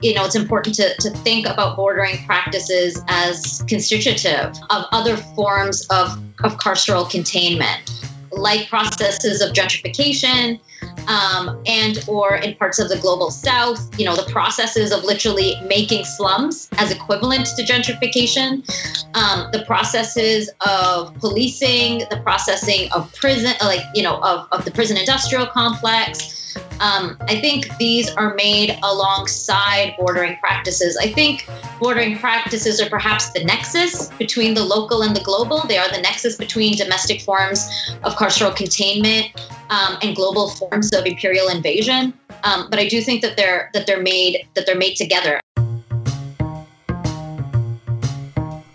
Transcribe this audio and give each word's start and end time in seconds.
you 0.00 0.12
know, 0.12 0.26
it's 0.26 0.34
important 0.34 0.74
to, 0.74 0.94
to 1.00 1.10
think 1.10 1.46
about 1.46 1.74
bordering 1.74 2.18
practices 2.26 3.02
as 3.08 3.64
constitutive 3.66 4.54
of 4.68 4.84
other 4.92 5.16
forms 5.16 5.86
of, 5.86 6.18
of 6.44 6.58
carceral 6.58 7.08
containment, 7.08 7.90
like 8.30 8.68
processes 8.68 9.40
of 9.40 9.54
gentrification, 9.54 10.60
um, 11.08 11.62
and 11.64 12.04
or 12.08 12.36
in 12.36 12.54
parts 12.56 12.78
of 12.78 12.90
the 12.90 12.98
global 12.98 13.30
south, 13.30 13.98
you 13.98 14.04
know, 14.04 14.14
the 14.14 14.30
processes 14.30 14.92
of 14.92 15.02
literally 15.02 15.58
making 15.66 16.04
slums 16.04 16.68
as 16.76 16.90
equivalent 16.90 17.46
to 17.46 17.62
gentrification, 17.62 18.68
um, 19.14 19.50
the 19.52 19.64
processes 19.66 20.50
of 20.66 21.14
policing, 21.20 22.00
the 22.10 22.20
processing 22.22 22.92
of 22.92 23.10
prison, 23.14 23.54
like, 23.62 23.80
you 23.94 24.02
know, 24.02 24.18
of, 24.18 24.46
of 24.52 24.66
the 24.66 24.70
prison 24.70 24.98
industrial 24.98 25.46
complex, 25.46 26.45
um, 26.80 27.16
I 27.22 27.40
think 27.40 27.76
these 27.78 28.10
are 28.14 28.34
made 28.34 28.78
alongside 28.82 29.94
bordering 29.98 30.36
practices. 30.36 30.96
I 30.96 31.12
think 31.12 31.48
bordering 31.80 32.18
practices 32.18 32.80
are 32.80 32.88
perhaps 32.88 33.30
the 33.30 33.44
nexus 33.44 34.08
between 34.18 34.54
the 34.54 34.64
local 34.64 35.02
and 35.02 35.14
the 35.14 35.22
global. 35.22 35.66
They 35.66 35.78
are 35.78 35.90
the 35.90 36.00
nexus 36.00 36.36
between 36.36 36.76
domestic 36.76 37.22
forms 37.22 37.68
of 38.02 38.14
carceral 38.16 38.54
containment 38.54 39.32
um, 39.70 39.96
and 40.02 40.14
global 40.14 40.50
forms 40.50 40.92
of 40.92 41.06
imperial 41.06 41.48
invasion. 41.48 42.12
Um, 42.44 42.68
but 42.70 42.78
I 42.78 42.88
do 42.88 43.00
think 43.00 43.22
that 43.22 43.36
they're 43.36 43.70
that 43.72 43.86
they're 43.86 44.02
made 44.02 44.46
that 44.54 44.66
they're 44.66 44.76
made 44.76 44.96
together. 44.96 45.40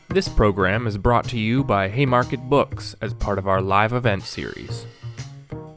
This 0.09 0.27
program 0.27 0.87
is 0.87 0.97
brought 0.97 1.25
to 1.29 1.39
you 1.39 1.63
by 1.63 1.87
Haymarket 1.87 2.49
Books 2.49 2.95
as 2.99 3.13
part 3.13 3.39
of 3.39 3.47
our 3.47 3.61
live 3.61 3.93
event 3.93 4.23
series. 4.23 4.85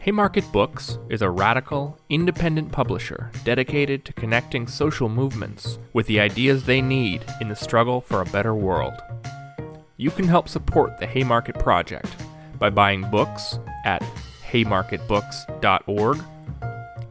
Haymarket 0.05 0.53
Books 0.53 0.99
is 1.09 1.23
a 1.23 1.31
radical, 1.31 1.99
independent 2.11 2.71
publisher 2.71 3.31
dedicated 3.43 4.05
to 4.05 4.13
connecting 4.13 4.67
social 4.67 5.09
movements 5.09 5.79
with 5.95 6.07
the 6.09 6.21
ideas 6.21 6.65
they 6.65 6.83
need 6.83 7.25
in 7.41 7.49
the 7.49 7.57
struggle 7.57 8.03
for 8.03 8.21
a 8.21 8.27
better 8.27 8.55
world. 8.55 8.93
You 9.97 10.11
can 10.11 10.29
help 10.29 10.51
support 10.51 10.99
the 10.99 11.07
Haymarket 11.07 11.59
Project 11.59 12.15
by 12.59 12.69
buying 12.69 13.11
books 13.11 13.59
at 13.87 14.03
haymarketbooks.org 14.47 16.23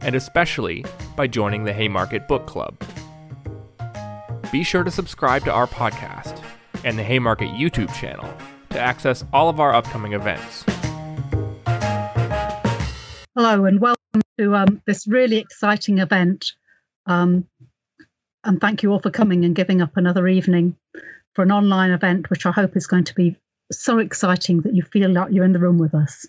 and 0.00 0.14
especially 0.14 0.84
by 1.16 1.26
joining 1.26 1.64
the 1.64 1.72
Haymarket 1.72 2.28
Book 2.28 2.46
Club. 2.46 2.80
Be 4.52 4.62
sure 4.62 4.84
to 4.84 4.90
subscribe 4.92 5.44
to 5.46 5.52
our 5.52 5.66
podcast 5.66 6.40
and 6.84 6.96
the 6.96 7.02
Haymarket 7.02 7.48
YouTube 7.48 7.92
channel 7.92 8.32
to 8.70 8.78
access 8.78 9.24
all 9.32 9.48
of 9.48 9.58
our 9.58 9.74
upcoming 9.74 10.12
events. 10.12 10.64
Hello 13.36 13.64
and 13.64 13.80
welcome 13.80 14.22
to 14.38 14.54
um, 14.54 14.80
this 14.86 15.08
really 15.08 15.38
exciting 15.38 15.98
event. 15.98 16.52
Um, 17.04 17.48
and 18.44 18.60
thank 18.60 18.84
you 18.84 18.92
all 18.92 19.00
for 19.00 19.10
coming 19.10 19.44
and 19.44 19.56
giving 19.56 19.82
up 19.82 19.96
another 19.96 20.28
evening 20.28 20.76
for 21.34 21.42
an 21.42 21.50
online 21.50 21.90
event, 21.90 22.30
which 22.30 22.46
I 22.46 22.52
hope 22.52 22.76
is 22.76 22.86
going 22.86 23.02
to 23.04 23.14
be 23.16 23.36
so 23.72 23.98
exciting 23.98 24.60
that 24.60 24.76
you 24.76 24.82
feel 24.84 25.10
like 25.10 25.32
you're 25.32 25.44
in 25.44 25.52
the 25.52 25.58
room 25.58 25.78
with 25.78 25.96
us. 25.96 26.28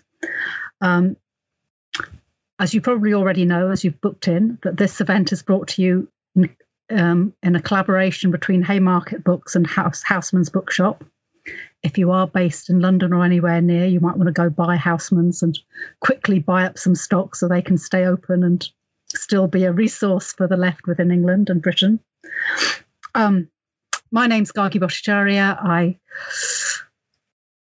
Um, 0.80 1.16
as 2.58 2.74
you 2.74 2.80
probably 2.80 3.14
already 3.14 3.44
know, 3.44 3.70
as 3.70 3.84
you've 3.84 4.00
booked 4.00 4.26
in, 4.26 4.58
that 4.64 4.76
this 4.76 5.00
event 5.00 5.30
is 5.30 5.44
brought 5.44 5.68
to 5.68 5.82
you 5.82 6.08
in, 6.34 6.56
um, 6.90 7.34
in 7.40 7.54
a 7.54 7.62
collaboration 7.62 8.32
between 8.32 8.64
Haymarket 8.64 9.22
Books 9.22 9.54
and 9.54 9.64
House, 9.64 10.02
Housman's 10.02 10.50
Bookshop 10.50 11.04
if 11.86 11.98
you 11.98 12.10
are 12.10 12.26
based 12.26 12.68
in 12.68 12.80
London 12.80 13.12
or 13.12 13.24
anywhere 13.24 13.62
near, 13.62 13.86
you 13.86 14.00
might 14.00 14.16
want 14.16 14.26
to 14.26 14.32
go 14.32 14.50
buy 14.50 14.76
Housmans 14.76 15.42
and 15.44 15.56
quickly 16.00 16.40
buy 16.40 16.64
up 16.64 16.78
some 16.78 16.96
stock 16.96 17.36
so 17.36 17.46
they 17.46 17.62
can 17.62 17.78
stay 17.78 18.06
open 18.06 18.42
and 18.42 18.68
still 19.06 19.46
be 19.46 19.64
a 19.64 19.72
resource 19.72 20.32
for 20.32 20.48
the 20.48 20.56
left 20.56 20.88
within 20.88 21.12
England 21.12 21.48
and 21.48 21.62
Britain. 21.62 22.00
Um, 23.14 23.48
my 24.10 24.26
name's 24.26 24.50
Gargi 24.50 24.80
Bhattacharyya. 24.80 25.56
I 25.62 25.98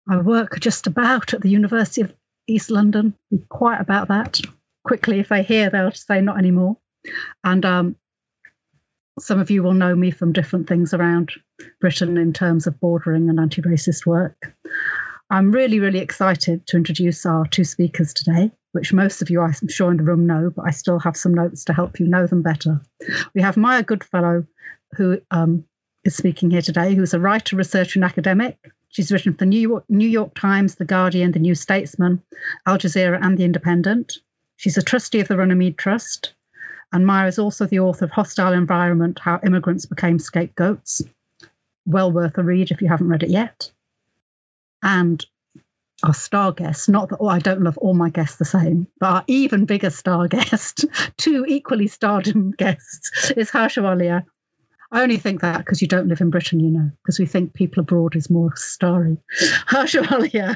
I 0.10 0.18
work 0.18 0.60
just 0.60 0.88
about 0.88 1.36
at 1.36 1.42
the 1.42 1.50
University 1.50 2.02
of 2.02 2.14
East 2.48 2.72
London. 2.72 3.14
Be 3.30 3.38
quiet 3.48 3.82
about 3.82 4.08
that. 4.08 4.42
Quickly, 4.84 5.20
if 5.20 5.30
they 5.30 5.44
hear, 5.44 5.70
they'll 5.70 5.92
say 5.92 6.22
not 6.22 6.40
anymore. 6.40 6.78
And 7.44 7.64
um, 7.66 7.96
some 9.20 9.40
of 9.40 9.52
you 9.52 9.64
will 9.64 9.74
know 9.74 9.96
me 9.96 10.12
from 10.12 10.34
different 10.34 10.68
things 10.68 10.94
around 10.94 11.32
Britain 11.80 12.18
in 12.18 12.34
terms 12.34 12.68
of 12.68 12.80
bordering 12.80 13.30
and 13.30 13.40
anti 13.40 13.62
racist 13.62 14.06
work. 14.06 14.56
I'm 15.30 15.52
really, 15.52 15.80
really 15.80 16.00
excited 16.00 16.68
to 16.68 16.78
introduce 16.78 17.26
our 17.26 17.46
two 17.46 17.66
speakers 17.66 18.14
today, 18.14 18.52
which 18.72 18.94
most 18.94 19.22
of 19.22 19.30
you, 19.30 19.42
I'm 19.42 19.68
sure, 19.68 19.92
in 19.92 19.98
the 19.98 20.04
room 20.04 20.26
know, 20.26 20.52
but 20.56 20.66
I 20.66 20.72
still 20.72 21.00
have 21.00 21.18
some 21.18 21.34
notes 21.34 21.66
to 21.66 21.74
help 21.74 22.00
you 22.00 22.08
know 22.08 22.28
them 22.28 22.44
better. 22.44 22.82
We 23.34 23.42
have 23.42 23.58
Maya 23.58 23.84
Goodfellow, 23.84 24.46
who 24.96 25.20
um, 25.30 25.66
is 26.06 26.16
speaking 26.16 26.50
here 26.50 26.62
today, 26.62 26.96
who's 26.96 27.14
a 27.14 27.20
writer, 27.20 27.58
researcher, 27.58 28.00
and 28.00 28.06
academic. 28.06 28.58
She's 28.90 29.12
written 29.12 29.34
for 29.34 29.46
New 29.46 29.60
York, 29.60 29.84
New 29.90 30.08
York 30.08 30.34
Times, 30.34 30.76
The 30.76 30.86
Guardian, 30.86 31.34
The 31.34 31.40
New 31.40 31.56
Statesman, 31.56 32.24
Al 32.66 32.78
Jazeera, 32.78 33.20
and 33.22 33.38
The 33.38 33.44
Independent. 33.44 34.20
She's 34.56 34.78
a 34.78 34.82
trustee 34.82 35.20
of 35.20 35.28
the 35.28 35.36
Runnymede 35.36 35.78
Trust. 35.78 36.34
And 36.92 37.06
Maya 37.06 37.28
is 37.28 37.40
also 37.40 37.66
the 37.66 37.80
author 37.80 38.06
of 38.06 38.12
Hostile 38.12 38.54
Environment 38.54 39.20
How 39.20 39.40
Immigrants 39.46 39.86
Became 39.86 40.20
Scapegoats. 40.20 41.02
Well 41.86 42.12
worth 42.12 42.38
a 42.38 42.44
read 42.44 42.72
if 42.72 42.82
you 42.82 42.88
haven't 42.88 43.10
read 43.10 43.24
it 43.24 43.30
yet. 43.30 43.72
And 44.82 45.26
our 46.04 46.14
star 46.14 46.52
guest, 46.52 46.90
not 46.90 47.10
that 47.10 47.18
oh, 47.20 47.28
I 47.28 47.40
don't 47.40 47.64
love 47.64 47.78
all 47.78 47.94
my 47.94 48.10
guests 48.10 48.38
the 48.38 48.46
same, 48.46 48.88
but 49.00 49.08
our 49.08 49.24
even 49.28 49.66
bigger 49.66 49.90
star 49.90 50.28
guest, 50.28 50.86
two 51.18 51.46
equally 51.48 51.88
stardom 51.88 52.52
guests, 52.52 53.32
is 53.32 53.50
Harsha 53.50 53.82
Walia. 53.82 54.26
I 54.90 55.02
only 55.02 55.18
think 55.18 55.42
that 55.42 55.58
because 55.58 55.82
you 55.82 55.88
don't 55.88 56.08
live 56.08 56.22
in 56.22 56.30
Britain, 56.30 56.62
you 56.62 56.70
know, 56.70 56.92
because 57.04 57.20
we 57.20 57.26
think 57.26 57.54
people 57.54 57.82
abroad 57.82 58.16
is 58.16 58.30
more 58.30 58.56
starry. 58.56 59.18
Harsha 59.66 60.02
Walia 60.04 60.56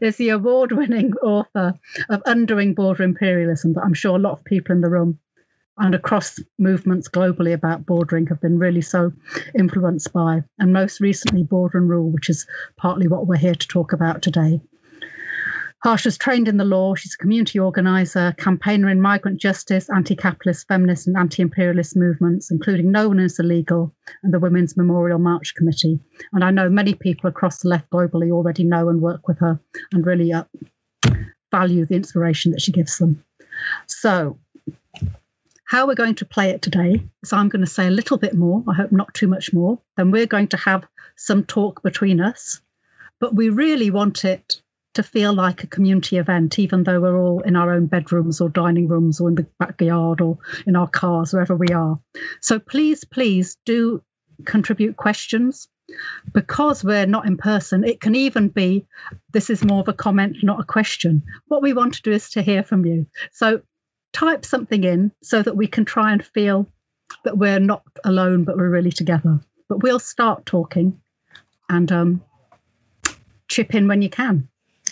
is 0.00 0.16
the 0.16 0.28
award 0.28 0.70
winning 0.70 1.14
author 1.14 1.74
of 2.08 2.22
Undoing 2.24 2.74
Border 2.74 3.02
Imperialism 3.02 3.72
that 3.72 3.82
I'm 3.82 3.94
sure 3.94 4.16
a 4.16 4.20
lot 4.20 4.38
of 4.38 4.44
people 4.44 4.76
in 4.76 4.82
the 4.82 4.88
room 4.88 5.18
and 5.78 5.94
across 5.94 6.38
movements 6.58 7.08
globally 7.08 7.54
about 7.54 7.86
bordering 7.86 8.26
have 8.26 8.40
been 8.40 8.58
really 8.58 8.82
so 8.82 9.12
influenced 9.58 10.12
by, 10.12 10.42
and 10.58 10.72
most 10.72 11.00
recently, 11.00 11.42
Border 11.42 11.78
and 11.78 11.88
Rule, 11.88 12.10
which 12.10 12.28
is 12.28 12.46
partly 12.76 13.08
what 13.08 13.26
we're 13.26 13.36
here 13.36 13.54
to 13.54 13.68
talk 13.68 13.92
about 13.92 14.22
today. 14.22 14.60
Harsha's 15.82 16.16
trained 16.16 16.46
in 16.46 16.58
the 16.58 16.64
law. 16.64 16.94
She's 16.94 17.14
a 17.14 17.18
community 17.18 17.58
organizer, 17.58 18.32
campaigner 18.38 18.88
in 18.88 19.00
migrant 19.00 19.40
justice, 19.40 19.90
anti 19.90 20.14
capitalist, 20.14 20.68
feminist, 20.68 21.08
and 21.08 21.16
anti 21.16 21.42
imperialist 21.42 21.96
movements, 21.96 22.52
including 22.52 22.92
No 22.92 23.08
One 23.08 23.18
is 23.18 23.40
Illegal 23.40 23.92
and 24.22 24.32
the 24.32 24.38
Women's 24.38 24.76
Memorial 24.76 25.18
March 25.18 25.54
Committee. 25.56 25.98
And 26.32 26.44
I 26.44 26.52
know 26.52 26.68
many 26.68 26.94
people 26.94 27.28
across 27.28 27.62
the 27.62 27.68
left 27.68 27.90
globally 27.90 28.30
already 28.30 28.62
know 28.62 28.90
and 28.90 29.00
work 29.00 29.26
with 29.26 29.40
her 29.40 29.58
and 29.92 30.06
really 30.06 30.32
uh, 30.32 30.44
value 31.50 31.84
the 31.84 31.96
inspiration 31.96 32.52
that 32.52 32.60
she 32.60 32.70
gives 32.70 32.98
them. 32.98 33.24
So, 33.88 34.38
how 35.72 35.86
we're 35.86 35.94
going 35.94 36.16
to 36.16 36.26
play 36.26 36.50
it 36.50 36.60
today 36.60 37.02
is 37.22 37.32
I'm 37.32 37.48
going 37.48 37.64
to 37.64 37.70
say 37.70 37.86
a 37.86 37.90
little 37.90 38.18
bit 38.18 38.34
more, 38.34 38.62
I 38.68 38.74
hope 38.74 38.92
not 38.92 39.14
too 39.14 39.26
much 39.26 39.54
more. 39.54 39.78
Then 39.96 40.10
we're 40.10 40.26
going 40.26 40.48
to 40.48 40.58
have 40.58 40.84
some 41.16 41.44
talk 41.44 41.82
between 41.82 42.20
us. 42.20 42.60
But 43.18 43.34
we 43.34 43.48
really 43.48 43.90
want 43.90 44.26
it 44.26 44.60
to 44.96 45.02
feel 45.02 45.32
like 45.32 45.64
a 45.64 45.66
community 45.66 46.18
event, 46.18 46.58
even 46.58 46.84
though 46.84 47.00
we're 47.00 47.18
all 47.18 47.40
in 47.40 47.56
our 47.56 47.72
own 47.72 47.86
bedrooms 47.86 48.42
or 48.42 48.50
dining 48.50 48.86
rooms 48.86 49.18
or 49.18 49.30
in 49.30 49.34
the 49.34 49.46
backyard 49.58 50.20
or 50.20 50.36
in 50.66 50.76
our 50.76 50.88
cars, 50.88 51.32
wherever 51.32 51.56
we 51.56 51.68
are. 51.68 51.98
So 52.42 52.58
please, 52.58 53.04
please 53.04 53.56
do 53.64 54.02
contribute 54.44 54.94
questions. 54.98 55.68
Because 56.32 56.84
we're 56.84 57.06
not 57.06 57.26
in 57.26 57.38
person, 57.38 57.84
it 57.84 58.00
can 58.00 58.14
even 58.14 58.48
be 58.48 58.86
this 59.32 59.50
is 59.50 59.64
more 59.64 59.80
of 59.80 59.88
a 59.88 59.92
comment, 59.92 60.36
not 60.42 60.60
a 60.60 60.64
question. 60.64 61.22
What 61.48 61.62
we 61.62 61.72
want 61.72 61.94
to 61.94 62.02
do 62.02 62.12
is 62.12 62.30
to 62.30 62.42
hear 62.42 62.62
from 62.62 62.86
you. 62.86 63.06
So 63.32 63.62
type 64.12 64.44
something 64.44 64.84
in 64.84 65.12
so 65.22 65.42
that 65.42 65.56
we 65.56 65.66
can 65.66 65.84
try 65.84 66.12
and 66.12 66.24
feel 66.24 66.66
that 67.24 67.36
we're 67.36 67.60
not 67.60 67.82
alone, 68.04 68.44
but 68.44 68.56
we're 68.56 68.68
really 68.68 68.92
together. 68.92 69.40
But 69.68 69.82
we'll 69.82 69.98
start 69.98 70.46
talking 70.46 71.00
and 71.68 71.90
um, 71.90 72.24
chip 73.48 73.74
in 73.74 73.88
when 73.88 74.02
you 74.02 74.10
can. 74.10 74.48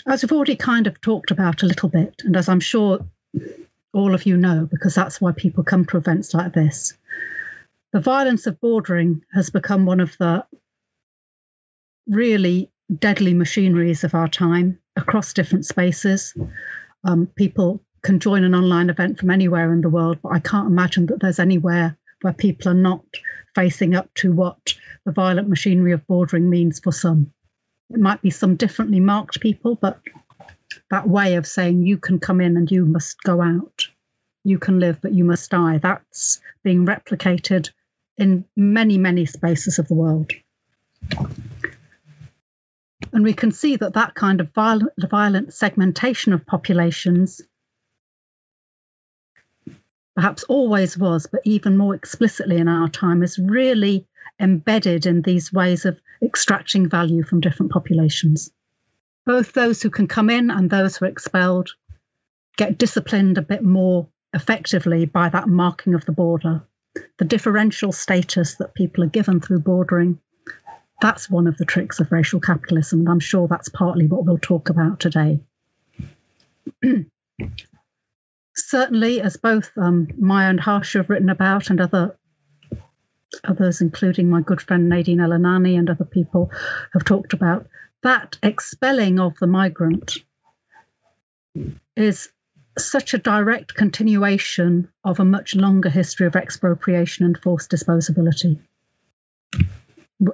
As 0.06 0.22
we've 0.22 0.32
already 0.32 0.56
kind 0.56 0.86
of 0.86 1.00
talked 1.00 1.30
about 1.30 1.62
a 1.62 1.66
little 1.66 1.88
bit, 1.88 2.22
and 2.24 2.36
as 2.36 2.48
I'm 2.48 2.60
sure 2.60 3.06
all 3.92 4.14
of 4.14 4.24
you 4.24 4.36
know, 4.36 4.66
because 4.70 4.94
that's 4.94 5.20
why 5.20 5.32
people 5.32 5.64
come 5.64 5.84
to 5.86 5.96
events 5.96 6.32
like 6.32 6.52
this, 6.52 6.96
the 7.92 8.00
violence 8.00 8.46
of 8.46 8.60
bordering 8.60 9.22
has 9.32 9.50
become 9.50 9.84
one 9.84 10.00
of 10.00 10.16
the 10.18 10.46
really 12.06 12.70
deadly 12.92 13.34
machineries 13.34 14.04
of 14.04 14.14
our 14.14 14.28
time 14.28 14.78
across 14.96 15.32
different 15.32 15.66
spaces. 15.66 16.34
Um, 17.04 17.26
people 17.26 17.82
can 18.02 18.20
join 18.20 18.44
an 18.44 18.54
online 18.54 18.90
event 18.90 19.18
from 19.18 19.30
anywhere 19.30 19.72
in 19.72 19.80
the 19.80 19.88
world, 19.88 20.18
but 20.22 20.32
I 20.32 20.38
can't 20.38 20.68
imagine 20.68 21.06
that 21.06 21.20
there's 21.20 21.38
anywhere 21.38 21.96
where 22.22 22.32
people 22.32 22.70
are 22.70 22.74
not 22.74 23.04
facing 23.54 23.94
up 23.94 24.12
to 24.14 24.32
what 24.32 24.74
the 25.04 25.12
violent 25.12 25.48
machinery 25.48 25.92
of 25.92 26.06
bordering 26.06 26.48
means 26.48 26.80
for 26.80 26.92
some. 26.92 27.32
It 27.90 27.98
might 27.98 28.22
be 28.22 28.30
some 28.30 28.56
differently 28.56 29.00
marked 29.00 29.40
people, 29.40 29.74
but 29.74 30.00
that 30.90 31.08
way 31.08 31.34
of 31.36 31.46
saying 31.46 31.86
you 31.86 31.98
can 31.98 32.20
come 32.20 32.40
in 32.40 32.56
and 32.56 32.70
you 32.70 32.86
must 32.86 33.20
go 33.22 33.40
out, 33.40 33.88
you 34.44 34.58
can 34.58 34.78
live, 34.80 35.00
but 35.00 35.12
you 35.12 35.24
must 35.24 35.50
die, 35.50 35.78
that's 35.78 36.40
being 36.62 36.86
replicated 36.86 37.70
in 38.16 38.44
many, 38.56 38.98
many 38.98 39.26
spaces 39.26 39.78
of 39.78 39.88
the 39.88 39.94
world. 39.94 40.32
And 43.12 43.24
we 43.24 43.32
can 43.32 43.50
see 43.50 43.76
that 43.76 43.94
that 43.94 44.14
kind 44.14 44.40
of 44.40 44.52
violent, 44.52 44.92
violent 44.98 45.52
segmentation 45.52 46.32
of 46.32 46.46
populations 46.46 47.40
perhaps 50.14 50.44
always 50.44 50.98
was, 50.98 51.26
but 51.26 51.40
even 51.44 51.76
more 51.76 51.94
explicitly 51.94 52.56
in 52.56 52.68
our 52.68 52.88
time, 52.88 53.22
is 53.22 53.38
really 53.38 54.06
embedded 54.38 55.06
in 55.06 55.22
these 55.22 55.52
ways 55.52 55.84
of 55.84 56.00
extracting 56.22 56.88
value 56.88 57.22
from 57.22 57.40
different 57.40 57.72
populations. 57.72 58.50
Both 59.26 59.52
those 59.52 59.82
who 59.82 59.90
can 59.90 60.08
come 60.08 60.30
in 60.30 60.50
and 60.50 60.68
those 60.68 60.96
who 60.96 61.04
are 61.06 61.08
expelled 61.08 61.70
get 62.56 62.78
disciplined 62.78 63.38
a 63.38 63.42
bit 63.42 63.62
more 63.62 64.08
effectively 64.32 65.06
by 65.06 65.28
that 65.28 65.48
marking 65.48 65.94
of 65.94 66.04
the 66.04 66.12
border. 66.12 66.62
The 67.18 67.24
differential 67.24 67.92
status 67.92 68.56
that 68.56 68.74
people 68.74 69.04
are 69.04 69.08
given 69.08 69.40
through 69.40 69.60
bordering, 69.60 70.18
that's 71.00 71.30
one 71.30 71.46
of 71.46 71.56
the 71.56 71.64
tricks 71.64 72.00
of 72.00 72.12
racial 72.12 72.40
capitalism. 72.40 73.00
And 73.00 73.08
I'm 73.08 73.20
sure 73.20 73.48
that's 73.48 73.68
partly 73.68 74.06
what 74.06 74.24
we'll 74.24 74.38
talk 74.38 74.68
about 74.68 75.00
today. 75.00 75.40
Certainly, 78.66 79.20
as 79.20 79.36
both 79.36 79.70
um, 79.76 80.08
Maya 80.18 80.48
and 80.48 80.60
Harsha 80.60 80.98
have 80.98 81.10
written 81.10 81.30
about, 81.30 81.70
and 81.70 81.80
other 81.80 82.16
others, 83.44 83.80
including 83.80 84.28
my 84.28 84.40
good 84.40 84.60
friend 84.60 84.88
Nadine 84.88 85.20
El-Enany 85.20 85.78
and 85.78 85.88
other 85.88 86.04
people, 86.04 86.50
have 86.92 87.04
talked 87.04 87.32
about, 87.32 87.66
that 88.02 88.38
expelling 88.42 89.20
of 89.20 89.38
the 89.38 89.46
migrant 89.46 90.18
is 91.96 92.28
such 92.78 93.14
a 93.14 93.18
direct 93.18 93.74
continuation 93.74 94.88
of 95.04 95.20
a 95.20 95.24
much 95.24 95.54
longer 95.54 95.88
history 95.88 96.26
of 96.26 96.36
expropriation 96.36 97.26
and 97.26 97.38
forced 97.38 97.70
disposability. 97.70 98.58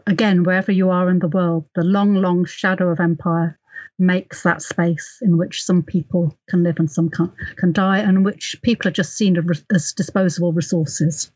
Again, 0.07 0.43
wherever 0.43 0.73
you 0.73 0.91
are 0.91 1.09
in 1.11 1.19
the 1.19 1.29
world, 1.29 1.65
the 1.75 1.85
long, 1.85 2.15
long 2.15 2.45
shadow 2.45 2.91
of 2.91 3.01
empire 3.01 3.59
makes 3.99 4.43
that 4.43 4.63
space 4.63 5.19
in 5.23 5.39
which 5.39 5.65
some 5.65 5.83
people 5.83 6.37
can 6.49 6.63
live 6.63 6.79
and 6.79 6.91
some 6.91 7.09
can, 7.09 7.33
can 7.57 7.73
die, 7.73 7.99
and 7.99 8.25
which 8.25 8.57
people 8.63 8.89
are 8.89 8.93
just 8.93 9.17
seen 9.17 9.37
as 9.75 9.93
disposable 9.93 10.53
resources. 10.53 11.31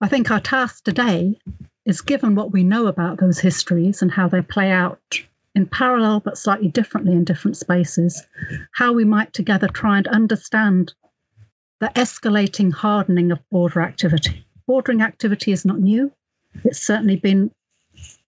I 0.00 0.08
think 0.08 0.30
our 0.30 0.40
task 0.40 0.84
today 0.84 1.38
is 1.84 2.00
given 2.02 2.34
what 2.34 2.52
we 2.52 2.64
know 2.64 2.86
about 2.86 3.18
those 3.18 3.38
histories 3.38 4.02
and 4.02 4.10
how 4.10 4.28
they 4.28 4.42
play 4.42 4.70
out 4.70 5.20
in 5.54 5.66
parallel 5.66 6.20
but 6.20 6.38
slightly 6.38 6.68
differently 6.68 7.12
in 7.12 7.24
different 7.24 7.56
spaces, 7.56 8.24
how 8.72 8.92
we 8.92 9.04
might 9.04 9.32
together 9.32 9.68
try 9.68 9.98
and 9.98 10.06
understand 10.06 10.94
the 11.80 11.90
escalating 11.94 12.72
hardening 12.72 13.32
of 13.32 13.48
border 13.50 13.80
activity. 13.80 14.44
Bordering 14.66 15.02
activity 15.02 15.52
is 15.52 15.64
not 15.64 15.78
new. 15.78 16.12
It's 16.64 16.80
certainly 16.80 17.16
been 17.16 17.50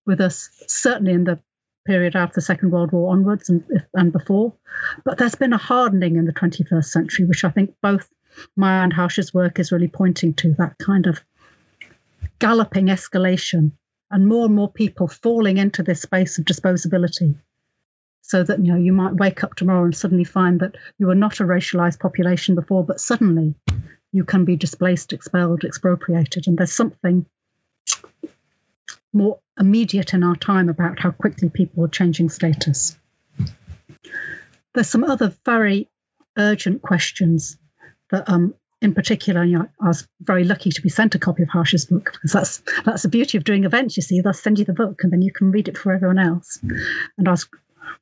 with 0.07 0.21
us, 0.21 0.51
certainly 0.67 1.13
in 1.13 1.25
the 1.25 1.41
period 1.87 2.17
after 2.17 2.37
the 2.37 2.41
Second 2.41 2.71
World 2.71 2.93
War 2.93 3.13
onwards 3.13 3.49
and, 3.49 3.65
and 3.95 4.13
before. 4.13 4.55
But 5.05 5.19
there's 5.19 5.35
been 5.35 5.53
a 5.53 5.59
hardening 5.59 6.17
in 6.17 6.25
the 6.25 6.33
21st 6.33 6.85
century, 6.85 7.27
which 7.27 7.45
I 7.45 7.51
think 7.51 7.75
both 7.83 8.09
Maya 8.57 8.83
and 8.83 8.93
Harsha's 8.93 9.35
work 9.35 9.59
is 9.59 9.73
really 9.73 9.89
pointing 9.89 10.35
to 10.35 10.55
that 10.59 10.79
kind 10.79 11.07
of 11.07 11.21
galloping 12.39 12.87
escalation 12.87 13.73
and 14.11 14.27
more 14.27 14.47
and 14.47 14.55
more 14.55 14.71
people 14.71 15.09
falling 15.09 15.59
into 15.59 15.83
this 15.83 16.03
space 16.03 16.39
of 16.39 16.45
disposability 16.45 17.37
so 18.23 18.43
that 18.43 18.65
you 18.65 18.73
know 18.73 18.79
you 18.79 18.93
might 18.93 19.15
wake 19.15 19.43
up 19.45 19.55
tomorrow 19.55 19.85
and 19.85 19.97
suddenly 19.97 20.25
find 20.25 20.61
that 20.61 20.77
you 20.99 21.07
were 21.07 21.15
not 21.15 21.41
a 21.41 21.45
racialized 21.45 22.01
population 22.01 22.55
before 22.55 22.85
but 22.85 23.01
suddenly 23.01 23.55
you 24.13 24.25
can 24.25 24.45
be 24.45 24.57
displaced 24.57 25.13
expelled 25.13 25.65
expropriated 25.65 26.47
and 26.47 26.59
there's 26.59 26.73
something 26.73 27.27
more 29.13 29.41
immediate 29.59 30.15
in 30.15 30.23
our 30.23 30.37
time 30.37 30.69
about 30.69 30.99
how 31.01 31.11
quickly 31.11 31.49
people 31.49 31.85
are 31.85 31.89
changing 31.89 32.29
status 32.29 32.97
there's 34.75 34.89
some 34.89 35.05
other 35.05 35.35
very 35.45 35.89
urgent 36.37 36.83
questions 36.83 37.59
that 38.11 38.29
um, 38.29 38.55
in 38.81 38.95
particular, 38.95 39.45
you 39.45 39.59
know, 39.59 39.69
I 39.81 39.89
was 39.89 40.09
very 40.21 40.45
lucky 40.45 40.71
to 40.71 40.83
be 40.83 40.89
sent 40.89 41.15
a 41.15 41.19
copy 41.19 41.43
of 41.43 41.49
Harsha's 41.49 41.87
book 41.87 42.13
because 42.13 42.33
that's 42.33 42.63
that's 42.85 43.03
the 43.03 43.09
beauty 43.09 43.37
of 43.37 43.45
doing 43.45 43.65
events. 43.65 43.97
You 43.97 44.03
see, 44.03 44.21
they'll 44.21 44.33
send 44.33 44.59
you 44.59 44.65
the 44.65 44.73
book 44.73 45.03
and 45.03 45.13
then 45.13 45.23
you 45.23 45.33
can 45.33 45.51
read 45.51 45.69
it 45.69 45.77
for 45.77 45.93
everyone 45.93 46.19
else. 46.19 46.59
And 47.19 47.29
I 47.29 47.33
was 47.33 47.49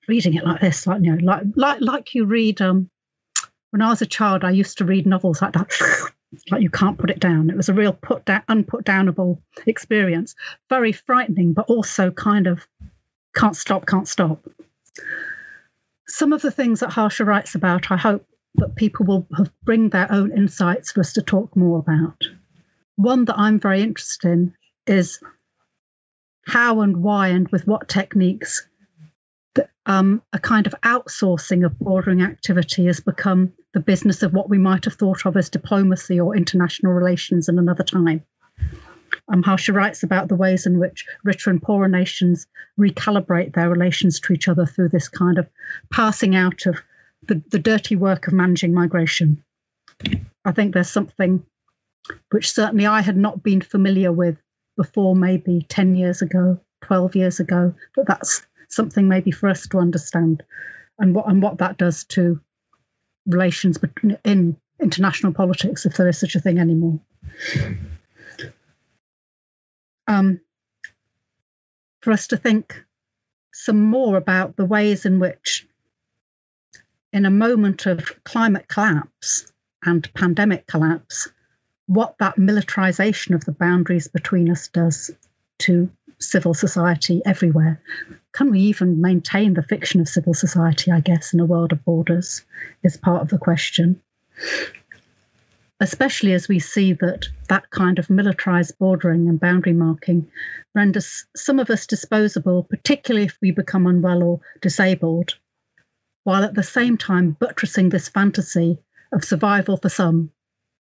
reading 0.06 0.34
it 0.34 0.44
like 0.44 0.60
this, 0.60 0.86
like 0.86 1.02
you 1.02 1.16
know, 1.16 1.24
like 1.24 1.44
like 1.56 1.80
like 1.80 2.14
you 2.14 2.26
read. 2.26 2.60
Um, 2.60 2.90
when 3.70 3.82
I 3.82 3.90
was 3.90 4.00
a 4.00 4.06
child, 4.06 4.44
I 4.44 4.50
used 4.50 4.78
to 4.78 4.86
read 4.86 5.06
novels 5.06 5.42
like 5.42 5.52
that, 5.52 5.70
like 6.50 6.62
you 6.62 6.70
can't 6.70 6.98
put 6.98 7.10
it 7.10 7.20
down. 7.20 7.50
It 7.50 7.56
was 7.56 7.68
a 7.68 7.74
real 7.74 7.92
put 7.92 8.24
down, 8.24 8.42
unput 8.48 8.84
downable 8.84 9.40
experience. 9.66 10.34
Very 10.68 10.92
frightening, 10.92 11.52
but 11.52 11.66
also 11.68 12.10
kind 12.10 12.46
of 12.46 12.66
can't 13.34 13.56
stop, 13.56 13.86
can't 13.86 14.08
stop. 14.08 14.46
Some 16.06 16.32
of 16.32 16.42
the 16.42 16.50
things 16.50 16.80
that 16.80 16.90
Harsha 16.90 17.24
writes 17.24 17.54
about, 17.54 17.90
I 17.90 17.96
hope 17.96 18.26
that 18.56 18.76
people 18.76 19.06
will 19.06 19.26
bring 19.62 19.88
their 19.90 20.10
own 20.10 20.36
insights 20.36 20.92
for 20.92 21.00
us 21.00 21.14
to 21.14 21.22
talk 21.22 21.56
more 21.56 21.78
about. 21.78 22.22
One 22.96 23.26
that 23.26 23.38
I'm 23.38 23.60
very 23.60 23.82
interested 23.82 24.30
in 24.30 24.54
is 24.86 25.20
how 26.46 26.80
and 26.80 27.02
why 27.02 27.28
and 27.28 27.46
with 27.48 27.66
what 27.66 27.88
techniques 27.88 28.66
um, 29.88 30.22
a 30.32 30.38
kind 30.38 30.66
of 30.66 30.74
outsourcing 30.82 31.64
of 31.64 31.78
bordering 31.78 32.22
activity 32.22 32.86
has 32.86 33.00
become 33.00 33.54
the 33.74 33.80
business 33.80 34.22
of 34.22 34.32
what 34.32 34.48
we 34.48 34.58
might 34.58 34.84
have 34.86 34.94
thought 34.94 35.26
of 35.26 35.36
as 35.36 35.50
diplomacy 35.50 36.20
or 36.20 36.36
international 36.36 36.92
relations 36.92 37.48
in 37.48 37.58
another 37.58 37.84
time. 37.84 38.24
Um, 39.30 39.42
Harsha 39.42 39.72
writes 39.72 40.02
about 40.02 40.28
the 40.28 40.36
ways 40.36 40.66
in 40.66 40.78
which 40.78 41.06
richer 41.22 41.50
and 41.50 41.62
poorer 41.62 41.88
nations 41.88 42.46
recalibrate 42.78 43.54
their 43.54 43.68
relations 43.68 44.20
to 44.20 44.32
each 44.32 44.48
other 44.48 44.64
through 44.64 44.88
this 44.88 45.08
kind 45.08 45.38
of 45.38 45.48
passing 45.90 46.34
out 46.34 46.66
of 46.66 46.78
the, 47.26 47.42
the 47.48 47.58
dirty 47.58 47.96
work 47.96 48.26
of 48.26 48.32
managing 48.32 48.72
migration. 48.72 49.44
I 50.44 50.52
think 50.52 50.72
there's 50.72 50.90
something 50.90 51.44
which 52.30 52.52
certainly 52.52 52.86
I 52.86 53.02
had 53.02 53.16
not 53.16 53.42
been 53.42 53.60
familiar 53.60 54.12
with 54.12 54.38
before, 54.76 55.14
maybe 55.14 55.66
10 55.68 55.96
years 55.96 56.22
ago, 56.22 56.60
12 56.82 57.16
years 57.16 57.40
ago, 57.40 57.74
but 57.94 58.06
that's 58.06 58.46
something 58.68 59.08
maybe 59.08 59.30
for 59.30 59.48
us 59.48 59.66
to 59.68 59.78
understand 59.78 60.42
and 60.98 61.14
what, 61.14 61.28
and 61.28 61.42
what 61.42 61.58
that 61.58 61.76
does 61.76 62.04
to 62.04 62.40
relations 63.26 63.78
in 64.24 64.56
international 64.80 65.32
politics, 65.32 65.86
if 65.86 65.96
there 65.96 66.08
is 66.08 66.18
such 66.18 66.34
a 66.34 66.40
thing 66.40 66.58
anymore. 66.58 67.00
Um, 70.06 70.40
for 72.00 72.12
us 72.12 72.28
to 72.28 72.36
think 72.36 72.82
some 73.52 73.82
more 73.82 74.16
about 74.16 74.56
the 74.56 74.64
ways 74.64 75.04
in 75.04 75.18
which 75.18 75.66
in 77.12 77.26
a 77.26 77.30
moment 77.30 77.86
of 77.86 78.22
climate 78.24 78.68
collapse 78.68 79.52
and 79.82 80.12
pandemic 80.14 80.66
collapse, 80.66 81.28
what 81.86 82.16
that 82.18 82.38
militarization 82.38 83.34
of 83.34 83.44
the 83.44 83.52
boundaries 83.52 84.08
between 84.08 84.50
us 84.50 84.68
does 84.68 85.10
to 85.58 85.90
civil 86.20 86.54
society 86.54 87.22
everywhere. 87.24 87.80
Can 88.32 88.50
we 88.50 88.60
even 88.60 89.00
maintain 89.00 89.54
the 89.54 89.62
fiction 89.62 90.00
of 90.00 90.08
civil 90.08 90.34
society, 90.34 90.90
I 90.90 91.00
guess, 91.00 91.32
in 91.32 91.40
a 91.40 91.46
world 91.46 91.72
of 91.72 91.84
borders, 91.84 92.44
is 92.82 92.96
part 92.96 93.22
of 93.22 93.28
the 93.28 93.38
question. 93.38 94.00
Especially 95.80 96.32
as 96.32 96.48
we 96.48 96.58
see 96.58 96.92
that 96.94 97.28
that 97.48 97.70
kind 97.70 97.98
of 97.98 98.10
militarized 98.10 98.78
bordering 98.78 99.28
and 99.28 99.38
boundary 99.38 99.72
marking 99.72 100.30
renders 100.74 101.26
some 101.36 101.60
of 101.60 101.70
us 101.70 101.86
disposable, 101.86 102.64
particularly 102.64 103.26
if 103.26 103.38
we 103.40 103.52
become 103.52 103.86
unwell 103.86 104.22
or 104.22 104.40
disabled, 104.60 105.38
while 106.24 106.42
at 106.42 106.54
the 106.54 106.62
same 106.62 106.98
time 106.98 107.30
buttressing 107.30 107.88
this 107.88 108.08
fantasy 108.08 108.78
of 109.12 109.24
survival 109.24 109.76
for 109.76 109.88
some, 109.88 110.32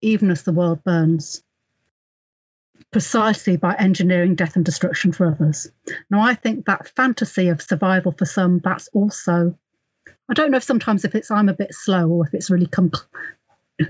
even 0.02 0.30
as 0.30 0.42
the 0.42 0.52
world 0.52 0.82
burns, 0.82 1.42
precisely 2.90 3.56
by 3.56 3.74
engineering 3.74 4.34
death 4.34 4.56
and 4.56 4.64
destruction 4.64 5.12
for 5.12 5.26
others. 5.26 5.70
Now, 6.10 6.20
I 6.22 6.34
think 6.34 6.66
that 6.66 6.88
fantasy 6.88 7.48
of 7.48 7.62
survival 7.62 8.12
for 8.12 8.24
some, 8.24 8.60
that's 8.62 8.88
also, 8.88 9.58
I 10.28 10.34
don't 10.34 10.50
know 10.50 10.56
if 10.56 10.64
sometimes 10.64 11.04
if 11.04 11.14
it's 11.14 11.30
I'm 11.30 11.48
a 11.48 11.54
bit 11.54 11.74
slow 11.74 12.08
or 12.08 12.26
if 12.26 12.34
it's 12.34 12.50
really 12.50 12.66
come 12.66 12.92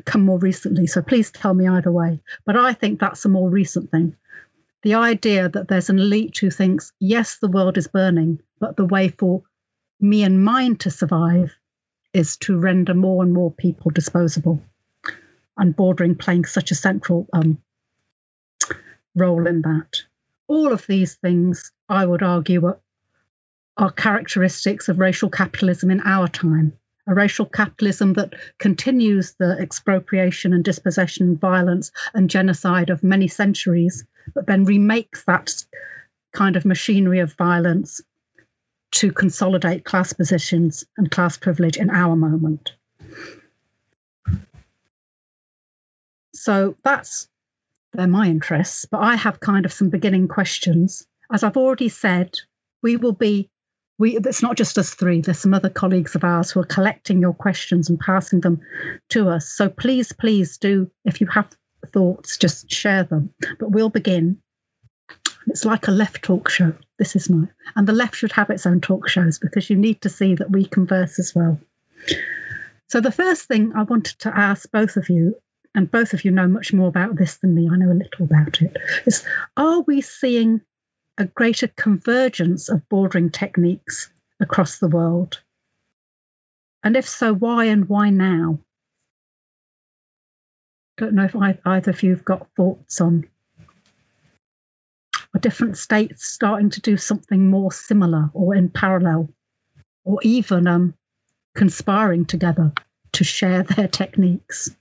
come 0.05 0.25
more 0.25 0.39
recently. 0.39 0.87
So 0.87 1.03
please 1.03 1.31
tell 1.31 1.53
me 1.53 1.67
either 1.67 1.91
way. 1.91 2.21
But 2.47 2.57
I 2.57 2.73
think 2.73 3.01
that's 3.01 3.25
a 3.25 3.29
more 3.29 3.51
recent 3.51 3.91
thing. 3.91 4.17
The 4.83 4.95
idea 4.95 5.49
that 5.49 5.69
there's 5.69 5.91
an 5.91 5.99
elite 5.99 6.39
who 6.39 6.51
thinks, 6.51 6.93
yes, 7.01 7.39
the 7.39 7.49
world 7.49 7.77
is 7.77 7.89
burning, 7.89 8.41
but 8.59 8.77
the 8.77 8.85
way 8.85 9.09
for 9.09 9.43
me 10.01 10.23
and 10.23 10.45
mine 10.45 10.77
to 10.77 10.91
survive 10.91 11.55
is 12.13 12.37
to 12.39 12.59
render 12.59 12.95
more 12.95 13.23
and 13.23 13.33
more 13.33 13.51
people 13.51 13.91
disposable, 13.91 14.63
and 15.57 15.77
bordering 15.77 16.15
playing 16.15 16.45
such 16.45 16.71
a 16.71 16.75
central 16.75 17.29
um, 17.33 17.59
role 19.15 19.47
in 19.47 19.63
that. 19.63 20.03
All 20.47 20.73
of 20.73 20.87
these 20.87 21.15
things, 21.15 21.73
I 21.89 22.05
would 22.05 22.23
argue, 22.23 22.67
are, 22.67 22.81
are 23.77 23.91
characteristics 23.91 24.89
of 24.89 24.99
racial 24.99 25.31
capitalism 25.31 25.91
in 25.91 26.01
our 26.01 26.29
time, 26.29 26.75
a 27.07 27.15
racial 27.15 27.47
capitalism 27.47 28.15
that 28.15 28.35
continues 28.59 29.35
the 29.39 29.57
expropriation 29.59 30.53
and 30.53 30.65
dispossession, 30.65 31.37
violence, 31.37 31.93
and 32.15 32.31
genocide 32.31 32.91
of 32.91 33.03
many 33.03 33.29
centuries, 33.29 34.05
but 34.35 34.47
then 34.47 34.65
remakes 34.65 35.25
that 35.25 35.65
kind 36.33 36.57
of 36.57 36.65
machinery 36.65 37.21
of 37.21 37.35
violence 37.35 38.01
to 38.93 39.13
consolidate 39.13 39.85
class 39.85 40.13
positions 40.13 40.85
and 40.97 41.11
class 41.11 41.37
privilege 41.37 41.77
in 41.77 41.91
our 41.91 42.17
moment. 42.17 42.73
So 46.35 46.77
that's 46.83 47.29
they're 47.93 48.07
my 48.07 48.27
interests, 48.27 48.85
but 48.85 48.99
I 48.99 49.17
have 49.17 49.41
kind 49.41 49.65
of 49.65 49.73
some 49.73 49.91
beginning 49.91 50.29
questions. 50.29 51.07
As 51.33 51.43
I've 51.43 51.57
already 51.57 51.89
said, 51.89 52.39
we 52.83 52.97
will 52.97 53.13
be 53.13 53.51
we 53.99 54.17
it's 54.17 54.43
not 54.43 54.57
just 54.57 54.79
us 54.79 54.95
three, 54.95 55.21
there's 55.21 55.39
some 55.39 55.53
other 55.53 55.69
colleagues 55.69 56.15
of 56.15 56.25
ours 56.25 56.51
who 56.51 56.61
are 56.61 56.65
collecting 56.65 57.21
your 57.21 57.35
questions 57.35 57.91
and 57.91 58.01
passing 58.01 58.41
them 58.41 58.63
to 59.11 59.29
us. 59.29 59.49
So 59.49 59.69
please, 59.69 60.13
please 60.13 60.57
do, 60.57 60.91
if 61.05 61.21
you 61.21 61.27
have 61.27 61.51
thoughts, 61.93 62.39
just 62.39 62.71
share 62.71 63.05
them. 63.05 63.35
But 63.59 63.71
we'll 63.71 63.91
begin. 63.91 64.39
It's 65.49 65.67
like 65.67 65.89
a 65.89 65.93
left 65.93 66.23
talk 66.23 66.49
show. 66.49 66.75
This 66.99 67.15
is 67.15 67.29
my 67.29 67.49
and 67.77 67.87
the 67.87 67.93
left 67.93 68.17
should 68.17 68.33
have 68.33 68.51
its 68.51 68.67
own 68.67 68.81
talk 68.81 69.09
shows 69.09 69.39
because 69.39 69.69
you 69.69 69.77
need 69.77 70.01
to 70.03 70.09
see 70.09 70.35
that 70.35 70.51
we 70.51 70.65
converse 70.65 71.19
as 71.19 71.35
well. 71.35 71.61
So 72.89 73.01
the 73.01 73.13
first 73.13 73.49
thing 73.49 73.73
I 73.75 73.83
wanted 73.83 74.19
to 74.21 74.37
ask 74.37 74.71
both 74.71 74.97
of 74.97 75.11
you 75.11 75.37
and 75.75 75.91
both 75.91 76.13
of 76.13 76.25
you 76.25 76.31
know 76.31 76.49
much 76.49 76.73
more 76.73 76.89
about 76.89 77.17
this 77.17 77.37
than 77.37 77.55
me, 77.55 77.69
I 77.71 77.77
know 77.77 77.93
a 77.93 77.95
little 77.95 78.25
about 78.25 78.61
it, 78.63 78.77
is 79.07 79.25
are 79.57 79.81
we 79.81 80.01
seeing 80.01 80.61
a 81.19 81.25
greater 81.25 81.69
convergence 81.69 82.69
of 82.69 82.89
bordering 82.89 83.31
techniques 83.31 84.11
across 84.41 84.79
the 84.79 84.89
world? 84.89 85.41
And 86.83 86.97
if 86.97 87.09
so, 87.09 87.35
why 87.35 87.67
and 87.67 87.89
why 87.89 88.11
now? 88.11 88.59
Don't 90.97 91.15
know 91.15 91.25
if 91.25 91.37
I, 91.37 91.59
either 91.65 91.91
of 91.91 92.03
you 92.03 92.11
have 92.11 92.25
got 92.25 92.49
thoughts 92.57 93.01
on 93.01 93.27
are 95.35 95.41
different 95.41 95.79
states 95.79 96.27
starting 96.27 96.71
to 96.71 96.81
do 96.81 96.97
something 96.97 97.51
more 97.51 97.71
similar 97.71 98.31
or 98.35 98.55
in 98.55 98.69
parallel, 98.69 99.29
or 100.05 100.19
even 100.23 100.67
um, 100.67 100.95
conspiring 101.55 102.25
together 102.25 102.73
to 103.13 103.25
share 103.25 103.63
their 103.63 103.89
techniques? 103.89 104.75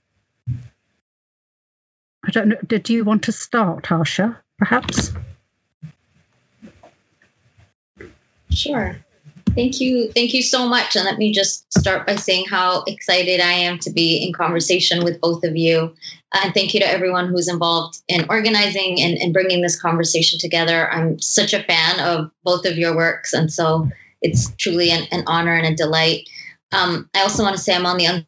I 2.30 2.32
don't 2.32 2.48
know. 2.48 2.56
Did 2.64 2.88
you 2.88 3.02
want 3.02 3.24
to 3.24 3.32
start, 3.32 3.86
Harsha, 3.86 4.40
perhaps? 4.56 5.12
Sure. 8.52 8.96
Thank 9.56 9.80
you. 9.80 10.12
Thank 10.12 10.32
you 10.32 10.40
so 10.40 10.68
much. 10.68 10.94
And 10.94 11.04
let 11.04 11.18
me 11.18 11.32
just 11.32 11.76
start 11.76 12.06
by 12.06 12.14
saying 12.14 12.44
how 12.48 12.84
excited 12.86 13.40
I 13.40 13.50
am 13.50 13.80
to 13.80 13.90
be 13.90 14.24
in 14.24 14.32
conversation 14.32 15.02
with 15.02 15.20
both 15.20 15.42
of 15.42 15.56
you. 15.56 15.96
And 16.32 16.54
thank 16.54 16.72
you 16.72 16.78
to 16.78 16.88
everyone 16.88 17.30
who's 17.30 17.48
involved 17.48 17.98
in 18.06 18.26
organizing 18.30 19.02
and, 19.02 19.18
and 19.18 19.32
bringing 19.32 19.60
this 19.60 19.80
conversation 19.80 20.38
together. 20.38 20.88
I'm 20.88 21.20
such 21.20 21.52
a 21.52 21.64
fan 21.64 21.98
of 21.98 22.30
both 22.44 22.64
of 22.64 22.78
your 22.78 22.94
works. 22.94 23.32
And 23.32 23.52
so 23.52 23.88
it's 24.22 24.54
truly 24.54 24.92
an, 24.92 25.02
an 25.10 25.24
honor 25.26 25.56
and 25.56 25.66
a 25.66 25.74
delight. 25.74 26.28
Um, 26.70 27.10
I 27.12 27.22
also 27.22 27.42
want 27.42 27.56
to 27.56 27.62
say 27.62 27.74
I'm 27.74 27.86
on 27.86 27.96
the 27.96 28.24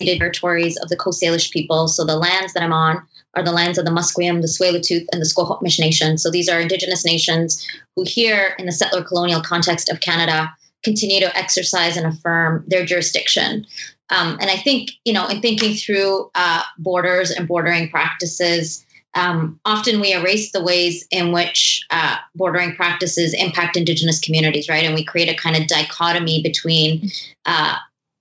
territories 0.00 0.76
of 0.76 0.88
the 0.88 0.96
Coast 0.96 1.22
Salish 1.22 1.50
people. 1.50 1.88
So 1.88 2.04
the 2.04 2.16
lands 2.16 2.52
that 2.52 2.62
I'm 2.62 2.72
on 2.72 3.02
are 3.34 3.42
the 3.42 3.52
lands 3.52 3.78
of 3.78 3.84
the 3.84 3.90
Musqueam, 3.90 4.40
the 4.40 4.48
Tsleil-Waututh, 4.48 5.06
and 5.12 5.20
the 5.20 5.26
Squamish 5.26 5.78
Nation. 5.78 6.18
So 6.18 6.30
these 6.30 6.48
are 6.48 6.60
Indigenous 6.60 7.04
nations 7.04 7.66
who, 7.94 8.04
here 8.06 8.54
in 8.58 8.66
the 8.66 8.72
settler 8.72 9.04
colonial 9.04 9.42
context 9.42 9.90
of 9.90 10.00
Canada, 10.00 10.52
continue 10.82 11.20
to 11.20 11.36
exercise 11.36 11.96
and 11.96 12.06
affirm 12.06 12.64
their 12.68 12.84
jurisdiction. 12.84 13.66
Um, 14.10 14.38
and 14.40 14.50
I 14.50 14.56
think, 14.56 14.90
you 15.04 15.12
know, 15.12 15.26
in 15.26 15.42
thinking 15.42 15.74
through 15.74 16.30
uh, 16.34 16.62
borders 16.78 17.30
and 17.30 17.46
bordering 17.46 17.90
practices, 17.90 18.86
um, 19.14 19.58
often 19.64 20.00
we 20.00 20.12
erase 20.12 20.52
the 20.52 20.62
ways 20.62 21.06
in 21.10 21.32
which 21.32 21.84
uh, 21.90 22.16
bordering 22.34 22.76
practices 22.76 23.34
impact 23.34 23.76
Indigenous 23.76 24.20
communities, 24.20 24.68
right? 24.68 24.84
And 24.84 24.94
we 24.94 25.04
create 25.04 25.28
a 25.28 25.34
kind 25.34 25.56
of 25.56 25.66
dichotomy 25.66 26.42
between 26.42 27.10
uh, 27.44 27.76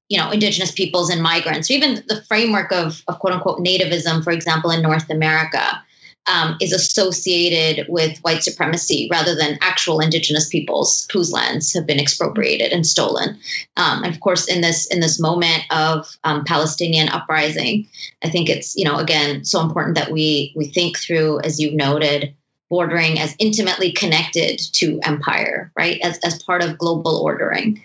you 0.09 0.17
know 0.17 0.31
indigenous 0.31 0.71
peoples 0.71 1.09
and 1.09 1.21
migrants. 1.21 1.69
Or 1.69 1.73
even 1.73 2.03
the 2.07 2.23
framework 2.27 2.71
of, 2.71 3.03
of 3.07 3.19
quote 3.19 3.33
unquote 3.33 3.59
nativism 3.59 4.23
for 4.23 4.31
example 4.31 4.71
in 4.71 4.81
north 4.81 5.09
america 5.09 5.83
um, 6.27 6.57
is 6.59 6.73
associated 6.73 7.87
with 7.87 8.19
white 8.19 8.43
supremacy 8.43 9.07
rather 9.09 9.33
than 9.33 9.57
actual 9.61 10.01
indigenous 10.01 10.49
peoples 10.49 11.07
whose 11.11 11.31
lands 11.31 11.73
have 11.73 11.87
been 11.87 12.01
expropriated 12.01 12.73
and 12.73 12.85
stolen. 12.85 13.39
Um, 13.77 14.03
and 14.03 14.13
of 14.13 14.19
course 14.19 14.47
in 14.47 14.59
this 14.61 14.87
in 14.87 14.99
this 14.99 15.19
moment 15.19 15.63
of 15.71 16.17
um, 16.23 16.43
palestinian 16.43 17.09
uprising 17.09 17.87
i 18.23 18.29
think 18.29 18.49
it's 18.49 18.75
you 18.75 18.85
know 18.85 18.97
again 18.97 19.45
so 19.45 19.61
important 19.61 19.95
that 19.95 20.11
we 20.11 20.53
we 20.55 20.65
think 20.65 20.97
through 20.97 21.39
as 21.41 21.59
you've 21.59 21.73
noted 21.73 22.35
bordering 22.69 23.19
as 23.19 23.35
intimately 23.39 23.91
connected 23.91 24.59
to 24.73 24.99
empire 25.03 25.71
right 25.77 25.99
as, 26.01 26.19
as 26.19 26.41
part 26.43 26.63
of 26.63 26.77
global 26.77 27.17
ordering. 27.23 27.81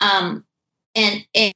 Um, 0.00 0.44
and, 0.94 1.24
and 1.34 1.54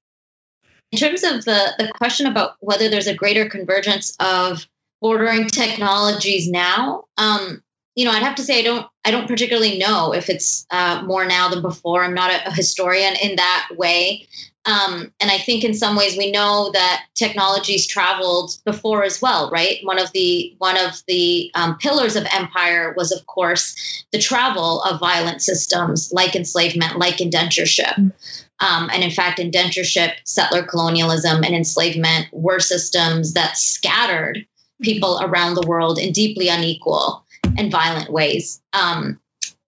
in 0.93 0.99
terms 0.99 1.25
of 1.25 1.45
the, 1.45 1.75
the 1.79 1.91
question 1.95 2.27
about 2.27 2.57
whether 2.61 2.89
there's 2.89 3.07
a 3.07 3.15
greater 3.15 3.49
convergence 3.49 4.15
of 4.21 4.67
bordering 5.01 5.49
technologies 5.49 6.49
now, 6.49 7.07
um, 7.17 7.63
you 7.95 8.05
know, 8.05 8.13
I'd 8.13 8.23
have 8.23 8.37
to 8.37 8.43
say 8.43 8.61
I 8.61 8.63
don't 8.63 8.87
I 9.05 9.11
don't 9.11 9.27
particularly 9.27 9.79
know 9.79 10.15
if 10.15 10.31
it's 10.31 10.67
uh, 10.71 11.03
more 11.05 11.27
now 11.27 11.49
than 11.49 11.61
before. 11.61 12.05
I'm 12.05 12.15
not 12.15 12.31
a, 12.31 12.49
a 12.49 12.51
historian 12.51 13.15
in 13.23 13.37
that 13.37 13.69
way, 13.77 14.29
um, 14.65 15.13
and 15.21 15.31
I 15.31 15.39
think 15.39 15.65
in 15.65 15.75
some 15.75 15.97
ways 15.97 16.17
we 16.17 16.31
know 16.31 16.71
that 16.73 17.05
technologies 17.15 17.87
traveled 17.87 18.57
before 18.65 19.03
as 19.03 19.21
well, 19.21 19.51
right? 19.51 19.79
One 19.83 19.99
of 19.99 20.13
the 20.13 20.55
one 20.59 20.79
of 20.79 21.03
the 21.07 21.51
um, 21.55 21.79
pillars 21.79 22.17
of 22.17 22.27
empire 22.33 22.95
was, 22.97 23.13
of 23.13 23.27
course, 23.27 24.05
the 24.13 24.19
travel 24.19 24.83
of 24.83 25.01
violent 25.01 25.43
systems 25.43 26.13
like 26.13 26.37
enslavement, 26.37 26.97
like 26.99 27.17
indentureship. 27.17 27.95
Mm-hmm. 27.95 28.42
Um, 28.61 28.91
and 28.93 29.03
in 29.03 29.11
fact, 29.11 29.41
indentureship, 29.41 30.13
settler 30.25 30.63
colonialism, 30.63 31.43
and 31.43 31.55
enslavement 31.55 32.29
were 32.33 32.61
systems 32.61 33.35
that 33.35 33.57
scattered 33.57 34.47
people 34.81 35.21
around 35.21 35.55
the 35.55 35.67
world 35.67 35.99
in 35.99 36.13
deeply 36.13 36.49
unequal 36.49 37.25
and 37.57 37.73
violent 37.73 38.11
ways. 38.11 38.63
Um, 38.73 39.21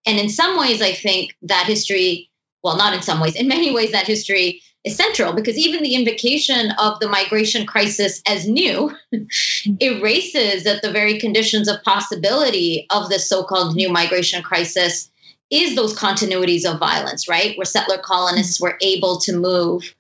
and 0.07 0.19
in 0.19 0.29
some 0.29 0.59
ways, 0.59 0.83
I 0.83 0.93
think 0.93 1.35
that 1.43 1.67
history, 1.67 2.31
well, 2.63 2.77
not 2.77 2.95
in 2.95 3.03
some 3.03 3.21
ways, 3.21 3.37
in 3.37 3.49
many 3.49 3.73
ways, 3.73 3.93
that 3.93 4.07
history 4.07 4.63
is 4.85 4.97
central 4.97 5.33
because 5.33 5.57
even 5.57 5.83
the 5.83 5.95
invocation 5.95 6.71
of 6.73 7.01
the 7.01 7.09
migration 7.09 7.67
crisis 7.67 8.23
as 8.27 8.47
new 8.47 8.95
erases 9.81 10.65
that 10.65 10.83
the 10.83 10.93
very 10.93 11.19
conditions 11.19 11.69
of 11.69 11.83
possibility 11.83 12.87
of 12.91 13.09
this 13.09 13.29
so 13.29 13.45
called 13.45 13.75
new 13.75 13.89
migration 13.89 14.43
crisis 14.43 15.11
is 15.51 15.77
those 15.77 15.97
continuities 15.97 16.65
of 16.65 16.79
violence, 16.79 17.29
right? 17.29 17.57
Where 17.57 17.65
settler 17.65 17.99
colonists 17.99 18.61
were 18.61 18.77
able 18.81 19.19
to 19.21 19.37
move 19.37 19.95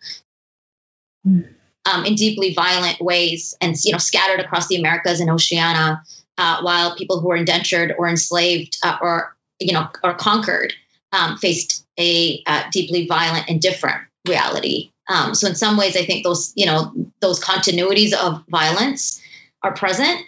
um, 1.27 2.05
in 2.05 2.15
deeply 2.15 2.55
violent 2.55 3.01
ways 3.01 3.55
and 3.61 3.77
you 3.85 3.93
know 3.93 3.99
scattered 3.99 4.41
across 4.41 4.69
the 4.69 4.77
Americas 4.77 5.21
and 5.21 5.31
Oceania, 5.31 6.03
uh, 6.39 6.61
while 6.63 6.97
people 6.97 7.21
who 7.21 7.29
were 7.29 7.37
indentured 7.37 7.95
or 7.99 8.09
enslaved 8.09 8.79
uh, 8.83 8.97
or 9.01 9.37
you 9.61 9.73
know 9.73 9.89
or 10.03 10.15
conquered 10.15 10.73
um, 11.13 11.37
faced 11.39 11.87
a 11.99 12.43
uh, 12.47 12.65
deeply 12.71 13.07
violent 13.07 13.49
and 13.49 13.61
different 13.61 14.03
reality. 14.27 14.91
Um, 15.09 15.35
so 15.35 15.49
in 15.49 15.55
some 15.55 15.77
ways, 15.77 15.97
I 15.97 16.05
think 16.05 16.25
those 16.25 16.53
you 16.57 16.67
know 16.67 16.93
those 17.21 17.41
continuities 17.41 18.13
of 18.15 18.45
violence 18.49 19.21
are 19.63 19.75
present. 19.75 20.21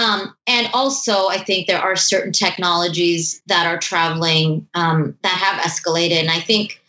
Um, 0.00 0.34
and 0.46 0.70
also, 0.72 1.28
I 1.28 1.36
think 1.36 1.66
there 1.66 1.80
are 1.80 1.94
certain 1.94 2.32
technologies 2.32 3.42
that 3.46 3.66
are 3.66 3.76
traveling 3.76 4.66
um, 4.72 5.18
that 5.22 5.28
have 5.28 5.62
escalated. 5.62 6.20
And 6.20 6.30
I 6.30 6.40
think 6.40 6.80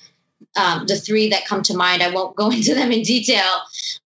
um, 0.55 0.85
the 0.87 0.95
three 0.95 1.31
that 1.31 1.45
come 1.45 1.61
to 1.63 1.75
mind, 1.75 2.01
I 2.01 2.13
won't 2.13 2.37
go 2.37 2.49
into 2.51 2.73
them 2.73 2.89
in 2.93 3.01
detail, 3.01 3.49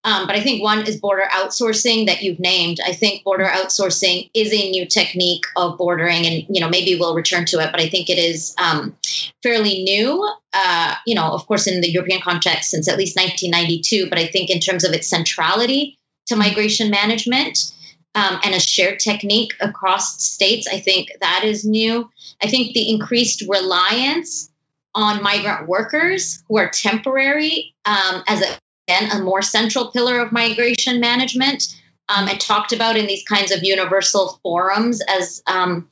um, 0.02 0.26
but 0.26 0.34
I 0.34 0.40
think 0.40 0.60
one 0.60 0.86
is 0.88 1.00
border 1.00 1.22
outsourcing 1.30 2.06
that 2.06 2.22
you've 2.22 2.40
named. 2.40 2.78
I 2.84 2.94
think 2.94 3.22
border 3.22 3.44
outsourcing 3.44 4.28
is 4.34 4.52
a 4.52 4.70
new 4.70 4.86
technique 4.86 5.44
of 5.56 5.78
bordering, 5.78 6.26
and 6.26 6.46
you 6.48 6.60
know 6.60 6.68
maybe 6.68 6.98
we'll 6.98 7.14
return 7.14 7.44
to 7.46 7.60
it, 7.60 7.70
but 7.70 7.80
I 7.80 7.88
think 7.88 8.10
it 8.10 8.18
is 8.18 8.56
um, 8.58 8.96
fairly 9.40 9.84
new. 9.84 10.28
Uh, 10.52 10.94
you 11.06 11.14
know, 11.14 11.30
of 11.30 11.46
course, 11.46 11.68
in 11.68 11.80
the 11.80 11.90
European 11.90 12.20
context 12.22 12.70
since 12.70 12.88
at 12.88 12.98
least 12.98 13.16
1992, 13.16 14.08
but 14.08 14.18
I 14.18 14.26
think 14.26 14.50
in 14.50 14.58
terms 14.58 14.82
of 14.82 14.92
its 14.92 15.06
centrality 15.06 15.96
to 16.26 16.34
migration 16.34 16.90
management 16.90 17.72
um, 18.16 18.40
and 18.42 18.54
a 18.54 18.60
shared 18.60 18.98
technique 18.98 19.52
across 19.60 20.22
states. 20.22 20.66
I 20.66 20.80
think 20.80 21.10
that 21.20 21.44
is 21.44 21.64
new. 21.64 22.10
I 22.42 22.48
think 22.48 22.72
the 22.72 22.90
increased 22.90 23.44
reliance 23.46 24.50
on 24.94 25.22
migrant 25.22 25.68
workers 25.68 26.42
who 26.48 26.56
are 26.56 26.70
temporary 26.70 27.74
um, 27.84 28.24
as 28.26 28.40
a, 28.40 28.58
again 28.88 29.10
a 29.12 29.22
more 29.22 29.42
central 29.42 29.90
pillar 29.90 30.18
of 30.20 30.32
migration 30.32 30.98
management 30.98 31.76
um, 32.08 32.26
and 32.26 32.40
talked 32.40 32.72
about 32.72 32.96
in 32.96 33.06
these 33.06 33.24
kinds 33.24 33.52
of 33.52 33.62
universal 33.62 34.40
forums 34.42 35.02
as 35.06 35.42
um, 35.46 35.88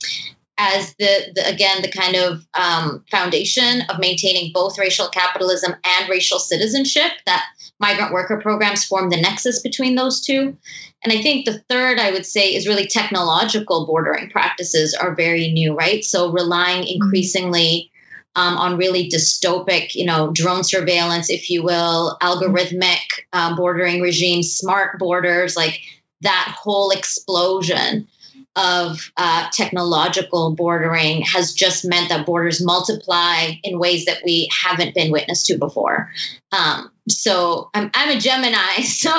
as 0.57 0.95
the, 0.95 1.33
the 1.35 1.47
again 1.47 1.83
the 1.83 1.91
kind 1.91 2.17
of 2.17 2.47
um, 2.55 3.05
foundation 3.11 3.83
of 3.91 3.99
maintaining 3.99 4.53
both 4.55 4.79
racial 4.79 5.09
capitalism 5.09 5.75
and 5.85 6.09
racial 6.09 6.39
citizenship 6.39 7.11
that 7.27 7.45
migrant 7.81 8.13
worker 8.13 8.41
programs 8.41 8.85
form 8.85 9.11
the 9.11 9.21
nexus 9.21 9.63
between 9.63 9.95
those 9.95 10.23
two 10.23 10.57
and 11.03 11.13
i 11.13 11.21
think 11.21 11.45
the 11.45 11.59
third 11.69 11.99
i 11.99 12.11
would 12.11 12.27
say 12.27 12.55
is 12.55 12.69
really 12.69 12.87
technological 12.87 13.87
bordering 13.87 14.31
practices 14.31 14.95
are 14.95 15.15
very 15.15 15.51
new 15.51 15.75
right 15.75 16.05
so 16.05 16.31
relying 16.31 16.83
mm-hmm. 16.83 17.03
increasingly 17.03 17.91
um, 18.37 18.57
on 18.57 18.79
really 18.79 19.09
dystopic, 19.09 19.95
you 19.95 20.07
know, 20.07 20.33
drone 20.33 20.65
surveillance, 20.65 21.31
if 21.31 21.51
you 21.51 21.63
will, 21.63 22.17
algorithmic 22.21 22.99
uh, 23.33 23.55
bordering 23.57 24.01
regimes, 24.03 24.57
smart 24.57 24.99
borders, 24.99 25.57
like 25.57 25.81
that 26.23 26.55
whole 26.59 26.91
explosion 26.91 28.09
of 28.57 29.11
uh, 29.17 29.49
technological 29.53 30.55
bordering 30.55 31.23
has 31.23 31.55
just 31.55 31.85
meant 31.85 32.09
that 32.09 32.27
borders 32.27 32.65
multiply 32.65 33.51
in 33.63 33.79
ways 33.79 34.05
that 34.07 34.19
we 34.25 34.49
haven't 34.63 34.95
been 34.95 35.11
witness 35.11 35.47
to 35.47 35.59
before. 35.59 36.11
Um, 36.53 36.91
so 37.09 37.71
I'm, 37.75 37.91
I'm 37.95 38.17
a 38.17 38.21
Gemini, 38.21 38.83
so 38.83 39.11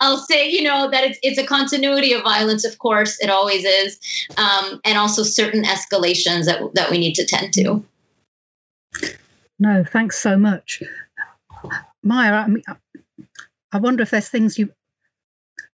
I'll 0.00 0.18
say 0.18 0.50
you 0.50 0.62
know 0.62 0.90
that 0.90 1.04
it's 1.04 1.18
it's 1.22 1.38
a 1.38 1.46
continuity 1.46 2.12
of 2.12 2.22
violence. 2.22 2.64
Of 2.64 2.78
course, 2.78 3.20
it 3.20 3.30
always 3.30 3.64
is, 3.64 3.98
um, 4.36 4.80
and 4.84 4.98
also 4.98 5.22
certain 5.22 5.64
escalations 5.64 6.46
that 6.46 6.62
that 6.74 6.90
we 6.90 6.98
need 6.98 7.14
to 7.16 7.26
tend 7.26 7.52
to. 7.54 7.84
No, 9.58 9.84
thanks 9.84 10.18
so 10.18 10.36
much, 10.36 10.82
Maya. 12.02 12.32
I, 12.32 12.46
mean, 12.46 12.62
I 13.72 13.78
wonder 13.78 14.02
if 14.02 14.10
there's 14.10 14.28
things 14.28 14.58
you 14.58 14.72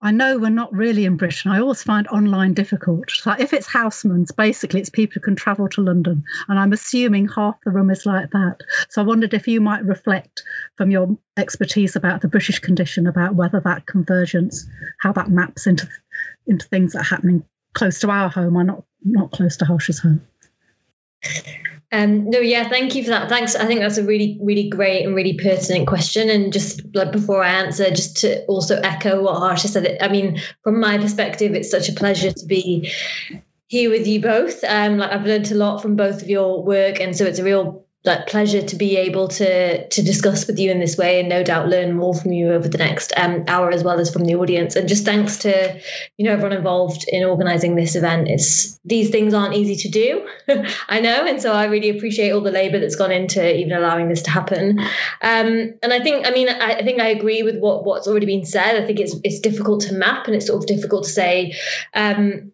I 0.01 0.13
know 0.13 0.39
we're 0.39 0.51
not 0.51 0.73
really 0.73 1.07
in 1.07 1.17
Britain. 1.17 1.51
I 1.51 1.61
always 1.61 1.83
find 1.83 2.07
online 2.07 2.55
difficult. 2.55 3.11
So 3.11 3.33
if 3.33 3.53
it's 3.53 3.67
Housmans, 3.67 4.35
basically 4.35 4.81
it's 4.81 4.91
people 4.91 5.15
who 5.15 5.21
can 5.21 5.35
travel 5.35 5.69
to 5.71 5.81
London. 5.81 6.23
And 6.47 6.57
I'm 6.57 6.73
assuming 6.73 7.29
half 7.29 7.57
the 7.65 7.73
room 7.73 7.91
is 7.91 8.07
like 8.07 8.31
that. 8.31 8.61
So 8.91 9.03
I 9.03 9.05
wondered 9.05 9.35
if 9.35 9.49
you 9.49 9.61
might 9.61 9.85
reflect 9.85 10.45
from 10.77 10.93
your 10.93 11.19
expertise 11.37 11.97
about 11.97 12.21
the 12.21 12.29
British 12.29 12.61
condition, 12.61 13.09
about 13.09 13.35
whether 13.35 13.61
that 13.61 13.87
convergence, 13.87 14.67
how 15.01 15.13
that 15.13 15.31
maps 15.31 15.67
into 15.67 15.89
into 16.47 16.67
things 16.69 16.93
that 16.93 17.01
are 17.01 17.17
happening 17.17 17.45
close 17.75 18.01
to 18.01 18.11
our 18.11 18.29
home 18.29 18.57
or 18.57 18.65
not 18.65 18.85
not 19.05 19.33
close 19.33 19.57
to 19.59 19.65
Harsh's 19.65 19.99
home. 19.99 20.23
Um, 21.91 22.29
no, 22.29 22.39
yeah, 22.39 22.69
thank 22.69 22.95
you 22.95 23.03
for 23.03 23.11
that. 23.11 23.29
Thanks. 23.31 23.57
I 23.57 23.67
think 23.67 23.81
that's 23.81 23.97
a 23.97 24.05
really, 24.05 24.39
really 24.43 24.69
great 24.69 25.07
and 25.07 25.15
really 25.15 25.39
pertinent 25.39 25.87
question. 25.87 26.29
And 26.29 26.53
just 26.53 26.95
like 26.95 27.13
before 27.13 27.43
I 27.43 27.65
answer, 27.65 27.89
just 27.91 28.19
to 28.19 28.45
also 28.45 28.77
echo 28.77 29.23
what 29.23 29.39
Harsha 29.39 29.69
said. 29.69 29.99
I 30.01 30.09
mean, 30.09 30.41
from 30.63 30.81
my 30.81 30.99
perspective, 30.99 31.55
it's 31.55 31.71
such 31.71 31.89
a 31.89 31.95
pleasure 31.95 32.31
to 32.31 32.47
be 32.47 32.93
here 33.69 33.91
with 33.91 34.07
you 34.07 34.21
both. 34.21 34.65
Um, 34.65 34.99
like 34.99 35.13
I've 35.13 35.25
learned 35.25 35.51
a 35.51 35.55
lot 35.55 35.81
from 35.81 35.97
both 35.97 36.21
of 36.21 36.29
your 36.29 36.63
work, 36.63 37.01
and 37.01 37.17
so 37.17 37.25
it's 37.25 37.39
a 37.39 37.45
real 37.45 37.87
like 38.09 38.27
pleasure 38.27 38.63
to 38.63 38.77
be 38.77 38.97
able 38.97 39.29
to 39.29 39.87
to 39.89 40.03
discuss 40.03 40.47
with 40.49 40.59
you 40.59 40.73
in 40.73 40.81
this 40.81 40.97
way 40.97 41.21
and 41.21 41.29
no 41.29 41.45
doubt 41.45 41.69
learn 41.69 41.95
more 41.95 42.15
from 42.15 42.33
you 42.33 42.53
over 42.53 42.67
the 42.67 42.79
next 42.79 43.13
um, 43.17 43.45
hour 43.47 43.71
as 43.71 43.85
well 43.85 44.01
as 44.01 44.13
from 44.13 44.25
the 44.25 44.35
audience. 44.35 44.75
And 44.75 44.89
just 44.89 45.05
thanks 45.05 45.39
to 45.39 45.81
you 46.17 46.25
know 46.25 46.33
everyone 46.33 46.57
involved 46.57 47.05
in 47.07 47.25
organizing 47.25 47.77
this 47.77 47.95
event. 47.95 48.27
It's 48.29 48.81
these 48.85 49.11
things 49.11 49.35
aren't 49.35 49.55
easy 49.55 49.77
to 49.77 49.89
do 49.91 50.29
i 50.89 51.01
know. 51.01 51.27
And 51.27 51.41
so 51.41 51.53
i 51.53 51.67
really 51.67 51.91
appreciate 51.91 52.33
all 52.33 52.41
the 52.41 52.51
labor 52.51 52.81
that's 52.81 52.97
gone 52.97 53.13
into 53.13 53.57
even 53.57 53.73
allowing 53.73 54.09
this 54.09 54.23
to 54.23 54.31
happen. 54.31 54.81
Um, 54.81 55.75
and 55.83 55.93
i 55.93 56.01
think 56.01 56.27
i 56.27 56.31
mean 56.31 56.49
I, 56.49 56.79
I, 56.79 56.83
think 56.83 57.01
i 57.01 57.09
agree 57.09 57.43
with 57.43 57.59
what 57.59 57.85
what's 57.85 58.09
already 58.09 58.27
been 58.27 58.47
said. 58.47 58.83
I 58.83 58.87
think 58.87 58.99
it's 58.99 59.15
it's 59.23 59.41
difficult 59.41 59.83
to 59.83 59.95
map 59.95 60.27
and 60.27 60.35
it's 60.35 60.47
sort 60.47 60.63
of 60.63 60.67
difficult 60.67 61.05
to 61.05 61.11
say 61.11 61.55
um, 61.95 62.53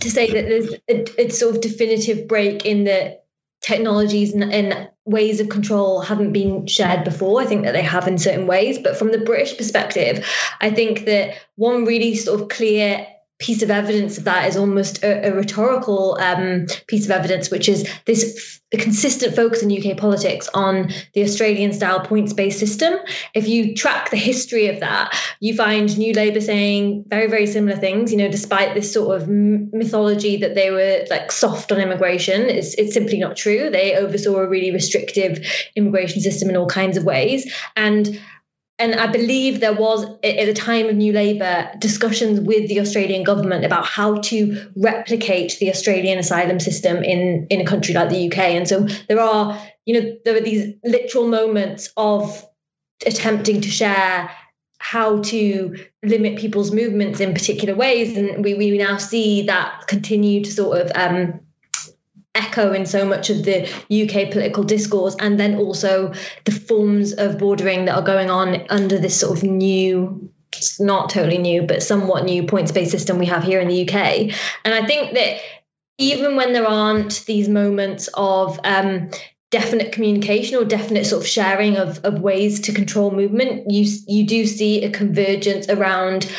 to 0.00 0.10
say 0.10 0.32
that 0.32 0.48
there's 0.48 0.74
a, 0.88 1.26
a 1.26 1.28
sort 1.30 1.54
of 1.54 1.60
definitive 1.60 2.28
break 2.28 2.66
in 2.66 2.84
the 2.84 3.21
technologies 3.62 4.34
and, 4.34 4.52
and, 4.52 4.88
ways 5.04 5.40
of 5.40 5.48
control 5.48 6.00
haven't 6.00 6.32
been 6.32 6.68
shared 6.68 7.02
before. 7.02 7.40
I 7.40 7.44
think 7.44 7.64
that 7.64 7.72
they 7.72 7.82
have 7.82 8.06
in 8.06 8.18
certain 8.18 8.46
ways. 8.46 8.78
But 8.78 8.96
from 8.96 9.10
the 9.10 9.18
British 9.18 9.56
perspective, 9.56 10.24
I 10.60 10.70
think 10.70 11.06
that 11.06 11.34
one 11.56 11.84
really 11.86 12.14
sort 12.14 12.40
of 12.40 12.48
clear 12.48 13.04
piece 13.42 13.62
of 13.62 13.70
evidence 13.70 14.18
of 14.18 14.24
that 14.24 14.48
is 14.48 14.56
almost 14.56 15.02
a, 15.02 15.28
a 15.28 15.34
rhetorical 15.34 16.16
um, 16.18 16.66
piece 16.86 17.04
of 17.04 17.10
evidence, 17.10 17.50
which 17.50 17.68
is 17.68 17.88
this 18.06 18.60
f- 18.72 18.80
consistent 18.80 19.34
focus 19.34 19.62
in 19.62 19.70
UK 19.70 19.98
politics 19.98 20.48
on 20.54 20.90
the 21.12 21.24
Australian 21.24 21.72
style 21.72 22.00
points 22.00 22.32
based 22.32 22.60
system. 22.60 22.94
If 23.34 23.48
you 23.48 23.74
track 23.74 24.10
the 24.10 24.16
history 24.16 24.68
of 24.68 24.80
that, 24.80 25.18
you 25.40 25.56
find 25.56 25.96
New 25.98 26.14
Labour 26.14 26.40
saying 26.40 27.04
very, 27.08 27.28
very 27.28 27.46
similar 27.46 27.76
things, 27.76 28.12
you 28.12 28.18
know, 28.18 28.30
despite 28.30 28.74
this 28.74 28.92
sort 28.92 29.20
of 29.20 29.28
mythology 29.28 30.38
that 30.38 30.54
they 30.54 30.70
were 30.70 31.04
like 31.10 31.32
soft 31.32 31.72
on 31.72 31.80
immigration. 31.80 32.42
It's, 32.42 32.74
it's 32.74 32.94
simply 32.94 33.18
not 33.18 33.36
true. 33.36 33.70
They 33.70 33.96
oversaw 33.96 34.36
a 34.36 34.48
really 34.48 34.70
restrictive 34.70 35.44
immigration 35.74 36.20
system 36.20 36.48
in 36.48 36.56
all 36.56 36.68
kinds 36.68 36.96
of 36.96 37.04
ways. 37.04 37.52
And 37.74 38.20
and 38.82 38.96
I 38.96 39.06
believe 39.06 39.60
there 39.60 39.72
was 39.72 40.04
at 40.24 40.46
the 40.46 40.52
time 40.52 40.88
of 40.88 40.96
New 40.96 41.12
Labour 41.12 41.70
discussions 41.78 42.40
with 42.40 42.68
the 42.68 42.80
Australian 42.80 43.22
government 43.22 43.64
about 43.64 43.86
how 43.86 44.16
to 44.22 44.70
replicate 44.74 45.56
the 45.60 45.70
Australian 45.70 46.18
asylum 46.18 46.58
system 46.58 47.04
in 47.04 47.46
in 47.48 47.60
a 47.60 47.64
country 47.64 47.94
like 47.94 48.10
the 48.10 48.26
UK. 48.26 48.38
And 48.38 48.68
so 48.68 48.88
there 49.08 49.20
are, 49.20 49.56
you 49.86 50.00
know, 50.00 50.16
there 50.24 50.36
are 50.36 50.40
these 50.40 50.74
literal 50.82 51.28
moments 51.28 51.90
of 51.96 52.44
attempting 53.06 53.60
to 53.60 53.70
share 53.70 54.32
how 54.78 55.22
to 55.22 55.76
limit 56.02 56.38
people's 56.40 56.72
movements 56.72 57.20
in 57.20 57.34
particular 57.34 57.76
ways, 57.76 58.16
and 58.16 58.44
we 58.44 58.54
we 58.54 58.76
now 58.78 58.96
see 58.96 59.42
that 59.42 59.84
continue 59.86 60.42
to 60.42 60.50
sort 60.50 60.80
of 60.80 60.90
um, 60.96 61.40
echo 62.34 62.72
in 62.72 62.86
so 62.86 63.04
much 63.04 63.30
of 63.30 63.44
the 63.44 63.62
UK 63.90 64.30
political 64.32 64.64
discourse, 64.64 65.16
and 65.18 65.38
then 65.38 65.56
also 65.56 66.12
the 66.44 66.52
forms 66.52 67.12
of 67.12 67.38
bordering 67.38 67.86
that 67.86 67.96
are 67.96 68.02
going 68.02 68.30
on 68.30 68.66
under 68.70 68.98
this 68.98 69.18
sort 69.18 69.36
of 69.36 69.42
new 69.42 70.30
not 70.78 71.10
totally 71.10 71.38
new, 71.38 71.62
but 71.62 71.82
somewhat 71.82 72.24
new 72.24 72.44
points 72.44 72.72
based 72.72 72.90
system 72.90 73.18
we 73.18 73.26
have 73.26 73.42
here 73.42 73.60
in 73.60 73.68
the 73.68 73.88
UK. 73.88 73.94
And 74.64 74.74
I 74.74 74.86
think 74.86 75.14
that 75.14 75.40
even 75.98 76.36
when 76.36 76.52
there 76.52 76.66
aren't 76.66 77.24
these 77.26 77.48
moments 77.48 78.08
of 78.14 78.58
um, 78.64 79.10
definite 79.50 79.92
communication 79.92 80.56
or 80.56 80.64
definite 80.64 81.06
sort 81.06 81.22
of 81.22 81.28
sharing 81.28 81.76
of, 81.76 82.04
of 82.04 82.20
ways 82.20 82.62
to 82.62 82.72
control 82.72 83.10
movement, 83.10 83.70
you 83.70 83.86
you 84.06 84.26
do 84.26 84.46
see 84.46 84.84
a 84.84 84.90
convergence 84.90 85.68
around 85.68 86.30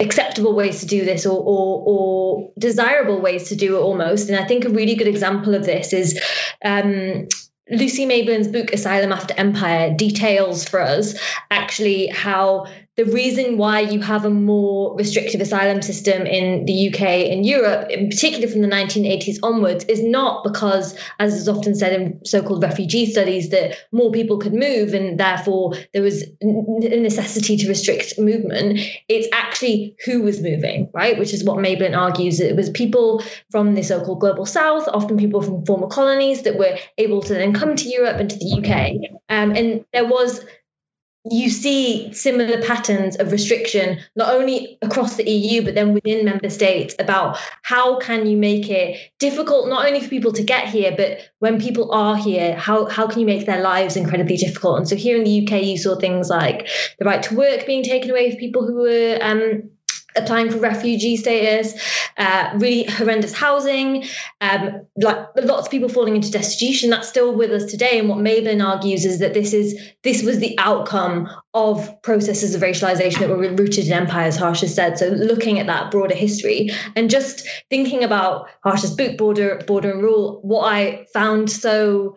acceptable 0.00 0.54
ways 0.54 0.80
to 0.80 0.86
do 0.86 1.04
this 1.04 1.26
or, 1.26 1.38
or, 1.38 1.82
or 1.86 2.52
desirable 2.58 3.20
ways 3.20 3.50
to 3.50 3.56
do 3.56 3.76
it 3.76 3.80
almost. 3.80 4.28
And 4.28 4.38
I 4.38 4.46
think 4.46 4.64
a 4.64 4.70
really 4.70 4.96
good 4.96 5.06
example 5.06 5.54
of 5.54 5.64
this 5.64 5.92
is 5.92 6.20
um, 6.64 7.28
Lucy 7.70 8.04
Mayblin's 8.04 8.48
book 8.48 8.72
Asylum 8.72 9.12
After 9.12 9.34
Empire 9.36 9.94
details 9.94 10.68
for 10.68 10.80
us 10.80 11.14
actually 11.50 12.08
how 12.08 12.66
the 13.00 13.10
reason 13.12 13.56
why 13.56 13.80
you 13.80 13.98
have 14.00 14.26
a 14.26 14.30
more 14.30 14.94
restrictive 14.94 15.40
asylum 15.40 15.80
system 15.80 16.26
in 16.26 16.66
the 16.66 16.90
UK 16.92 17.00
and 17.32 17.46
Europe, 17.46 17.88
in 17.88 18.10
particular 18.10 18.46
from 18.46 18.60
the 18.60 18.68
1980s 18.68 19.38
onwards, 19.42 19.84
is 19.84 20.02
not 20.02 20.44
because, 20.44 20.98
as 21.18 21.32
is 21.34 21.48
often 21.48 21.74
said 21.74 21.98
in 21.98 22.26
so 22.26 22.42
called 22.42 22.62
refugee 22.62 23.06
studies, 23.06 23.48
that 23.50 23.78
more 23.90 24.12
people 24.12 24.36
could 24.36 24.52
move 24.52 24.92
and 24.92 25.18
therefore 25.18 25.76
there 25.94 26.02
was 26.02 26.24
a 26.42 27.00
necessity 27.00 27.56
to 27.56 27.68
restrict 27.68 28.18
movement. 28.18 28.80
It's 29.08 29.28
actually 29.32 29.96
who 30.04 30.20
was 30.20 30.42
moving, 30.42 30.90
right? 30.92 31.18
Which 31.18 31.32
is 31.32 31.42
what 31.42 31.56
Mayblin 31.56 31.96
argues. 31.96 32.38
It 32.38 32.54
was 32.54 32.68
people 32.68 33.24
from 33.50 33.74
the 33.74 33.82
so 33.82 34.04
called 34.04 34.20
global 34.20 34.44
south, 34.44 34.88
often 34.88 35.16
people 35.16 35.40
from 35.40 35.64
former 35.64 35.86
colonies 35.86 36.42
that 36.42 36.58
were 36.58 36.76
able 36.98 37.22
to 37.22 37.32
then 37.32 37.54
come 37.54 37.76
to 37.76 37.88
Europe 37.88 38.18
and 38.18 38.28
to 38.28 38.36
the 38.36 38.58
UK. 38.58 39.10
Um, 39.30 39.52
and 39.52 39.86
there 39.94 40.06
was 40.06 40.44
you 41.28 41.50
see 41.50 42.14
similar 42.14 42.62
patterns 42.62 43.16
of 43.16 43.30
restriction 43.30 43.98
not 44.16 44.34
only 44.34 44.78
across 44.80 45.16
the 45.16 45.30
EU 45.30 45.62
but 45.62 45.74
then 45.74 45.92
within 45.92 46.24
member 46.24 46.48
states 46.48 46.94
about 46.98 47.38
how 47.62 47.98
can 47.98 48.26
you 48.26 48.38
make 48.38 48.70
it 48.70 48.98
difficult 49.18 49.68
not 49.68 49.86
only 49.86 50.00
for 50.00 50.08
people 50.08 50.32
to 50.32 50.42
get 50.42 50.68
here 50.68 50.94
but 50.96 51.18
when 51.38 51.60
people 51.60 51.92
are 51.92 52.16
here 52.16 52.56
how 52.56 52.86
how 52.86 53.06
can 53.06 53.20
you 53.20 53.26
make 53.26 53.44
their 53.44 53.60
lives 53.60 53.96
incredibly 53.96 54.36
difficult? 54.38 54.78
And 54.78 54.88
so 54.88 54.96
here 54.96 55.16
in 55.16 55.24
the 55.24 55.46
UK 55.46 55.62
you 55.62 55.76
saw 55.76 55.96
things 55.96 56.30
like 56.30 56.68
the 56.98 57.04
right 57.04 57.22
to 57.24 57.36
work 57.36 57.66
being 57.66 57.82
taken 57.82 58.10
away 58.10 58.30
for 58.30 58.38
people 58.38 58.66
who 58.66 58.76
were 58.76 59.18
um, 59.20 59.70
applying 60.16 60.50
for 60.50 60.58
refugee 60.58 61.16
status, 61.16 61.74
uh, 62.16 62.52
really 62.56 62.84
horrendous 62.84 63.32
housing, 63.32 64.04
um, 64.40 64.86
like 64.96 65.28
lots 65.36 65.66
of 65.66 65.70
people 65.70 65.88
falling 65.88 66.16
into 66.16 66.30
destitution. 66.30 66.90
That's 66.90 67.08
still 67.08 67.34
with 67.34 67.50
us 67.50 67.70
today. 67.70 67.98
And 67.98 68.08
what 68.08 68.18
Mayblin 68.18 68.64
argues 68.64 69.04
is 69.04 69.20
that 69.20 69.34
this 69.34 69.52
is 69.52 69.78
this 70.02 70.22
was 70.22 70.38
the 70.38 70.58
outcome 70.58 71.28
of 71.52 72.02
processes 72.02 72.54
of 72.54 72.62
racialization 72.62 73.20
that 73.20 73.28
were 73.28 73.36
rooted 73.36 73.86
in 73.86 73.92
empire, 73.92 74.26
as 74.26 74.36
Harsh 74.36 74.60
has 74.60 74.74
said. 74.74 74.98
So 74.98 75.08
looking 75.08 75.58
at 75.58 75.66
that 75.66 75.90
broader 75.90 76.14
history 76.14 76.70
and 76.96 77.10
just 77.10 77.46
thinking 77.68 78.04
about 78.04 78.48
Harsh's 78.62 78.94
book, 78.94 79.16
Border, 79.16 79.62
Border 79.66 79.92
and 79.92 80.02
Rule, 80.02 80.40
what 80.42 80.64
I 80.64 81.06
found 81.12 81.50
so 81.50 82.16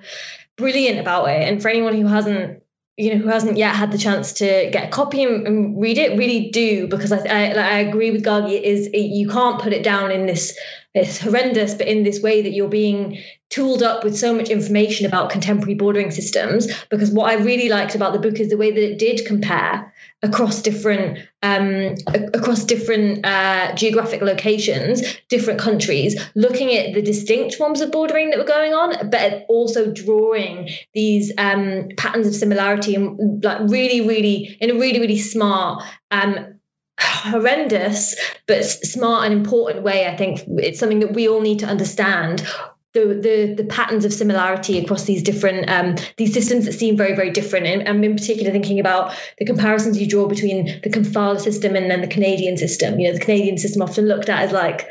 brilliant 0.56 1.00
about 1.00 1.26
it, 1.26 1.48
and 1.48 1.62
for 1.62 1.70
anyone 1.70 1.96
who 1.96 2.08
hasn't 2.08 2.63
you 2.98 3.14
know 3.14 3.22
who 3.22 3.30
hasn't 3.30 3.58
yet 3.58 3.76
had 3.76 3.92
the 3.92 3.98
chance 3.98 4.34
to 4.34 4.46
get 4.72 4.88
a 4.88 4.92
copy 4.92 5.24
and, 5.24 5.48
and 5.48 5.82
read 5.82 5.98
it 5.98 6.18
really 6.18 6.52
do 6.52 6.88
because 6.88 7.12
I, 7.12 7.18
I, 7.18 7.46
I 7.54 7.80
agree 7.80 8.12
with 8.12 8.24
Gargi 8.24 8.62
is 8.62 8.88
it, 8.88 8.98
you 8.98 9.28
can't 9.28 9.60
put 9.60 9.74
it 9.74 9.84
down 9.84 10.12
in 10.12 10.28
this 10.28 10.58
it's 10.94 11.18
horrendous 11.18 11.74
but 11.74 11.88
in 11.88 12.04
this 12.04 12.22
way 12.22 12.44
that 12.44 12.52
you're 12.52 12.70
being 12.70 13.20
tooled 13.50 13.82
up 13.82 14.04
with 14.04 14.16
so 14.16 14.34
much 14.36 14.50
information 14.50 15.08
about 15.08 15.32
contemporary 15.32 15.74
bordering 15.74 16.12
systems 16.12 16.68
because 16.90 17.10
what 17.10 17.32
I 17.32 17.42
really 17.42 17.70
liked 17.70 17.96
about 17.96 18.14
the 18.14 18.20
book 18.20 18.40
is 18.40 18.50
the 18.50 18.58
way 18.58 18.72
that 18.72 18.92
it 18.92 19.00
did 19.00 19.26
compare 19.26 19.93
across 20.24 20.62
different 20.62 21.20
um, 21.42 21.96
across 22.34 22.64
different 22.64 23.26
uh, 23.26 23.76
geographic 23.76 24.22
locations, 24.22 25.04
different 25.28 25.60
countries, 25.60 26.20
looking 26.34 26.74
at 26.74 26.94
the 26.94 27.02
distinct 27.02 27.56
forms 27.56 27.82
of 27.82 27.92
bordering 27.92 28.30
that 28.30 28.40
were 28.40 28.46
going 28.46 28.74
on, 28.74 29.10
but 29.10 29.46
also 29.50 29.92
drawing 29.92 30.70
these 30.94 31.34
um, 31.38 31.90
patterns 31.98 32.28
of 32.28 32.34
similarity 32.34 32.96
and 32.96 33.44
like 33.44 33.70
really, 33.70 34.08
really 34.08 34.58
in 34.60 34.72
a 34.72 34.74
really, 34.76 35.00
really 35.00 35.20
smart. 35.20 35.84
Um, 36.10 36.60
horrendous 37.00 38.16
but 38.46 38.64
smart 38.64 39.26
and 39.26 39.34
important 39.34 39.84
way 39.84 40.08
i 40.08 40.16
think 40.16 40.42
it's 40.60 40.80
something 40.80 41.00
that 41.00 41.12
we 41.12 41.28
all 41.28 41.42
need 41.42 41.60
to 41.60 41.66
understand 41.66 42.46
the, 42.94 43.20
the 43.22 43.64
the 43.64 43.64
patterns 43.66 44.06
of 44.06 44.14
similarity 44.14 44.78
across 44.80 45.06
these 45.06 45.24
different 45.24 45.70
um, 45.70 45.96
these 46.18 46.34
systems 46.34 46.66
that 46.66 46.74
seem 46.74 46.96
very 46.96 47.16
very 47.16 47.32
different. 47.32 47.66
And, 47.66 47.88
and 47.88 48.06
in 48.06 48.16
particular 48.16 48.52
thinking 48.52 48.80
about 48.80 49.16
the 49.38 49.46
comparisons 49.46 50.00
you 50.00 50.08
draw 50.08 50.28
between 50.28 50.66
the 50.82 50.90
Kafala 50.90 51.40
system 51.40 51.76
and 51.76 51.90
then 51.90 52.02
the 52.02 52.08
Canadian 52.08 52.58
system. 52.58 53.00
You 53.00 53.08
know 53.08 53.18
the 53.18 53.26
Canadian 53.26 53.58
system 53.58 53.82
often 53.82 54.08
looked 54.08 54.30
at 54.30 54.44
as 54.44 54.52
like 54.52 54.88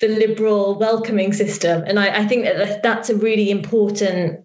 the 0.00 0.08
liberal 0.08 0.78
welcoming 0.78 1.32
system. 1.32 1.84
And 1.86 1.98
I, 1.98 2.22
I 2.22 2.26
think 2.26 2.44
that 2.44 2.82
that's 2.82 3.10
a 3.10 3.16
really 3.16 3.50
important 3.50 4.43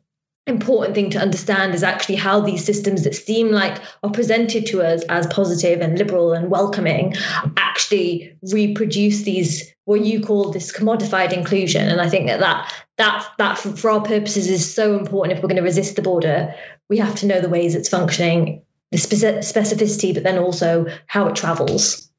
important 0.50 0.96
thing 0.96 1.12
to 1.12 1.20
understand 1.20 1.74
is 1.74 1.84
actually 1.84 2.16
how 2.16 2.42
these 2.42 2.66
systems 2.66 3.04
that 3.04 3.16
seem 3.16 3.50
like 3.52 3.82
are 4.04 4.12
presented 4.12 4.66
to 4.68 4.82
us 4.82 5.04
as 5.04 5.28
positive 5.28 5.82
and 5.82 5.98
liberal 5.98 6.34
and 6.34 6.50
welcoming 6.50 7.16
actually 7.56 8.38
reproduce 8.42 9.22
these 9.22 9.74
what 9.86 10.02
you 10.02 10.22
call 10.22 10.52
this 10.52 10.72
commodified 10.72 11.32
inclusion. 11.32 11.88
And 11.88 12.02
i 12.02 12.10
think 12.10 12.28
that 12.28 12.42
that 12.42 12.74
that, 12.98 13.28
that 13.38 13.58
for, 13.58 13.76
for 13.76 13.92
our 13.92 14.02
purposes 14.02 14.48
is 14.50 14.74
so 14.74 14.98
important 14.98 15.38
if 15.38 15.44
we're 15.44 15.50
going 15.50 15.56
to 15.56 15.64
resist 15.64 15.96
the 15.96 16.02
border. 16.02 16.56
We 16.90 16.98
have 16.98 17.16
to 17.18 17.28
know 17.28 17.40
the 17.40 17.50
ways 17.50 17.76
it's 17.76 17.90
functioning 17.90 18.64
the 18.92 18.98
specificity 18.98 20.14
but 20.14 20.24
then 20.24 20.40
also 20.40 20.88
how 21.06 21.28
it 21.28 21.36
travels. 21.36 22.10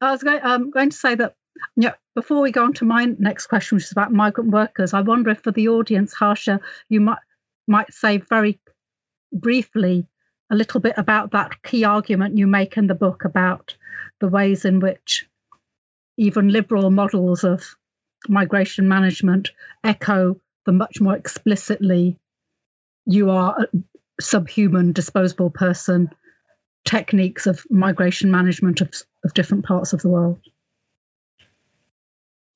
I 0.00 0.12
was 0.12 0.22
going, 0.22 0.40
um, 0.42 0.70
going 0.70 0.90
to 0.90 0.96
say 0.96 1.14
that 1.16 1.34
yeah, 1.76 1.94
before 2.14 2.40
we 2.40 2.52
go 2.52 2.64
on 2.64 2.72
to 2.74 2.84
my 2.84 3.04
next 3.04 3.46
question, 3.46 3.76
which 3.76 3.84
is 3.84 3.92
about 3.92 4.12
migrant 4.12 4.50
workers, 4.50 4.94
I 4.94 5.00
wonder 5.00 5.30
if 5.30 5.40
for 5.40 5.52
the 5.52 5.68
audience, 5.68 6.12
Harsha, 6.12 6.60
you 6.88 7.00
might 7.00 7.18
might 7.66 7.92
say 7.92 8.16
very 8.16 8.58
briefly 9.32 10.06
a 10.50 10.56
little 10.56 10.80
bit 10.80 10.94
about 10.96 11.32
that 11.32 11.62
key 11.62 11.84
argument 11.84 12.38
you 12.38 12.46
make 12.46 12.76
in 12.76 12.86
the 12.86 12.94
book 12.94 13.24
about 13.24 13.76
the 14.20 14.28
ways 14.28 14.64
in 14.64 14.80
which 14.80 15.28
even 16.16 16.48
liberal 16.48 16.90
models 16.90 17.44
of 17.44 17.76
migration 18.28 18.88
management 18.88 19.50
echo 19.84 20.40
the 20.64 20.72
much 20.72 21.00
more 21.00 21.14
explicitly 21.14 22.18
you 23.06 23.30
are 23.30 23.56
a 23.60 23.66
subhuman 24.20 24.92
disposable 24.92 25.50
person 25.50 26.10
techniques 26.84 27.46
of 27.46 27.64
migration 27.70 28.30
management 28.30 28.80
of, 28.80 28.90
of 29.24 29.34
different 29.34 29.64
parts 29.64 29.92
of 29.92 30.00
the 30.02 30.08
world 30.08 30.40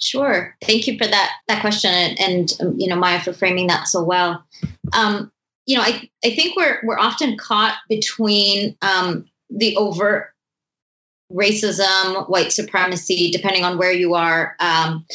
Sure. 0.03 0.57
Thank 0.61 0.89
you 0.89 0.99
for 0.99 1.07
that 1.07 1.31
that 1.47 1.61
question, 1.61 1.93
and, 1.93 2.21
and 2.21 2.53
um, 2.61 2.75
you 2.77 2.89
know 2.89 2.97
Maya 2.97 3.21
for 3.21 3.33
framing 3.33 3.69
that 3.69 3.87
so 3.87 4.03
well. 4.03 4.45
Um, 4.93 5.31
you 5.65 5.77
know, 5.77 5.83
I 5.85 6.11
I 6.25 6.35
think 6.35 6.57
we're 6.57 6.81
we're 6.83 6.99
often 6.99 7.37
caught 7.37 7.77
between 7.89 8.77
um, 8.83 9.27
the 9.49 9.77
overt 9.77 10.35
racism, 11.33 12.29
white 12.29 12.53
supremacy, 12.53 13.31
depending 13.31 13.65
on 13.65 13.79
where 13.79 13.93
you 13.93 14.15
are. 14.15 14.57
Um, 14.59 15.07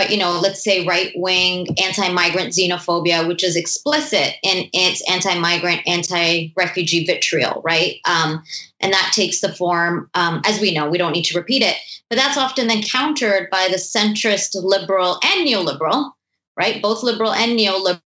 but 0.00 0.10
you 0.10 0.16
know, 0.16 0.40
let's 0.40 0.64
say 0.64 0.86
right 0.86 1.12
wing 1.14 1.66
anti-migrant 1.78 2.54
xenophobia, 2.54 3.28
which 3.28 3.44
is 3.44 3.54
explicit 3.54 4.34
in 4.42 4.70
its 4.72 5.02
anti-migrant, 5.06 5.82
anti-refugee 5.86 7.04
vitriol, 7.04 7.60
right? 7.62 7.96
Um, 8.06 8.42
and 8.80 8.94
that 8.94 9.12
takes 9.14 9.42
the 9.42 9.52
form, 9.52 10.08
um, 10.14 10.40
as 10.46 10.58
we 10.58 10.72
know, 10.72 10.88
we 10.88 10.96
don't 10.96 11.12
need 11.12 11.26
to 11.26 11.38
repeat 11.38 11.60
it, 11.60 11.76
but 12.08 12.16
that's 12.16 12.38
often 12.38 12.66
then 12.66 12.82
countered 12.82 13.50
by 13.50 13.68
the 13.70 13.76
centrist, 13.76 14.54
liberal, 14.54 15.20
and 15.22 15.46
neoliberal, 15.46 16.12
right? 16.56 16.80
Both 16.80 17.02
liberal 17.02 17.34
and 17.34 17.60
neoliberal 17.60 18.00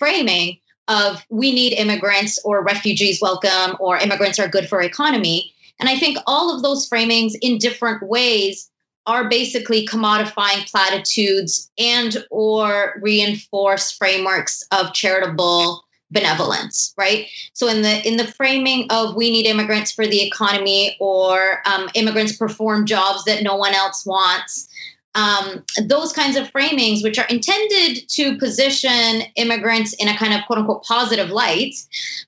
framing 0.00 0.58
of 0.88 1.24
we 1.30 1.52
need 1.52 1.74
immigrants 1.74 2.40
or 2.44 2.64
refugees 2.64 3.20
welcome 3.22 3.76
or 3.78 3.98
immigrants 3.98 4.40
are 4.40 4.48
good 4.48 4.68
for 4.68 4.82
economy. 4.82 5.54
And 5.78 5.88
I 5.88 5.96
think 5.96 6.18
all 6.26 6.56
of 6.56 6.64
those 6.64 6.90
framings 6.90 7.34
in 7.40 7.58
different 7.58 8.02
ways 8.02 8.68
are 9.06 9.28
basically 9.28 9.86
commodifying 9.86 10.70
platitudes 10.70 11.70
and 11.78 12.16
or 12.30 12.98
reinforce 13.02 13.90
frameworks 13.92 14.66
of 14.70 14.92
charitable 14.92 15.84
benevolence 16.10 16.94
right? 16.96 17.26
So 17.52 17.68
in 17.68 17.82
the 17.82 18.06
in 18.06 18.16
the 18.16 18.26
framing 18.26 18.86
of 18.90 19.16
we 19.16 19.30
need 19.30 19.46
immigrants 19.46 19.92
for 19.92 20.06
the 20.06 20.22
economy 20.22 20.96
or 21.00 21.62
um, 21.66 21.88
immigrants 21.94 22.36
perform 22.36 22.86
jobs 22.86 23.24
that 23.24 23.42
no 23.42 23.56
one 23.56 23.74
else 23.74 24.06
wants 24.06 24.68
um, 25.14 25.64
those 25.86 26.12
kinds 26.12 26.36
of 26.36 26.50
framings, 26.50 27.02
which 27.02 27.18
are 27.18 27.26
intended 27.26 28.08
to 28.10 28.38
position 28.38 29.22
immigrants 29.36 29.94
in 29.94 30.08
a 30.08 30.16
kind 30.16 30.34
of 30.34 30.46
quote 30.46 30.58
unquote 30.58 30.84
positive 30.84 31.30
light, 31.30 31.74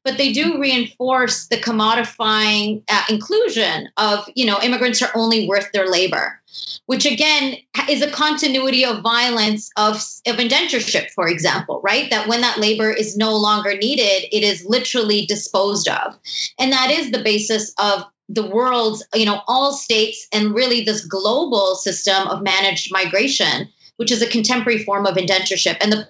but 0.05 0.19
they 0.19 0.33
do 0.33 0.61
reinforce 0.61 1.49
the 1.49 1.57
commodifying 1.57 2.83
uh, 2.89 3.03
inclusion 3.11 3.89
of, 3.97 4.29
you 4.35 4.47
know, 4.47 4.61
immigrants 4.63 5.03
are 5.03 5.11
only 5.15 5.49
worth 5.49 5.73
their 5.73 5.89
labor 5.89 6.41
which 6.87 7.05
again 7.05 7.57
is 7.91 8.03
a 8.03 8.11
continuity 8.11 8.85
of 8.85 9.03
violence 9.03 9.71
of, 9.77 9.97
of 9.97 10.37
indentureship, 10.37 11.11
for 11.11 11.29
example, 11.29 11.81
right? 11.83 12.09
That 12.11 12.29
when 12.29 12.41
that 12.41 12.59
labor 12.59 12.91
is 12.91 13.17
no 13.17 13.37
longer 13.37 13.77
needed, 13.77 14.29
it 14.33 14.43
is 14.43 14.65
literally 14.65 15.27
disposed 15.27 15.89
of. 15.89 16.17
And 16.59 16.73
that 16.73 16.91
is 16.91 17.11
the 17.11 17.23
basis 17.23 17.75
of 17.79 18.05
the 18.29 18.47
world's, 18.47 19.05
you 19.15 19.25
know, 19.25 19.41
all 19.47 19.73
states 19.73 20.27
and 20.33 20.55
really 20.55 20.83
this 20.83 21.05
global 21.05 21.77
system 21.77 22.27
of 22.27 22.43
managed 22.43 22.93
migration, 22.93 23.69
which 23.97 24.11
is 24.11 24.23
a 24.23 24.27
contemporary 24.27 24.83
form 24.83 25.07
of 25.07 25.17
indentureship. 25.17 25.77
And 25.81 25.93
the 25.93 26.09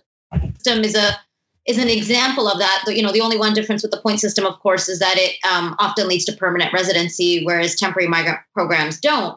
system 0.58 0.84
is 0.84 0.94
a 0.94 1.18
is 1.66 1.78
an 1.78 1.88
example 1.88 2.48
of 2.48 2.60
that. 2.60 2.84
You 2.86 3.02
know, 3.02 3.12
the 3.12 3.22
only 3.22 3.38
one 3.38 3.52
difference 3.52 3.82
with 3.82 3.90
the 3.90 4.00
point 4.00 4.20
system, 4.20 4.46
of 4.46 4.60
course, 4.60 4.88
is 4.88 5.00
that 5.00 5.16
it 5.18 5.36
um, 5.44 5.74
often 5.80 6.06
leads 6.06 6.24
to 6.26 6.32
permanent 6.32 6.72
residency, 6.72 7.44
whereas 7.44 7.74
temporary 7.74 8.08
migrant 8.08 8.38
programs 8.54 9.00
don't 9.00 9.36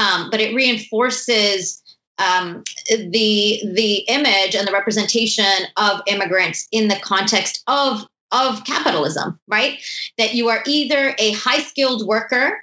um, 0.00 0.30
but 0.30 0.40
it 0.40 0.54
reinforces 0.54 1.82
um, 2.18 2.64
the 2.88 3.62
the 3.64 3.94
image 4.08 4.54
and 4.54 4.66
the 4.66 4.72
representation 4.72 5.44
of 5.76 6.00
immigrants 6.06 6.68
in 6.70 6.88
the 6.88 6.96
context 6.96 7.62
of 7.66 8.06
of 8.32 8.64
capitalism, 8.64 9.38
right? 9.46 9.80
That 10.18 10.34
you 10.34 10.48
are 10.48 10.62
either 10.66 11.14
a 11.18 11.32
high 11.32 11.60
skilled 11.60 12.06
worker 12.06 12.60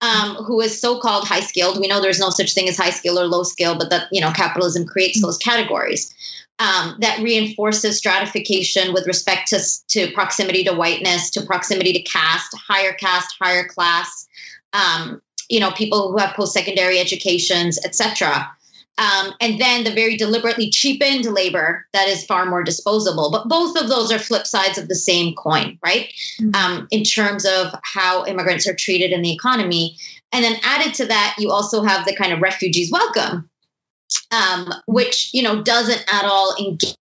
um, 0.00 0.36
who 0.36 0.60
is 0.60 0.80
so-called 0.80 1.26
high 1.26 1.40
skilled. 1.40 1.80
We 1.80 1.88
know 1.88 2.00
there's 2.00 2.20
no 2.20 2.30
such 2.30 2.54
thing 2.54 2.68
as 2.68 2.76
high 2.76 2.90
skill 2.90 3.18
or 3.18 3.26
low 3.26 3.42
skill, 3.42 3.76
but 3.76 3.90
that 3.90 4.08
you 4.12 4.20
know 4.20 4.32
capitalism 4.32 4.86
creates 4.86 5.20
those 5.20 5.38
categories. 5.38 6.14
Um, 6.60 6.96
that 7.00 7.20
reinforces 7.20 7.98
stratification 7.98 8.92
with 8.92 9.06
respect 9.06 9.50
to, 9.50 9.60
to 9.90 10.12
proximity 10.12 10.64
to 10.64 10.72
whiteness, 10.72 11.30
to 11.30 11.42
proximity 11.42 11.92
to 11.92 12.02
caste, 12.02 12.52
higher 12.66 12.92
caste, 12.92 13.36
higher 13.40 13.68
class, 13.68 14.26
um, 14.72 15.22
you 15.48 15.60
know, 15.60 15.70
people 15.70 16.10
who 16.10 16.18
have 16.18 16.34
post-secondary 16.34 16.98
educations, 16.98 17.78
etc. 17.84 18.50
Um, 18.98 19.32
and 19.40 19.60
then 19.60 19.84
the 19.84 19.92
very 19.92 20.16
deliberately 20.16 20.70
cheapened 20.70 21.24
labor 21.24 21.86
that 21.92 22.08
is 22.08 22.26
far 22.26 22.46
more 22.46 22.64
disposable. 22.64 23.30
But 23.30 23.48
both 23.48 23.80
of 23.80 23.88
those 23.88 24.10
are 24.10 24.18
flip 24.18 24.44
sides 24.44 24.76
of 24.76 24.88
the 24.88 24.96
same 24.96 25.34
coin, 25.34 25.78
right? 25.84 26.12
Mm-hmm. 26.40 26.54
Um, 26.54 26.88
in 26.90 27.04
terms 27.04 27.46
of 27.46 27.72
how 27.84 28.26
immigrants 28.26 28.66
are 28.66 28.74
treated 28.74 29.12
in 29.12 29.22
the 29.22 29.32
economy. 29.32 29.96
And 30.32 30.44
then 30.44 30.56
added 30.64 30.94
to 30.94 31.06
that, 31.06 31.36
you 31.38 31.52
also 31.52 31.82
have 31.84 32.06
the 32.06 32.16
kind 32.16 32.32
of 32.32 32.40
refugees 32.40 32.90
welcome, 32.90 33.48
um, 34.32 34.74
which 34.86 35.30
you 35.32 35.42
know 35.42 35.62
doesn't 35.62 36.04
at 36.12 36.24
all 36.24 36.56
engage 36.58 36.96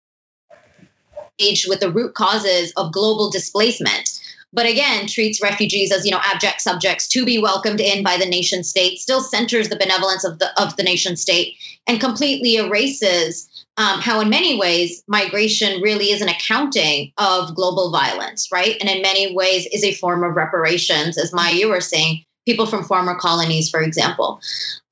with 1.67 1.79
the 1.79 1.91
root 1.91 2.13
causes 2.13 2.73
of 2.77 2.93
global 2.93 3.31
displacement 3.31 4.16
but 4.53 4.65
again 4.65 5.07
treats 5.07 5.41
refugees 5.41 5.91
as 5.91 6.05
you 6.05 6.11
know 6.11 6.21
abject 6.23 6.61
subjects 6.61 7.07
to 7.07 7.25
be 7.25 7.39
welcomed 7.39 7.79
in 7.79 8.03
by 8.03 8.17
the 8.17 8.25
nation 8.25 8.63
state 8.63 8.99
still 8.99 9.21
centers 9.21 9.69
the 9.69 9.75
benevolence 9.77 10.23
of 10.23 10.39
the 10.39 10.61
of 10.61 10.75
the 10.77 10.83
nation 10.83 11.15
state 11.15 11.55
and 11.87 11.99
completely 11.99 12.55
erases 12.55 13.49
um, 13.77 14.01
how 14.01 14.21
in 14.21 14.29
many 14.29 14.57
ways 14.57 15.03
migration 15.07 15.81
really 15.81 16.11
is 16.11 16.21
an 16.21 16.29
accounting 16.29 17.11
of 17.17 17.55
global 17.55 17.91
violence 17.91 18.49
right? 18.51 18.75
And 18.79 18.89
in 18.89 19.01
many 19.01 19.35
ways 19.35 19.67
is 19.71 19.83
a 19.83 19.93
form 19.93 20.23
of 20.23 20.35
reparations 20.35 21.17
as 21.17 21.33
maya 21.33 21.53
you 21.53 21.69
were 21.69 21.81
saying 21.81 22.23
people 22.45 22.65
from 22.65 22.83
former 22.83 23.15
colonies 23.15 23.69
for 23.69 23.81
example 23.81 24.39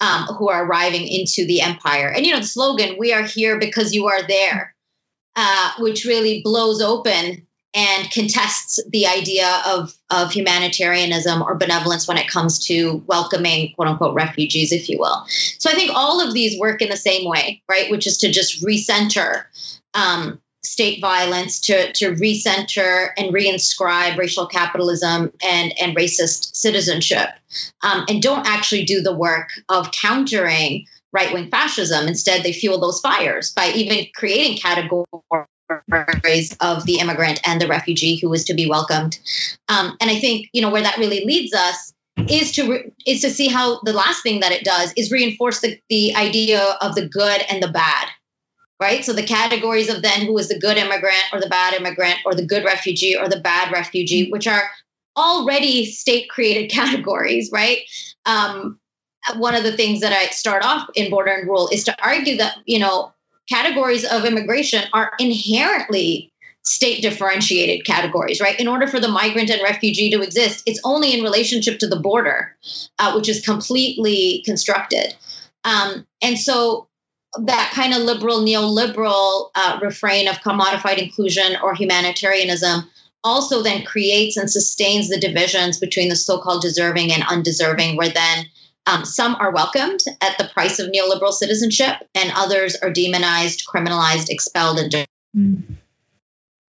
um, 0.02 0.26
who 0.38 0.50
are 0.50 0.66
arriving 0.66 1.08
into 1.08 1.48
the 1.48 1.62
empire. 1.62 2.10
And 2.10 2.26
you 2.26 2.34
know 2.34 2.40
the 2.40 2.48
slogan 2.48 2.98
we 3.00 3.14
are 3.14 3.24
here 3.24 3.60
because 3.60 3.94
you 3.94 4.08
are 4.08 4.26
there 4.28 4.76
uh, 5.36 5.72
which 5.80 6.06
really 6.06 6.42
blows 6.44 6.82
open 6.82 7.45
and 7.76 8.10
contests 8.10 8.80
the 8.90 9.08
idea 9.08 9.62
of, 9.68 9.94
of 10.10 10.32
humanitarianism 10.32 11.42
or 11.42 11.56
benevolence 11.56 12.08
when 12.08 12.18
it 12.18 12.30
comes 12.30 12.68
to 12.68 13.04
welcoming 13.06 13.74
quote 13.76 13.90
unquote 13.90 14.16
refugees, 14.16 14.72
if 14.72 14.90
you 14.90 14.98
will. 14.98 15.26
So 15.60 15.70
I 15.70 15.74
think 15.74 15.92
all 15.94 16.26
of 16.26 16.34
these 16.34 16.58
work 16.58 16.82
in 16.82 16.90
the 16.90 16.98
same 16.98 17.30
way, 17.30 17.62
right? 17.70 17.92
Which 17.92 18.08
is 18.08 18.20
to 18.20 18.32
just 18.32 18.64
recenter 18.64 19.44
um, 19.94 20.42
state 20.64 21.02
violence, 21.02 21.60
to, 21.62 21.92
to 21.94 22.14
recenter 22.14 23.10
and 23.18 23.34
reinscribe 23.34 24.18
racial 24.18 24.48
capitalism 24.48 25.34
and, 25.44 25.74
and 25.80 25.96
racist 25.98 26.56
citizenship, 26.56 27.30
um, 27.84 28.06
and 28.08 28.22
don't 28.22 28.48
actually 28.48 28.86
do 28.86 29.02
the 29.02 29.14
work 29.14 29.50
of 29.68 29.92
countering 29.92 30.86
right 31.12 31.34
wing 31.34 31.50
fascism. 31.50 32.08
Instead, 32.08 32.44
they 32.44 32.54
fuel 32.54 32.80
those 32.80 33.00
fires 33.02 33.52
by 33.52 33.72
even 33.76 34.06
creating 34.16 34.58
categories 34.58 35.06
of 35.70 36.86
the 36.86 37.00
immigrant 37.00 37.40
and 37.46 37.60
the 37.60 37.68
refugee 37.68 38.18
who 38.18 38.32
is 38.34 38.46
to 38.46 38.54
be 38.54 38.68
welcomed. 38.70 39.20
Um, 39.68 39.98
and 40.00 40.10
I 40.10 40.20
think 40.20 40.50
you 40.54 40.62
know 40.62 40.70
where 40.70 40.84
that 40.84 40.98
really 40.98 41.26
leads 41.26 41.54
us 41.54 41.94
is 42.30 42.52
to 42.54 42.70
re- 42.70 42.92
is 43.06 43.22
to 43.22 43.30
see 43.30 43.48
how 43.48 43.80
the 43.84 43.94
last 43.94 44.24
thing 44.24 44.40
that 44.40 44.52
it 44.52 44.64
does 44.64 44.94
is 44.96 45.12
reinforce 45.12 45.62
the, 45.62 45.80
the 45.90 46.16
idea 46.16 46.62
of 46.82 46.96
the 46.96 47.08
good 47.08 47.42
and 47.50 47.62
the 47.62 47.68
bad 47.68 48.08
right 48.80 49.04
so 49.04 49.14
the 49.14 49.24
categories 49.24 49.90
of 49.90 50.02
then 50.02 50.26
who 50.26 50.38
is 50.38 50.48
the 50.48 50.60
good 50.60 50.78
immigrant 50.78 51.24
or 51.34 51.40
the 51.40 51.50
bad 51.50 51.74
immigrant 51.74 52.18
or 52.26 52.34
the 52.34 52.46
good 52.46 52.64
refugee 52.64 53.18
or 53.18 53.28
the 53.28 53.40
bad 53.40 53.72
refugee 53.72 54.30
which 54.30 54.48
are 54.48 54.64
already 55.18 55.86
state 55.86 56.30
created 56.30 56.70
categories 56.72 57.50
right 57.52 57.80
um, 58.26 58.80
one 59.38 59.56
of 59.56 59.64
the 59.64 59.76
things 59.76 60.02
that 60.02 60.14
i 60.14 60.26
start 60.28 60.64
off 60.64 60.88
in 60.96 61.10
border 61.10 61.32
and 61.32 61.48
rule 61.48 61.70
is 61.72 61.84
to 61.84 61.96
argue 62.04 62.38
that 62.38 62.56
you 62.66 62.80
know 62.80 63.14
categories 63.50 64.06
of 64.06 64.26
immigration 64.26 64.84
are 64.94 65.12
inherently 65.20 66.32
state 66.64 67.02
differentiated 67.02 67.86
categories, 67.86 68.42
right? 68.42 68.60
In 68.60 68.68
order 68.68 68.88
for 68.88 69.00
the 69.00 69.08
migrant 69.08 69.52
and 69.52 69.62
refugee 69.62 70.10
to 70.12 70.22
exist, 70.22 70.64
it's 70.66 70.82
only 70.84 71.14
in 71.14 71.24
relationship 71.24 71.80
to 71.80 71.88
the 71.88 72.00
border, 72.00 72.58
uh, 72.98 73.14
which 73.14 73.30
is 73.30 73.46
completely 73.46 74.42
constructed. 74.46 75.14
Um, 75.64 76.08
and 76.24 76.40
so 76.40 76.88
that 77.44 77.72
kind 77.74 77.94
of 77.94 78.02
liberal, 78.02 78.40
neoliberal 78.40 79.50
uh, 79.54 79.80
refrain 79.82 80.28
of 80.28 80.38
commodified 80.38 80.98
inclusion 80.98 81.58
or 81.62 81.76
humanitarianism 81.76 82.90
also 83.24 83.62
then 83.62 83.84
creates 83.84 84.38
and 84.38 84.50
sustains 84.50 85.10
the 85.10 85.20
divisions 85.20 85.80
between 85.80 86.10
the 86.10 86.16
so 86.16 86.40
called 86.40 86.62
deserving 86.62 87.12
and 87.12 87.24
undeserving, 87.24 87.98
where 87.98 88.10
then 88.10 88.46
um, 88.86 89.06
some 89.06 89.36
are 89.36 89.52
welcomed 89.52 90.02
at 90.22 90.38
the 90.38 90.50
price 90.54 90.80
of 90.80 90.92
neoliberal 90.92 91.32
citizenship, 91.32 91.96
and 92.14 92.32
others 92.36 92.76
are 92.76 92.92
demonized, 92.92 93.68
criminalized, 93.68 94.30
expelled, 94.30 94.80
and 94.80 94.92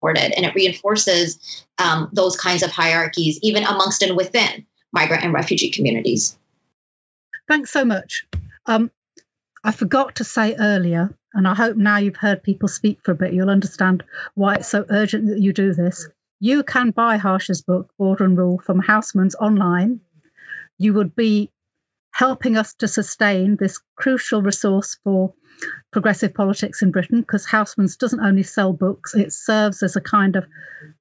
deported. 0.01 0.37
And 0.37 0.47
it 0.47 0.55
reinforces 0.55 1.65
um, 1.79 2.09
those 2.13 2.37
kinds 2.37 2.63
of 2.63 2.71
hierarchies, 2.71 3.41
even 3.43 3.65
amongst 3.65 4.03
and 4.03 4.17
within 4.17 4.67
migrant 4.93 5.25
and 5.25 5.33
refugee 5.33 5.71
communities. 5.71 6.39
Thanks 7.49 7.71
so 7.71 7.85
much. 7.85 8.27
Um, 8.67 8.91
I 9.65 9.73
forgot 9.73 10.17
to 10.17 10.25
say 10.25 10.55
earlier, 10.59 11.13
and 11.35 11.47
I 11.47 11.55
hope 11.55 11.77
now 11.77 11.99
you've 11.99 12.17
heard 12.17 12.43
people 12.43 12.69
speak 12.69 13.01
for 13.03 13.13
a 13.13 13.17
bit, 13.17 13.33
you'll 13.33 13.51
understand 13.51 14.05
why 14.35 14.55
it's 14.55 14.69
so 14.69 14.85
urgent 14.89 15.27
that 15.29 15.41
you 15.41 15.53
do 15.53 15.75
this. 15.75 16.09
You 16.39 16.63
can 16.63 16.91
buy 16.91 17.17
Harsha's 17.17 17.63
book, 17.63 17.91
Border 17.99 18.25
and 18.25 18.39
Rule, 18.39 18.59
from 18.59 18.81
Housman's 18.81 19.35
online. 19.35 20.01
You 20.79 20.95
would 20.95 21.17
be 21.17 21.51
helping 22.17 22.57
us 22.57 22.73
to 22.73 22.89
sustain 22.89 23.57
this 23.57 23.79
crucial 23.95 24.41
resource 24.41 24.97
for 25.05 25.35
progressive 25.93 26.33
politics 26.33 26.81
in 26.81 26.91
Britain 26.91 27.21
because 27.21 27.45
Housman's 27.45 27.99
doesn't 27.99 28.25
only 28.25 28.43
sell 28.43 28.73
books, 28.73 29.15
it 29.15 29.35
serves 29.35 29.83
as 29.83 29.97
a 29.97 30.01
kind 30.01 30.35
of 30.37 30.47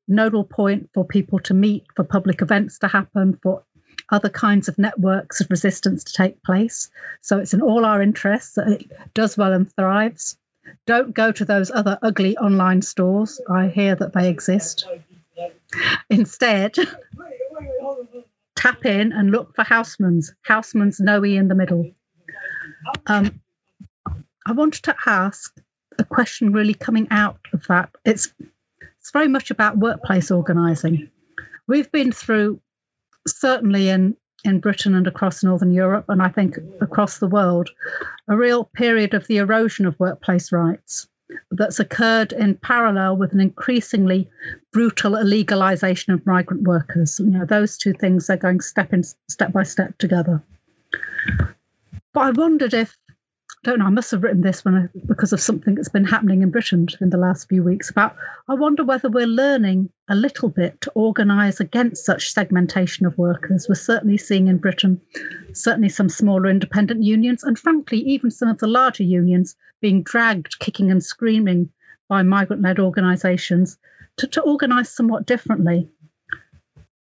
nodal 0.10 0.43
point 0.43 0.89
for 0.93 1.06
people 1.06 1.39
to 1.39 1.54
meet, 1.54 1.86
for 1.95 2.04
public 2.04 2.41
events 2.41 2.80
to 2.80 2.89
happen, 2.89 3.39
for 3.41 3.63
other 4.12 4.28
kinds 4.28 4.67
of 4.67 4.78
networks 4.78 5.39
of 5.39 5.49
resistance 5.49 6.04
to 6.04 6.12
take 6.12 6.43
place. 6.43 6.89
So 7.21 7.39
it's 7.39 7.54
in 7.54 7.62
all 7.62 7.86
our 7.86 8.01
interests 8.01 8.56
that 8.56 8.67
it 8.67 8.91
does 9.13 9.38
well 9.38 9.54
and 9.54 9.73
thrives. 9.73 10.38
Don't 10.86 11.15
go 11.15 11.32
to 11.32 11.45
those 11.45 11.71
other 11.71 11.97
ugly 12.01 12.36
online 12.36 12.82
stores. 12.82 13.39
I 13.49 13.67
hear 13.67 13.95
that 13.95 14.12
they 14.12 14.30
exist. 14.30 14.86
Instead, 16.10 16.75
tap 18.56 18.86
in 18.86 19.12
and 19.12 19.32
look 19.32 19.56
for 19.56 19.63
Housman's. 19.63 20.34
Housman's 20.41 21.00
Noe 21.00 21.24
in 21.24 21.48
the 21.48 21.56
middle. 21.56 21.91
Um, 23.08 23.41
I 24.46 24.52
wanted 24.52 24.84
to 24.84 24.96
ask 25.06 25.54
a 25.98 26.04
question 26.04 26.54
really 26.54 26.74
coming 26.74 27.08
out 27.12 27.39
of 27.54 27.65
that. 27.68 27.89
It's 28.04 28.34
it's 29.00 29.12
very 29.12 29.28
much 29.28 29.52
about 29.52 29.78
workplace 29.78 30.32
organising. 30.32 31.10
We've 31.68 31.91
been 31.91 32.12
through 32.12 32.62
certainly 33.28 33.89
in 33.89 34.18
in 34.44 34.60
Britain 34.60 34.94
and 34.94 35.08
across 35.08 35.44
Northern 35.44 35.72
Europe, 35.72 36.06
and 36.10 36.22
I 36.22 36.30
think 36.30 36.58
across 36.80 37.18
the 37.18 37.28
world, 37.28 37.70
a 38.28 38.38
real 38.38 38.63
period 38.63 39.15
of 39.15 39.26
the 39.28 39.38
erosion 39.38 39.88
of 39.88 40.00
workplace 40.00 40.52
rights 40.52 41.08
that's 41.52 41.80
occurred 41.80 42.34
in 42.34 42.56
parallel 42.56 43.18
with 43.18 43.34
an 43.34 43.40
increasingly 43.40 44.30
brutal 44.72 45.14
illegalization 45.14 46.14
of 46.14 46.26
migrant 46.26 46.64
workers. 46.64 47.20
You 47.20 47.28
know, 47.28 47.46
those 47.46 47.78
two 47.78 47.94
things 47.94 48.30
are 48.30 48.38
going 48.38 48.62
step 48.62 48.94
in 48.94 49.04
step 49.04 49.52
by 49.52 49.64
step 49.64 49.98
together. 49.98 50.44
But 52.14 52.22
I 52.22 52.32
wondered 52.32 52.74
if 52.74 52.98
don't 53.65 53.80
know, 53.80 53.86
I 53.86 53.89
must 53.89 54.12
have 54.12 54.21
written 54.21 54.41
this 54.41 54.63
when 54.63 54.75
I, 54.75 54.99
because 55.08 55.34
of 55.34 55.41
something 55.41 55.73
that's 55.73 55.89
been 55.89 56.06
happening 56.06 56.43
in 56.43 56.51
Britain 56.51 56.88
in 57.01 57.10
the 57.10 57.17
last 57.17 57.49
few 57.49 57.63
weeks 57.63 57.89
about 57.89 58.15
I 58.47 58.54
wonder 58.54 58.84
whether 58.84 59.10
we're 59.10 59.25
learning 59.25 59.89
a 60.08 60.15
little 60.15 60.49
bit 60.49 60.82
to 60.82 60.91
organise 60.91 61.60
against 61.60 62.06
such 62.06 62.32
segmentation 62.32 63.08
of 63.08 63.17
workers. 63.17 63.65
We're 63.67 63.73
certainly 63.73 64.17
seeing 64.17 64.47
in 64.47 64.60
Britain 64.60 65.01
certainly 65.54 65.89
some 65.89 66.10
smaller 66.10 66.47
independent 66.47 67.04
unions 67.04 67.43
and 67.43 67.58
frankly 67.58 67.97
even 68.01 68.30
some 68.30 68.49
of 68.49 68.60
the 68.60 68.67
larger 68.67 69.04
unions 69.04 69.56
being 69.82 70.04
dragged 70.04 70.60
kicking 70.60 70.91
and 70.91 71.04
screaming 71.04 71.71
by 72.08 72.21
migrant-led 72.21 72.78
organisations 72.78 73.80
to, 74.17 74.28
to 74.28 74.41
organise 74.41 74.91
somewhat 74.91 75.25
differently. 75.25 75.89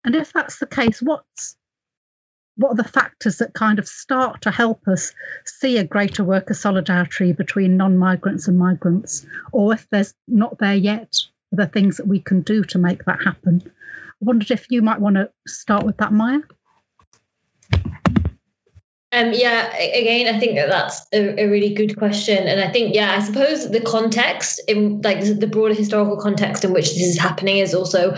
And 0.03 0.15
if 0.15 0.33
that's 0.33 0.57
the 0.57 0.65
case, 0.65 0.99
what's 0.99 1.55
what 2.59 2.71
are 2.71 2.83
the 2.83 2.83
factors 2.83 3.37
that 3.37 3.53
kind 3.53 3.79
of 3.79 3.87
start 3.87 4.41
to 4.41 4.51
help 4.51 4.85
us 4.85 5.13
see 5.45 5.77
a 5.77 5.83
greater 5.85 6.25
worker 6.25 6.53
solidarity 6.53 7.31
between 7.31 7.77
non-migrants 7.77 8.49
and 8.49 8.59
migrants? 8.59 9.25
Or 9.53 9.73
if 9.73 9.87
there's 9.89 10.13
not 10.27 10.59
there 10.59 10.75
yet 10.75 11.15
there 11.53 11.67
things 11.67 11.97
that 11.97 12.07
we 12.07 12.19
can 12.19 12.41
do 12.41 12.65
to 12.65 12.77
make 12.77 13.05
that 13.05 13.23
happen? 13.23 13.61
I 13.65 13.71
wondered 14.19 14.51
if 14.51 14.69
you 14.69 14.81
might 14.81 14.99
want 14.99 15.15
to 15.15 15.31
start 15.47 15.85
with 15.85 15.97
that 15.97 16.11
maya 16.11 16.41
um, 19.11 19.33
yeah, 19.33 19.75
again, 19.75 20.33
I 20.33 20.39
think 20.39 20.55
that 20.55 20.69
that's 20.69 21.07
a, 21.11 21.45
a, 21.45 21.49
really 21.49 21.73
good 21.73 21.97
question, 21.97 22.47
and 22.47 22.59
I 22.59 22.71
think, 22.71 22.93
yeah, 22.93 23.15
I 23.17 23.21
suppose 23.21 23.67
the 23.67 23.81
context 23.81 24.61
in 24.67 25.01
like 25.01 25.21
the 25.21 25.47
broader 25.47 25.73
historical 25.73 26.17
context 26.17 26.63
in 26.63 26.73
which 26.73 26.89
this 26.89 27.01
is 27.01 27.17
happening 27.17 27.57
is 27.57 27.73
also 27.73 28.15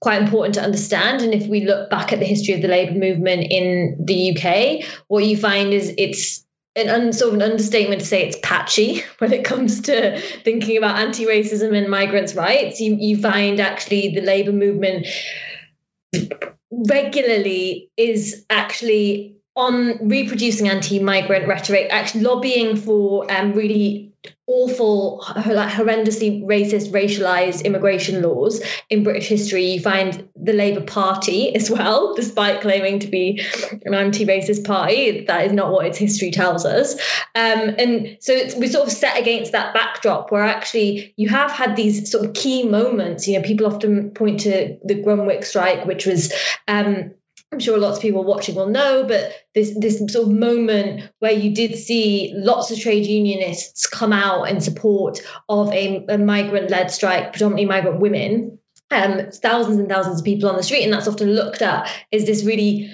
quite 0.00 0.20
important 0.20 0.56
to 0.56 0.62
understand. 0.62 1.22
And 1.22 1.32
if 1.32 1.46
we 1.46 1.64
look 1.64 1.88
back 1.88 2.12
at 2.12 2.18
the 2.18 2.26
history 2.26 2.52
of 2.52 2.60
the 2.60 2.68
labour 2.68 2.98
movement 2.98 3.46
in 3.50 4.04
the 4.04 4.36
UK, 4.36 4.86
what 5.08 5.24
you 5.24 5.38
find 5.38 5.72
is 5.72 5.94
it's 5.96 6.44
an 6.76 6.90
un, 6.90 7.14
sort 7.14 7.30
of 7.30 7.34
an 7.36 7.50
understatement 7.50 8.02
to 8.02 8.06
say 8.06 8.26
it's 8.26 8.38
patchy 8.42 9.02
when 9.18 9.32
it 9.32 9.46
comes 9.46 9.82
to 9.82 10.20
thinking 10.20 10.76
about 10.76 10.98
anti-racism 10.98 11.74
and 11.74 11.88
migrants' 11.88 12.34
rights. 12.34 12.80
You 12.80 12.96
you 13.00 13.16
find 13.16 13.60
actually 13.60 14.14
the 14.14 14.20
labour 14.20 14.52
movement 14.52 15.06
regularly 16.70 17.90
is 17.96 18.44
actually 18.50 19.33
on 19.56 20.08
reproducing 20.08 20.68
anti-migrant 20.68 21.46
rhetoric, 21.46 21.88
actually 21.90 22.22
lobbying 22.22 22.76
for 22.76 23.30
um, 23.30 23.52
really 23.52 24.14
awful, 24.46 25.24
like 25.36 25.72
horrendously 25.72 26.42
racist, 26.44 26.90
racialized 26.90 27.64
immigration 27.64 28.22
laws 28.22 28.62
in 28.90 29.02
British 29.02 29.28
history. 29.28 29.66
You 29.72 29.80
find 29.80 30.28
the 30.36 30.52
Labour 30.52 30.82
Party 30.82 31.54
as 31.54 31.70
well, 31.70 32.14
despite 32.14 32.60
claiming 32.60 33.00
to 33.00 33.06
be 33.06 33.42
an 33.84 33.94
anti-racist 33.94 34.66
party. 34.66 35.24
That 35.26 35.46
is 35.46 35.52
not 35.52 35.72
what 35.72 35.86
its 35.86 35.98
history 35.98 36.30
tells 36.30 36.66
us. 36.66 36.94
Um, 37.34 37.74
and 37.78 38.18
so 38.20 38.34
we're 38.56 38.70
sort 38.70 38.86
of 38.86 38.92
set 38.92 39.18
against 39.18 39.52
that 39.52 39.72
backdrop 39.72 40.30
where 40.30 40.42
actually 40.42 41.14
you 41.16 41.28
have 41.28 41.50
had 41.50 41.76
these 41.76 42.10
sort 42.10 42.26
of 42.26 42.34
key 42.34 42.64
moments. 42.68 43.26
You 43.28 43.38
know, 43.38 43.46
people 43.46 43.66
often 43.66 44.10
point 44.10 44.40
to 44.40 44.78
the 44.84 44.94
Grunwick 44.94 45.44
strike, 45.44 45.86
which 45.86 46.06
was 46.06 46.32
um, 46.68 47.14
I'm 47.54 47.60
sure 47.60 47.78
lots 47.78 47.98
of 47.98 48.02
people 48.02 48.24
watching 48.24 48.56
will 48.56 48.68
know, 48.68 49.04
but 49.06 49.32
this 49.54 49.72
this 49.78 49.98
sort 50.12 50.26
of 50.26 50.32
moment 50.32 51.08
where 51.20 51.30
you 51.30 51.54
did 51.54 51.78
see 51.78 52.32
lots 52.34 52.72
of 52.72 52.80
trade 52.80 53.06
unionists 53.06 53.86
come 53.86 54.12
out 54.12 54.48
in 54.48 54.60
support 54.60 55.20
of 55.48 55.72
a, 55.72 56.04
a 56.08 56.18
migrant-led 56.18 56.90
strike, 56.90 57.32
predominantly 57.32 57.66
migrant 57.66 58.00
women, 58.00 58.58
um, 58.90 59.30
thousands 59.30 59.78
and 59.78 59.88
thousands 59.88 60.18
of 60.18 60.24
people 60.24 60.48
on 60.48 60.56
the 60.56 60.64
street, 60.64 60.82
and 60.82 60.92
that's 60.92 61.06
often 61.06 61.30
looked 61.30 61.62
at 61.62 61.88
as 62.12 62.26
this 62.26 62.44
really 62.44 62.90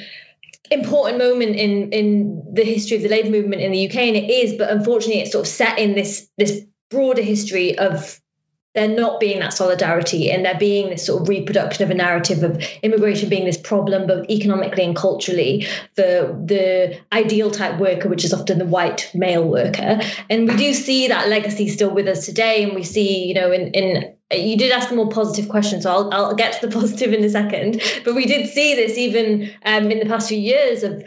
important 0.71 1.17
moment 1.17 1.57
in 1.57 1.93
in 1.93 2.45
the 2.53 2.63
history 2.63 2.99
of 2.99 3.03
the 3.03 3.09
labour 3.09 3.31
movement 3.31 3.63
in 3.63 3.73
the 3.73 3.89
UK, 3.89 3.97
and 3.97 4.17
it 4.17 4.29
is, 4.29 4.59
but 4.59 4.71
unfortunately, 4.71 5.23
it's 5.23 5.33
sort 5.33 5.47
of 5.47 5.51
set 5.51 5.79
in 5.79 5.95
this 5.95 6.29
this 6.37 6.67
broader 6.91 7.23
history 7.23 7.79
of 7.79 8.21
they're 8.75 8.89
not 8.89 9.19
being 9.19 9.41
that 9.41 9.53
solidarity 9.53 10.31
and 10.31 10.45
they're 10.45 10.59
being 10.59 10.91
this 10.91 11.07
sort 11.07 11.23
of 11.23 11.29
reproduction 11.29 11.83
of 11.83 11.91
a 11.91 11.95
narrative 11.95 12.43
of 12.43 12.63
immigration 12.83 13.29
being 13.29 13.45
this 13.45 13.59
problem 13.59 14.07
both 14.07 14.29
economically 14.31 14.85
and 14.85 14.95
culturally 14.95 15.67
for 15.97 16.03
the 16.03 16.99
ideal 17.13 17.51
type 17.51 17.81
worker 17.81 18.09
which 18.09 18.25
is 18.25 18.33
often 18.33 18.59
the 18.59 18.65
white 18.65 19.11
male 19.15 19.47
worker 19.47 20.01
and 20.29 20.49
we 20.49 20.57
do 20.57 20.73
see 20.73 21.09
that 21.09 21.29
legacy 21.29 21.69
still 21.69 21.91
with 21.91 22.07
us 22.07 22.27
today 22.27 22.63
and 22.63 22.75
we 22.75 22.85
see 22.85 23.25
you 23.25 23.35
know 23.35 23.51
in, 23.51 23.73
in 23.73 24.15
you 24.33 24.57
did 24.57 24.71
ask 24.71 24.91
a 24.91 24.95
more 24.95 25.09
positive 25.09 25.51
question, 25.51 25.83
so 25.83 25.91
I'll, 25.91 26.13
I'll 26.13 26.35
get 26.35 26.61
to 26.61 26.67
the 26.69 26.73
positive 26.81 27.13
in 27.13 27.25
a 27.25 27.31
second. 27.31 27.83
But 28.05 28.15
we 28.15 28.27
did 28.27 28.49
see 28.49 28.75
this 28.75 28.97
even 28.97 29.51
um, 29.65 29.91
in 29.91 29.99
the 29.99 30.07
past 30.07 30.29
few 30.29 30.39
years 30.39 30.85
of 30.85 31.03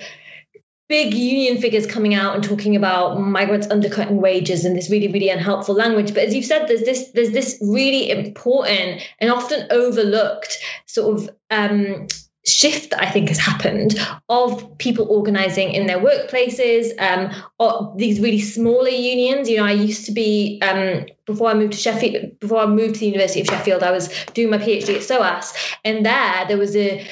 big 0.89 1.13
union 1.13 1.62
figures 1.62 1.88
coming 1.88 2.13
out 2.13 2.36
and 2.36 2.43
talking 2.43 2.76
about 2.76 3.19
migrants 3.19 3.67
undercutting 3.69 4.19
wages 4.19 4.65
and 4.65 4.76
this 4.76 4.89
really 4.89 5.08
really 5.08 5.30
unhelpful 5.30 5.76
language 5.76 6.13
but 6.13 6.24
as 6.24 6.34
you've 6.36 6.46
said 6.46 6.67
there's 6.67 6.84
this 6.84 7.12
there's 7.12 7.32
this 7.32 7.58
really 7.62 8.10
important 8.10 9.02
and 9.19 9.32
often 9.32 9.67
overlooked 9.72 10.58
sort 10.86 11.19
of 11.19 11.30
um, 11.50 12.08
shift 12.46 12.89
that 12.89 13.02
I 13.02 13.10
think 13.10 13.30
has 13.30 13.38
happened 13.38 13.96
of 14.28 14.78
people 14.78 15.08
organizing 15.10 15.72
in 15.72 15.88
their 15.88 16.00
workplaces, 16.00 16.91
um, 17.00 17.32
or 17.58 17.96
these 17.98 18.19
really 18.19 18.41
smaller 18.41 18.89
unions. 18.89 19.50
You 19.50 19.58
know, 19.58 19.65
I 19.65 19.72
used 19.72 20.08
to 20.08 20.12
be 20.12 20.62
um, 20.62 21.06
before 21.26 21.50
I 21.50 21.54
moved 21.54 21.74
to 21.74 21.80
Sheffield, 21.80 22.39
before 22.39 22.60
I 22.60 22.65
moved 22.65 22.96
to 22.96 23.00
the 23.00 23.06
University 23.08 23.41
of 23.41 23.48
Sheffield, 23.48 23.84
I 23.84 23.91
was 23.91 24.10
doing 24.34 24.50
my 24.50 24.58
PhD 24.58 24.96
at 24.96 25.04
SOAS, 25.04 25.54
and 25.86 26.06
there 26.06 26.46
there 26.48 26.58
was 26.58 26.76
a 26.76 27.08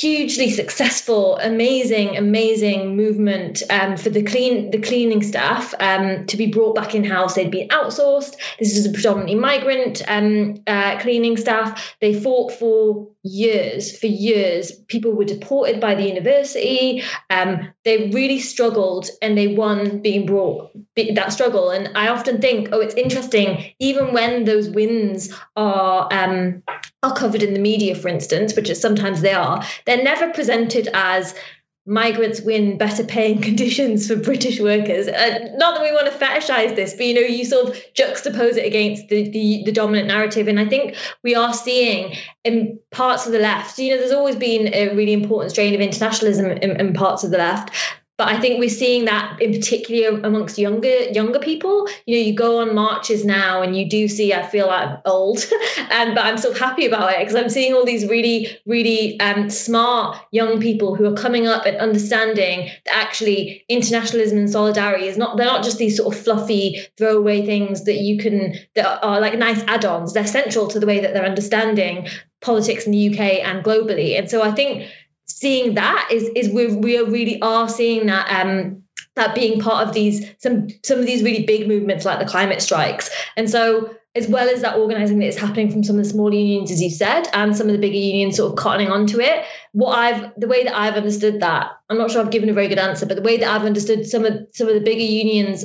hugely 0.00 0.50
successful, 0.50 1.36
amazing, 1.36 2.16
amazing 2.16 2.96
movement 2.96 3.62
um, 3.68 3.96
for 3.96 4.10
the 4.10 4.22
clean 4.22 4.70
the 4.70 4.78
cleaning 4.78 5.22
staff 5.22 5.74
um, 5.78 6.26
to 6.26 6.36
be 6.36 6.46
brought 6.46 6.74
back 6.74 6.94
in 6.94 7.04
house. 7.04 7.34
They'd 7.34 7.50
been 7.50 7.68
outsourced. 7.68 8.36
This 8.58 8.76
is 8.76 8.86
a 8.86 8.92
predominantly 8.92 9.34
migrant 9.36 10.02
um, 10.08 10.62
uh, 10.66 10.98
cleaning 11.00 11.36
staff. 11.36 11.96
They 12.00 12.18
fought 12.18 12.52
for 12.52 13.11
years, 13.22 13.96
for 13.98 14.06
years. 14.06 14.72
People 14.88 15.12
were 15.12 15.24
deported 15.24 15.80
by 15.80 15.94
the 15.94 16.02
university. 16.02 17.02
Um, 17.30 17.72
they 17.84 18.10
really 18.10 18.40
struggled, 18.40 19.08
and 19.20 19.36
they 19.36 19.48
won 19.48 20.02
being 20.02 20.26
brought 20.26 20.70
that 20.96 21.32
struggle. 21.32 21.70
And 21.70 21.96
I 21.96 22.08
often 22.08 22.40
think, 22.40 22.70
oh, 22.72 22.80
it's 22.80 22.94
interesting. 22.94 23.72
Even 23.78 24.12
when 24.12 24.44
those 24.44 24.68
wins 24.68 25.32
are 25.56 26.08
um, 26.12 26.62
are 27.02 27.14
covered 27.14 27.42
in 27.42 27.54
the 27.54 27.60
media, 27.60 27.94
for 27.94 28.08
instance, 28.08 28.54
which 28.54 28.70
is 28.70 28.80
sometimes 28.80 29.20
they 29.20 29.34
are, 29.34 29.64
they're 29.86 30.02
never 30.02 30.30
presented 30.30 30.88
as 30.92 31.34
migrants 31.84 32.40
win 32.40 32.78
better 32.78 33.04
paying 33.04 33.40
conditions 33.42 34.06
for 34.06 34.16
British 34.16 34.60
workers. 34.60 35.08
Uh, 35.08 35.48
not 35.54 35.74
that 35.74 35.82
we 35.82 35.92
want 35.92 36.06
to 36.06 36.12
fetishize 36.12 36.76
this, 36.76 36.94
but 36.94 37.06
you 37.06 37.14
know, 37.14 37.20
you 37.20 37.44
sort 37.44 37.68
of 37.68 37.74
juxtapose 37.94 38.56
it 38.56 38.66
against 38.66 39.08
the, 39.08 39.28
the, 39.28 39.62
the 39.64 39.72
dominant 39.72 40.08
narrative. 40.08 40.48
And 40.48 40.60
I 40.60 40.66
think 40.66 40.96
we 41.22 41.34
are 41.34 41.52
seeing 41.52 42.16
in 42.44 42.78
parts 42.90 43.26
of 43.26 43.32
the 43.32 43.38
left, 43.38 43.78
you 43.78 43.90
know, 43.90 43.98
there's 43.98 44.12
always 44.12 44.36
been 44.36 44.72
a 44.72 44.94
really 44.94 45.12
important 45.12 45.52
strain 45.52 45.74
of 45.74 45.80
internationalism 45.80 46.46
in, 46.46 46.80
in 46.80 46.92
parts 46.92 47.24
of 47.24 47.30
the 47.30 47.38
left. 47.38 47.74
But 48.18 48.28
I 48.28 48.38
think 48.38 48.60
we're 48.60 48.68
seeing 48.68 49.06
that 49.06 49.40
in 49.40 49.52
particular 49.52 50.20
amongst 50.20 50.58
younger 50.58 51.10
younger 51.10 51.38
people. 51.38 51.88
You 52.06 52.18
know, 52.18 52.26
you 52.26 52.34
go 52.34 52.60
on 52.60 52.74
marches 52.74 53.24
now 53.24 53.62
and 53.62 53.76
you 53.76 53.88
do 53.88 54.06
see, 54.06 54.34
I 54.34 54.42
feel 54.46 54.66
like 54.66 54.86
I'm 54.86 54.98
old, 55.06 55.44
and 55.90 56.14
but 56.14 56.24
I'm 56.24 56.36
still 56.36 56.54
happy 56.54 56.86
about 56.86 57.14
it 57.14 57.20
because 57.20 57.34
I'm 57.34 57.48
seeing 57.48 57.72
all 57.72 57.86
these 57.86 58.06
really, 58.06 58.48
really 58.66 59.18
um, 59.18 59.48
smart 59.48 60.18
young 60.30 60.60
people 60.60 60.94
who 60.94 61.06
are 61.06 61.16
coming 61.16 61.46
up 61.46 61.64
and 61.64 61.78
understanding 61.78 62.70
that 62.84 62.94
actually 62.94 63.64
internationalism 63.68 64.38
and 64.38 64.50
solidarity 64.50 65.06
is 65.06 65.16
not 65.16 65.36
they're 65.36 65.46
not 65.46 65.64
just 65.64 65.78
these 65.78 65.96
sort 65.96 66.14
of 66.14 66.20
fluffy 66.20 66.80
throwaway 66.98 67.46
things 67.46 67.84
that 67.84 67.96
you 67.96 68.18
can 68.18 68.54
that 68.74 69.02
are 69.02 69.20
like 69.20 69.38
nice 69.38 69.62
add-ons. 69.66 70.12
They're 70.12 70.26
central 70.26 70.68
to 70.68 70.80
the 70.80 70.86
way 70.86 71.00
that 71.00 71.14
they're 71.14 71.24
understanding 71.24 72.08
politics 72.42 72.84
in 72.84 72.92
the 72.92 73.08
UK 73.08 73.44
and 73.44 73.64
globally. 73.64 74.18
And 74.18 74.28
so 74.28 74.42
I 74.42 74.50
think 74.50 74.90
seeing 75.38 75.74
that 75.74 76.08
is 76.10 76.24
is 76.36 76.48
we 76.48 76.66
we 76.68 76.98
really 76.98 77.40
are 77.40 77.68
seeing 77.68 78.06
that 78.06 78.44
um 78.44 78.82
that 79.14 79.34
being 79.34 79.60
part 79.60 79.86
of 79.86 79.94
these 79.94 80.26
some 80.38 80.68
some 80.84 80.98
of 80.98 81.06
these 81.06 81.22
really 81.22 81.44
big 81.44 81.68
movements 81.68 82.04
like 82.04 82.18
the 82.18 82.26
climate 82.26 82.62
strikes. 82.62 83.10
And 83.36 83.48
so 83.48 83.94
as 84.14 84.28
well 84.28 84.48
as 84.48 84.60
that 84.60 84.76
organizing 84.76 85.18
that 85.20 85.26
is 85.26 85.38
happening 85.38 85.70
from 85.70 85.82
some 85.82 85.96
of 85.96 86.04
the 86.04 86.08
smaller 86.08 86.34
unions 86.34 86.70
as 86.70 86.82
you 86.82 86.90
said 86.90 87.26
and 87.32 87.56
some 87.56 87.66
of 87.66 87.72
the 87.72 87.78
bigger 87.78 87.96
unions 87.96 88.36
sort 88.36 88.52
of 88.52 88.62
cottoning 88.62 88.90
onto 88.90 89.20
it 89.20 89.44
what 89.72 89.98
i've 89.98 90.32
the 90.36 90.46
way 90.46 90.64
that 90.64 90.76
i've 90.78 90.96
understood 90.96 91.40
that 91.40 91.70
i'm 91.88 91.96
not 91.96 92.10
sure 92.10 92.20
i've 92.20 92.30
given 92.30 92.50
a 92.50 92.52
very 92.52 92.68
good 92.68 92.78
answer 92.78 93.06
but 93.06 93.16
the 93.16 93.22
way 93.22 93.38
that 93.38 93.48
i've 93.48 93.64
understood 93.64 94.06
some 94.06 94.26
of 94.26 94.34
some 94.52 94.68
of 94.68 94.74
the 94.74 94.80
bigger 94.80 95.00
unions 95.00 95.64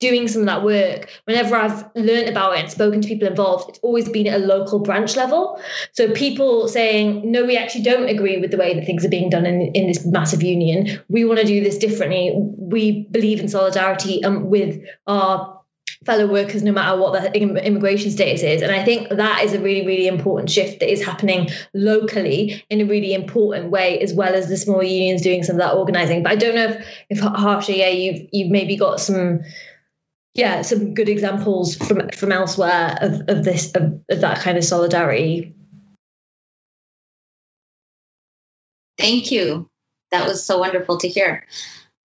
doing 0.00 0.28
some 0.28 0.42
of 0.42 0.46
that 0.46 0.64
work, 0.64 1.08
whenever 1.24 1.56
I've 1.56 1.84
learned 1.94 2.28
about 2.28 2.54
it 2.54 2.60
and 2.60 2.70
spoken 2.70 3.00
to 3.00 3.08
people 3.08 3.28
involved, 3.28 3.70
it's 3.70 3.78
always 3.80 4.08
been 4.08 4.26
at 4.26 4.40
a 4.40 4.44
local 4.44 4.80
branch 4.80 5.16
level. 5.16 5.60
So 5.92 6.12
people 6.12 6.68
saying, 6.68 7.30
no, 7.30 7.44
we 7.44 7.56
actually 7.56 7.84
don't 7.84 8.08
agree 8.08 8.38
with 8.38 8.50
the 8.50 8.56
way 8.56 8.74
that 8.74 8.86
things 8.86 9.04
are 9.04 9.08
being 9.08 9.30
done 9.30 9.46
in, 9.46 9.72
in 9.74 9.86
this 9.86 10.04
massive 10.04 10.42
union. 10.42 11.00
We 11.08 11.24
want 11.24 11.40
to 11.40 11.46
do 11.46 11.62
this 11.62 11.78
differently. 11.78 12.32
We 12.34 13.06
believe 13.10 13.40
in 13.40 13.48
solidarity 13.48 14.24
um, 14.24 14.50
with 14.50 14.82
our 15.06 15.54
fellow 16.04 16.26
workers 16.30 16.62
no 16.62 16.72
matter 16.72 17.00
what 17.00 17.12
the 17.12 17.38
immigration 17.38 18.10
status 18.10 18.42
is 18.42 18.60
and 18.60 18.70
i 18.70 18.84
think 18.84 19.08
that 19.08 19.42
is 19.42 19.54
a 19.54 19.58
really 19.58 19.86
really 19.86 20.06
important 20.06 20.50
shift 20.50 20.80
that 20.80 20.90
is 20.90 21.02
happening 21.02 21.48
locally 21.72 22.62
in 22.68 22.82
a 22.82 22.84
really 22.84 23.14
important 23.14 23.70
way 23.70 23.98
as 24.00 24.12
well 24.12 24.34
as 24.34 24.48
the 24.48 24.56
small 24.56 24.82
unions 24.82 25.22
doing 25.22 25.42
some 25.42 25.56
of 25.56 25.60
that 25.60 25.74
organizing 25.74 26.22
but 26.22 26.32
i 26.32 26.36
don't 26.36 26.54
know 26.54 26.64
if 26.64 26.86
if 27.08 27.20
harsha 27.20 27.74
yeah 27.74 27.88
you've 27.88 28.28
you've 28.32 28.50
maybe 28.50 28.76
got 28.76 29.00
some 29.00 29.40
yeah, 30.34 30.62
some 30.62 30.94
good 30.94 31.08
examples 31.08 31.76
from 31.76 32.08
from 32.10 32.32
elsewhere 32.32 32.98
of, 33.00 33.22
of 33.28 33.44
this 33.44 33.72
of, 33.74 34.00
of 34.10 34.20
that 34.20 34.40
kind 34.40 34.58
of 34.58 34.64
solidarity. 34.64 35.54
Thank 38.98 39.30
you. 39.30 39.70
That 40.10 40.26
was 40.26 40.44
so 40.44 40.58
wonderful 40.58 40.98
to 40.98 41.08
hear. 41.08 41.46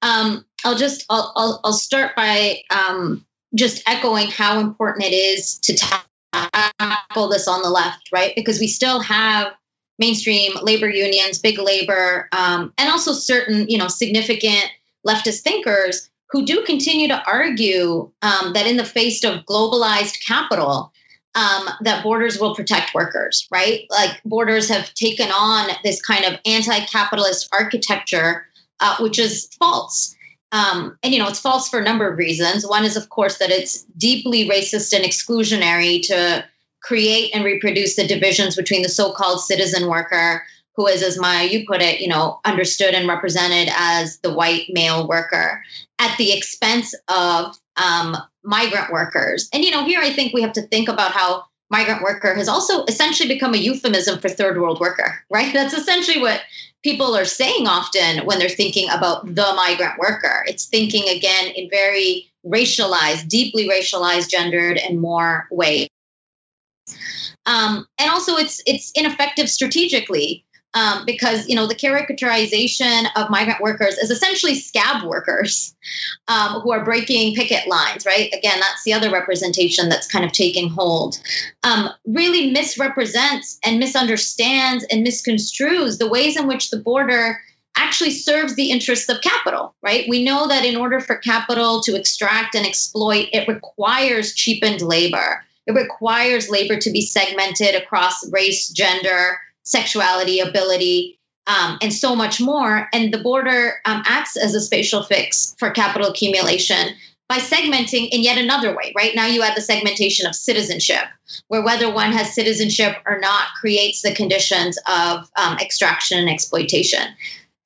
Um, 0.02 0.46
I'll 0.63 0.78
just 0.78 1.06
I'll, 1.10 1.34
I'll, 1.36 1.62
I'll 1.63 1.74
start 1.74 2.15
by 2.15 2.62
um, 2.70 3.26
just 3.56 3.88
echoing 3.88 4.28
how 4.28 4.60
important 4.60 5.06
it 5.06 5.13
is 5.13 5.60
to 5.60 5.76
tackle 5.76 7.30
this 7.30 7.48
on 7.48 7.63
the 7.63 7.70
left, 7.70 8.10
right? 8.12 8.34
Because 8.36 8.60
we 8.60 8.68
still 8.68 9.00
have 9.02 9.54
mainstream 9.98 10.54
labor 10.62 10.89
unions, 10.89 11.39
big 11.39 11.58
labor, 11.58 12.30
um, 12.32 12.74
and 12.78 12.89
also 12.92 13.13
certain 13.13 13.70
you 13.70 13.80
know 13.80 13.88
significant 13.88 14.70
leftist 15.08 15.42
thinkers 15.42 16.09
who 16.32 16.46
do 16.46 16.63
continue 16.63 17.08
to 17.08 17.22
argue 17.26 18.12
um, 18.22 18.54
that 18.54 18.68
in 18.68 18.78
the 18.78 18.86
face 18.86 19.24
of 19.24 19.46
globalized 19.46 20.24
capital, 20.26 20.94
um, 21.36 21.70
that 21.82 22.04
borders 22.04 22.39
will 22.39 22.56
protect 22.56 22.94
workers, 22.94 23.48
right? 23.52 23.86
Like 23.89 24.22
borders 24.24 24.70
have 24.70 24.94
taken 24.94 25.30
on 25.30 25.70
this 25.84 26.02
kind 26.02 26.26
of 26.26 26.39
anti 26.46 26.80
capitalist 26.86 27.50
architecture, 27.52 28.46
uh, 28.80 28.98
which 29.00 29.20
is 29.20 29.50
false. 29.60 30.15
Um, 30.52 30.98
and, 31.04 31.13
you 31.13 31.20
know, 31.20 31.28
it's 31.28 31.39
false 31.39 31.70
for 31.70 31.80
a 31.80 31.84
number 31.84 32.12
of 32.12 32.18
reasons. 32.18 32.65
One 32.65 32.84
is, 32.84 32.98
of 32.98 33.10
course, 33.10 33.38
that 33.38 33.52
it's 33.52 33.84
deeply 33.84 34.50
racist 34.50 34.94
and 34.94 35.06
exclusionary 35.06 36.02
to 36.08 36.46
create 36.82 37.36
and 37.36 37.44
reproduce 37.44 37.96
the 37.96 38.08
divisions 38.08 38.56
between 38.56 38.82
the 38.82 38.89
so 38.89 39.12
called 39.12 39.42
citizen 39.42 39.88
worker 39.88 40.44
who 40.80 40.88
is, 40.88 41.04
as 41.04 41.20
Maya, 41.20 41.46
you 41.46 41.68
put 41.68 41.82
it, 41.82 42.00
you 42.00 42.08
know, 42.08 42.39
understood 42.46 42.94
and 42.94 43.06
represented 43.06 43.68
as 43.76 44.20
the 44.20 44.34
white 44.34 44.68
male 44.70 45.06
worker 45.10 45.62
at 46.00 46.18
the 46.18 46.32
expense 46.32 46.96
of 47.10 47.54
um, 47.76 48.15
migrant 48.46 48.89
workers. 48.89 49.50
And, 49.52 49.65
you 49.65 49.72
know, 49.72 49.84
here 49.84 50.00
I 50.00 50.13
think 50.13 50.34
we 50.34 50.42
have 50.44 50.54
to 50.54 50.62
think 50.62 50.88
about 50.88 51.12
how 51.12 51.44
migrant 51.70 52.02
worker 52.02 52.34
has 52.34 52.48
also 52.48 52.86
essentially 52.86 53.28
become 53.28 53.54
a 53.54 53.58
euphemism 53.58 54.20
for 54.20 54.30
third 54.30 54.58
world 54.58 54.80
worker, 54.80 55.20
right? 55.30 55.54
That's 55.54 55.74
essentially 55.74 56.22
what 56.22 56.39
people 56.82 57.13
are 57.13 57.26
saying 57.26 57.68
often 57.68 58.26
when 58.26 58.39
they're 58.39 58.48
thinking 58.48 58.89
about 58.89 59.26
the 59.26 59.54
migrant 59.58 60.00
worker. 60.00 60.46
It's 60.48 60.68
thinking 60.68 61.10
again 61.10 61.52
in 61.58 61.70
very 61.70 62.32
racialized, 62.46 63.28
deeply 63.28 63.68
racialized, 63.68 64.30
gendered, 64.30 64.78
and 64.78 65.02
more 65.02 65.46
ways. 65.52 65.89
Um, 67.46 67.86
and 68.00 68.12
also, 68.12 68.38
it's 68.38 68.62
it's 68.65 68.92
ineffective 68.96 69.50
strategically 69.50 70.46
um, 70.73 71.05
because 71.05 71.47
you 71.47 71.55
know 71.55 71.67
the 71.67 71.75
caricaturization 71.75 73.05
of 73.15 73.29
migrant 73.29 73.62
workers 73.62 73.97
is 73.97 74.12
essentially 74.12 74.55
scab 74.55 75.03
workers 75.03 75.75
um, 76.27 76.62
who 76.62 76.71
are 76.71 76.84
breaking 76.84 77.36
picket 77.36 77.67
lines 77.67 78.05
right? 78.05 78.29
Again 78.34 78.60
that's 78.60 78.84
the 78.84 78.93
other 78.93 79.12
representation 79.12 79.89
that's 79.89 80.08
kind 80.08 80.25
of 80.25 80.32
taking 80.32 80.69
hold. 80.69 81.19
Um, 81.63 81.89
really 82.05 82.51
misrepresents 82.51 83.60
and 83.63 83.79
misunderstands 83.79 84.85
and 84.89 85.06
misconstrues 85.06 85.98
the 85.98 86.10
ways 86.10 86.37
in 86.37 86.48
which 86.48 86.69
the 86.69 86.79
border 86.79 87.39
actually 87.75 88.12
serves 88.12 88.56
the 88.56 88.71
interests 88.71 89.10
of 89.10 89.21
capital 89.21 89.73
right? 89.81 90.06
We 90.08 90.23
know 90.23 90.50
that 90.50 90.65
in 90.65 90.77
order 90.77 91.00
for 91.00 91.15
capital 91.15 91.81
to 91.81 91.96
extract 91.96 92.56
and 92.56 92.65
exploit 92.65 93.29
it 93.33 93.48
requires 93.48 94.33
cheapened 94.33 94.81
labor. 94.81 95.44
It 95.65 95.73
requires 95.73 96.50
labor 96.50 96.79
to 96.79 96.91
be 96.91 97.02
segmented 97.02 97.75
across 97.75 98.27
race 98.31 98.69
gender 98.69 99.37
sexuality, 99.70 100.40
ability, 100.40 101.20
um, 101.48 101.78
and 101.82 101.94
so 101.94 102.15
much 102.15 102.42
more. 102.42 102.90
And 102.92 103.13
the 103.13 103.20
border 103.20 103.76
um, 103.86 104.04
acts 104.06 104.36
as 104.36 104.56
a 104.56 104.62
spatial 104.62 105.04
fix 105.04 105.56
for 105.60 105.72
capital 105.72 106.10
accumulation 106.10 106.96
by 107.28 107.38
segmenting 107.38 108.10
in 108.10 108.24
yet 108.24 108.40
another 108.40 108.76
way, 108.76 108.92
right? 108.96 109.15
Now 109.15 109.28
you 109.28 109.44
add 109.44 109.56
the 109.56 109.62
segmentation 109.62 110.26
of 110.26 110.34
citizenship, 110.34 111.04
where 111.48 111.63
whether 111.63 111.92
one 111.92 112.12
has 112.12 112.34
citizenship 112.34 112.98
or 113.06 113.20
not 113.20 113.50
creates 113.62 114.02
the 114.02 114.15
conditions 114.15 114.80
of 114.88 115.30
um, 115.38 115.58
extraction 115.60 116.17
and 116.17 116.30
exploitation. 116.30 117.04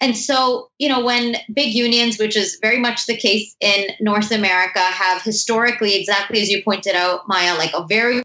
And 0.01 0.17
so, 0.17 0.67
you 0.77 0.89
know, 0.89 1.05
when 1.05 1.37
big 1.51 1.73
unions, 1.73 2.19
which 2.19 2.35
is 2.35 2.59
very 2.61 2.79
much 2.79 3.05
the 3.05 3.15
case 3.15 3.55
in 3.61 3.85
North 4.01 4.31
America, 4.31 4.79
have 4.79 5.21
historically, 5.21 5.95
exactly 5.95 6.41
as 6.41 6.49
you 6.49 6.61
pointed 6.61 6.93
out, 6.93 7.29
Maya, 7.29 7.55
like 7.55 7.71
a 7.73 7.87
very 7.87 8.21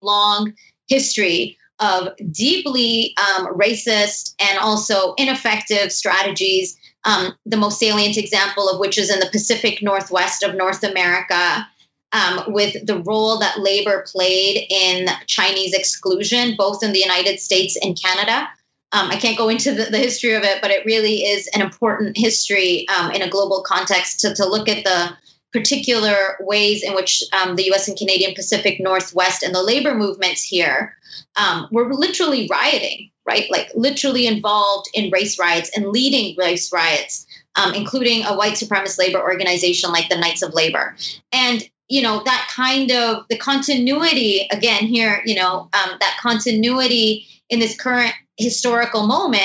long 0.00 0.54
history 0.86 1.58
of 1.80 2.08
deeply 2.30 3.16
um, 3.16 3.56
racist 3.56 4.34
and 4.38 4.58
also 4.58 5.14
ineffective 5.14 5.90
strategies. 5.90 6.78
Um, 7.04 7.32
the 7.46 7.56
most 7.56 7.78
salient 7.78 8.18
example 8.18 8.68
of 8.68 8.78
which 8.78 8.98
is 8.98 9.10
in 9.10 9.20
the 9.20 9.30
Pacific 9.32 9.82
Northwest 9.82 10.42
of 10.42 10.54
North 10.54 10.84
America, 10.84 11.66
um, 12.12 12.44
with 12.48 12.86
the 12.86 12.98
role 12.98 13.38
that 13.38 13.58
labor 13.58 14.04
played 14.06 14.66
in 14.68 15.08
Chinese 15.26 15.72
exclusion, 15.72 16.56
both 16.58 16.82
in 16.82 16.92
the 16.92 16.98
United 16.98 17.40
States 17.40 17.78
and 17.80 17.98
Canada. 18.00 18.48
Um, 18.92 19.10
I 19.10 19.16
can't 19.16 19.38
go 19.38 19.48
into 19.48 19.72
the, 19.72 19.84
the, 19.84 19.98
history 19.98 20.34
of 20.34 20.42
it, 20.42 20.60
but 20.60 20.72
it 20.72 20.84
really 20.84 21.18
is 21.18 21.48
an 21.54 21.62
important 21.62 22.16
history 22.16 22.88
um, 22.88 23.12
in 23.12 23.22
a 23.22 23.30
global 23.30 23.62
context 23.62 24.20
to, 24.20 24.34
to 24.34 24.46
look 24.46 24.68
at 24.68 24.82
the 24.82 25.16
particular 25.52 26.36
ways 26.40 26.82
in 26.82 26.94
which 26.94 27.24
um, 27.32 27.56
the 27.56 27.72
US 27.72 27.88
and 27.88 27.96
Canadian 27.96 28.34
Pacific 28.34 28.80
Northwest 28.80 29.42
and 29.42 29.54
the 29.54 29.62
labor 29.62 29.94
movements 29.94 30.42
here 30.42 30.96
um, 31.36 31.68
were 31.70 31.92
literally 31.92 32.48
rioting, 32.50 33.10
right? 33.26 33.50
Like 33.50 33.70
literally 33.74 34.26
involved 34.26 34.90
in 34.94 35.10
race 35.10 35.38
riots 35.38 35.70
and 35.76 35.88
leading 35.88 36.36
race 36.36 36.72
riots, 36.72 37.26
um, 37.56 37.74
including 37.74 38.24
a 38.24 38.36
white 38.36 38.54
supremacist 38.54 38.98
labor 38.98 39.20
organization 39.20 39.90
like 39.92 40.08
the 40.08 40.18
Knights 40.18 40.42
of 40.42 40.54
Labor. 40.54 40.96
And 41.32 41.62
you 41.90 42.02
know 42.02 42.22
that 42.24 42.50
kind 42.54 42.90
of 42.92 43.24
the 43.28 43.36
continuity 43.36 44.46
again 44.50 44.86
here 44.86 45.20
you 45.26 45.34
know 45.34 45.68
um, 45.72 45.90
that 45.98 46.18
continuity 46.22 47.26
in 47.50 47.58
this 47.58 47.76
current 47.76 48.14
historical 48.36 49.06
moment 49.06 49.42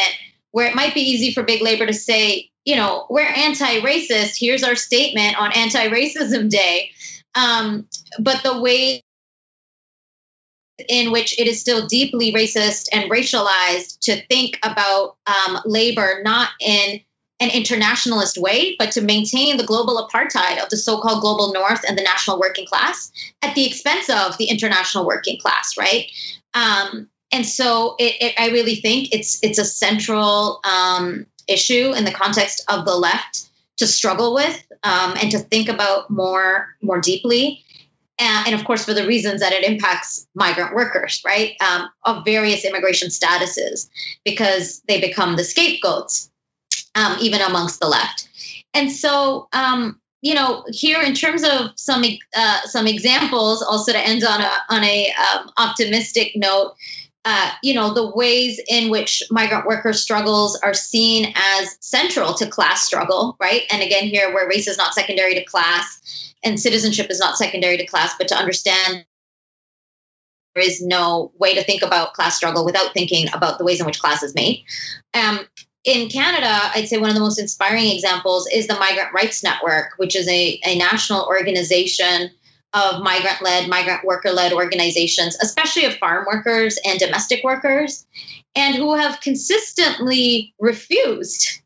where 0.51 0.68
it 0.68 0.76
might 0.76 0.93
be 0.93 1.01
easy 1.01 1.34
for 1.34 1.43
big 1.43 1.62
labor 1.62 1.86
to 1.86 1.93
say 1.93 2.49
you 2.66 2.76
know, 2.76 3.05
we're 3.09 3.22
anti-racist. 3.22 4.36
Here's 4.39 4.63
our 4.63 4.76
statement 4.76 5.39
on 5.39 5.51
anti-racism 5.55 6.49
day. 6.49 6.91
Um, 7.36 7.88
but 8.20 8.41
the 8.43 8.61
way 8.61 9.03
in 10.89 11.11
which 11.11 11.39
it 11.39 11.47
is 11.47 11.61
still 11.61 11.88
deeply 11.88 12.34
racist 12.34 12.89
and 12.91 13.09
racialized 13.09 13.99
to 14.01 14.26
think 14.28 14.59
about 14.63 15.16
um, 15.26 15.59
labor 15.66 16.22
not 16.24 16.49
in 16.59 16.99
an 17.39 17.49
internationalist 17.49 18.38
way, 18.38 18.76
but 18.80 18.91
to 18.91 19.01
maintain 19.01 19.57
the 19.57 19.66
global 19.66 20.07
apartheid 20.07 20.61
of 20.63 20.70
the 20.70 20.78
so 20.78 20.99
called 20.99 21.22
global 21.22 21.53
north 21.53 21.84
and 21.88 21.97
the 21.97 22.03
national 22.03 22.39
working 22.39 22.66
class 22.66 23.11
at 23.41 23.55
the 23.55 23.66
expense 23.66 24.09
of 24.09 24.38
the 24.38 24.45
international 24.45 25.05
working 25.05 25.38
class, 25.39 25.78
right? 25.78 26.09
Um, 26.53 27.09
and 27.32 27.45
so 27.45 27.95
it, 27.99 28.16
it, 28.22 28.34
I 28.38 28.49
really 28.49 28.76
think 28.76 29.09
it's 29.11 29.43
it's 29.43 29.59
a 29.59 29.66
central 29.66 30.61
um, 30.63 31.26
issue 31.48 31.93
in 31.93 32.06
the 32.06 32.12
context 32.12 32.64
of 32.70 32.86
the 32.86 32.96
left 32.96 33.48
to 33.78 33.88
struggle 33.88 34.34
with 34.34 34.66
um, 34.84 35.16
and 35.22 35.32
to 35.32 35.39
think 35.39 35.70
about 35.70 36.10
more 36.10 36.76
more 36.82 37.02
deeply. 37.02 37.62
And, 38.18 38.48
and, 38.48 38.56
of 38.56 38.66
course 38.66 38.86
for 38.86 38.93
the 38.93 39.06
reasons 39.06 39.41
that 39.41 39.52
it 39.52 39.66
impacts 39.66 40.26
migrant 40.34 40.74
workers 40.74 41.22
right 41.26 41.56
um, 41.60 41.89
of 42.04 42.24
various 42.24 42.64
immigration 42.64 43.10
statuses 43.10 43.89
because 44.24 44.82
they 44.88 45.02
become 45.02 45.36
the 45.36 45.43
scapegoats 45.43 46.32
um, 46.96 47.18
even 47.20 47.41
amongst 47.41 47.82
the 47.82 47.88
left. 47.88 48.30
And 48.74 48.89
so 48.89 49.50
um, 49.52 50.00
you 50.22 50.34
know 50.34 50.64
here 50.70 51.02
in 51.02 51.14
terms 51.14 51.43
of 51.43 51.72
some 51.76 52.04
uh, 52.36 52.62
some 52.62 52.88
examples 52.88 53.62
also 53.62 53.91
to 53.91 54.00
end 54.00 54.24
on 54.24 54.41
a 54.41 54.52
on 54.70 54.84
a 54.84 55.12
um, 55.12 55.52
optimistic 55.58 56.32
note 56.36 56.76
uh, 57.26 57.49
you 57.63 57.73
know, 57.73 57.95
the 57.95 58.11
ways 58.11 58.61
in 58.67 58.91
which 58.91 59.23
migrant 59.32 59.65
worker 59.65 59.93
struggles 59.93 60.57
are 60.57 60.76
seen 60.76 61.34
as 61.36 61.76
central 61.80 62.36
to 62.36 62.45
class 62.45 62.86
struggle, 62.86 63.36
right? 63.41 63.63
And 63.71 63.82
again, 63.82 64.03
here 64.03 64.32
where 64.32 64.47
race 64.47 64.67
is 64.67 64.78
not 64.78 64.93
secondary 64.93 65.34
to 65.34 65.43
class 65.43 66.34
and 66.43 66.59
citizenship 66.59 67.09
is 67.09 67.19
not 67.19 67.36
secondary 67.36 67.78
to 67.78 67.88
class, 67.88 68.13
but 68.19 68.28
to 68.28 68.36
understand 68.36 69.05
there 70.53 70.63
is 70.63 70.84
no 70.84 71.32
way 71.38 71.55
to 71.55 71.63
think 71.63 71.82
about 71.82 72.13
class 72.13 72.38
struggle 72.38 72.63
without 72.63 72.93
thinking 72.93 73.28
about 73.34 73.57
the 73.57 73.65
ways 73.65 73.80
in 73.80 73.88
which 73.88 73.99
class 73.99 74.21
is 74.21 74.36
made. 74.36 74.63
Um, 75.15 75.39
in 75.84 76.09
Canada, 76.09 76.47
I'd 76.76 76.88
say 76.88 76.99
one 76.99 77.09
of 77.09 77.15
the 77.15 77.21
most 77.21 77.39
inspiring 77.39 77.89
examples 77.89 78.47
is 78.47 78.67
the 78.67 78.76
Migrant 78.76 79.13
Rights 79.13 79.43
Network, 79.43 79.93
which 79.97 80.15
is 80.15 80.28
a, 80.28 80.59
a 80.63 80.78
national 80.78 81.26
organization 81.26 82.30
of 82.76 83.01
migrant 83.01 83.41
led, 83.41 83.69
migrant 83.69 84.03
worker 84.03 84.32
led 84.32 84.51
organizations, 84.51 85.38
especially 85.41 85.86
of 85.86 85.95
farm 85.95 86.26
workers 86.28 86.78
and 86.86 86.99
domestic 86.99 87.43
workers, 87.43 88.05
and 88.53 88.76
who 88.76 88.93
have 88.93 89.21
consistently 89.21 90.53
refused 90.59 91.61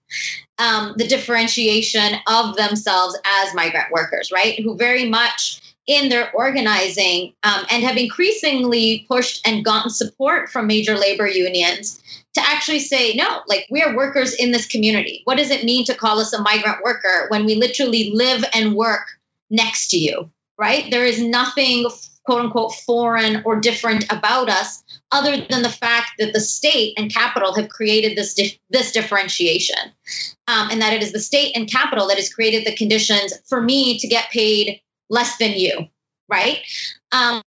um, 0.60 0.94
the 0.98 1.08
differentiation 1.08 2.14
of 2.28 2.56
themselves 2.56 3.18
as 3.26 3.56
migrant 3.56 3.92
workers, 3.92 4.32
right? 4.32 4.60
Who 4.60 4.78
very 4.78 5.10
much 5.10 5.62
in 5.88 6.10
their 6.10 6.32
organizing 6.36 7.34
um, 7.42 7.66
and 7.72 7.84
have 7.84 7.98
increasingly 7.98 9.08
pushed 9.10 9.48
and 9.48 9.66
gotten 9.66 9.90
support 9.90 10.50
from 10.50 10.68
major 10.68 10.96
labor 10.96 11.28
unions 11.28 12.00
to 12.36 12.42
actually 12.42 12.80
say, 12.80 13.14
no, 13.16 13.42
like 13.48 13.66
we 13.72 13.82
are 13.82 13.96
workers 13.96 14.36
in 14.36 14.52
this 14.52 14.68
community. 14.68 15.22
What 15.24 15.38
does 15.38 15.50
it 15.50 15.66
mean 15.66 15.86
to 15.86 15.96
call 15.96 16.20
us 16.20 16.34
a 16.34 16.42
migrant 16.42 16.84
worker 16.84 17.26
when 17.30 17.46
we 17.46 17.56
literally 17.56 18.12
live 18.14 18.46
and 18.54 18.76
work 18.76 19.08
next 19.50 19.90
to 19.90 19.98
you? 19.98 20.30
Right? 20.60 20.92
There 20.92 21.06
is 21.06 21.22
nothing 21.22 21.90
quote 22.26 22.42
unquote 22.42 22.76
foreign 22.76 23.42
or 23.46 23.60
different 23.60 24.06
about 24.12 24.50
us 24.50 24.84
other 25.12 25.38
than 25.50 25.64
the 25.64 25.70
fact 25.70 26.12
that 26.20 26.32
the 26.32 26.40
state 26.40 26.94
and 26.96 27.12
capital 27.12 27.56
have 27.56 27.70
created 27.70 28.16
this 28.16 28.36
dif- 28.36 28.60
this 28.70 28.92
differentiation 28.92 29.80
um, 30.48 30.70
and 30.70 30.82
that 30.82 30.94
it 30.94 31.02
is 31.02 31.12
the 31.12 31.20
state 31.20 31.56
and 31.56 31.72
capital 31.72 32.08
that 32.08 32.18
has 32.18 32.32
created 32.32 32.68
the 32.68 32.76
conditions 32.76 33.34
for 33.48 33.60
me 33.60 33.98
to 33.98 34.08
get 34.08 34.30
paid 34.30 34.80
less 35.10 35.38
than 35.38 35.54
you 35.54 35.88
right 36.28 36.60
um, 37.12 37.42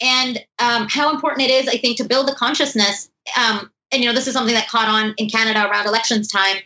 and 0.00 0.44
um, 0.58 0.88
how 0.90 1.14
important 1.14 1.48
it 1.48 1.52
is 1.52 1.68
i 1.68 1.76
think 1.76 1.98
to 1.98 2.04
build 2.04 2.26
the 2.26 2.34
consciousness 2.34 3.08
um, 3.36 3.70
and 3.92 4.02
you 4.02 4.08
know 4.08 4.14
this 4.14 4.26
is 4.26 4.32
something 4.32 4.54
that 4.54 4.68
caught 4.68 4.88
on 4.88 5.14
in 5.16 5.28
canada 5.28 5.64
around 5.64 5.86
elections 5.86 6.26
time 6.26 6.56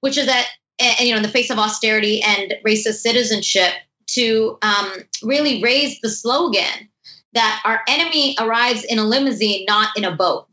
which 0.00 0.16
is 0.16 0.26
that 0.26 0.46
and, 0.78 1.00
you 1.00 1.10
know 1.10 1.18
in 1.18 1.22
the 1.22 1.28
face 1.28 1.50
of 1.50 1.58
austerity 1.58 2.22
and 2.22 2.54
racist 2.64 3.00
citizenship 3.00 3.72
to 4.08 4.58
um, 4.62 4.92
really 5.22 5.62
raise 5.62 6.00
the 6.00 6.08
slogan 6.08 6.88
that 7.32 7.60
our 7.64 7.82
enemy 7.88 8.36
arrives 8.40 8.84
in 8.84 8.98
a 8.98 9.04
limousine, 9.04 9.64
not 9.68 9.96
in 9.96 10.04
a 10.04 10.16
boat, 10.16 10.48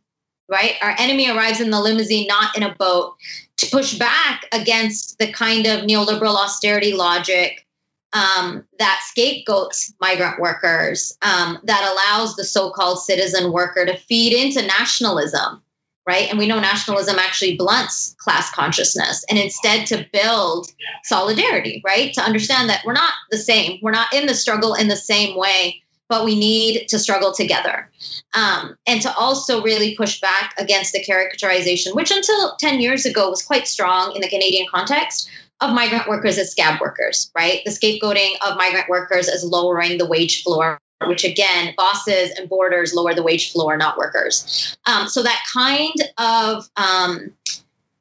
right? 0.50 0.76
Our 0.82 0.96
enemy 1.00 1.30
arrives 1.30 1.62
in 1.62 1.70
the 1.70 1.80
limousine, 1.80 2.28
not 2.28 2.58
in 2.58 2.64
a 2.64 2.76
boat, 2.76 3.16
to 3.58 3.68
push 3.68 3.98
back 3.98 4.46
against 4.52 5.18
the 5.18 5.32
kind 5.32 5.66
of 5.66 5.82
neoliberal 5.82 6.36
austerity 6.36 6.94
logic 6.94 7.66
um, 8.12 8.66
that 8.78 9.02
scapegoats 9.06 9.94
migrant 10.00 10.40
workers, 10.40 11.18
um, 11.22 11.58
that 11.64 11.92
allows 11.92 12.36
the 12.36 12.44
so 12.44 12.70
called 12.70 13.02
citizen 13.02 13.52
worker 13.52 13.86
to 13.86 13.98
feed 13.98 14.34
into 14.34 14.66
nationalism 14.68 15.63
right? 16.06 16.30
And 16.30 16.38
we 16.38 16.48
know 16.48 16.60
nationalism 16.60 17.18
actually 17.18 17.56
blunts 17.56 18.16
class 18.18 18.52
consciousness 18.52 19.24
and 19.30 19.40
instead 19.40 19.88
to 19.88 20.06
build 20.12 20.68
solidarity, 21.04 21.82
right? 21.86 22.14
To 22.14 22.22
understand 22.22 22.70
that 22.70 22.84
we're 22.86 22.94
not 22.94 23.14
the 23.32 23.38
same, 23.38 23.80
we're 23.82 23.92
not 23.92 24.14
in 24.14 24.26
the 24.26 24.34
struggle 24.34 24.74
in 24.74 24.88
the 24.88 24.96
same 24.96 25.38
way, 25.38 25.82
but 26.10 26.26
we 26.26 26.38
need 26.38 26.90
to 26.90 27.00
struggle 27.00 27.34
together. 27.34 27.90
Um, 28.34 28.78
and 28.86 29.02
to 29.04 29.16
also 29.16 29.64
really 29.64 29.96
push 29.96 30.20
back 30.20 30.56
against 30.58 30.94
the 30.94 31.04
caricaturization, 31.04 31.96
which 31.96 32.12
until 32.12 32.56
10 32.58 32.82
years 32.82 33.06
ago 33.06 33.30
was 33.30 33.42
quite 33.42 33.68
strong 33.68 34.16
in 34.16 34.22
the 34.22 34.30
Canadian 34.30 34.68
context. 34.70 35.30
Of 35.62 35.74
migrant 35.74 36.10
workers 36.10 36.38
as 36.40 36.52
scab 36.52 36.82
workers, 36.82 37.32
right? 37.34 37.62
The 37.64 37.72
scapegoating 37.72 38.34
of 38.46 38.58
migrant 38.58 38.90
workers 38.90 39.30
as 39.30 39.46
lowering 39.46 39.98
the 39.98 40.06
wage 40.06 40.44
floor 40.44 40.78
which 41.08 41.24
again, 41.24 41.74
bosses 41.78 42.32
and 42.38 42.50
borders 42.50 42.94
lower 42.94 43.14
the 43.14 43.24
wage 43.24 43.52
floor, 43.52 43.78
not 43.78 43.98
workers. 43.98 44.78
Um, 44.86 45.08
so 45.08 45.24
that 45.24 45.44
kind 45.54 45.94
of, 46.18 46.68
um, 46.76 47.34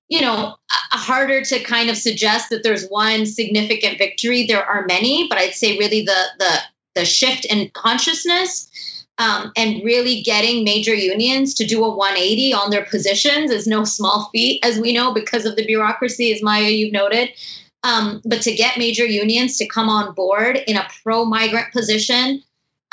you 0.09 0.21
know, 0.21 0.57
harder 0.69 1.43
to 1.43 1.61
kind 1.61 1.91
of 1.91 1.97
suggest 1.97 2.51
that 2.51 2.63
there's 2.63 2.87
one 2.89 3.27
significant 3.27 3.99
victory. 3.99 4.47
There 4.47 4.65
are 4.65 4.85
many, 4.87 5.27
but 5.29 5.39
I'd 5.39 5.55
say 5.55 5.79
really 5.79 6.05
the 6.05 6.25
the 6.39 6.59
the 6.95 7.05
shift 7.07 7.47
in 7.47 7.71
consciousness 7.71 8.69
um, 9.19 9.53
and 9.57 9.85
really 9.85 10.23
getting 10.23 10.65
major 10.65 10.95
unions 10.95 11.55
to 11.55 11.67
do 11.67 11.85
a 11.85 11.95
180 11.95 12.55
on 12.55 12.71
their 12.71 12.85
positions 12.85 13.51
is 13.51 13.67
no 13.67 13.85
small 13.85 14.29
feat, 14.33 14.65
as 14.65 14.79
we 14.79 14.93
know, 14.93 15.13
because 15.13 15.45
of 15.45 15.57
the 15.57 15.67
bureaucracy, 15.67 16.33
as 16.33 16.43
Maya 16.43 16.69
you've 16.69 16.93
noted. 16.93 17.31
Um, 17.85 18.23
but 18.25 18.43
to 18.43 18.55
get 18.55 18.79
major 18.79 19.05
unions 19.05 19.57
to 19.59 19.67
come 19.67 19.89
on 19.89 20.15
board 20.15 20.57
in 20.57 20.77
a 20.77 20.87
pro 21.03 21.25
migrant 21.25 21.73
position 21.73 22.43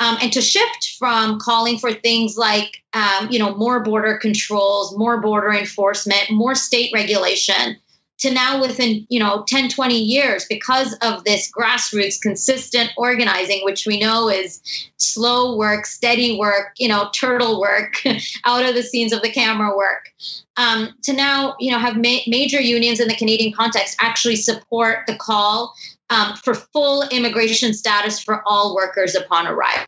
um, 0.00 0.16
and 0.22 0.32
to 0.32 0.40
shift 0.40 0.96
from 0.98 1.38
calling 1.38 1.78
for 1.78 1.92
things 1.92 2.36
like, 2.36 2.82
um, 2.94 3.28
you 3.30 3.38
know, 3.38 3.54
more 3.54 3.80
border 3.80 4.16
controls, 4.16 4.96
more 4.96 5.20
border 5.20 5.52
enforcement, 5.52 6.30
more 6.30 6.54
state 6.54 6.90
regulation, 6.94 7.76
to 8.20 8.30
now 8.30 8.60
within 8.60 9.06
you 9.08 9.18
know 9.18 9.44
10 9.46 9.70
20 9.70 9.98
years 9.98 10.44
because 10.48 10.94
of 11.02 11.24
this 11.24 11.50
grassroots 11.50 12.20
consistent 12.20 12.90
organizing 12.96 13.64
which 13.64 13.86
we 13.86 13.98
know 13.98 14.28
is 14.28 14.60
slow 14.98 15.56
work 15.56 15.86
steady 15.86 16.38
work 16.38 16.72
you 16.76 16.88
know 16.88 17.08
turtle 17.14 17.60
work 17.60 17.94
out 18.44 18.64
of 18.64 18.74
the 18.74 18.82
scenes 18.82 19.12
of 19.12 19.22
the 19.22 19.30
camera 19.30 19.74
work. 19.76 20.12
Um, 20.56 20.90
to 21.04 21.14
now 21.14 21.56
you 21.58 21.72
know 21.72 21.78
have 21.78 21.96
ma- 21.96 22.26
major 22.26 22.60
unions 22.60 23.00
in 23.00 23.08
the 23.08 23.16
canadian 23.16 23.52
context 23.52 23.96
actually 24.00 24.36
support 24.36 25.06
the 25.06 25.16
call 25.16 25.74
um, 26.10 26.36
for 26.36 26.54
full 26.54 27.08
immigration 27.08 27.72
status 27.72 28.20
for 28.20 28.42
all 28.46 28.74
workers 28.74 29.14
upon 29.14 29.46
arrival 29.46 29.86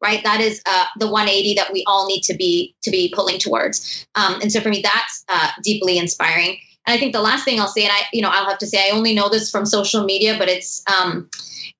right? 0.00 0.22
That 0.22 0.40
is 0.40 0.62
uh, 0.66 0.84
the 0.98 1.08
180 1.08 1.54
that 1.54 1.72
we 1.72 1.84
all 1.86 2.06
need 2.06 2.22
to 2.24 2.34
be 2.34 2.74
to 2.82 2.90
be 2.90 3.12
pulling 3.14 3.38
towards. 3.38 4.06
Um, 4.14 4.40
and 4.40 4.52
so 4.52 4.60
for 4.60 4.68
me 4.68 4.82
that's 4.82 5.24
uh, 5.28 5.50
deeply 5.62 5.98
inspiring. 5.98 6.58
And 6.86 6.94
i 6.94 6.98
think 6.98 7.12
the 7.12 7.22
last 7.22 7.44
thing 7.44 7.58
i'll 7.60 7.66
say 7.66 7.84
and 7.84 7.92
i 7.92 8.00
you 8.12 8.20
know 8.20 8.28
i'll 8.28 8.48
have 8.48 8.58
to 8.58 8.66
say 8.66 8.78
i 8.78 8.94
only 8.94 9.14
know 9.14 9.30
this 9.30 9.50
from 9.50 9.64
social 9.64 10.04
media 10.04 10.36
but 10.38 10.50
it's 10.50 10.82
um, 10.86 11.30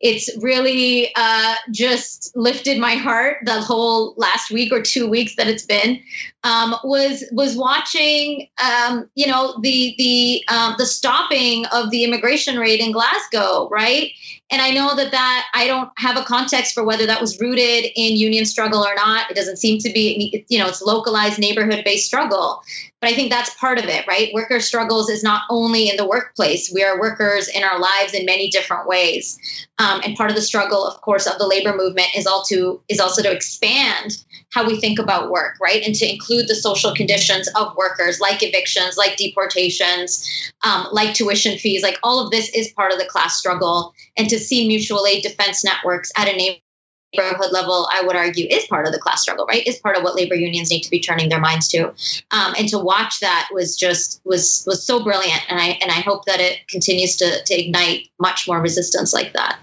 it's 0.01 0.31
really 0.43 1.11
uh, 1.15 1.55
just 1.71 2.33
lifted 2.35 2.79
my 2.79 2.95
heart 2.95 3.39
the 3.45 3.61
whole 3.61 4.15
last 4.17 4.51
week 4.51 4.73
or 4.73 4.83
two 4.83 5.09
weeks 5.09 5.37
that 5.37 5.47
it's 5.47 5.67
been 5.67 6.03
um, 6.45 6.77
was 6.85 7.25
was 7.33 7.57
watching 7.57 8.49
um, 8.63 9.09
you 9.15 9.27
know 9.27 9.59
the 9.63 9.95
the 9.97 10.45
um, 10.55 10.75
the 10.77 10.87
stopping 10.87 11.65
of 11.67 11.91
the 11.91 12.05
immigration 12.05 12.59
rate 12.59 12.81
in 12.81 12.93
Glasgow 12.93 13.69
right? 13.71 14.13
And 14.51 14.61
I 14.61 14.71
know 14.71 14.95
that 14.95 15.11
that 15.13 15.47
I 15.55 15.67
don't 15.67 15.91
have 15.97 16.19
a 16.19 16.23
context 16.23 16.75
for 16.75 16.85
whether 16.85 17.07
that 17.07 17.21
was 17.21 17.41
rooted 17.41 17.91
in 17.97 18.17
union 18.17 18.45
struggle 18.45 18.85
or 18.85 18.95
not. 18.95 19.31
It 19.31 19.35
doesn't 19.35 19.57
seem 19.57 19.79
to 19.81 19.91
be 19.91 20.45
you 20.49 20.59
know 20.59 20.69
it's 20.69 20.83
localized 20.83 21.39
neighborhood 21.39 21.83
based 21.83 22.07
struggle. 22.07 22.63
But 23.01 23.11
I 23.11 23.15
think 23.15 23.31
that's 23.31 23.55
part 23.55 23.79
of 23.79 23.87
it 23.87 24.07
right? 24.07 24.31
Worker 24.35 24.61
struggles 24.61 25.09
is 25.09 25.23
not 25.23 25.43
only 25.49 25.89
in 25.89 25.97
the 25.97 26.07
workplace. 26.07 26.71
We 26.73 26.85
are 26.85 27.01
workers 27.01 27.49
in 27.49 27.65
our 27.65 27.81
lives 27.81 28.13
in 28.13 28.27
many 28.27 28.51
different 28.51 28.87
ways. 28.87 29.67
Um, 29.79 30.03
and 30.05 30.15
part 30.15 30.31
of 30.31 30.37
the 30.37 30.43
struggle, 30.43 30.87
of 30.87 31.01
course, 31.01 31.27
of 31.27 31.39
the 31.39 31.47
labor 31.47 31.75
movement 31.75 32.09
is 32.15 32.27
also 32.27 32.83
is 32.87 33.01
also 33.01 33.23
to 33.23 33.33
expand 33.33 34.19
how 34.55 34.65
we 34.65 34.79
think 34.79 35.01
about 35.01 35.31
work, 35.31 35.57
right, 35.61 35.83
and 35.85 35.97
to 35.97 36.09
include 36.09 36.47
the 36.47 36.55
social 36.55 36.95
conditions 36.95 37.49
of 37.57 37.77
workers, 37.77 38.21
like 38.21 38.43
evictions, 38.43 38.97
like 38.97 39.17
deportations, 39.17 40.53
um, 40.63 40.87
like 40.93 41.13
tuition 41.13 41.59
fees, 41.59 41.83
like 41.83 41.99
all 42.05 42.25
of 42.25 42.31
this 42.31 42.49
is 42.51 42.73
part 42.73 42.93
of 42.93 42.99
the 42.99 43.05
class 43.05 43.37
struggle, 43.37 43.93
and 44.17 44.29
to 44.31 44.39
see 44.39 44.69
mutual 44.69 45.07
aid 45.07 45.25
defense 45.25 45.65
networks 45.65 46.13
at 46.17 46.29
a 46.29 46.37
neighborhood 46.37 47.51
level, 47.51 47.89
I 47.93 48.03
would 48.03 48.15
argue, 48.15 48.47
is 48.49 48.67
part 48.67 48.87
of 48.87 48.93
the 48.93 49.01
class 49.01 49.23
struggle, 49.23 49.45
right? 49.47 49.67
Is 49.67 49.79
part 49.79 49.97
of 49.97 50.05
what 50.05 50.15
labor 50.15 50.37
unions 50.37 50.71
need 50.71 50.83
to 50.83 50.91
be 50.91 51.01
turning 51.01 51.29
their 51.29 51.41
minds 51.41 51.69
to. 51.69 51.89
Um, 52.31 52.55
and 52.57 52.69
to 52.69 52.79
watch 52.79 53.21
that 53.21 53.49
was 53.53 53.77
just 53.77 54.21
was 54.25 54.63
was 54.69 54.87
so 54.87 55.03
brilliant, 55.03 55.43
and 55.49 55.61
I 55.61 55.79
and 55.83 55.91
I 55.91 56.01
hope 56.01 56.27
that 56.27 56.41
it 56.41 56.69
continues 56.69 57.17
to 57.17 57.43
to 57.45 57.55
ignite 57.61 58.09
much 58.21 58.47
more 58.47 58.61
resistance 58.61 59.13
like 59.13 59.33
that. 59.33 59.59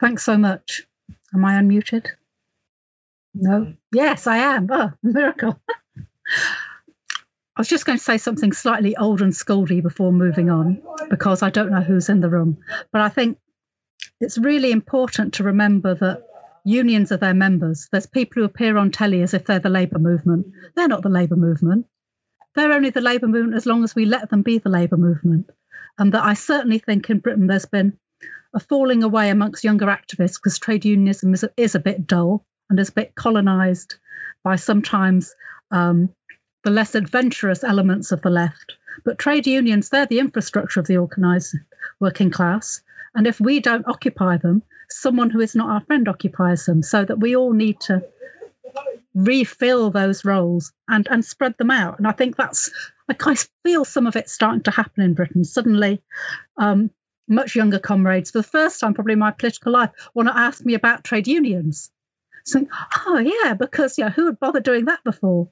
Thanks 0.00 0.24
so 0.24 0.36
much. 0.36 0.86
Am 1.34 1.44
I 1.44 1.54
unmuted? 1.54 2.06
No. 3.34 3.60
Mm. 3.60 3.76
Yes, 3.92 4.26
I 4.26 4.38
am. 4.38 4.68
Oh, 4.70 4.92
miracle. 5.02 5.60
I 7.56 7.60
was 7.60 7.68
just 7.68 7.86
going 7.86 7.98
to 7.98 8.04
say 8.04 8.18
something 8.18 8.52
slightly 8.52 8.96
old 8.96 9.22
and 9.22 9.32
scoldy 9.32 9.82
before 9.82 10.12
moving 10.12 10.50
on 10.50 10.82
because 11.08 11.42
I 11.42 11.50
don't 11.50 11.70
know 11.70 11.80
who's 11.80 12.10
in 12.10 12.20
the 12.20 12.28
room. 12.28 12.58
But 12.92 13.00
I 13.00 13.08
think 13.08 13.38
it's 14.20 14.36
really 14.36 14.72
important 14.72 15.34
to 15.34 15.44
remember 15.44 15.94
that 15.94 16.24
unions 16.64 17.12
are 17.12 17.16
their 17.16 17.34
members. 17.34 17.88
There's 17.90 18.06
people 18.06 18.40
who 18.40 18.44
appear 18.46 18.76
on 18.76 18.90
telly 18.90 19.22
as 19.22 19.32
if 19.32 19.46
they're 19.46 19.58
the 19.58 19.70
labour 19.70 19.98
movement. 19.98 20.48
They're 20.74 20.88
not 20.88 21.02
the 21.02 21.08
labour 21.08 21.36
movement. 21.36 21.86
They're 22.54 22.72
only 22.72 22.90
the 22.90 23.00
labour 23.00 23.28
movement 23.28 23.56
as 23.56 23.66
long 23.66 23.84
as 23.84 23.94
we 23.94 24.04
let 24.04 24.28
them 24.28 24.42
be 24.42 24.58
the 24.58 24.70
labour 24.70 24.96
movement. 24.96 25.48
And 25.98 26.12
that 26.12 26.24
I 26.24 26.34
certainly 26.34 26.78
think 26.78 27.08
in 27.08 27.20
Britain 27.20 27.46
there's 27.46 27.66
been 27.66 27.98
a 28.54 28.60
falling 28.60 29.02
away 29.02 29.30
amongst 29.30 29.64
younger 29.64 29.86
activists 29.86 30.34
because 30.34 30.58
trade 30.58 30.84
unionism 30.84 31.34
is, 31.34 31.44
is 31.56 31.74
a 31.74 31.80
bit 31.80 32.06
dull 32.06 32.44
and 32.70 32.78
is 32.78 32.88
a 32.88 32.92
bit 32.92 33.14
colonized 33.14 33.96
by 34.42 34.56
sometimes 34.56 35.34
um, 35.70 36.10
the 36.64 36.70
less 36.70 36.94
adventurous 36.94 37.64
elements 37.64 38.12
of 38.12 38.22
the 38.22 38.30
left. 38.30 38.76
But 39.04 39.18
trade 39.18 39.46
unions, 39.46 39.88
they're 39.88 40.06
the 40.06 40.20
infrastructure 40.20 40.80
of 40.80 40.86
the 40.86 40.96
organized 40.96 41.56
working 42.00 42.30
class. 42.30 42.80
And 43.14 43.26
if 43.26 43.40
we 43.40 43.60
don't 43.60 43.86
occupy 43.86 44.38
them, 44.38 44.62
someone 44.88 45.30
who 45.30 45.40
is 45.40 45.54
not 45.54 45.70
our 45.70 45.80
friend 45.80 46.08
occupies 46.08 46.66
them. 46.66 46.82
So 46.82 47.04
that 47.04 47.20
we 47.20 47.36
all 47.36 47.52
need 47.52 47.80
to 47.82 48.04
refill 49.14 49.90
those 49.90 50.24
roles 50.24 50.72
and, 50.88 51.06
and 51.10 51.24
spread 51.24 51.56
them 51.58 51.70
out. 51.70 51.98
And 51.98 52.06
I 52.06 52.12
think 52.12 52.36
that's, 52.36 52.70
like, 53.08 53.26
I 53.26 53.34
feel 53.64 53.84
some 53.84 54.06
of 54.06 54.16
it 54.16 54.28
starting 54.28 54.62
to 54.64 54.70
happen 54.70 55.02
in 55.02 55.14
Britain. 55.14 55.44
Suddenly, 55.44 56.02
um, 56.58 56.90
much 57.28 57.56
younger 57.56 57.78
comrades 57.78 58.30
for 58.30 58.38
the 58.38 58.48
first 58.48 58.80
time 58.80 58.94
probably 58.94 59.14
in 59.14 59.18
my 59.18 59.30
political 59.30 59.72
life 59.72 59.90
want 60.14 60.28
to 60.28 60.36
ask 60.36 60.64
me 60.64 60.74
about 60.74 61.04
trade 61.04 61.26
unions. 61.26 61.90
Saying, 62.44 62.68
oh 63.06 63.18
yeah, 63.18 63.54
because 63.54 63.98
yeah, 63.98 64.10
who 64.10 64.26
would 64.26 64.38
bother 64.38 64.60
doing 64.60 64.84
that 64.84 65.02
before? 65.02 65.48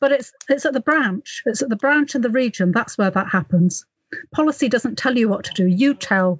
But 0.00 0.12
it's 0.12 0.32
it's 0.48 0.64
at 0.64 0.72
the 0.72 0.80
branch. 0.80 1.42
It's 1.44 1.60
at 1.60 1.68
the 1.68 1.76
branch 1.76 2.14
in 2.14 2.22
the 2.22 2.30
region. 2.30 2.72
That's 2.72 2.96
where 2.96 3.10
that 3.10 3.28
happens. 3.28 3.84
Policy 4.32 4.68
doesn't 4.68 4.96
tell 4.96 5.18
you 5.18 5.28
what 5.28 5.44
to 5.44 5.52
do. 5.54 5.66
You 5.66 5.94
tell 5.94 6.38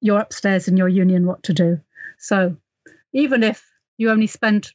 your 0.00 0.20
upstairs 0.20 0.66
in 0.66 0.76
your 0.76 0.88
union 0.88 1.26
what 1.26 1.44
to 1.44 1.52
do. 1.52 1.80
So 2.18 2.56
even 3.12 3.44
if 3.44 3.64
you 3.98 4.10
only 4.10 4.26
spend 4.26 4.70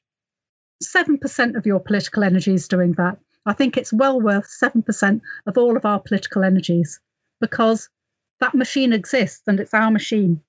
seven 0.82 1.18
percent 1.18 1.58
of 1.58 1.66
your 1.66 1.80
political 1.80 2.24
energies 2.24 2.70
doing 2.70 2.94
that, 2.94 3.18
I 3.46 3.54
think 3.54 3.76
it's 3.76 3.92
well 3.92 4.22
worth 4.22 4.48
seven 4.48 4.84
percent 4.84 5.24
of 5.46 5.58
all 5.58 5.76
of 5.76 5.86
our 5.86 6.00
political 6.00 6.44
energies 6.44 7.02
because 7.42 7.90
that 8.42 8.54
machine 8.54 8.92
exists 8.92 9.44
and 9.48 9.60
it's 9.60 9.74
our 9.74 9.90
machine. 9.90 10.42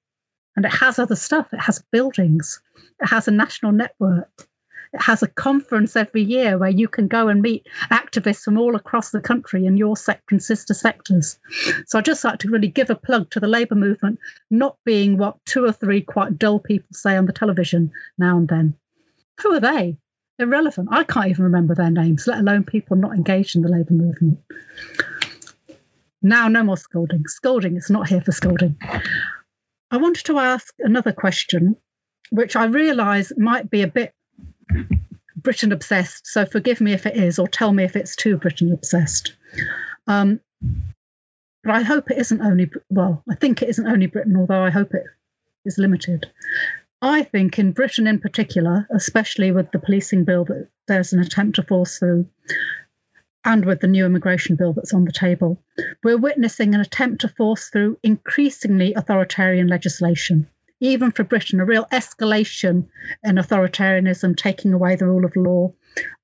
And 0.56 0.66
it 0.66 0.72
has 0.72 0.98
other 0.98 1.16
stuff. 1.16 1.52
It 1.52 1.60
has 1.60 1.82
buildings. 1.92 2.60
It 3.00 3.06
has 3.06 3.28
a 3.28 3.30
national 3.30 3.72
network. 3.72 4.28
It 4.92 5.00
has 5.00 5.22
a 5.22 5.28
conference 5.28 5.96
every 5.96 6.22
year 6.22 6.58
where 6.58 6.70
you 6.70 6.88
can 6.88 7.08
go 7.08 7.28
and 7.28 7.40
meet 7.40 7.66
activists 7.90 8.42
from 8.42 8.58
all 8.58 8.76
across 8.76 9.10
the 9.10 9.22
country 9.22 9.64
in 9.64 9.78
your 9.78 9.96
sector 9.96 10.34
and 10.34 10.42
sister 10.42 10.74
sectors. 10.74 11.38
So 11.86 11.98
I'd 11.98 12.04
just 12.04 12.24
like 12.24 12.40
to 12.40 12.50
really 12.50 12.68
give 12.68 12.90
a 12.90 12.94
plug 12.94 13.30
to 13.30 13.40
the 13.40 13.46
labour 13.46 13.74
movement 13.74 14.18
not 14.50 14.76
being 14.84 15.16
what 15.16 15.42
two 15.46 15.64
or 15.64 15.72
three 15.72 16.02
quite 16.02 16.38
dull 16.38 16.58
people 16.58 16.88
say 16.92 17.16
on 17.16 17.24
the 17.24 17.32
television 17.32 17.92
now 18.18 18.36
and 18.36 18.48
then. 18.48 18.74
Who 19.40 19.54
are 19.54 19.60
they? 19.60 19.96
Irrelevant. 20.38 20.88
I 20.90 21.04
can't 21.04 21.28
even 21.28 21.44
remember 21.44 21.74
their 21.74 21.90
names, 21.90 22.26
let 22.26 22.38
alone 22.40 22.64
people 22.64 22.96
not 22.96 23.14
engaged 23.14 23.56
in 23.56 23.62
the 23.62 23.70
labour 23.70 23.94
movement. 23.94 24.40
Now, 26.22 26.48
no 26.48 26.62
more 26.62 26.76
scolding. 26.76 27.26
Scolding 27.26 27.76
is 27.76 27.90
not 27.90 28.08
here 28.08 28.20
for 28.20 28.32
scolding. 28.32 28.78
I 29.90 29.96
wanted 29.96 30.24
to 30.26 30.38
ask 30.38 30.72
another 30.78 31.12
question, 31.12 31.76
which 32.30 32.56
I 32.56 32.66
realise 32.66 33.32
might 33.36 33.68
be 33.68 33.82
a 33.82 33.88
bit 33.88 34.14
Britain 35.36 35.72
obsessed. 35.72 36.26
So 36.26 36.46
forgive 36.46 36.80
me 36.80 36.92
if 36.92 37.06
it 37.06 37.16
is, 37.16 37.38
or 37.38 37.48
tell 37.48 37.72
me 37.72 37.84
if 37.84 37.96
it's 37.96 38.16
too 38.16 38.36
Britain 38.36 38.72
obsessed. 38.72 39.34
Um, 40.06 40.40
but 41.64 41.74
I 41.74 41.82
hope 41.82 42.10
it 42.10 42.18
isn't 42.18 42.40
only, 42.40 42.70
well, 42.88 43.22
I 43.30 43.34
think 43.34 43.62
it 43.62 43.68
isn't 43.68 43.86
only 43.86 44.06
Britain, 44.06 44.36
although 44.36 44.62
I 44.62 44.70
hope 44.70 44.94
it 44.94 45.04
is 45.64 45.78
limited. 45.78 46.30
I 47.00 47.24
think 47.24 47.58
in 47.58 47.72
Britain 47.72 48.06
in 48.06 48.20
particular, 48.20 48.86
especially 48.94 49.50
with 49.50 49.72
the 49.72 49.80
policing 49.80 50.24
bill 50.24 50.44
that 50.44 50.68
there's 50.86 51.12
an 51.12 51.20
attempt 51.20 51.56
to 51.56 51.64
force 51.64 51.98
through, 51.98 52.28
and 53.44 53.64
with 53.64 53.80
the 53.80 53.88
new 53.88 54.06
immigration 54.06 54.56
bill 54.56 54.72
that's 54.72 54.94
on 54.94 55.04
the 55.04 55.12
table, 55.12 55.60
we're 56.02 56.18
witnessing 56.18 56.74
an 56.74 56.80
attempt 56.80 57.22
to 57.22 57.28
force 57.28 57.68
through 57.68 57.98
increasingly 58.02 58.94
authoritarian 58.94 59.66
legislation. 59.66 60.48
Even 60.80 61.12
for 61.12 61.24
Britain, 61.24 61.60
a 61.60 61.64
real 61.64 61.86
escalation 61.92 62.88
in 63.22 63.36
authoritarianism, 63.36 64.36
taking 64.36 64.72
away 64.72 64.96
the 64.96 65.06
rule 65.06 65.24
of 65.24 65.36
law, 65.36 65.72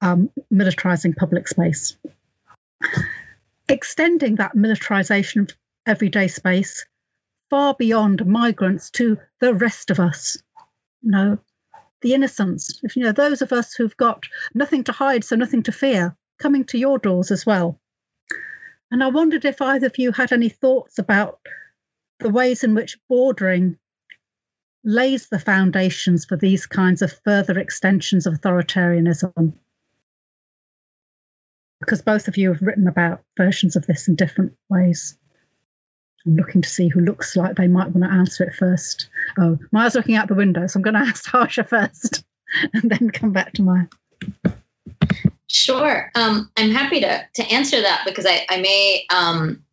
um, 0.01 0.31
militarizing 0.53 1.17
public 1.17 1.49
space. 1.49 1.97
Extending 3.69 4.37
that 4.37 4.57
militarisation 4.57 5.43
of 5.43 5.57
everyday 5.87 6.29
space 6.29 6.87
far 7.51 7.75
beyond 7.75 8.27
migrants 8.27 8.91
to 8.91 9.19
the 9.41 9.55
rest 9.55 9.91
of 9.91 10.01
us. 10.01 10.43
You 11.03 11.11
know, 11.11 11.39
the 12.03 12.15
innocents, 12.15 12.81
if 12.83 12.97
you 12.97 13.05
know, 13.05 13.13
those 13.13 13.43
of 13.43 13.53
us 13.53 13.75
who've 13.75 13.97
got 13.97 14.25
nothing 14.55 14.85
to 14.85 14.93
hide, 14.93 15.25
so 15.25 15.37
nothing 15.37 15.63
to 15.65 15.73
fear, 15.73 16.17
coming 16.39 16.65
to 16.65 16.79
your 16.79 16.99
doors 16.99 17.31
as 17.31 17.45
well. 17.45 17.79
And 18.91 19.03
I 19.03 19.09
wondered 19.09 19.45
if 19.45 19.61
either 19.61 19.89
of 19.89 19.99
you 19.99 20.13
had 20.13 20.33
any 20.33 20.49
thoughts 20.49 20.99
about 20.99 21.39
the 22.21 22.31
ways 22.31 22.65
in 22.65 22.75
which 22.75 22.99
bordering 23.09 23.79
lays 24.85 25.29
the 25.29 25.39
foundations 25.39 26.25
for 26.25 26.37
these 26.37 26.67
kinds 26.67 27.03
of 27.03 27.13
further 27.25 27.59
extensions 27.59 28.27
of 28.27 28.35
authoritarianism. 28.35 29.53
Because 31.81 32.03
both 32.03 32.29
of 32.29 32.37
you 32.37 32.49
have 32.53 32.63
written 32.63 32.89
about 32.89 33.23
versions 33.37 33.77
of 33.77 33.87
this 33.87 34.09
in 34.09 34.15
different 34.15 34.55
ways. 34.69 35.17
I'm 36.27 36.37
looking 36.37 36.63
to 36.63 36.69
see 36.69 36.89
who 36.89 37.01
looks 37.01 37.37
like 37.37 37.57
they 37.57 37.69
might 37.69 37.91
want 37.91 38.03
to 38.05 38.11
answer 38.11 38.45
it 38.45 38.55
first. 38.55 39.09
Oh, 39.39 39.59
Maya's 39.71 39.95
looking 39.95 40.17
out 40.17 40.29
the 40.29 40.35
window, 40.35 40.67
so 40.67 40.79
I'm 40.79 40.83
going 40.83 40.95
to 41.03 41.09
ask 41.09 41.27
Harsha 41.27 41.65
first 41.65 42.25
and 42.73 42.91
then 42.91 43.11
come 43.11 43.33
back 43.33 43.53
to 43.55 43.63
Maya. 43.63 43.87
Sure. 45.49 46.11
Um, 46.15 46.51
I'm 46.57 46.71
happy 46.71 47.01
to, 47.01 47.27
to 47.35 47.43
answer 47.43 47.81
that 47.81 48.03
because 48.05 48.27
I, 48.27 48.47
I 48.51 48.61
may 48.61 49.07
um, 49.11 49.65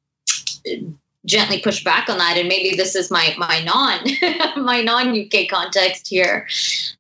gently 1.26 1.60
push 1.60 1.84
back 1.84 2.10
on 2.10 2.18
that. 2.18 2.38
And 2.38 2.48
maybe 2.48 2.76
this 2.76 2.96
is 2.96 3.12
my, 3.12 3.36
my 3.38 3.62
non 3.64 4.64
my 4.66 4.82
non 4.82 5.10
UK 5.10 5.50
context 5.50 6.08
here. 6.08 6.48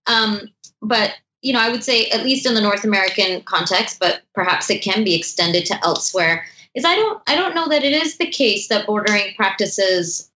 Um, 0.07 0.41
but 0.81 1.13
you 1.41 1.53
know, 1.53 1.59
I 1.59 1.69
would 1.69 1.83
say 1.83 2.09
at 2.09 2.23
least 2.23 2.47
in 2.47 2.55
the 2.55 2.61
North 2.61 2.83
American 2.83 3.41
context, 3.43 3.99
but 3.99 4.21
perhaps 4.33 4.69
it 4.69 4.81
can 4.81 5.03
be 5.03 5.15
extended 5.15 5.67
to 5.67 5.79
elsewhere. 5.85 6.45
Is 6.73 6.83
I 6.83 6.95
don't 6.95 7.21
I 7.27 7.35
don't 7.35 7.55
know 7.55 7.69
that 7.69 7.83
it 7.83 7.93
is 7.93 8.17
the 8.17 8.27
case 8.27 8.67
that 8.69 8.87
bordering 8.87 9.35
practices 9.35 10.29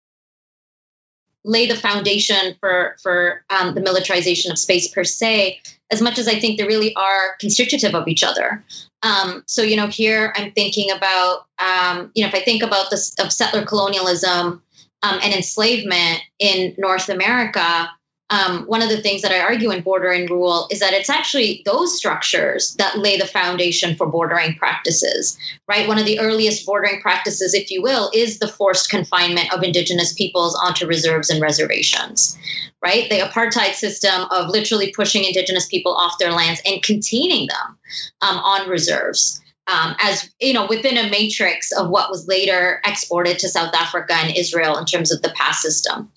lay 1.43 1.65
the 1.65 1.75
foundation 1.75 2.55
for 2.59 2.97
for 3.01 3.43
um, 3.49 3.73
the 3.73 3.81
militarization 3.81 4.51
of 4.51 4.59
space 4.59 4.89
per 4.89 5.03
se 5.03 5.61
as 5.91 6.01
much 6.01 6.19
as 6.19 6.27
i 6.27 6.39
think 6.39 6.57
they 6.57 6.65
really 6.65 6.95
are 6.95 7.35
constitutive 7.39 7.95
of 7.95 8.07
each 8.07 8.23
other. 8.23 8.63
Um, 9.03 9.43
so 9.45 9.61
you 9.61 9.75
know 9.75 9.87
here 9.87 10.33
i'm 10.35 10.51
thinking 10.51 10.91
about 10.91 11.45
um, 11.59 12.11
you 12.15 12.23
know 12.23 12.29
if 12.29 12.35
i 12.35 12.39
think 12.39 12.63
about 12.63 12.89
this 12.89 13.13
of 13.19 13.31
settler 13.31 13.65
colonialism 13.65 14.61
um, 15.03 15.19
and 15.23 15.33
enslavement 15.33 16.21
in 16.39 16.73
north 16.77 17.09
america 17.09 17.89
um, 18.29 18.65
one 18.65 18.81
of 18.81 18.89
the 18.89 19.01
things 19.01 19.21
that 19.21 19.31
I 19.31 19.39
argue 19.39 19.71
in 19.71 19.83
Border 19.83 20.11
and 20.11 20.29
Rule 20.29 20.67
is 20.69 20.81
that 20.81 20.93
it's 20.93 21.09
actually 21.09 21.61
those 21.65 21.95
structures 21.95 22.75
that 22.75 22.97
lay 22.97 23.17
the 23.17 23.25
foundation 23.25 23.95
for 23.95 24.05
bordering 24.05 24.55
practices, 24.55 25.37
right? 25.65 25.87
One 25.87 25.97
of 25.97 26.05
the 26.05 26.19
earliest 26.19 26.65
bordering 26.65 26.99
practices, 26.99 27.53
if 27.53 27.71
you 27.71 27.81
will, 27.81 28.11
is 28.13 28.39
the 28.39 28.47
forced 28.47 28.89
confinement 28.89 29.53
of 29.53 29.63
Indigenous 29.63 30.13
peoples 30.13 30.59
onto 30.61 30.87
reserves 30.87 31.29
and 31.29 31.41
reservations, 31.41 32.37
right? 32.83 33.09
The 33.09 33.19
apartheid 33.19 33.75
system 33.75 34.25
of 34.29 34.49
literally 34.49 34.91
pushing 34.91 35.23
Indigenous 35.23 35.67
people 35.67 35.95
off 35.95 36.19
their 36.19 36.33
lands 36.33 36.61
and 36.65 36.83
containing 36.83 37.47
them 37.47 37.77
um, 38.21 38.37
on 38.37 38.69
reserves. 38.69 39.41
Um, 39.67 39.95
as 39.99 40.29
you 40.39 40.53
know, 40.53 40.67
within 40.67 40.97
a 40.97 41.09
matrix 41.09 41.71
of 41.71 41.89
what 41.89 42.09
was 42.09 42.27
later 42.27 42.81
exported 42.85 43.39
to 43.39 43.49
South 43.49 43.73
Africa 43.73 44.13
and 44.13 44.35
Israel 44.35 44.77
in 44.77 44.85
terms 44.85 45.13
of 45.13 45.21
the 45.21 45.29
pass 45.29 45.61
system. 45.61 46.11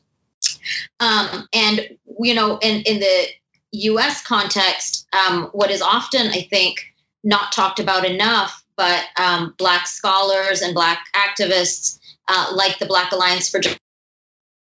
Um, 0.98 1.48
and 1.52 1.88
you 2.20 2.34
know, 2.34 2.58
in 2.58 2.82
in 2.82 3.00
the 3.00 3.26
U.S. 3.72 4.24
context, 4.24 5.06
um, 5.14 5.50
what 5.52 5.70
is 5.70 5.82
often, 5.82 6.26
I 6.26 6.42
think, 6.50 6.84
not 7.22 7.52
talked 7.52 7.78
about 7.78 8.04
enough, 8.04 8.64
but 8.76 9.04
um, 9.16 9.54
Black 9.58 9.86
scholars 9.86 10.62
and 10.62 10.74
Black 10.74 10.98
activists, 11.14 11.98
uh, 12.28 12.52
like 12.54 12.78
the 12.78 12.86
Black 12.86 13.12
Alliance 13.12 13.48
for 13.48 13.60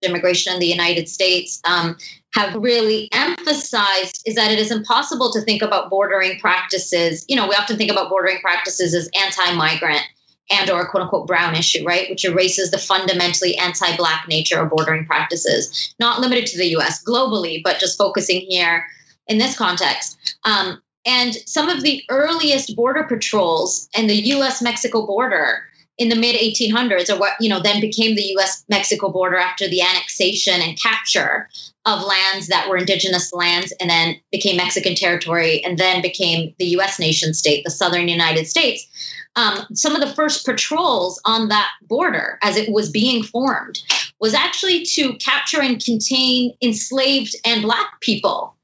Immigration 0.01 0.53
in 0.53 0.59
the 0.59 0.67
United 0.67 1.09
States, 1.09 1.61
um, 1.65 1.97
have 2.33 2.55
really 2.55 3.09
emphasized 3.11 4.21
is 4.25 4.35
that 4.35 4.51
it 4.51 4.59
is 4.59 4.71
impossible 4.71 5.31
to 5.33 5.41
think 5.41 5.61
about 5.61 5.89
bordering 5.89 6.39
practices. 6.39 7.25
You 7.27 7.35
know, 7.35 7.47
we 7.47 7.55
often 7.55 7.77
think 7.77 7.91
about 7.91 8.09
bordering 8.09 8.39
practices 8.39 8.93
as 8.93 9.09
anti-migrant 9.15 10.03
and 10.49 10.69
or 10.69 10.89
quote 10.89 11.03
unquote 11.03 11.27
brown 11.27 11.55
issue, 11.55 11.85
right, 11.85 12.09
which 12.09 12.25
erases 12.25 12.71
the 12.71 12.77
fundamentally 12.77 13.57
anti-black 13.57 14.27
nature 14.27 14.59
of 14.59 14.69
bordering 14.69 15.05
practices, 15.05 15.93
not 15.99 16.19
limited 16.19 16.47
to 16.47 16.57
the 16.57 16.69
U.S. 16.69 17.03
globally, 17.03 17.61
but 17.63 17.79
just 17.79 17.97
focusing 17.97 18.41
here 18.41 18.85
in 19.27 19.37
this 19.37 19.57
context. 19.57 20.17
Um, 20.43 20.81
and 21.05 21.35
some 21.45 21.69
of 21.69 21.81
the 21.81 22.03
earliest 22.09 22.75
border 22.75 23.03
patrols 23.03 23.89
in 23.95 24.07
the 24.07 24.15
U.S.-Mexico 24.15 25.05
border 25.05 25.63
in 25.97 26.09
the 26.09 26.15
mid 26.15 26.35
1800s, 26.35 27.09
or 27.09 27.17
what 27.17 27.33
you 27.39 27.49
know 27.49 27.61
then 27.61 27.79
became 27.79 28.15
the 28.15 28.21
U.S.-Mexico 28.21 29.11
border 29.13 29.37
after 29.37 29.67
the 29.67 29.81
annexation 29.81 30.61
and 30.61 30.79
capture 30.79 31.47
of 31.85 32.03
lands 32.03 32.47
that 32.47 32.67
were 32.67 32.77
indigenous 32.77 33.31
lands, 33.31 33.71
and 33.79 33.89
then 33.89 34.19
became 34.31 34.57
Mexican 34.57 34.95
territory, 34.95 35.63
and 35.63 35.77
then 35.77 36.01
became 36.01 36.53
the 36.57 36.65
U.S. 36.65 36.99
nation 36.99 37.33
state, 37.33 37.63
the 37.63 37.71
Southern 37.71 38.07
United 38.07 38.47
States 38.47 38.87
um, 39.35 39.65
some 39.73 39.95
of 39.95 40.01
the 40.01 40.13
first 40.13 40.45
patrols 40.45 41.21
on 41.25 41.49
that 41.49 41.69
border 41.81 42.37
as 42.41 42.57
it 42.57 42.71
was 42.71 42.89
being 42.89 43.23
formed 43.23 43.81
was 44.19 44.33
actually 44.33 44.85
to 44.85 45.13
capture 45.17 45.61
and 45.61 45.83
contain 45.83 46.53
enslaved 46.61 47.35
and 47.45 47.63
black 47.63 47.99
people 47.99 48.55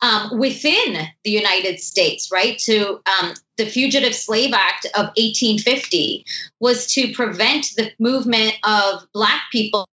um, 0.00 0.38
within 0.38 1.08
the 1.24 1.30
United 1.30 1.80
States, 1.80 2.30
right? 2.32 2.58
To 2.60 3.00
um, 3.06 3.34
the 3.56 3.66
Fugitive 3.66 4.14
Slave 4.14 4.52
Act 4.54 4.86
of 4.94 5.06
1850 5.16 6.24
was 6.60 6.92
to 6.94 7.12
prevent 7.12 7.66
the 7.76 7.90
movement 7.98 8.54
of 8.64 9.02
black 9.12 9.42
people 9.50 9.88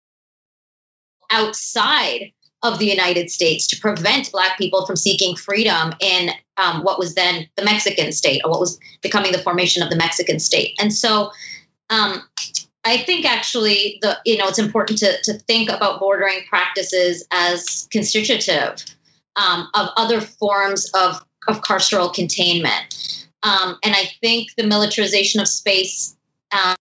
outside 1.31 2.33
of 2.63 2.79
the 2.79 2.87
United 2.87 3.31
States 3.31 3.69
to 3.69 3.81
prevent 3.81 4.31
Black 4.33 4.59
people 4.59 4.87
from 4.87 4.97
seeking 4.97 5.37
freedom 5.37 5.95
in 6.01 6.31
um, 6.57 6.83
what 6.83 6.99
was 6.99 7.15
then 7.15 7.49
the 7.57 7.65
Mexican 7.65 8.13
state, 8.13 8.43
or 8.45 8.51
what 8.51 8.61
was 8.61 8.79
becoming 9.03 9.33
the 9.33 9.39
formation 9.39 9.83
of 9.83 9.91
the 9.91 9.97
Mexican 9.97 10.39
state. 10.39 10.77
And 10.79 10.93
so, 10.93 11.33
um, 11.89 12.23
I 12.85 12.99
think 12.99 13.27
actually 13.27 13.99
the 14.01 14.19
you 14.25 14.39
know 14.39 14.49
it's 14.49 14.59
important 14.59 14.99
to 15.01 15.21
to 15.25 15.35
think 15.35 15.71
about 15.71 16.01
bordering 16.01 16.41
practices 16.49 17.27
as 17.31 17.89
constitutive 17.91 18.85
um, 19.37 19.69
of 19.75 19.89
other 19.97 20.21
forms 20.21 20.91
of 20.95 21.25
of 21.49 21.63
carceral 21.63 22.13
containment, 22.13 23.27
um, 23.43 23.79
and 23.83 23.95
I 23.95 24.11
think 24.21 24.55
the 24.57 24.67
militarization 24.67 25.41
of 25.41 25.49
space, 25.49 26.17
um, 26.53 26.77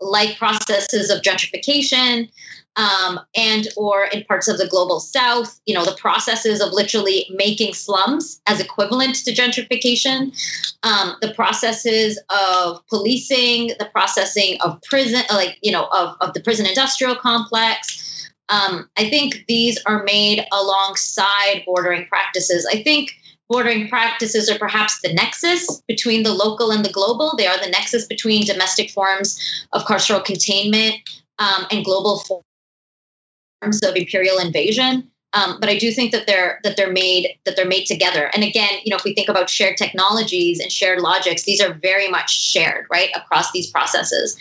like 0.00 0.38
processes 0.38 1.10
of 1.10 1.22
gentrification, 1.22 2.28
um, 2.76 3.20
and 3.36 3.68
or 3.76 4.04
in 4.04 4.24
parts 4.24 4.48
of 4.48 4.58
the 4.58 4.66
global 4.66 4.98
south 5.00 5.60
you 5.66 5.74
know 5.74 5.84
the 5.84 5.96
processes 5.96 6.60
of 6.60 6.72
literally 6.72 7.26
making 7.30 7.72
slums 7.72 8.40
as 8.46 8.60
equivalent 8.60 9.14
to 9.14 9.32
gentrification 9.32 10.36
um, 10.82 11.16
the 11.20 11.32
processes 11.34 12.18
of 12.30 12.84
policing 12.88 13.68
the 13.78 13.88
processing 13.92 14.58
of 14.60 14.82
prison 14.82 15.22
like 15.30 15.58
you 15.62 15.72
know 15.72 15.84
of, 15.84 16.16
of 16.20 16.34
the 16.34 16.40
prison 16.40 16.66
industrial 16.66 17.14
complex. 17.14 18.30
Um, 18.48 18.90
i 18.96 19.08
think 19.08 19.44
these 19.46 19.78
are 19.86 20.02
made 20.02 20.44
alongside 20.52 21.62
bordering 21.64 22.06
practices. 22.06 22.66
I 22.70 22.82
think 22.82 23.12
bordering 23.48 23.88
practices 23.88 24.50
are 24.50 24.58
perhaps 24.58 25.00
the 25.00 25.12
nexus 25.12 25.82
between 25.86 26.22
the 26.22 26.32
local 26.32 26.70
and 26.70 26.84
the 26.84 26.92
global 26.92 27.34
they 27.36 27.46
are 27.46 27.58
the 27.62 27.70
nexus 27.70 28.06
between 28.06 28.44
domestic 28.44 28.90
forms 28.90 29.38
of 29.72 29.84
carceral 29.84 30.24
containment 30.24 30.96
um, 31.38 31.66
and 31.70 31.84
global 31.84 32.18
forms 32.18 33.82
of 33.82 33.96
imperial 33.96 34.38
invasion. 34.38 35.10
Um, 35.32 35.58
but 35.58 35.68
I 35.68 35.76
do 35.76 35.90
think 35.90 36.12
that 36.12 36.28
they're 36.28 36.60
that 36.62 36.76
they're 36.76 36.92
made 36.92 37.26
that 37.44 37.56
they're 37.56 37.66
made 37.66 37.86
together. 37.86 38.30
And 38.32 38.44
again, 38.44 38.70
you 38.84 38.90
know, 38.90 38.96
if 38.96 39.02
we 39.02 39.14
think 39.14 39.28
about 39.28 39.50
shared 39.50 39.76
technologies 39.76 40.60
and 40.60 40.70
shared 40.70 41.00
logics, 41.00 41.42
these 41.42 41.60
are 41.60 41.74
very 41.74 42.08
much 42.08 42.30
shared, 42.30 42.86
right, 42.88 43.10
across 43.16 43.50
these 43.50 43.68
processes. 43.68 44.36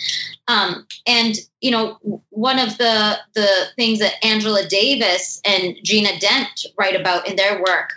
Um, 0.48 0.86
and 1.08 1.36
you 1.62 1.72
know, 1.72 1.98
one 2.30 2.60
of 2.60 2.78
the 2.78 3.18
the 3.34 3.66
things 3.76 4.00
that 4.00 4.24
Angela 4.24 4.68
Davis 4.68 5.42
and 5.44 5.76
Gina 5.84 6.20
Dent 6.20 6.68
write 6.78 7.00
about 7.00 7.28
in 7.28 7.38
their 7.38 7.58
work 7.58 7.94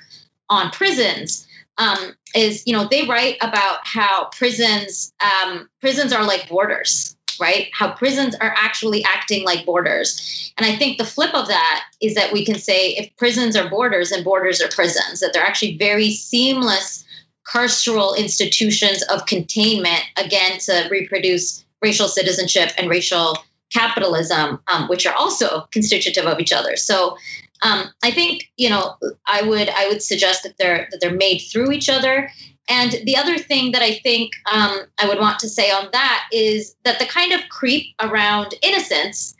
on 0.48 0.70
prisons 0.70 1.46
um, 1.78 2.16
is, 2.34 2.66
you 2.66 2.72
know, 2.72 2.88
they 2.88 3.06
write 3.06 3.36
about 3.40 3.80
how 3.84 4.28
prisons 4.36 5.12
um, 5.22 5.68
prisons 5.80 6.12
are 6.12 6.24
like 6.24 6.48
borders, 6.48 7.16
right? 7.40 7.68
How 7.72 7.92
prisons 7.92 8.34
are 8.34 8.54
actually 8.56 9.04
acting 9.04 9.44
like 9.44 9.66
borders. 9.66 10.52
And 10.56 10.66
I 10.66 10.76
think 10.76 10.96
the 10.96 11.04
flip 11.04 11.34
of 11.34 11.48
that 11.48 11.84
is 12.00 12.14
that 12.14 12.32
we 12.32 12.44
can 12.44 12.58
say 12.58 12.90
if 12.90 13.14
prisons 13.16 13.56
are 13.56 13.68
borders 13.68 14.12
and 14.12 14.24
borders 14.24 14.62
are 14.62 14.68
prisons, 14.68 15.20
that 15.20 15.32
they're 15.32 15.44
actually 15.44 15.76
very 15.76 16.10
seamless 16.10 17.04
carceral 17.46 18.16
institutions 18.16 19.02
of 19.02 19.26
containment, 19.26 20.02
again, 20.16 20.58
to 20.58 20.88
reproduce 20.90 21.64
racial 21.82 22.08
citizenship 22.08 22.70
and 22.76 22.90
racial 22.90 23.36
capitalism, 23.72 24.60
um, 24.66 24.88
which 24.88 25.06
are 25.06 25.14
also 25.14 25.68
constitutive 25.70 26.24
of 26.26 26.40
each 26.40 26.52
other. 26.52 26.76
So 26.76 27.18
um, 27.62 27.84
I 28.02 28.10
think 28.10 28.50
you 28.56 28.70
know 28.70 28.96
I 29.26 29.42
would 29.42 29.68
I 29.68 29.88
would 29.88 30.02
suggest 30.02 30.42
that 30.44 30.56
they're 30.58 30.88
that 30.90 31.00
they're 31.00 31.14
made 31.14 31.38
through 31.38 31.72
each 31.72 31.88
other 31.88 32.30
and 32.68 32.92
the 33.04 33.16
other 33.16 33.38
thing 33.38 33.72
that 33.72 33.82
I 33.82 33.94
think 33.94 34.32
um, 34.50 34.78
I 34.98 35.08
would 35.08 35.18
want 35.18 35.40
to 35.40 35.48
say 35.48 35.70
on 35.70 35.88
that 35.92 36.24
is 36.32 36.74
that 36.84 36.98
the 36.98 37.06
kind 37.06 37.32
of 37.32 37.48
creep 37.48 37.94
around 38.00 38.54
innocence 38.62 39.36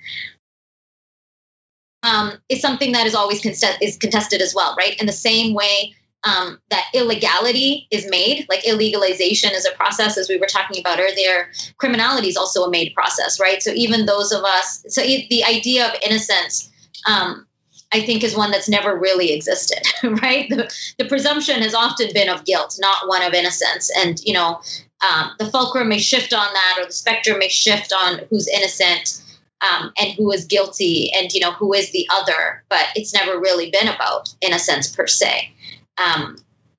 um, 2.03 2.33
is 2.49 2.61
something 2.61 2.93
that 2.93 3.07
is 3.07 3.15
always 3.15 3.41
contest- 3.41 3.83
is 3.83 3.97
contested 3.97 4.41
as 4.41 4.55
well, 4.55 4.77
right? 4.79 4.99
In 5.01 5.07
the 5.07 5.13
same 5.13 5.55
way 5.55 5.95
um, 6.23 6.61
that 6.71 6.85
illegality 6.95 7.89
is 7.91 8.09
made, 8.09 8.47
like 8.49 8.63
illegalization 8.63 9.53
is 9.53 9.67
a 9.67 9.77
process, 9.77 10.17
as 10.19 10.29
we 10.29 10.39
were 10.39 10.47
talking 10.47 10.81
about 10.81 11.01
earlier. 11.01 11.51
Criminality 11.79 12.29
is 12.29 12.37
also 12.37 12.65
a 12.65 12.71
made 12.71 12.95
process, 12.95 13.41
right? 13.41 13.61
So 13.61 13.71
even 13.73 14.07
those 14.07 14.31
of 14.33 14.45
us, 14.45 14.85
so 14.89 15.03
the 15.03 15.45
idea 15.45 15.89
of 15.89 15.95
innocence 16.03 16.71
um, 17.09 17.47
I 17.93 18.01
think 18.01 18.25
is 18.25 18.37
one 18.37 18.51
that's 18.51 18.69
never 18.69 18.97
really 18.97 19.33
existed, 19.33 19.83
right? 20.23 20.49
The, 20.49 20.73
the, 20.99 21.05
presumption 21.05 21.63
has 21.63 21.75
often 21.75 22.13
been 22.13 22.29
of 22.29 22.45
guilt, 22.45 22.77
not 22.81 23.09
one 23.09 23.23
of 23.23 23.33
innocence. 23.33 23.91
And, 23.97 24.19
you 24.25 24.35
know, 24.35 24.61
um, 25.09 25.31
the 25.39 25.47
fulcrum 25.47 25.89
may 25.89 25.99
shift 25.99 26.33
on 26.33 26.47
that, 26.53 26.79
or 26.81 26.87
the 26.87 26.93
spectrum 26.93 27.39
may 27.39 27.49
shift 27.49 27.93
on 27.93 28.21
who's 28.29 28.49
innocent 28.49 29.23
um, 29.61 29.93
and 29.99 30.13
who 30.13 30.33
is 30.33 30.47
guilty 30.47 31.13
and, 31.15 31.33
you 31.33 31.41
know, 31.41 31.53
who 31.53 31.73
is 31.75 31.93
the 31.93 32.09
other. 32.13 32.65
But 32.69 32.87
it's 32.97 33.15
never 33.15 33.39
really 33.39 33.71
been 33.71 33.89
about 33.89 34.35
innocence 34.41 34.95
per 34.95 35.07
se. 35.07 35.53
Um, 35.97 36.37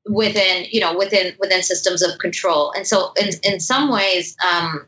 within 0.10 0.66
you 0.72 0.80
know 0.80 0.97
within 0.97 1.34
within 1.39 1.62
systems 1.62 2.01
of 2.01 2.18
control 2.18 2.72
and 2.72 2.88
so 2.88 3.12
in, 3.20 3.30
in 3.43 3.60
some 3.60 3.91
ways 3.91 4.38
um, 4.45 4.86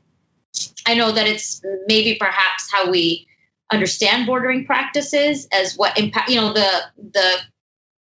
i 0.85 0.93
know 0.93 1.11
that 1.11 1.27
it's 1.27 1.61
maybe 1.87 2.15
perhaps 2.15 2.71
how 2.71 2.89
we 2.89 3.27
understand 3.71 4.25
bordering 4.25 4.65
practices 4.65 5.47
as 5.51 5.75
what 5.75 5.97
impact 5.97 6.29
you 6.29 6.39
know 6.39 6.53
the 6.53 6.81
the 6.97 7.35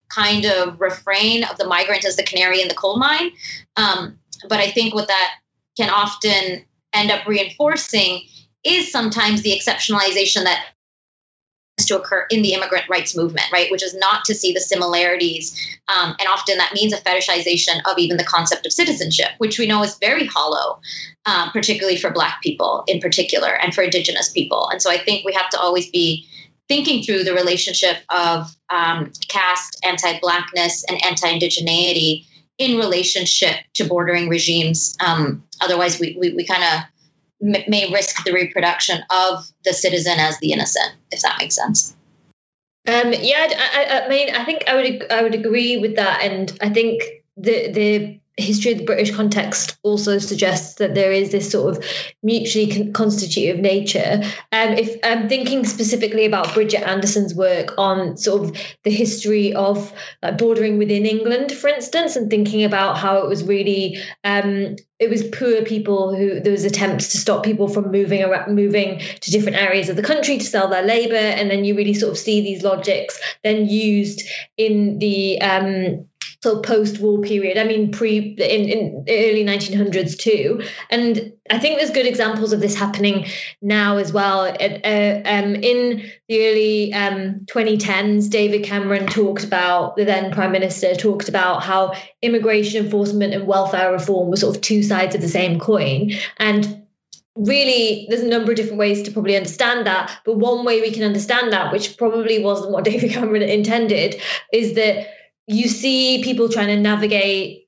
kind 0.08 0.46
of 0.46 0.80
refrain 0.80 1.44
of 1.44 1.58
the 1.58 1.66
migrant 1.66 2.04
as 2.04 2.16
the 2.16 2.22
canary 2.22 2.62
in 2.62 2.68
the 2.68 2.74
coal 2.74 2.98
mine. 2.98 3.30
Um, 3.76 4.18
but 4.48 4.60
i 4.60 4.70
think 4.70 4.94
what 4.94 5.08
that 5.08 5.34
can 5.76 5.90
often 5.90 6.64
end 6.92 7.10
up 7.10 7.26
reinforcing 7.26 8.22
is 8.64 8.90
sometimes 8.90 9.42
the 9.42 9.50
exceptionalization 9.50 10.44
that 10.44 10.64
to 11.86 11.98
occur 11.98 12.26
in 12.30 12.42
the 12.42 12.52
immigrant 12.54 12.88
rights 12.88 13.16
movement, 13.16 13.46
right? 13.52 13.70
Which 13.70 13.82
is 13.82 13.94
not 13.94 14.24
to 14.26 14.34
see 14.34 14.52
the 14.52 14.60
similarities. 14.60 15.78
Um, 15.88 16.14
and 16.18 16.28
often 16.28 16.58
that 16.58 16.74
means 16.74 16.92
a 16.92 16.98
fetishization 16.98 17.80
of 17.90 17.98
even 17.98 18.16
the 18.16 18.24
concept 18.24 18.66
of 18.66 18.72
citizenship, 18.72 19.28
which 19.38 19.58
we 19.58 19.66
know 19.66 19.82
is 19.82 19.98
very 19.98 20.26
hollow, 20.26 20.80
um, 21.26 21.50
particularly 21.50 21.96
for 21.96 22.10
Black 22.10 22.42
people 22.42 22.84
in 22.86 23.00
particular 23.00 23.48
and 23.48 23.74
for 23.74 23.82
Indigenous 23.82 24.30
people. 24.30 24.68
And 24.70 24.82
so 24.82 24.90
I 24.90 24.98
think 24.98 25.24
we 25.24 25.32
have 25.34 25.50
to 25.50 25.60
always 25.60 25.90
be 25.90 26.26
thinking 26.68 27.02
through 27.02 27.24
the 27.24 27.34
relationship 27.34 27.96
of 28.10 28.54
um, 28.70 29.12
caste, 29.28 29.80
anti 29.84 30.20
Blackness, 30.20 30.84
and 30.88 31.02
anti 31.04 31.26
Indigeneity 31.26 32.26
in 32.58 32.76
relationship 32.76 33.56
to 33.74 33.84
bordering 33.84 34.28
regimes. 34.28 34.96
Um, 35.04 35.44
otherwise, 35.60 35.98
we, 36.00 36.16
we, 36.18 36.34
we 36.34 36.44
kind 36.44 36.62
of 36.62 36.80
may 37.40 37.90
risk 37.92 38.24
the 38.24 38.32
reproduction 38.32 39.00
of 39.10 39.44
the 39.64 39.72
citizen 39.72 40.18
as 40.18 40.38
the 40.40 40.52
innocent, 40.52 40.92
if 41.10 41.22
that 41.22 41.36
makes 41.38 41.54
sense. 41.54 41.94
Um, 42.86 43.12
yeah, 43.12 43.48
I, 43.50 44.02
I, 44.04 44.08
mean, 44.08 44.34
I 44.34 44.44
think 44.44 44.64
I 44.66 44.74
would 44.74 45.12
I 45.12 45.22
would 45.22 45.34
agree 45.34 45.76
with 45.76 45.96
that, 45.96 46.22
and 46.22 46.56
I 46.60 46.70
think 46.70 47.02
the 47.36 47.70
the 47.70 48.20
history 48.42 48.72
of 48.72 48.78
the 48.78 48.84
British 48.84 49.14
context 49.14 49.78
also 49.82 50.18
suggests 50.18 50.76
that 50.76 50.94
there 50.94 51.12
is 51.12 51.32
this 51.32 51.50
sort 51.50 51.76
of 51.76 51.84
mutually 52.22 52.70
con- 52.70 52.92
constitutive 52.92 53.58
nature. 53.58 54.22
Um, 54.52 54.72
if 54.74 54.98
I'm 55.02 55.28
thinking 55.28 55.64
specifically 55.64 56.24
about 56.24 56.54
Bridget 56.54 56.86
Anderson's 56.86 57.34
work 57.34 57.74
on 57.78 58.16
sort 58.16 58.44
of 58.44 58.56
the 58.84 58.90
history 58.90 59.54
of 59.54 59.92
like 60.22 60.38
bordering 60.38 60.78
within 60.78 61.06
England, 61.06 61.52
for 61.52 61.68
instance, 61.68 62.16
and 62.16 62.30
thinking 62.30 62.64
about 62.64 62.98
how 62.98 63.18
it 63.18 63.28
was 63.28 63.44
really 63.44 63.98
um, 64.24 64.76
it 64.98 65.10
was 65.10 65.22
poor 65.28 65.62
people 65.62 66.14
who 66.14 66.40
there 66.40 66.52
was 66.52 66.64
attempts 66.64 67.08
to 67.08 67.18
stop 67.18 67.44
people 67.44 67.68
from 67.68 67.92
moving 67.92 68.22
around, 68.22 68.54
moving 68.54 68.98
to 68.98 69.30
different 69.30 69.56
areas 69.56 69.88
of 69.88 69.96
the 69.96 70.02
country 70.02 70.38
to 70.38 70.44
sell 70.44 70.68
their 70.68 70.82
labor, 70.82 71.14
and 71.14 71.50
then 71.50 71.64
you 71.64 71.76
really 71.76 71.94
sort 71.94 72.10
of 72.10 72.18
see 72.18 72.40
these 72.40 72.62
logics 72.64 73.20
then 73.44 73.68
used 73.68 74.22
in 74.56 74.98
the 74.98 75.40
um, 75.40 76.07
of 76.44 76.62
post-war 76.62 77.20
period. 77.20 77.58
I 77.58 77.64
mean, 77.64 77.90
pre 77.90 78.18
in, 78.18 78.68
in 78.68 79.04
early 79.08 79.44
1900s 79.44 80.18
too. 80.18 80.62
And 80.88 81.32
I 81.50 81.58
think 81.58 81.78
there's 81.78 81.90
good 81.90 82.06
examples 82.06 82.52
of 82.52 82.60
this 82.60 82.76
happening 82.76 83.26
now 83.60 83.96
as 83.96 84.12
well. 84.12 84.42
Uh, 84.42 85.22
um, 85.24 85.56
in 85.56 86.10
the 86.28 86.48
early 86.48 86.94
um, 86.94 87.40
2010s, 87.46 88.30
David 88.30 88.64
Cameron 88.64 89.06
talked 89.06 89.44
about 89.44 89.96
the 89.96 90.04
then 90.04 90.32
Prime 90.32 90.52
Minister 90.52 90.94
talked 90.94 91.28
about 91.28 91.62
how 91.62 91.94
immigration 92.22 92.84
enforcement 92.84 93.34
and 93.34 93.46
welfare 93.46 93.92
reform 93.92 94.30
were 94.30 94.36
sort 94.36 94.56
of 94.56 94.62
two 94.62 94.82
sides 94.82 95.14
of 95.14 95.20
the 95.20 95.28
same 95.28 95.58
coin, 95.58 96.12
and 96.38 96.84
really 97.34 98.06
there's 98.08 98.22
a 98.22 98.28
number 98.28 98.50
of 98.50 98.56
different 98.56 98.78
ways 98.78 99.02
to 99.02 99.12
probably 99.12 99.36
understand 99.36 99.86
that 99.86 100.20
but 100.24 100.36
one 100.36 100.64
way 100.64 100.80
we 100.80 100.90
can 100.90 101.04
understand 101.04 101.52
that 101.52 101.72
which 101.72 101.96
probably 101.96 102.42
wasn't 102.42 102.68
what 102.68 102.82
david 102.84 103.12
cameron 103.12 103.42
intended 103.42 104.20
is 104.52 104.74
that 104.74 105.06
you 105.48 105.68
see 105.68 106.22
people 106.22 106.48
trying 106.48 106.68
to 106.68 106.76
navigate 106.76 107.64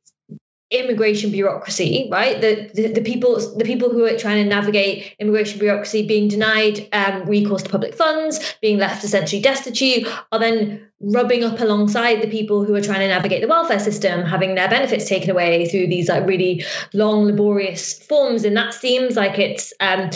immigration 0.70 1.32
bureaucracy 1.32 2.08
right? 2.12 2.40
The, 2.40 2.70
the, 2.72 2.92
the 2.92 3.00
people 3.00 3.56
the 3.56 3.64
people 3.64 3.90
who 3.90 4.04
are 4.04 4.16
trying 4.16 4.44
to 4.44 4.48
navigate 4.48 5.16
immigration 5.18 5.58
bureaucracy 5.58 6.06
being 6.06 6.28
denied 6.28 6.88
um, 6.92 7.26
recourse 7.26 7.64
to 7.64 7.70
public 7.70 7.94
funds 7.94 8.54
being 8.62 8.78
left 8.78 9.02
essentially 9.02 9.42
destitute 9.42 10.06
are 10.30 10.38
then 10.38 10.88
rubbing 11.00 11.42
up 11.42 11.58
alongside 11.58 12.20
the 12.20 12.28
people 12.28 12.64
who 12.64 12.74
are 12.74 12.80
trying 12.80 13.00
to 13.00 13.08
navigate 13.08 13.40
the 13.40 13.48
welfare 13.48 13.80
system 13.80 14.22
having 14.22 14.54
their 14.54 14.68
benefits 14.68 15.08
taken 15.08 15.30
away 15.30 15.68
through 15.68 15.88
these 15.88 16.08
like 16.08 16.26
really 16.26 16.64
long 16.92 17.24
laborious 17.24 17.98
forms. 17.98 18.44
And 18.44 18.56
that 18.56 18.74
seems 18.74 19.16
like 19.16 19.38
it's 19.38 19.72
um, 19.80 20.10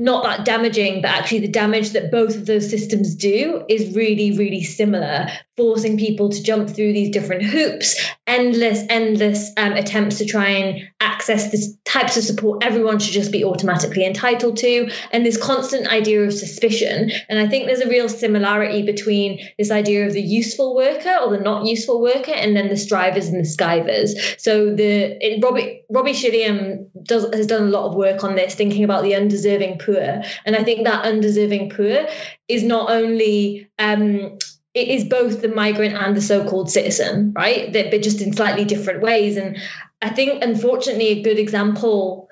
not 0.00 0.24
that 0.24 0.44
damaging, 0.44 1.02
but 1.02 1.10
actually 1.10 1.40
the 1.40 1.48
damage 1.48 1.90
that 1.90 2.10
both 2.10 2.34
of 2.34 2.46
those 2.46 2.68
systems 2.68 3.14
do 3.14 3.64
is 3.68 3.94
really, 3.94 4.36
really 4.36 4.62
similar, 4.64 5.28
forcing 5.60 5.98
people 5.98 6.30
to 6.30 6.42
jump 6.42 6.70
through 6.70 6.94
these 6.94 7.10
different 7.10 7.42
hoops, 7.42 8.02
endless, 8.26 8.82
endless 8.88 9.50
um, 9.58 9.72
attempts 9.72 10.18
to 10.18 10.24
try 10.24 10.48
and 10.48 10.88
access 10.98 11.50
the 11.50 11.76
types 11.84 12.16
of 12.16 12.24
support 12.24 12.64
everyone 12.64 12.98
should 12.98 13.12
just 13.12 13.30
be 13.30 13.44
automatically 13.44 14.06
entitled 14.06 14.56
to, 14.56 14.90
and 15.12 15.26
this 15.26 15.36
constant 15.36 15.86
idea 15.86 16.22
of 16.22 16.32
suspicion. 16.32 17.10
And 17.28 17.38
I 17.38 17.46
think 17.46 17.66
there's 17.66 17.82
a 17.82 17.90
real 17.90 18.08
similarity 18.08 18.82
between 18.86 19.40
this 19.58 19.70
idea 19.70 20.06
of 20.06 20.14
the 20.14 20.22
useful 20.22 20.74
worker 20.74 21.14
or 21.22 21.36
the 21.36 21.42
not 21.42 21.66
useful 21.66 22.00
worker, 22.00 22.32
and 22.32 22.56
then 22.56 22.68
the 22.68 22.76
strivers 22.78 23.28
and 23.28 23.44
the 23.44 23.48
skivers. 23.48 24.40
So 24.40 24.74
the 24.74 24.90
it, 25.20 25.44
Robbie 25.44 25.82
Robbie 25.90 26.12
Shilliam 26.12 26.88
does 27.02 27.34
has 27.34 27.46
done 27.46 27.64
a 27.64 27.70
lot 27.70 27.88
of 27.88 27.96
work 27.96 28.24
on 28.24 28.34
this, 28.34 28.54
thinking 28.54 28.84
about 28.84 29.02
the 29.02 29.14
undeserving 29.14 29.78
poor. 29.78 30.22
And 30.46 30.56
I 30.56 30.64
think 30.64 30.86
that 30.86 31.04
undeserving 31.04 31.70
poor 31.70 32.08
is 32.48 32.62
not 32.62 32.90
only 32.90 33.68
um, 33.78 34.38
it 34.74 34.88
is 34.88 35.04
both 35.04 35.42
the 35.42 35.48
migrant 35.48 35.94
and 35.94 36.16
the 36.16 36.20
so-called 36.20 36.70
citizen, 36.70 37.32
right? 37.34 37.72
But 37.72 38.02
just 38.02 38.20
in 38.20 38.32
slightly 38.32 38.64
different 38.64 39.02
ways. 39.02 39.36
And 39.36 39.58
I 40.00 40.10
think, 40.10 40.44
unfortunately, 40.44 41.08
a 41.08 41.22
good 41.22 41.38
example, 41.38 42.28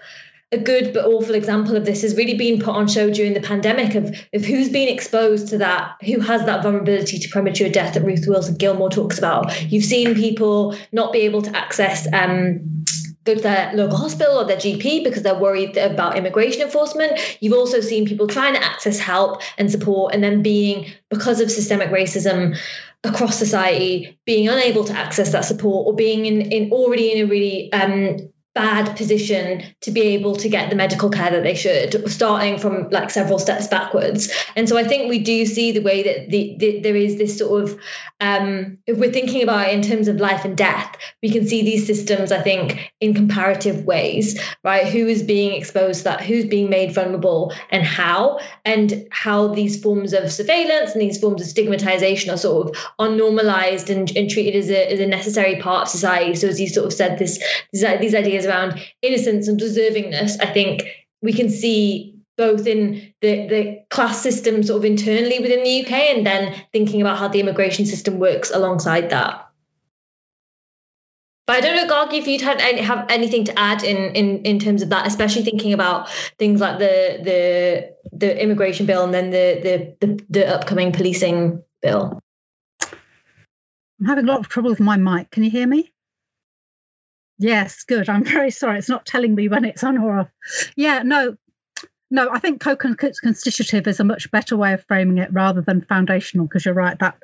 a 0.52 0.58
good 0.58 0.94
but 0.94 1.04
awful 1.04 1.34
example 1.34 1.76
of 1.76 1.84
this 1.84 2.02
has 2.02 2.16
really 2.16 2.38
been 2.38 2.60
put 2.60 2.74
on 2.74 2.86
show 2.86 3.10
during 3.10 3.34
the 3.34 3.40
pandemic 3.40 3.96
of, 3.96 4.16
of 4.32 4.44
who's 4.44 4.68
been 4.68 4.88
exposed 4.88 5.48
to 5.48 5.58
that, 5.58 5.96
who 6.02 6.20
has 6.20 6.46
that 6.46 6.62
vulnerability 6.62 7.18
to 7.18 7.28
premature 7.28 7.68
death 7.68 7.94
that 7.94 8.04
Ruth 8.04 8.24
Wilson 8.28 8.54
Gilmore 8.54 8.88
talks 8.88 9.18
about. 9.18 9.70
You've 9.70 9.84
seen 9.84 10.14
people 10.14 10.76
not 10.92 11.12
be 11.12 11.22
able 11.22 11.42
to 11.42 11.56
access 11.56 12.06
um, 12.12 12.84
go 13.28 13.34
to 13.34 13.40
their 13.40 13.72
local 13.74 13.96
hospital 13.96 14.38
or 14.38 14.44
their 14.44 14.56
GP 14.56 15.04
because 15.04 15.22
they're 15.22 15.38
worried 15.38 15.76
about 15.76 16.16
immigration 16.16 16.62
enforcement. 16.62 17.18
You've 17.40 17.54
also 17.54 17.80
seen 17.80 18.06
people 18.06 18.26
trying 18.26 18.54
to 18.54 18.64
access 18.64 18.98
help 18.98 19.42
and 19.56 19.70
support 19.70 20.14
and 20.14 20.22
then 20.22 20.42
being, 20.42 20.92
because 21.10 21.40
of 21.40 21.50
systemic 21.50 21.90
racism 21.90 22.58
across 23.04 23.38
society, 23.38 24.18
being 24.24 24.48
unable 24.48 24.84
to 24.84 24.92
access 24.92 25.32
that 25.32 25.44
support 25.44 25.86
or 25.86 25.94
being 25.94 26.26
in, 26.26 26.40
in 26.52 26.72
already 26.72 27.12
in 27.12 27.26
a 27.26 27.28
really 27.28 27.72
um, 27.72 28.30
bad 28.58 28.96
position 28.96 29.62
to 29.82 29.90
be 29.90 30.02
able 30.16 30.34
to 30.36 30.48
get 30.48 30.68
the 30.70 30.76
medical 30.76 31.10
care 31.10 31.30
that 31.30 31.44
they 31.44 31.54
should, 31.54 32.10
starting 32.10 32.58
from 32.58 32.90
like 32.90 33.10
several 33.10 33.38
steps 33.38 33.68
backwards. 33.68 34.28
And 34.56 34.68
so 34.68 34.76
I 34.76 34.84
think 34.84 35.08
we 35.08 35.20
do 35.20 35.46
see 35.46 35.72
the 35.72 35.84
way 35.88 36.02
that 36.02 36.28
the, 36.28 36.56
the 36.58 36.80
there 36.80 36.96
is 36.96 37.16
this 37.18 37.38
sort 37.38 37.62
of, 37.62 37.78
um, 38.20 38.78
if 38.86 38.98
we're 38.98 39.12
thinking 39.12 39.42
about 39.44 39.68
it 39.68 39.74
in 39.74 39.82
terms 39.82 40.08
of 40.08 40.16
life 40.16 40.44
and 40.44 40.56
death, 40.56 40.96
we 41.22 41.30
can 41.30 41.46
see 41.46 41.62
these 41.62 41.86
systems, 41.86 42.32
I 42.32 42.42
think, 42.42 42.92
in 43.00 43.14
comparative 43.14 43.84
ways, 43.84 44.40
right? 44.64 44.86
Who 44.86 45.06
is 45.06 45.22
being 45.22 45.52
exposed 45.54 46.00
to 46.00 46.04
that, 46.04 46.20
who's 46.22 46.46
being 46.46 46.68
made 46.68 46.92
vulnerable, 46.92 47.52
and 47.70 47.84
how, 47.84 48.40
and 48.64 49.06
how 49.10 49.54
these 49.54 49.80
forms 49.80 50.12
of 50.12 50.32
surveillance 50.32 50.92
and 50.92 51.00
these 51.00 51.20
forms 51.20 51.40
of 51.42 51.46
stigmatization 51.46 52.32
are 52.32 52.36
sort 52.36 52.68
of 52.68 52.76
are 52.98 53.10
normalized 53.10 53.88
and, 53.88 54.10
and 54.16 54.28
treated 54.28 54.56
as 54.56 54.68
a, 54.70 54.92
as 54.92 55.00
a 55.00 55.06
necessary 55.06 55.56
part 55.62 55.82
of 55.82 55.88
society. 55.88 56.34
So 56.34 56.48
as 56.48 56.60
you 56.60 56.68
sort 56.68 56.86
of 56.86 56.92
said, 56.92 57.18
this 57.18 57.38
these 57.72 58.14
ideas 58.14 58.46
around 58.48 58.80
innocence 59.02 59.48
and 59.48 59.60
deservingness, 59.60 60.40
I 60.40 60.46
think 60.46 60.82
we 61.22 61.32
can 61.32 61.50
see 61.50 62.18
both 62.36 62.66
in 62.66 63.12
the, 63.20 63.48
the 63.48 63.84
class 63.90 64.22
system 64.22 64.62
sort 64.62 64.78
of 64.78 64.84
internally 64.84 65.40
within 65.40 65.64
the 65.64 65.84
UK 65.84 65.92
and 65.92 66.26
then 66.26 66.54
thinking 66.72 67.00
about 67.00 67.18
how 67.18 67.28
the 67.28 67.40
immigration 67.40 67.84
system 67.84 68.18
works 68.18 68.50
alongside 68.50 69.10
that. 69.10 69.48
But 71.48 71.56
I 71.56 71.60
don't 71.60 71.76
know, 71.76 71.94
Gargi, 71.94 72.18
if 72.18 72.28
you'd 72.28 72.42
had 72.42 72.60
any, 72.60 72.82
have 72.82 73.06
anything 73.08 73.44
to 73.44 73.58
add 73.58 73.82
in, 73.82 74.14
in 74.14 74.42
in 74.42 74.58
terms 74.58 74.82
of 74.82 74.90
that, 74.90 75.06
especially 75.06 75.42
thinking 75.44 75.72
about 75.72 76.10
things 76.38 76.60
like 76.60 76.78
the 76.78 77.18
the 77.24 77.94
the 78.12 78.42
immigration 78.42 78.84
bill 78.84 79.02
and 79.02 79.14
then 79.14 79.30
the 79.30 79.96
the 80.00 80.06
the, 80.06 80.24
the 80.28 80.54
upcoming 80.54 80.92
policing 80.92 81.62
bill. 81.80 82.20
I'm 84.00 84.06
having 84.06 84.28
a 84.28 84.28
lot 84.28 84.40
of 84.40 84.48
trouble 84.48 84.68
with 84.68 84.78
my 84.78 84.98
mic. 84.98 85.30
Can 85.30 85.42
you 85.42 85.50
hear 85.50 85.66
me? 85.66 85.90
Yes, 87.38 87.84
good. 87.84 88.08
I'm 88.08 88.24
very 88.36 88.50
sorry. 88.50 88.78
It's 88.78 88.88
not 88.88 89.06
telling 89.06 89.34
me 89.34 89.48
when 89.48 89.64
it's 89.64 89.84
on 89.84 89.98
or 89.98 90.20
off. 90.20 90.30
Yeah, 90.76 91.02
no, 91.02 91.36
no. 92.10 92.28
I 92.30 92.38
think 92.38 92.60
co-constitutive 92.60 93.86
is 93.86 94.00
a 94.00 94.04
much 94.04 94.30
better 94.30 94.56
way 94.56 94.72
of 94.74 94.84
framing 94.84 95.18
it 95.18 95.32
rather 95.32 95.60
than 95.60 95.82
foundational, 95.82 96.46
because 96.46 96.64
you're 96.64 96.74
right. 96.74 96.98
That 96.98 97.18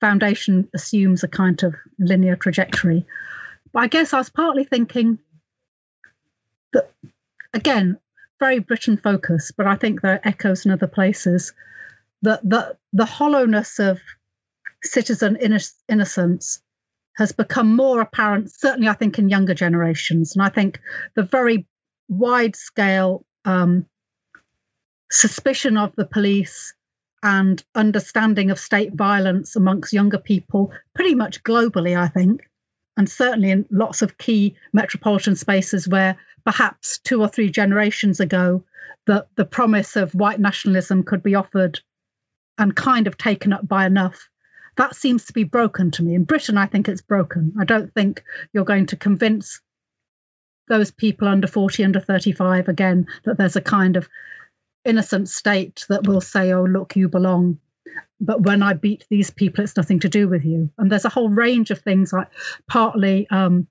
foundation 0.00 0.68
assumes 0.74 1.22
a 1.22 1.28
kind 1.28 1.62
of 1.62 1.74
linear 1.98 2.36
trajectory. 2.36 3.06
But 3.72 3.84
I 3.84 3.86
guess 3.86 4.12
I 4.12 4.18
was 4.18 4.30
partly 4.30 4.64
thinking 4.64 5.18
that, 6.72 6.90
again, 7.54 7.98
very 8.40 8.58
Britain 8.58 8.96
focused, 8.96 9.56
but 9.56 9.66
I 9.66 9.76
think 9.76 10.00
there 10.00 10.14
are 10.14 10.20
echoes 10.24 10.66
in 10.66 10.72
other 10.72 10.88
places. 10.88 11.52
That 12.22 12.40
the 12.48 12.76
the 12.92 13.04
hollowness 13.04 13.80
of 13.80 14.00
citizen 14.84 15.36
innocence 15.88 16.60
has 17.16 17.32
become 17.32 17.76
more 17.76 18.00
apparent, 18.00 18.50
certainly, 18.50 18.88
I 18.88 18.94
think, 18.94 19.18
in 19.18 19.28
younger 19.28 19.54
generations. 19.54 20.34
And 20.34 20.42
I 20.42 20.48
think 20.48 20.80
the 21.14 21.22
very 21.22 21.66
wide 22.08 22.56
scale 22.56 23.24
um, 23.44 23.86
suspicion 25.10 25.76
of 25.76 25.94
the 25.96 26.06
police 26.06 26.74
and 27.22 27.62
understanding 27.74 28.50
of 28.50 28.58
state 28.58 28.94
violence 28.94 29.54
amongst 29.56 29.92
younger 29.92 30.18
people, 30.18 30.72
pretty 30.94 31.14
much 31.14 31.42
globally, 31.44 31.96
I 31.96 32.08
think, 32.08 32.48
and 32.96 33.08
certainly 33.08 33.50
in 33.50 33.66
lots 33.70 34.02
of 34.02 34.18
key 34.18 34.56
metropolitan 34.72 35.36
spaces 35.36 35.86
where 35.86 36.16
perhaps 36.44 36.98
two 36.98 37.20
or 37.20 37.28
three 37.28 37.50
generations 37.50 38.20
ago 38.20 38.64
the, 39.06 39.26
the 39.36 39.44
promise 39.44 39.96
of 39.96 40.14
white 40.14 40.40
nationalism 40.40 41.04
could 41.04 41.22
be 41.22 41.34
offered 41.34 41.80
and 42.58 42.74
kind 42.74 43.06
of 43.06 43.16
taken 43.16 43.52
up 43.52 43.66
by 43.66 43.86
enough. 43.86 44.28
That 44.76 44.96
seems 44.96 45.26
to 45.26 45.32
be 45.32 45.44
broken 45.44 45.90
to 45.92 46.02
me. 46.02 46.14
In 46.14 46.24
Britain, 46.24 46.56
I 46.56 46.66
think 46.66 46.88
it's 46.88 47.02
broken. 47.02 47.54
I 47.60 47.64
don't 47.64 47.92
think 47.92 48.22
you're 48.52 48.64
going 48.64 48.86
to 48.86 48.96
convince 48.96 49.60
those 50.68 50.90
people 50.90 51.28
under 51.28 51.46
40, 51.46 51.84
under 51.84 52.00
35 52.00 52.68
again 52.68 53.06
that 53.24 53.36
there's 53.36 53.56
a 53.56 53.60
kind 53.60 53.96
of 53.96 54.08
innocent 54.84 55.28
state 55.28 55.84
that 55.88 56.06
will 56.06 56.20
say, 56.20 56.52
oh, 56.52 56.64
look, 56.64 56.96
you 56.96 57.08
belong. 57.08 57.58
But 58.20 58.40
when 58.40 58.62
I 58.62 58.72
beat 58.72 59.04
these 59.10 59.30
people, 59.30 59.64
it's 59.64 59.76
nothing 59.76 60.00
to 60.00 60.08
do 60.08 60.28
with 60.28 60.44
you. 60.44 60.70
And 60.78 60.90
there's 60.90 61.04
a 61.04 61.10
whole 61.10 61.28
range 61.28 61.70
of 61.70 61.80
things 61.80 62.12
like 62.12 62.28
partly 62.66 63.26
um, 63.28 63.66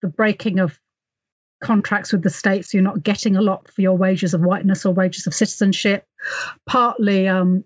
the 0.00 0.08
breaking 0.08 0.60
of 0.60 0.78
contracts 1.62 2.12
with 2.12 2.22
the 2.22 2.30
states, 2.30 2.70
so 2.70 2.78
you're 2.78 2.84
not 2.84 3.02
getting 3.02 3.36
a 3.36 3.42
lot 3.42 3.70
for 3.70 3.82
your 3.82 3.96
wages 3.96 4.32
of 4.32 4.40
whiteness 4.40 4.86
or 4.86 4.94
wages 4.94 5.26
of 5.26 5.34
citizenship, 5.34 6.06
partly 6.66 7.28
um, 7.28 7.64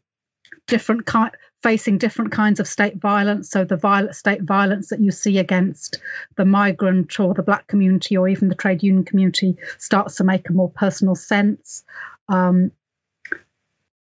different 0.66 1.06
kind 1.06 1.30
facing 1.64 1.96
different 1.96 2.30
kinds 2.30 2.60
of 2.60 2.68
state 2.68 2.98
violence. 2.98 3.48
So 3.48 3.64
the 3.64 3.78
violent 3.78 4.14
state 4.14 4.42
violence 4.42 4.90
that 4.90 5.00
you 5.00 5.10
see 5.10 5.38
against 5.38 5.98
the 6.36 6.44
migrant 6.44 7.18
or 7.18 7.32
the 7.32 7.42
black 7.42 7.66
community 7.66 8.18
or 8.18 8.28
even 8.28 8.50
the 8.50 8.54
trade 8.54 8.82
union 8.82 9.06
community 9.06 9.56
starts 9.78 10.16
to 10.16 10.24
make 10.24 10.50
a 10.50 10.52
more 10.52 10.68
personal 10.68 11.14
sense. 11.14 11.82
Um, 12.28 12.70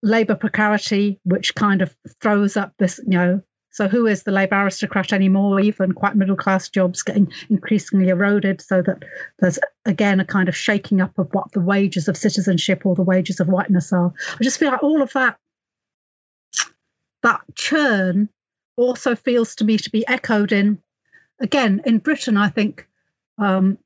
labor 0.03 0.34
precarity, 0.34 1.20
which 1.24 1.55
kind 1.55 1.80
of 1.80 1.96
throws 2.20 2.59
up 2.59 2.74
this, 2.78 3.01
you 3.03 3.18
know, 3.18 3.42
so 3.70 3.88
who 3.88 4.07
is 4.07 4.24
the 4.24 4.30
labour 4.30 4.57
aristocrat 4.57 5.14
anymore? 5.14 5.59
Even 5.59 5.92
quite 5.92 6.16
middle 6.16 6.36
class 6.36 6.68
jobs 6.68 7.03
getting 7.03 7.32
increasingly 7.49 8.09
eroded, 8.09 8.61
so 8.61 8.82
that 8.82 9.05
there's 9.38 9.59
again 9.86 10.20
a 10.20 10.24
kind 10.24 10.49
of 10.49 10.57
shaking 10.57 11.01
up 11.01 11.18
of 11.18 11.32
what 11.32 11.53
the 11.53 11.61
wages 11.61 12.09
of 12.09 12.16
citizenship 12.16 12.84
or 12.84 12.94
the 12.94 13.03
wages 13.03 13.40
of 13.40 13.49
whiteness 13.49 13.92
are. 13.92 14.12
I 14.38 14.42
just 14.42 14.59
feel 14.59 14.70
like 14.70 14.82
all 14.82 15.01
of 15.01 15.12
that 15.12 15.38
that 17.23 17.41
churn 17.55 18.29
also 18.77 19.14
feels 19.14 19.57
to 19.57 19.64
me 19.64 19.79
to 19.79 19.91
be 19.91 20.07
echoed 20.07 20.53
in 20.53 20.81
again 21.41 21.83
in 21.85 21.99
Britain. 21.99 22.37
I 22.37 22.49
think 22.49 22.87
um, 23.39 23.79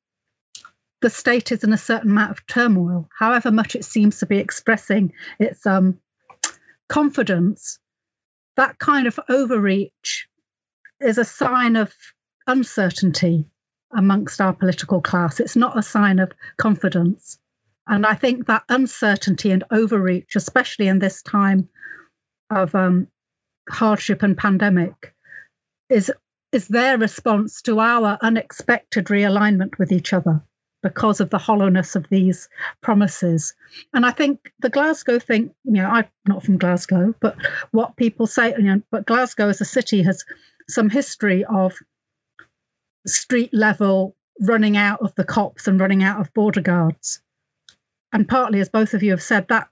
the 1.00 1.10
state 1.10 1.52
is 1.52 1.64
in 1.64 1.72
a 1.72 1.78
certain 1.78 2.10
amount 2.10 2.32
of 2.32 2.46
turmoil, 2.46 3.08
however 3.18 3.50
much 3.50 3.74
it 3.74 3.84
seems 3.84 4.18
to 4.20 4.26
be 4.26 4.38
expressing 4.38 5.12
its 5.38 5.66
um, 5.66 5.98
confidence 6.88 7.78
that 8.56 8.78
kind 8.78 9.06
of 9.06 9.18
overreach 9.28 10.28
is 11.00 11.18
a 11.18 11.24
sign 11.24 11.76
of 11.76 11.92
uncertainty 12.46 13.46
amongst 13.94 14.40
our 14.40 14.52
political 14.52 15.00
class. 15.00 15.40
It's 15.40 15.56
not 15.56 15.78
a 15.78 15.82
sign 15.82 16.18
of 16.18 16.32
confidence. 16.56 17.38
And 17.86 18.06
I 18.06 18.14
think 18.14 18.46
that 18.46 18.64
uncertainty 18.68 19.50
and 19.50 19.64
overreach, 19.70 20.36
especially 20.36 20.88
in 20.88 20.98
this 20.98 21.22
time 21.22 21.68
of 22.50 22.74
um, 22.74 23.08
hardship 23.68 24.22
and 24.22 24.36
pandemic, 24.36 25.14
is, 25.88 26.10
is 26.52 26.68
their 26.68 26.98
response 26.98 27.62
to 27.62 27.78
our 27.80 28.18
unexpected 28.20 29.06
realignment 29.06 29.78
with 29.78 29.92
each 29.92 30.12
other 30.12 30.42
because 30.82 31.20
of 31.20 31.30
the 31.30 31.38
hollowness 31.38 31.94
of 31.94 32.08
these 32.08 32.48
promises. 32.82 33.54
And 33.94 34.04
I 34.04 34.10
think 34.10 34.52
the 34.58 34.68
Glasgow 34.68 35.18
thing, 35.18 35.54
you 35.64 35.72
know, 35.74 35.86
I'm 35.86 36.06
not 36.26 36.44
from 36.44 36.58
Glasgow, 36.58 37.14
but 37.20 37.36
what 37.70 37.96
people 37.96 38.26
say, 38.26 38.52
you 38.56 38.62
know, 38.62 38.82
but 38.90 39.06
Glasgow 39.06 39.48
as 39.48 39.60
a 39.60 39.64
city 39.64 40.02
has 40.02 40.24
some 40.68 40.90
history 40.90 41.44
of 41.44 41.74
street 43.06 43.54
level 43.54 44.16
running 44.40 44.76
out 44.76 45.00
of 45.02 45.14
the 45.14 45.24
cops 45.24 45.68
and 45.68 45.78
running 45.78 46.02
out 46.02 46.20
of 46.20 46.34
border 46.34 46.60
guards. 46.60 47.22
And 48.12 48.28
partly, 48.28 48.60
as 48.60 48.68
both 48.68 48.94
of 48.94 49.02
you 49.02 49.12
have 49.12 49.22
said, 49.22 49.48
that 49.48 49.68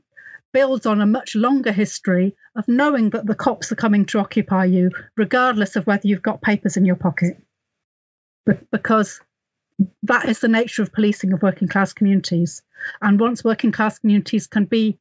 builds 0.53 0.87
on 0.87 1.01
a 1.01 1.07
much 1.07 1.35
longer 1.35 1.73
history 1.73 2.35
of 2.57 2.69
knowing 2.69 3.11
that 3.11 3.27
the 3.27 3.35
cops 3.35 3.71
are 3.73 3.77
coming 3.77 4.07
to 4.07 4.19
occupy 4.19 4.65
you, 4.65 4.91
regardless 5.17 5.77
of 5.77 5.87
whether 5.87 6.07
you've 6.07 6.23
got 6.23 6.43
papers 6.43 6.77
in 6.77 6.85
your 6.85 6.97
pocket. 6.97 7.37
Because 8.71 9.21
that 10.03 10.29
is 10.29 10.41
the 10.41 10.49
nature 10.49 10.83
of 10.83 10.93
policing 10.93 11.33
of 11.33 11.43
working 11.43 11.69
class 11.69 11.93
communities. 11.93 12.63
And 13.01 13.21
once 13.21 13.45
working 13.45 13.73
class 13.73 13.99
communities 13.99 14.47
can 14.47 14.65
be, 14.65 14.99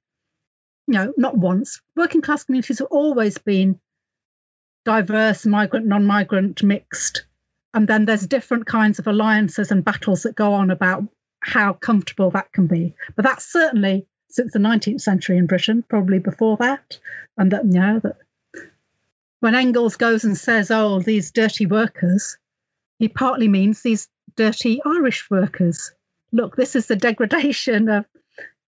you 0.88 0.93
know, 0.93 1.14
not 1.18 1.38
once, 1.38 1.82
working 1.95 2.22
class 2.22 2.43
communities 2.43 2.80
have 2.80 2.89
always 2.91 3.38
been 3.38 3.80
diverse, 4.86 5.45
migrant, 5.45 5.86
non 5.86 6.06
migrant, 6.06 6.64
mixed. 6.64 7.26
And 7.74 7.88
then 7.88 8.06
there's 8.06 8.26
different 8.26 8.66
kinds 8.66 9.00
of 9.00 9.08
alliances 9.08 9.72
and 9.72 9.86
battles 9.86 10.24
that 10.24 10.36
go 10.36 10.54
on 10.54 10.72
about 10.72 11.04
how 11.39 11.74
comfortable 11.74 12.32
that 12.32 12.52
can 12.52 12.68
be. 12.68 12.95
But 13.16 13.26
that's 13.26 13.52
certainly 13.52 14.08
since 14.30 14.53
the 14.53 14.59
19th 14.59 15.01
century 15.01 15.38
in 15.38 15.47
Britain, 15.47 15.84
probably 15.88 16.19
before 16.19 16.57
that. 16.57 16.99
And 17.38 17.51
that, 17.51 17.65
you 17.65 17.80
know, 17.80 17.99
that 17.99 18.17
when 19.39 19.55
Engels 19.55 19.97
goes 19.97 20.23
and 20.23 20.38
says, 20.38 20.71
oh, 20.71 20.99
these 20.99 21.32
dirty 21.32 21.65
workers, 21.65 22.38
he 22.97 23.07
partly 23.07 23.47
means 23.47 23.82
these 23.82 24.07
dirty 24.36 24.82
Irish 24.86 25.30
workers. 25.30 25.91
Look, 26.32 26.55
this 26.55 26.75
is 26.75 26.88
the 26.88 26.95
degradation 26.95 27.89
of 27.89 28.05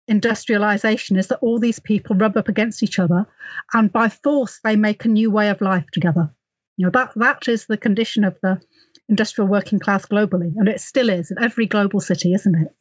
industrialization 0.08 1.16
is 1.16 1.28
that 1.28 1.38
all 1.38 1.58
these 1.60 1.78
people 1.78 2.16
rub 2.16 2.36
up 2.36 2.48
against 2.48 2.82
each 2.82 2.98
other 2.98 3.26
and 3.72 3.92
by 3.92 4.08
force 4.08 4.58
they 4.64 4.74
make 4.74 5.04
a 5.04 5.08
new 5.08 5.30
way 5.30 5.50
of 5.50 5.60
life 5.60 5.86
together. 5.92 6.34
You 6.76 6.86
know, 6.86 6.90
that 6.92 7.12
that 7.16 7.46
is 7.46 7.66
the 7.66 7.76
condition 7.76 8.24
of 8.24 8.36
the 8.42 8.60
industrial 9.08 9.48
working 9.48 9.78
class 9.78 10.06
globally, 10.06 10.52
and 10.56 10.68
it 10.68 10.80
still 10.80 11.10
is 11.10 11.30
in 11.30 11.42
every 11.42 11.66
global 11.66 12.00
city, 12.00 12.32
isn't 12.32 12.54
it? 12.54 12.74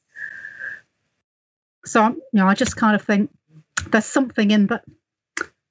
So, 1.86 2.07
you 2.07 2.21
know, 2.34 2.47
I 2.47 2.55
just 2.55 2.75
kind 2.75 2.95
of 2.95 3.01
think 3.01 3.32
there's 3.88 4.05
something 4.05 4.51
in 4.51 4.67
that 4.67 4.84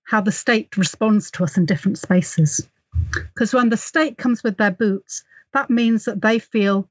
how 0.04 0.22
the 0.22 0.32
state 0.32 0.76
responds 0.78 1.30
to 1.32 1.44
us 1.44 1.59
in 1.59 1.66
different 1.66 1.98
spaces. 1.98 2.66
Because 3.12 3.52
when 3.52 3.68
the 3.68 3.76
state 3.76 4.16
comes 4.16 4.42
with 4.42 4.56
their 4.56 4.70
boots, 4.70 5.22
that 5.52 5.68
means 5.68 6.06
that 6.06 6.20
they 6.20 6.38
feel 6.38 6.88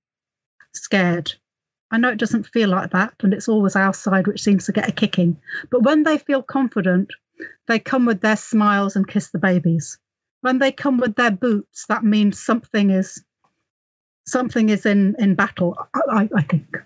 scared. 0.71 1.33
I 1.89 1.97
know 1.97 2.09
it 2.09 2.19
doesn't 2.19 2.47
feel 2.47 2.69
like 2.69 2.91
that, 2.91 3.13
and 3.21 3.33
it's 3.33 3.47
always 3.47 3.75
our 3.75 3.93
side 3.93 4.27
which 4.27 4.43
seems 4.43 4.65
to 4.65 4.71
get 4.71 4.89
a 4.89 4.91
kicking. 4.91 5.37
But 5.71 5.83
when 5.83 6.03
they 6.03 6.17
feel 6.17 6.43
confident, 6.43 7.11
they 7.67 7.79
come 7.79 8.05
with 8.05 8.21
their 8.21 8.35
smiles 8.35 8.95
and 8.95 9.07
kiss 9.07 9.29
the 9.29 9.39
babies. 9.39 9.97
When 10.41 10.59
they 10.59 10.71
come 10.71 10.97
with 10.97 11.15
their 11.15 11.31
boots, 11.31 11.85
that 11.87 12.03
means 12.03 12.39
something 12.39 12.89
is 12.89 13.23
something 14.25 14.69
is 14.69 14.85
in 14.85 15.15
in 15.17 15.35
battle. 15.35 15.77
I, 15.93 16.29
I 16.35 16.41
think. 16.43 16.77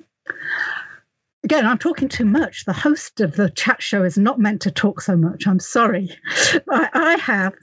Again, 1.52 1.66
I'm 1.66 1.80
talking 1.80 2.08
too 2.08 2.24
much. 2.24 2.64
The 2.64 2.72
host 2.72 3.20
of 3.20 3.36
the 3.36 3.50
chat 3.50 3.82
show 3.82 4.06
is 4.06 4.18
not 4.18 4.40
meant 4.40 4.62
to 4.62 4.72
talk 4.72 5.02
so 5.02 5.18
much. 5.18 5.48
I'm 5.48 5.60
sorry. 5.60 6.18
I, 6.72 6.90
I 6.94 7.18
have 7.18 7.56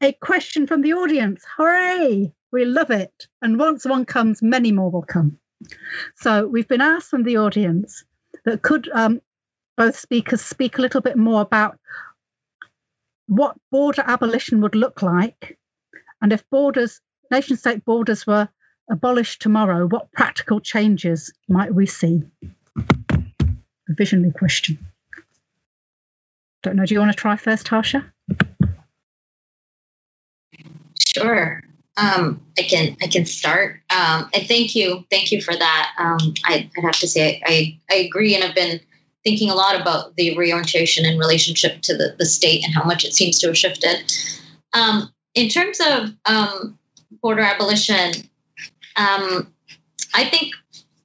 a 0.00 0.12
question 0.12 0.66
from 0.66 0.80
the 0.80 0.94
audience. 0.94 1.44
Hooray! 1.58 2.32
We 2.50 2.64
love 2.64 2.90
it. 2.90 3.28
And 3.42 3.58
once 3.58 3.84
one 3.84 4.06
comes, 4.06 4.40
many 4.40 4.72
more 4.72 4.90
will 4.90 5.02
come. 5.02 5.36
So 6.16 6.46
we've 6.46 6.66
been 6.66 6.80
asked 6.80 7.10
from 7.10 7.22
the 7.22 7.36
audience 7.36 8.02
that 8.46 8.62
could 8.62 8.88
um, 8.90 9.20
both 9.76 9.98
speakers 9.98 10.40
speak 10.40 10.78
a 10.78 10.80
little 10.80 11.02
bit 11.02 11.18
more 11.18 11.42
about 11.42 11.78
what 13.26 13.58
border 13.70 14.04
abolition 14.06 14.62
would 14.62 14.74
look 14.74 15.02
like, 15.02 15.58
and 16.22 16.32
if 16.32 16.48
borders, 16.48 17.02
nation 17.30 17.58
state 17.58 17.84
borders 17.84 18.26
were 18.26 18.48
abolished 18.90 19.42
tomorrow, 19.42 19.86
what 19.86 20.12
practical 20.12 20.60
changes 20.60 21.30
might 21.46 21.74
we 21.74 21.84
see? 21.84 22.22
Visionary 23.96 24.32
question. 24.32 24.78
Don't 26.62 26.76
know. 26.76 26.86
Do 26.86 26.94
you 26.94 27.00
want 27.00 27.12
to 27.12 27.16
try 27.16 27.36
first, 27.36 27.68
Harsha? 27.68 28.12
Sure 30.98 31.62
um, 31.96 32.40
I 32.58 32.62
can 32.62 32.96
I 33.02 33.06
can 33.06 33.26
start. 33.26 33.80
Um, 33.90 34.30
and 34.32 34.46
thank 34.46 34.74
you, 34.74 35.04
thank 35.10 35.32
you 35.32 35.42
for 35.42 35.54
that. 35.54 35.92
Um, 35.98 36.34
I, 36.44 36.70
would 36.76 36.84
have 36.84 37.00
to 37.00 37.08
say 37.08 37.42
I, 37.44 37.78
I 37.90 37.96
agree, 37.96 38.34
and 38.34 38.44
I've 38.44 38.54
been 38.54 38.80
thinking 39.24 39.50
a 39.50 39.54
lot 39.54 39.80
about 39.80 40.16
the 40.16 40.36
reorientation 40.36 41.04
in 41.04 41.18
relationship 41.18 41.80
to 41.82 41.96
the, 41.96 42.16
the 42.18 42.26
state 42.26 42.64
and 42.64 42.74
how 42.74 42.84
much 42.84 43.04
it 43.04 43.14
seems 43.14 43.38
to 43.40 43.48
have 43.48 43.58
shifted. 43.58 44.12
Um, 44.72 45.12
in 45.34 45.48
terms 45.48 45.80
of 45.80 46.10
um, 46.24 46.78
border 47.22 47.42
abolition, 47.42 48.14
um, 48.96 49.52
I 50.12 50.24
think 50.24 50.54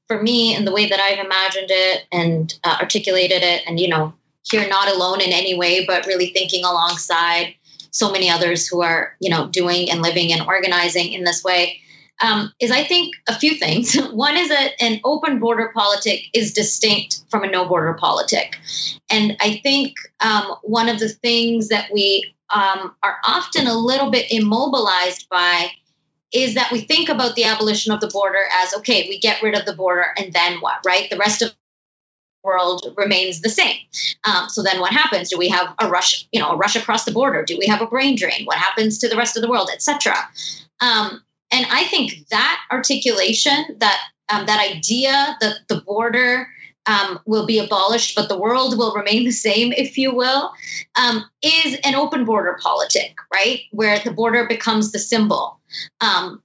for 0.08 0.22
me, 0.22 0.56
in 0.56 0.66
the 0.66 0.72
way 0.72 0.88
that 0.88 1.00
I've 1.00 1.24
imagined 1.24 1.68
it 1.70 2.06
and 2.12 2.54
uh, 2.64 2.78
articulated 2.82 3.44
it, 3.44 3.64
and 3.68 3.80
you 3.80 3.88
know, 3.88 4.14
here 4.50 4.68
not 4.68 4.88
alone 4.88 5.22
in 5.22 5.32
any 5.32 5.58
way, 5.58 5.86
but 5.86 6.06
really 6.06 6.28
thinking 6.28 6.64
alongside 6.64 7.56
so 7.92 8.12
many 8.12 8.30
others 8.30 8.68
who 8.68 8.82
are, 8.82 9.16
you 9.20 9.30
know, 9.30 9.48
doing 9.48 9.90
and 9.90 10.02
living 10.02 10.32
and 10.32 10.42
organizing 10.48 11.12
in 11.14 11.24
this 11.24 11.44
way, 11.44 11.82
um, 12.22 12.52
is 12.60 12.72
I 12.72 12.84
think 12.84 13.16
a 13.28 13.34
few 13.38 13.56
things. 13.56 13.96
One 14.12 14.38
is 14.38 14.50
that 14.50 14.74
an 14.80 15.02
open 15.04 15.40
border 15.40 15.72
politic 15.74 16.22
is 16.34 16.54
distinct 16.54 17.24
from 17.30 17.44
a 17.44 17.50
no 17.50 17.66
border 17.66 17.94
politic. 17.94 18.58
And 19.10 19.38
I 19.40 19.60
think 19.64 19.96
um, 20.20 20.56
one 20.64 20.90
of 20.90 21.00
the 21.00 21.10
things 21.10 21.70
that 21.70 21.92
we 21.92 22.34
um, 22.54 22.96
are 23.04 23.18
often 23.28 23.68
a 23.68 23.78
little 23.78 24.10
bit 24.10 24.32
immobilized 24.32 25.28
by 25.30 25.70
is 26.34 26.56
that 26.56 26.72
we 26.72 26.82
think 26.82 27.10
about 27.10 27.36
the 27.36 27.46
abolition 27.46 27.94
of 27.94 28.02
the 28.02 28.08
border 28.08 28.44
as 28.64 28.74
okay, 28.76 29.08
we 29.08 29.20
get 29.20 29.42
rid 29.42 29.58
of 29.58 29.66
the 29.66 29.74
border 29.74 30.06
and 30.18 30.34
then 30.34 30.60
what, 30.60 30.78
right? 30.86 31.10
The 31.10 31.18
rest 31.18 31.42
of 31.42 31.50
the 31.50 31.56
world 32.44 32.94
remains 32.98 33.42
the 33.42 33.50
same. 33.50 33.78
Um, 34.24 34.50
so 34.50 34.64
then 34.64 34.80
what 34.80 34.94
happens? 34.94 35.30
Do 35.30 35.38
we 35.38 35.50
have 35.50 35.74
a 35.80 35.88
rush, 35.88 36.28
you 36.32 36.40
know, 36.40 36.52
a 36.52 36.58
rush 36.58 36.76
across 36.76 37.06
the 37.06 37.12
border? 37.12 37.44
Do 37.44 37.58
we 37.58 37.68
have 37.68 37.82
a 37.82 37.88
brain 37.88 38.16
drain? 38.16 38.46
What 38.46 38.58
happens 38.58 39.00
to 39.00 39.10
the 39.10 39.18
rest 39.18 39.36
of 39.38 39.42
the 39.42 39.50
world, 39.50 39.70
etc. 39.74 40.16
Um, 40.80 41.22
and 41.52 41.66
I 41.70 41.86
think 41.86 42.28
that 42.30 42.60
articulation, 42.72 43.78
that 43.78 44.00
um, 44.30 44.46
that 44.48 44.76
idea 44.76 45.38
that 45.40 45.60
the 45.70 45.80
border 45.82 46.48
um, 46.86 47.20
will 47.26 47.46
be 47.46 47.60
abolished, 47.60 48.16
but 48.16 48.30
the 48.30 48.38
world 48.38 48.78
will 48.78 48.94
remain 48.94 49.26
the 49.26 49.32
same, 49.32 49.74
if 49.74 49.98
you 49.98 50.16
will, 50.16 50.54
um, 50.96 51.26
is 51.42 51.78
an 51.84 51.96
open 51.96 52.26
border 52.26 52.58
politic, 52.62 53.18
right? 53.32 53.62
Where 53.72 54.00
the 54.00 54.12
border 54.12 54.48
becomes 54.48 54.92
the 54.92 55.00
symbol, 55.00 55.57
um, 56.02 56.42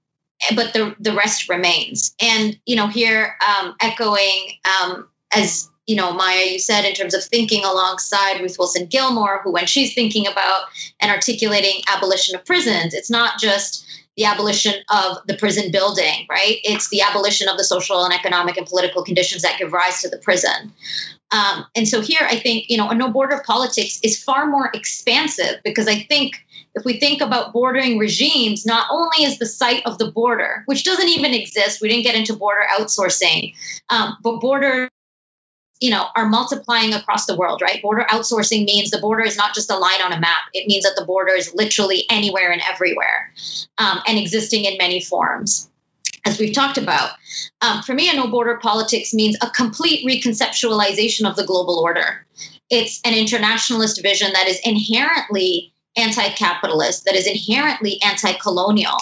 but 0.54 0.72
the 0.72 0.94
the 0.98 1.14
rest 1.14 1.48
remains. 1.48 2.14
And 2.20 2.58
you 2.66 2.76
know, 2.76 2.88
here 2.88 3.36
um, 3.46 3.74
echoing 3.80 4.52
um, 4.64 5.08
as 5.30 5.68
you 5.86 5.96
know, 5.96 6.12
Maya, 6.12 6.44
you 6.44 6.58
said 6.58 6.84
in 6.84 6.94
terms 6.94 7.14
of 7.14 7.24
thinking 7.24 7.64
alongside 7.64 8.40
Ruth 8.40 8.56
Wilson 8.58 8.86
Gilmore, 8.86 9.40
who 9.42 9.52
when 9.52 9.66
she's 9.66 9.94
thinking 9.94 10.26
about 10.26 10.64
and 11.00 11.10
articulating 11.10 11.82
abolition 11.92 12.36
of 12.36 12.44
prisons, 12.44 12.94
it's 12.94 13.10
not 13.10 13.40
just 13.40 13.84
the 14.16 14.26
abolition 14.26 14.74
of 14.90 15.26
the 15.26 15.34
prison 15.34 15.72
building, 15.72 16.26
right? 16.28 16.58
It's 16.64 16.88
the 16.90 17.00
abolition 17.00 17.48
of 17.48 17.56
the 17.56 17.64
social 17.64 18.04
and 18.04 18.12
economic 18.12 18.58
and 18.58 18.66
political 18.66 19.02
conditions 19.02 19.42
that 19.42 19.58
give 19.58 19.72
rise 19.72 20.02
to 20.02 20.10
the 20.10 20.18
prison. 20.18 20.72
Um, 21.30 21.64
and 21.74 21.88
so 21.88 22.02
here, 22.02 22.20
I 22.20 22.38
think, 22.38 22.68
you 22.68 22.76
know, 22.76 22.90
a 22.90 22.94
no 22.94 23.10
border 23.10 23.42
politics 23.44 24.00
is 24.02 24.22
far 24.22 24.46
more 24.46 24.70
expansive 24.74 25.62
because 25.64 25.88
I 25.88 26.00
think 26.00 26.44
if 26.74 26.84
we 26.84 26.98
think 26.98 27.20
about 27.20 27.52
bordering 27.52 27.98
regimes, 27.98 28.64
not 28.64 28.88
only 28.90 29.24
is 29.24 29.38
the 29.38 29.46
site 29.46 29.84
of 29.84 29.98
the 29.98 30.10
border, 30.10 30.62
which 30.66 30.84
doesn't 30.84 31.08
even 31.08 31.34
exist, 31.34 31.80
we 31.82 31.88
didn't 31.88 32.04
get 32.04 32.14
into 32.14 32.34
border 32.34 32.62
outsourcing, 32.78 33.54
um, 33.90 34.16
but 34.22 34.40
border 34.40 34.88
you 35.80 35.90
know 35.90 36.06
are 36.14 36.28
multiplying 36.28 36.94
across 36.94 37.26
the 37.26 37.36
world 37.36 37.60
right? 37.60 37.82
Border 37.82 38.06
outsourcing 38.08 38.64
means 38.64 38.90
the 38.90 39.00
border 39.00 39.24
is 39.24 39.36
not 39.36 39.52
just 39.52 39.70
a 39.70 39.76
line 39.76 40.00
on 40.00 40.12
a 40.12 40.20
map. 40.20 40.42
It 40.54 40.66
means 40.66 40.84
that 40.84 40.94
the 40.96 41.04
border 41.04 41.34
is 41.34 41.54
literally 41.54 42.04
anywhere 42.08 42.52
and 42.52 42.62
everywhere 42.62 43.32
um, 43.78 44.00
and 44.06 44.18
existing 44.18 44.64
in 44.64 44.78
many 44.78 45.00
forms. 45.00 45.68
As 46.24 46.38
we've 46.38 46.54
talked 46.54 46.78
about 46.78 47.10
um, 47.60 47.82
for 47.82 47.94
me 47.94 48.08
a 48.08 48.14
no 48.14 48.28
border 48.28 48.58
politics 48.62 49.12
means 49.12 49.36
a 49.42 49.50
complete 49.50 50.06
reconceptualization 50.06 51.28
of 51.28 51.34
the 51.34 51.44
global 51.44 51.80
order. 51.80 52.24
It's 52.70 53.00
an 53.04 53.14
internationalist 53.14 54.00
vision 54.02 54.32
that 54.32 54.46
is 54.46 54.60
inherently 54.64 55.71
anti-capitalist 55.96 57.04
that 57.04 57.14
is 57.14 57.26
inherently 57.26 58.00
anti-colonial 58.02 58.96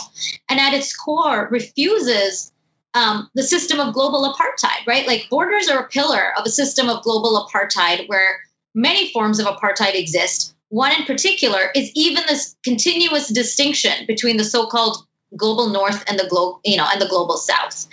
and 0.49 0.59
at 0.59 0.75
its 0.75 0.97
core 0.97 1.49
refuses 1.51 2.53
um, 2.95 3.31
the 3.35 3.43
system 3.43 3.79
of 3.79 3.95
global 3.95 4.35
apartheid, 4.35 4.87
right? 4.87 5.07
Like 5.07 5.29
borders 5.31 5.69
are 5.69 5.85
a 5.85 5.89
pillar 5.89 6.33
of 6.37 6.45
a 6.45 6.51
system 6.51 6.89
of 6.89 7.03
global 7.03 7.47
apartheid 7.47 8.09
where 8.09 8.41
many 8.75 9.13
forms 9.13 9.39
of 9.39 9.47
apartheid 9.47 9.95
exist. 9.95 10.55
One 10.69 10.93
in 10.93 11.05
particular 11.05 11.71
is 11.75 11.91
even 11.95 12.25
this 12.27 12.57
continuous 12.65 13.29
distinction 13.29 14.07
between 14.07 14.37
the 14.37 14.45
so-called 14.45 15.07
global 15.37 15.69
north 15.69 16.05
and 16.09 16.19
the 16.19 16.27
global, 16.29 16.61
you 16.65 16.77
know, 16.77 16.87
and 16.91 17.01
the 17.01 17.09
global 17.09 17.37
south. 17.37 17.87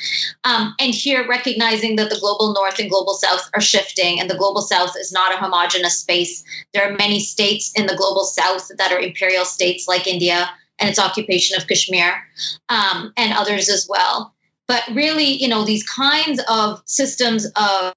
Um, 0.43 0.73
and 0.79 0.93
here, 0.93 1.27
recognizing 1.27 1.97
that 1.97 2.09
the 2.09 2.19
global 2.19 2.53
north 2.53 2.79
and 2.79 2.89
global 2.89 3.13
south 3.13 3.49
are 3.53 3.61
shifting, 3.61 4.19
and 4.19 4.29
the 4.29 4.37
global 4.37 4.61
south 4.61 4.95
is 4.99 5.11
not 5.11 5.33
a 5.33 5.37
homogenous 5.37 5.99
space. 5.99 6.43
There 6.73 6.89
are 6.89 6.97
many 6.97 7.19
states 7.19 7.73
in 7.75 7.85
the 7.85 7.95
global 7.95 8.23
south 8.23 8.71
that 8.77 8.91
are 8.91 8.99
imperial 8.99 9.45
states, 9.45 9.87
like 9.87 10.07
India 10.07 10.49
and 10.79 10.89
its 10.89 10.99
occupation 10.99 11.57
of 11.57 11.67
Kashmir, 11.67 12.13
um, 12.69 13.13
and 13.17 13.33
others 13.33 13.69
as 13.69 13.87
well. 13.89 14.33
But 14.67 14.83
really, 14.93 15.41
you 15.41 15.47
know, 15.47 15.63
these 15.63 15.83
kinds 15.83 16.41
of 16.47 16.81
systems 16.85 17.45
of 17.55 17.93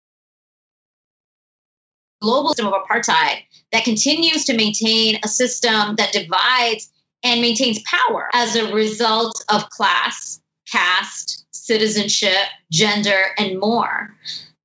global 2.20 2.50
system 2.50 2.66
of 2.66 2.74
apartheid 2.74 3.42
that 3.72 3.84
continues 3.84 4.44
to 4.44 4.56
maintain 4.56 5.18
a 5.24 5.28
system 5.28 5.96
that 5.96 6.12
divides 6.12 6.90
and 7.22 7.40
maintains 7.40 7.80
power 7.82 8.28
as 8.32 8.56
a 8.56 8.72
result 8.72 9.44
of 9.48 9.68
class, 9.70 10.40
caste, 10.70 11.46
citizenship, 11.50 12.46
gender, 12.70 13.20
and 13.38 13.58
more. 13.58 14.14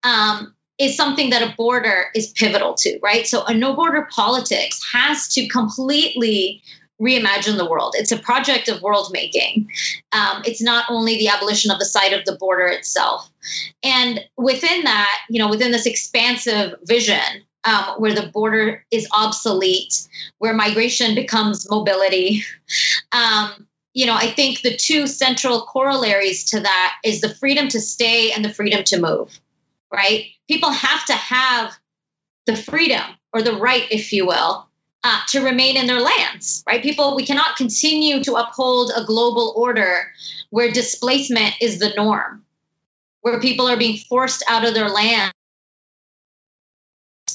Um, 0.03 0.53
is 0.77 0.97
something 0.97 1.29
that 1.29 1.41
a 1.41 1.55
border 1.55 2.07
is 2.13 2.33
pivotal 2.33 2.73
to, 2.73 2.99
right? 3.01 3.25
So 3.25 3.45
a 3.45 3.53
no 3.53 3.75
border 3.75 4.07
politics 4.11 4.81
has 4.91 5.29
to 5.29 5.47
completely 5.47 6.61
reimagine 7.01 7.57
the 7.57 7.69
world. 7.69 7.93
It's 7.97 8.11
a 8.11 8.17
project 8.17 8.67
of 8.69 8.81
world 8.81 9.09
making. 9.11 9.69
Um, 10.11 10.43
it's 10.45 10.61
not 10.61 10.85
only 10.89 11.17
the 11.17 11.29
abolition 11.29 11.71
of 11.71 11.79
the 11.79 11.85
site 11.85 12.13
of 12.13 12.25
the 12.25 12.35
border 12.35 12.67
itself. 12.67 13.29
And 13.83 14.21
within 14.37 14.83
that, 14.83 15.19
you 15.29 15.39
know, 15.39 15.49
within 15.49 15.71
this 15.71 15.85
expansive 15.85 16.75
vision, 16.83 17.19
um, 17.65 17.95
where 17.97 18.13
the 18.13 18.27
border 18.27 18.85
is 18.91 19.07
obsolete, 19.11 20.07
where 20.37 20.53
migration 20.53 21.15
becomes 21.15 21.69
mobility. 21.69 22.43
Um, 23.11 23.67
you 23.93 24.05
know, 24.05 24.15
I 24.15 24.27
think 24.27 24.61
the 24.61 24.75
two 24.75 25.07
central 25.07 25.61
corollaries 25.61 26.51
to 26.51 26.59
that 26.61 26.95
is 27.03 27.21
the 27.21 27.33
freedom 27.33 27.69
to 27.69 27.79
stay 27.79 28.31
and 28.31 28.43
the 28.43 28.53
freedom 28.53 28.83
to 28.85 28.99
move, 28.99 29.39
right? 29.91 30.25
People 30.49 30.71
have 30.71 31.05
to 31.05 31.13
have 31.13 31.73
the 32.45 32.55
freedom 32.55 33.03
or 33.31 33.41
the 33.41 33.55
right, 33.55 33.85
if 33.91 34.11
you 34.11 34.27
will, 34.27 34.67
uh, 35.03 35.19
to 35.29 35.45
remain 35.45 35.77
in 35.77 35.87
their 35.87 36.01
lands, 36.01 36.63
right? 36.67 36.81
People, 36.83 37.15
we 37.15 37.25
cannot 37.25 37.55
continue 37.55 38.23
to 38.23 38.35
uphold 38.35 38.91
a 38.95 39.05
global 39.05 39.53
order 39.55 40.11
where 40.49 40.71
displacement 40.71 41.55
is 41.61 41.79
the 41.79 41.93
norm, 41.95 42.43
where 43.21 43.39
people 43.39 43.67
are 43.67 43.77
being 43.77 43.97
forced 43.97 44.43
out 44.49 44.67
of 44.67 44.73
their 44.73 44.89
land 44.89 45.31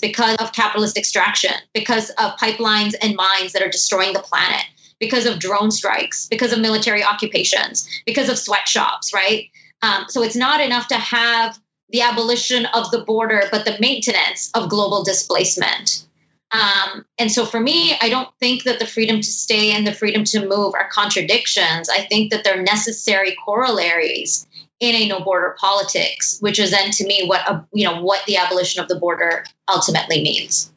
because 0.00 0.36
of 0.36 0.52
capitalist 0.52 0.96
extraction, 0.96 1.52
because 1.72 2.10
of 2.10 2.36
pipelines 2.38 2.94
and 3.00 3.16
mines 3.16 3.52
that 3.52 3.62
are 3.62 3.70
destroying 3.70 4.12
the 4.12 4.20
planet, 4.20 4.64
because 4.98 5.26
of 5.26 5.38
drone 5.38 5.70
strikes, 5.70 6.26
because 6.26 6.52
of 6.52 6.60
military 6.60 7.04
occupations, 7.04 7.88
because 8.06 8.28
of 8.28 8.38
sweatshops, 8.38 9.12
right? 9.14 9.50
Um, 9.82 10.06
so 10.08 10.22
it's 10.22 10.36
not 10.36 10.60
enough 10.60 10.88
to 10.88 10.96
have 10.96 11.58
the 11.90 12.02
abolition 12.02 12.66
of 12.66 12.90
the 12.90 13.04
border, 13.04 13.44
but 13.50 13.64
the 13.64 13.76
maintenance 13.80 14.50
of 14.54 14.68
global 14.68 15.02
displacement. 15.02 16.06
Um, 16.52 17.04
and 17.18 17.30
so 17.30 17.46
for 17.46 17.60
me, 17.60 17.96
I 18.00 18.08
don't 18.08 18.28
think 18.40 18.64
that 18.64 18.78
the 18.78 18.86
freedom 18.86 19.16
to 19.16 19.26
stay 19.26 19.72
and 19.72 19.86
the 19.86 19.92
freedom 19.92 20.24
to 20.24 20.46
move 20.46 20.74
are 20.74 20.88
contradictions. 20.88 21.88
I 21.88 22.00
think 22.00 22.32
that 22.32 22.42
they're 22.42 22.62
necessary 22.62 23.36
corollaries 23.44 24.46
in 24.80 24.94
a 24.94 25.08
no 25.08 25.20
border 25.20 25.54
politics, 25.58 26.38
which 26.40 26.58
is 26.58 26.70
then 26.70 26.90
to 26.90 27.06
me 27.06 27.26
what 27.26 27.48
a, 27.48 27.66
you 27.72 27.84
know 27.84 28.02
what 28.02 28.24
the 28.26 28.38
abolition 28.38 28.82
of 28.82 28.88
the 28.88 28.96
border 28.96 29.44
ultimately 29.72 30.22
means. 30.22 30.72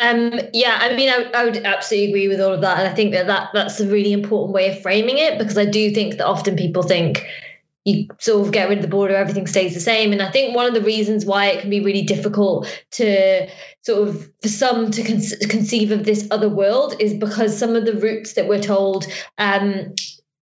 Um, 0.00 0.38
yeah, 0.52 0.78
I 0.80 0.94
mean, 0.94 1.08
I, 1.08 1.28
I, 1.34 1.44
would 1.44 1.56
absolutely 1.56 2.10
agree 2.10 2.28
with 2.28 2.40
all 2.40 2.52
of 2.52 2.60
that, 2.60 2.78
and 2.78 2.86
I 2.86 2.94
think 2.94 3.14
that, 3.14 3.26
that 3.26 3.50
that's 3.52 3.80
a 3.80 3.88
really 3.88 4.12
important 4.12 4.54
way 4.54 4.70
of 4.70 4.80
framing 4.80 5.18
it 5.18 5.38
because 5.38 5.58
I 5.58 5.64
do 5.64 5.90
think 5.90 6.18
that 6.18 6.26
often 6.26 6.54
people 6.54 6.84
think 6.84 7.26
you 7.88 8.06
sort 8.18 8.46
of 8.46 8.52
get 8.52 8.68
rid 8.68 8.78
of 8.78 8.82
the 8.82 8.88
border, 8.88 9.16
everything 9.16 9.46
stays 9.46 9.72
the 9.72 9.80
same. 9.80 10.12
And 10.12 10.20
I 10.20 10.30
think 10.30 10.54
one 10.54 10.66
of 10.66 10.74
the 10.74 10.82
reasons 10.82 11.24
why 11.24 11.46
it 11.46 11.62
can 11.62 11.70
be 11.70 11.80
really 11.80 12.02
difficult 12.02 12.68
to 12.92 13.48
sort 13.82 14.08
of 14.08 14.30
for 14.42 14.48
some 14.48 14.90
to 14.90 15.02
con- 15.02 15.48
conceive 15.48 15.90
of 15.90 16.04
this 16.04 16.28
other 16.30 16.50
world 16.50 16.96
is 17.00 17.14
because 17.14 17.58
some 17.58 17.76
of 17.76 17.86
the 17.86 17.94
routes 17.94 18.34
that 18.34 18.46
we're 18.46 18.60
told 18.60 19.06
um, 19.38 19.94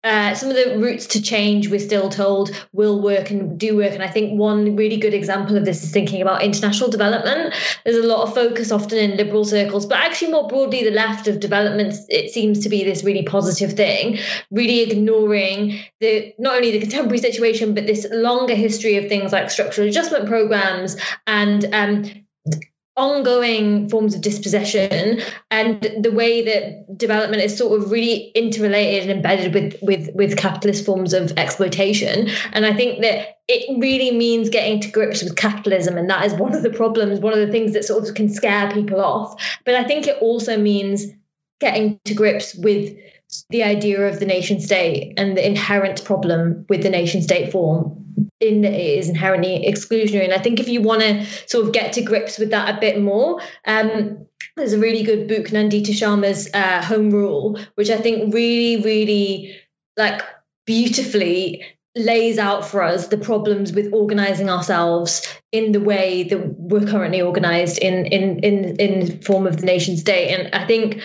uh, 0.04 0.34
some 0.34 0.50
of 0.50 0.56
the 0.56 0.78
routes 0.80 1.08
to 1.08 1.22
change 1.22 1.70
we're 1.70 1.80
still 1.80 2.10
told 2.10 2.52
will 2.72 3.02
work 3.02 3.32
and 3.32 3.60
do 3.60 3.76
work. 3.76 3.92
And 3.94 4.04
i 4.04 4.08
think 4.08 4.40
one 4.40 4.76
really 4.76 4.98
good 4.98 5.14
example 5.14 5.58
of 5.58 5.66
this 5.66 5.84
is 5.84 5.92
thinking 5.92 6.22
about 6.22 6.42
international 6.42 6.90
development. 6.90 7.54
There's 7.84 7.98
a 7.98 8.08
lot 8.08 8.28
of 8.28 8.34
focus 8.34 8.72
often 8.72 8.98
in 8.98 9.18
liberal 9.18 9.44
circles 9.44 9.86
but 9.86 9.98
actually 9.98 10.32
more 10.32 10.48
broadly 10.48 10.84
the 10.84 10.92
left 10.92 11.28
of 11.28 11.40
development 11.40 11.96
it 12.08 12.32
seems 12.32 12.60
to 12.60 12.70
be 12.70 12.84
this 12.84 13.04
really 13.04 13.24
positive 13.24 13.74
thing 13.74 14.20
really 14.52 14.82
ignoring 14.82 15.80
the 16.00 16.34
not 16.38 16.56
only 16.56 16.72
the 16.72 16.80
contemporary 16.80 17.18
situation 17.18 17.74
but 17.74 17.86
this 17.86 18.08
longer 18.12 18.56
history 18.56 18.98
of 18.98 19.08
things 19.10 19.32
like 19.32 19.50
structural 19.50 19.88
adjustment 19.88 20.28
programs 20.28 20.98
and 21.28 21.66
um, 21.74 22.06
ongoing 23.00 23.90
forms 23.90 24.14
of 24.14 24.22
dispossession 24.22 25.22
and 25.50 25.82
the 26.02 26.12
way 26.12 26.44
that 26.44 26.98
development 26.98 27.42
is 27.42 27.58
sort 27.58 27.82
of 27.82 27.92
really 27.92 28.32
interrelated 28.36 29.04
and 29.04 29.12
embedded 29.12 29.54
with 29.54 29.82
with 29.82 30.14
with 30.14 30.38
capitalist 30.38 30.86
forms 30.86 31.14
of 31.14 31.32
exploitation. 31.38 32.30
And 32.52 32.66
i 32.66 32.74
think 32.74 33.02
that 33.02 33.38
it 33.48 33.80
really 33.80 34.16
means 34.16 34.50
getting 34.50 34.82
to 34.82 34.92
grips 34.92 35.24
with 35.24 35.36
capitalism 35.36 35.98
and 35.98 36.10
that 36.10 36.26
is 36.26 36.34
one 36.34 36.54
of 36.54 36.62
the 36.62 36.70
problems 36.70 37.20
one 37.20 37.34
of 37.34 37.40
the 37.40 37.52
things 37.52 37.74
that 37.74 37.86
sort 37.86 38.08
of 38.08 38.14
can 38.14 38.30
scare 38.30 38.72
people 38.72 39.00
off. 39.00 39.42
But 39.66 39.76
i 39.76 39.84
think 39.86 40.08
it 40.08 40.22
also 40.22 40.58
means 40.58 41.06
getting 41.60 42.00
to 42.06 42.14
grips 42.14 42.56
with 42.56 42.98
the 43.50 43.64
idea 43.64 44.08
of 44.08 44.20
the 44.20 44.26
nation 44.26 44.60
state 44.60 45.14
and 45.18 45.38
the 45.38 45.46
inherent 45.46 46.04
problem 46.04 46.66
with 46.70 46.84
the 46.84 46.90
nation 46.90 47.22
state 47.22 47.52
form 47.52 48.06
in 48.40 48.62
that 48.62 48.74
it 48.74 49.00
is 49.00 49.10
inherently 49.10 49.66
exclusionary. 49.68 50.24
And 50.24 50.34
I 50.34 50.40
think 50.40 50.60
if 50.60 50.68
you 50.68 50.82
want 50.82 51.02
to 51.02 51.26
sort 51.48 51.68
of 51.68 51.74
get 51.74 51.94
to 51.94 52.02
grips 52.02 52.38
with 52.38 52.52
that 52.52 52.78
a 52.78 52.80
bit 52.80 53.00
more, 53.00 53.42
um, 53.66 54.26
there's 54.56 54.74
a 54.74 54.80
really 54.80 55.04
good 55.04 55.28
book, 55.28 55.48
Nandita 55.48 55.92
Sharma's 55.92 56.50
uh, 56.54 56.84
Home 56.84 57.10
Rule, 57.10 57.60
which 57.76 57.90
I 57.90 57.98
think 57.98 58.34
really, 58.34 58.82
really 58.82 59.60
like 59.98 60.22
beautifully 60.66 61.66
lays 61.96 62.38
out 62.38 62.66
for 62.66 62.82
us 62.84 63.08
the 63.08 63.18
problems 63.18 63.74
with 63.74 63.94
organizing 63.94 64.50
ourselves 64.50 65.28
in 65.52 65.72
the 65.72 65.80
way 65.80 66.24
that 66.24 66.38
we're 66.58 66.86
currently 66.86 67.22
organized 67.22 67.80
in 67.80 68.06
in 68.06 68.40
in 68.40 68.76
in 68.78 69.22
form 69.22 69.48
of 69.48 69.58
the 69.58 69.66
nation 69.66 69.98
state 69.98 70.30
and 70.30 70.54
i 70.54 70.66
think 70.68 71.02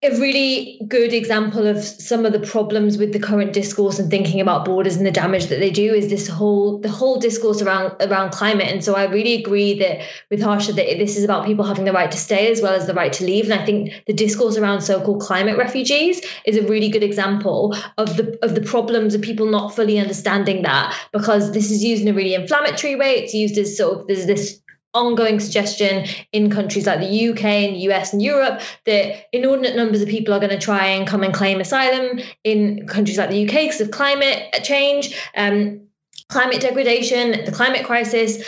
a 0.00 0.10
really 0.20 0.80
good 0.86 1.12
example 1.12 1.66
of 1.66 1.82
some 1.82 2.24
of 2.24 2.32
the 2.32 2.38
problems 2.38 2.96
with 2.96 3.12
the 3.12 3.18
current 3.18 3.52
discourse 3.52 3.98
and 3.98 4.08
thinking 4.08 4.40
about 4.40 4.64
borders 4.64 4.94
and 4.94 5.04
the 5.04 5.10
damage 5.10 5.46
that 5.46 5.58
they 5.58 5.70
do 5.70 5.92
is 5.92 6.08
this 6.08 6.28
whole 6.28 6.78
the 6.78 6.88
whole 6.88 7.18
discourse 7.18 7.62
around 7.62 7.96
around 8.00 8.30
climate. 8.30 8.68
And 8.68 8.84
so 8.84 8.94
i 8.94 9.06
really 9.06 9.34
agree 9.34 9.80
that 9.80 10.06
with 10.30 10.40
harsha 10.40 10.72
that 10.72 10.98
this 10.98 11.16
is 11.16 11.24
about 11.24 11.46
people 11.46 11.64
having 11.64 11.84
the 11.84 11.92
right 11.92 12.10
to 12.12 12.16
stay 12.16 12.52
as 12.52 12.62
well 12.62 12.74
as 12.74 12.86
the 12.86 12.94
right 12.94 13.12
to 13.14 13.24
leave. 13.24 13.50
And 13.50 13.60
i 13.60 13.64
think 13.64 13.92
the 14.06 14.12
discourse 14.12 14.56
around 14.56 14.82
so-called 14.82 15.20
climate 15.20 15.58
refugees 15.58 16.24
is 16.44 16.56
a 16.56 16.62
really 16.62 16.90
good 16.90 17.02
example 17.02 17.74
of 17.96 18.16
the 18.16 18.38
of 18.44 18.54
the 18.54 18.60
problems 18.60 19.14
of 19.14 19.22
people 19.22 19.46
not 19.46 19.74
fully 19.74 19.98
understanding 19.98 20.62
that 20.62 20.96
because 21.12 21.50
this 21.50 21.72
is 21.72 21.82
used 21.82 22.02
in 22.02 22.08
a 22.08 22.14
really 22.14 22.34
inflammatory 22.34 22.94
way. 22.94 23.14
It's 23.16 23.34
used 23.34 23.58
as 23.58 23.76
sort 23.76 23.98
of 23.98 24.06
there's 24.06 24.26
this 24.26 24.60
ongoing 24.94 25.38
suggestion 25.38 26.06
in 26.32 26.50
countries 26.50 26.86
like 26.86 27.00
the 27.00 27.28
UK 27.28 27.44
and 27.44 27.76
US 27.82 28.12
and 28.12 28.22
Europe 28.22 28.60
that 28.86 29.26
inordinate 29.32 29.76
numbers 29.76 30.02
of 30.02 30.08
people 30.08 30.34
are 30.34 30.40
going 30.40 30.50
to 30.50 30.58
try 30.58 30.86
and 30.86 31.06
come 31.06 31.22
and 31.22 31.34
claim 31.34 31.60
asylum 31.60 32.20
in 32.44 32.86
countries 32.86 33.18
like 33.18 33.30
the 33.30 33.46
UK 33.46 33.66
because 33.66 33.80
of 33.80 33.90
climate 33.90 34.52
change, 34.62 35.14
um, 35.36 35.88
climate 36.28 36.60
degradation, 36.60 37.44
the 37.44 37.52
climate 37.52 37.84
crisis. 37.84 38.44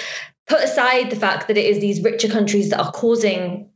Put 0.46 0.64
aside 0.64 1.10
the 1.10 1.16
fact 1.16 1.48
that 1.48 1.56
it 1.56 1.66
is 1.66 1.78
these 1.78 2.02
richer 2.02 2.28
countries 2.28 2.70
that 2.70 2.80
are 2.80 2.90
causing 2.90 3.70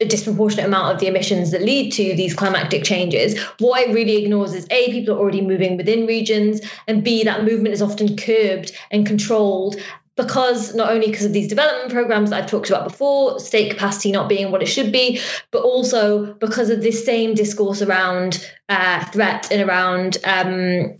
a 0.00 0.06
disproportionate 0.06 0.64
amount 0.64 0.94
of 0.94 1.00
the 1.00 1.06
emissions 1.06 1.50
that 1.50 1.60
lead 1.60 1.92
to 1.92 2.16
these 2.16 2.34
climatic 2.34 2.84
changes. 2.84 3.38
What 3.58 3.86
it 3.86 3.94
really 3.94 4.16
ignores 4.16 4.54
is 4.54 4.66
A, 4.70 4.90
people 4.90 5.14
are 5.14 5.18
already 5.18 5.42
moving 5.42 5.76
within 5.76 6.06
regions, 6.06 6.60
and 6.86 7.04
B, 7.04 7.24
that 7.24 7.44
movement 7.44 7.74
is 7.74 7.82
often 7.82 8.16
curbed 8.16 8.72
and 8.90 9.06
controlled 9.06 9.76
because 10.16 10.74
not 10.74 10.90
only 10.90 11.06
because 11.06 11.24
of 11.24 11.32
these 11.32 11.48
development 11.48 11.92
programs 11.92 12.32
I've 12.32 12.48
talked 12.50 12.68
about 12.68 12.84
before, 12.84 13.40
state 13.40 13.70
capacity 13.70 14.12
not 14.12 14.28
being 14.28 14.50
what 14.50 14.62
it 14.62 14.66
should 14.66 14.92
be, 14.92 15.20
but 15.50 15.62
also 15.62 16.34
because 16.34 16.70
of 16.70 16.82
this 16.82 17.04
same 17.04 17.34
discourse 17.34 17.82
around 17.82 18.46
uh, 18.68 19.04
threat 19.06 19.50
and 19.50 19.68
around 19.68 20.18
um, 20.24 20.96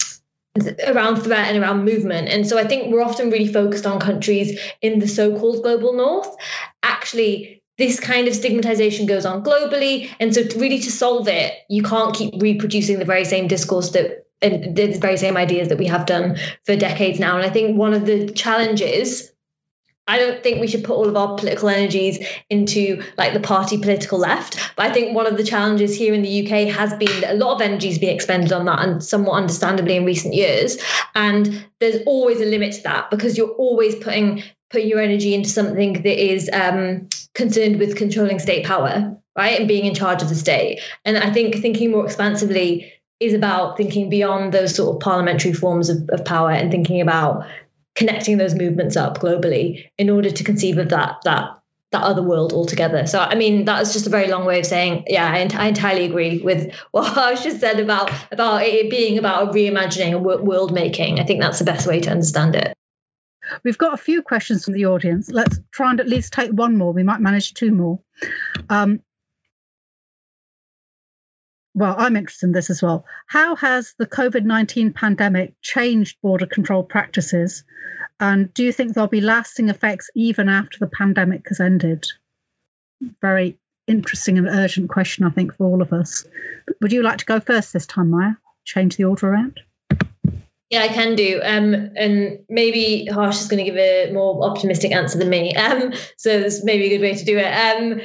around 0.86 1.22
threat 1.22 1.48
and 1.48 1.62
around 1.62 1.84
movement. 1.84 2.28
And 2.28 2.46
so 2.46 2.58
I 2.58 2.66
think 2.66 2.92
we're 2.92 3.02
often 3.02 3.30
really 3.30 3.52
focused 3.52 3.86
on 3.86 4.00
countries 4.00 4.60
in 4.82 4.98
the 4.98 5.08
so-called 5.08 5.62
global 5.62 5.92
north. 5.92 6.34
Actually, 6.82 7.62
this 7.78 7.98
kind 7.98 8.28
of 8.28 8.34
stigmatization 8.34 9.06
goes 9.06 9.24
on 9.24 9.42
globally. 9.42 10.10
And 10.20 10.34
so, 10.34 10.42
really, 10.56 10.80
to 10.80 10.90
solve 10.90 11.28
it, 11.28 11.54
you 11.68 11.82
can't 11.82 12.14
keep 12.14 12.40
reproducing 12.40 12.98
the 12.98 13.04
very 13.04 13.24
same 13.24 13.48
discourse 13.48 13.90
that 13.90 14.26
the 14.40 14.98
very 15.00 15.16
same 15.16 15.36
ideas 15.36 15.68
that 15.68 15.78
we 15.78 15.86
have 15.86 16.06
done 16.06 16.36
for 16.64 16.76
decades 16.76 17.18
now. 17.18 17.36
And 17.36 17.44
I 17.44 17.50
think 17.50 17.76
one 17.76 17.92
of 17.92 18.06
the 18.06 18.30
challenges, 18.30 19.30
I 20.06 20.18
don't 20.18 20.42
think 20.42 20.60
we 20.60 20.66
should 20.66 20.84
put 20.84 20.96
all 20.96 21.08
of 21.08 21.16
our 21.16 21.36
political 21.36 21.68
energies 21.68 22.18
into 22.48 23.02
like 23.16 23.32
the 23.32 23.40
party 23.40 23.78
political 23.78 24.18
left. 24.18 24.58
But 24.76 24.86
I 24.86 24.92
think 24.92 25.14
one 25.14 25.26
of 25.26 25.36
the 25.36 25.44
challenges 25.44 25.96
here 25.96 26.14
in 26.14 26.22
the 26.22 26.44
UK 26.44 26.74
has 26.74 26.92
been 26.94 27.20
that 27.20 27.34
a 27.34 27.36
lot 27.36 27.54
of 27.54 27.60
energy 27.60 27.88
is 27.90 27.98
being 27.98 28.14
expended 28.14 28.52
on 28.52 28.64
that 28.64 28.80
and 28.80 29.04
somewhat 29.04 29.34
understandably 29.34 29.96
in 29.96 30.04
recent 30.04 30.34
years. 30.34 30.78
And 31.14 31.66
there's 31.78 32.02
always 32.06 32.40
a 32.40 32.46
limit 32.46 32.72
to 32.74 32.82
that 32.84 33.10
because 33.10 33.36
you're 33.36 33.50
always 33.50 33.94
putting 33.94 34.42
putting 34.70 34.88
your 34.88 35.00
energy 35.00 35.34
into 35.34 35.48
something 35.48 35.94
that 35.94 36.32
is 36.32 36.48
um, 36.52 37.08
concerned 37.34 37.78
with 37.78 37.96
controlling 37.96 38.38
state 38.38 38.64
power, 38.64 39.16
right? 39.36 39.58
And 39.58 39.68
being 39.68 39.84
in 39.84 39.94
charge 39.94 40.22
of 40.22 40.28
the 40.28 40.34
state. 40.36 40.80
And 41.04 41.18
I 41.18 41.32
think 41.32 41.56
thinking 41.56 41.90
more 41.90 42.06
expansively 42.06 42.92
is 43.20 43.34
about 43.34 43.76
thinking 43.76 44.08
beyond 44.08 44.52
those 44.52 44.74
sort 44.74 44.96
of 44.96 45.00
parliamentary 45.00 45.52
forms 45.52 45.90
of, 45.90 46.08
of 46.08 46.24
power 46.24 46.50
and 46.50 46.70
thinking 46.70 47.00
about 47.00 47.46
connecting 47.94 48.38
those 48.38 48.54
movements 48.54 48.96
up 48.96 49.18
globally 49.18 49.88
in 49.98 50.10
order 50.10 50.30
to 50.30 50.44
conceive 50.44 50.78
of 50.78 50.88
that 50.88 51.18
that 51.24 51.60
that 51.92 52.02
other 52.02 52.22
world 52.22 52.52
altogether. 52.52 53.06
So, 53.06 53.18
I 53.18 53.34
mean, 53.34 53.64
that 53.64 53.82
is 53.82 53.92
just 53.92 54.06
a 54.06 54.10
very 54.10 54.28
long 54.28 54.44
way 54.44 54.60
of 54.60 54.66
saying, 54.66 55.06
yeah, 55.08 55.28
I, 55.28 55.48
I 55.52 55.66
entirely 55.66 56.04
agree 56.04 56.38
with 56.38 56.72
what 56.92 57.16
I 57.18 57.34
just 57.34 57.60
said 57.60 57.80
about 57.80 58.10
about 58.30 58.62
it 58.62 58.90
being 58.90 59.18
about 59.18 59.52
reimagining 59.52 60.16
and 60.16 60.24
world 60.24 60.72
making. 60.72 61.20
I 61.20 61.24
think 61.24 61.40
that's 61.40 61.58
the 61.58 61.64
best 61.64 61.86
way 61.86 62.00
to 62.00 62.10
understand 62.10 62.56
it. 62.56 62.74
We've 63.64 63.78
got 63.78 63.94
a 63.94 63.96
few 63.96 64.22
questions 64.22 64.64
from 64.64 64.74
the 64.74 64.86
audience. 64.86 65.28
Let's 65.30 65.58
try 65.72 65.90
and 65.90 65.98
at 65.98 66.08
least 66.08 66.32
take 66.32 66.52
one 66.52 66.76
more. 66.76 66.92
We 66.92 67.02
might 67.02 67.20
manage 67.20 67.54
two 67.54 67.72
more. 67.72 67.98
Um, 68.68 69.02
well, 71.74 71.94
I'm 71.96 72.16
interested 72.16 72.46
in 72.46 72.52
this 72.52 72.70
as 72.70 72.82
well. 72.82 73.04
How 73.26 73.56
has 73.56 73.94
the 73.98 74.06
COVID 74.06 74.44
19 74.44 74.92
pandemic 74.92 75.54
changed 75.62 76.20
border 76.20 76.46
control 76.46 76.82
practices? 76.82 77.64
And 78.18 78.52
do 78.52 78.64
you 78.64 78.72
think 78.72 78.92
there'll 78.92 79.08
be 79.08 79.20
lasting 79.20 79.68
effects 79.68 80.10
even 80.14 80.48
after 80.48 80.78
the 80.78 80.88
pandemic 80.88 81.48
has 81.48 81.60
ended? 81.60 82.06
Very 83.20 83.58
interesting 83.86 84.38
and 84.38 84.46
urgent 84.46 84.90
question, 84.90 85.24
I 85.24 85.30
think, 85.30 85.56
for 85.56 85.66
all 85.66 85.80
of 85.80 85.92
us. 85.92 86.26
Would 86.80 86.92
you 86.92 87.02
like 87.02 87.18
to 87.18 87.24
go 87.24 87.40
first 87.40 87.72
this 87.72 87.86
time, 87.86 88.10
Maya? 88.10 88.32
Change 88.64 88.96
the 88.96 89.04
order 89.04 89.28
around? 89.28 89.60
Yeah, 90.70 90.82
I 90.82 90.88
can 90.88 91.16
do. 91.16 91.40
Um, 91.42 91.74
and 91.96 92.44
maybe 92.48 93.06
Harsh 93.06 93.40
is 93.40 93.48
going 93.48 93.64
to 93.64 93.70
give 93.70 93.78
a 93.78 94.12
more 94.12 94.44
optimistic 94.48 94.92
answer 94.92 95.18
than 95.18 95.28
me. 95.28 95.54
Um, 95.54 95.92
so 96.16 96.40
this 96.40 96.62
may 96.62 96.78
be 96.78 96.86
a 96.86 96.88
good 96.90 97.02
way 97.02 97.14
to 97.14 97.24
do 97.24 97.38
it. 97.38 97.44
Um, 97.44 98.00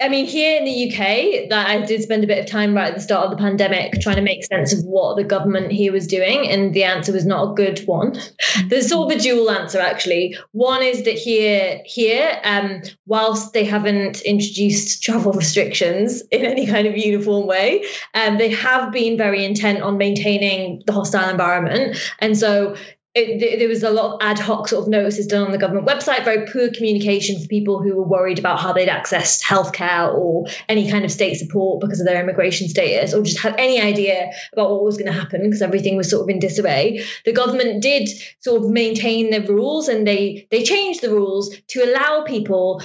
I 0.00 0.08
mean, 0.08 0.24
here 0.24 0.56
in 0.56 0.64
the 0.64 0.88
UK, 0.88 1.50
that 1.50 1.66
I 1.68 1.84
did 1.84 2.02
spend 2.02 2.24
a 2.24 2.26
bit 2.26 2.38
of 2.38 2.46
time 2.46 2.74
right 2.74 2.88
at 2.88 2.94
the 2.94 3.02
start 3.02 3.26
of 3.26 3.30
the 3.32 3.36
pandemic 3.36 4.00
trying 4.00 4.16
to 4.16 4.22
make 4.22 4.44
sense 4.44 4.72
of 4.72 4.82
what 4.84 5.16
the 5.16 5.24
government 5.24 5.72
here 5.72 5.92
was 5.92 6.06
doing, 6.06 6.48
and 6.48 6.72
the 6.72 6.84
answer 6.84 7.12
was 7.12 7.26
not 7.26 7.50
a 7.50 7.54
good 7.54 7.80
one. 7.80 8.18
There's 8.66 8.88
sort 8.88 9.12
of 9.12 9.18
a 9.18 9.20
dual 9.20 9.50
answer 9.50 9.78
actually. 9.78 10.38
One 10.52 10.82
is 10.82 11.04
that 11.04 11.14
here, 11.14 11.82
here, 11.84 12.40
um, 12.42 12.80
whilst 13.04 13.52
they 13.52 13.64
haven't 13.64 14.22
introduced 14.22 15.02
travel 15.02 15.32
restrictions 15.32 16.22
in 16.30 16.46
any 16.46 16.66
kind 16.66 16.86
of 16.86 16.96
uniform 16.96 17.46
way, 17.46 17.84
um, 18.14 18.38
they 18.38 18.50
have 18.50 18.92
been 18.92 19.18
very 19.18 19.44
intent 19.44 19.82
on 19.82 19.98
maintaining 19.98 20.82
the 20.86 20.94
hostile 20.94 21.28
environment, 21.28 21.98
and 22.18 22.38
so 22.38 22.76
it, 23.12 23.58
there 23.58 23.68
was 23.68 23.82
a 23.82 23.90
lot 23.90 24.14
of 24.14 24.18
ad 24.22 24.38
hoc 24.38 24.68
sort 24.68 24.82
of 24.82 24.88
notices 24.88 25.26
done 25.26 25.42
on 25.42 25.50
the 25.50 25.58
government 25.58 25.86
website, 25.86 26.24
very 26.24 26.46
poor 26.46 26.70
communication 26.70 27.40
for 27.40 27.48
people 27.48 27.82
who 27.82 27.96
were 27.96 28.06
worried 28.06 28.38
about 28.38 28.60
how 28.60 28.72
they'd 28.72 28.88
access 28.88 29.42
healthcare 29.42 30.14
or 30.14 30.46
any 30.68 30.88
kind 30.88 31.04
of 31.04 31.10
state 31.10 31.34
support 31.34 31.80
because 31.80 31.98
of 31.98 32.06
their 32.06 32.22
immigration 32.22 32.68
status 32.68 33.12
or 33.12 33.22
just 33.22 33.40
had 33.40 33.56
any 33.58 33.80
idea 33.80 34.30
about 34.52 34.70
what 34.70 34.84
was 34.84 34.96
going 34.96 35.12
to 35.12 35.18
happen 35.18 35.42
because 35.42 35.60
everything 35.60 35.96
was 35.96 36.08
sort 36.08 36.22
of 36.22 36.28
in 36.28 36.38
disarray. 36.38 37.04
The 37.24 37.32
government 37.32 37.82
did 37.82 38.08
sort 38.38 38.62
of 38.62 38.70
maintain 38.70 39.30
the 39.30 39.40
rules 39.40 39.88
and 39.88 40.06
they 40.06 40.46
they 40.50 40.62
changed 40.62 41.00
the 41.00 41.10
rules 41.10 41.56
to 41.68 41.82
allow 41.82 42.22
people 42.22 42.80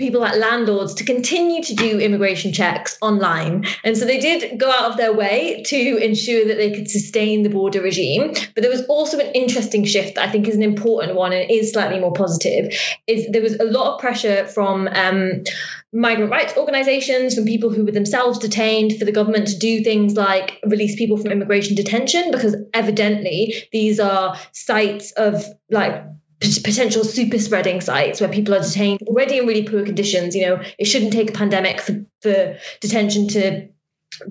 people 0.00 0.20
like 0.20 0.36
landlords 0.36 0.94
to 0.94 1.04
continue 1.04 1.62
to 1.62 1.74
do 1.74 2.00
immigration 2.00 2.52
checks 2.52 2.98
online. 3.00 3.66
And 3.84 3.96
so 3.96 4.04
they 4.04 4.18
did 4.18 4.58
go 4.58 4.68
out 4.70 4.90
of 4.90 4.96
their 4.96 5.12
way 5.12 5.62
to 5.66 5.96
ensure 5.98 6.46
that 6.48 6.56
they 6.56 6.72
could 6.72 6.90
sustain 6.90 7.44
the 7.44 7.50
border 7.50 7.80
regime. 7.80 8.32
But 8.54 8.62
there 8.62 8.70
was 8.70 8.86
also 8.86 9.18
an 9.18 9.32
interesting 9.34 9.84
shift 9.84 10.16
that 10.16 10.26
I 10.26 10.32
think 10.32 10.48
is 10.48 10.56
an 10.56 10.62
important 10.62 11.14
one 11.14 11.32
and 11.32 11.48
is 11.48 11.72
slightly 11.72 12.00
more 12.00 12.12
positive. 12.12 12.74
Is 13.06 13.28
there 13.30 13.42
was 13.42 13.60
a 13.60 13.64
lot 13.64 13.94
of 13.94 14.00
pressure 14.00 14.46
from 14.46 14.88
um, 14.88 15.44
migrant 15.92 16.30
rights 16.30 16.56
organizations, 16.56 17.34
from 17.34 17.44
people 17.44 17.70
who 17.70 17.84
were 17.84 17.92
themselves 17.92 18.38
detained, 18.38 18.96
for 18.98 19.04
the 19.04 19.12
government 19.12 19.48
to 19.48 19.58
do 19.58 19.82
things 19.82 20.16
like 20.16 20.58
release 20.64 20.96
people 20.96 21.16
from 21.16 21.30
immigration 21.30 21.76
detention, 21.76 22.30
because 22.30 22.56
evidently 22.72 23.54
these 23.72 24.00
are 24.00 24.38
sites 24.52 25.12
of 25.12 25.44
like 25.70 26.04
potential 26.40 27.04
super 27.04 27.38
spreading 27.38 27.80
sites 27.80 28.20
where 28.20 28.30
people 28.30 28.54
are 28.54 28.60
detained 28.60 29.02
already 29.02 29.38
in 29.38 29.46
really 29.46 29.64
poor 29.64 29.84
conditions. 29.84 30.34
You 30.34 30.46
know, 30.46 30.62
it 30.78 30.86
shouldn't 30.86 31.12
take 31.12 31.30
a 31.30 31.34
pandemic 31.34 31.80
for, 31.80 32.04
for 32.22 32.58
detention 32.80 33.28
to 33.28 33.68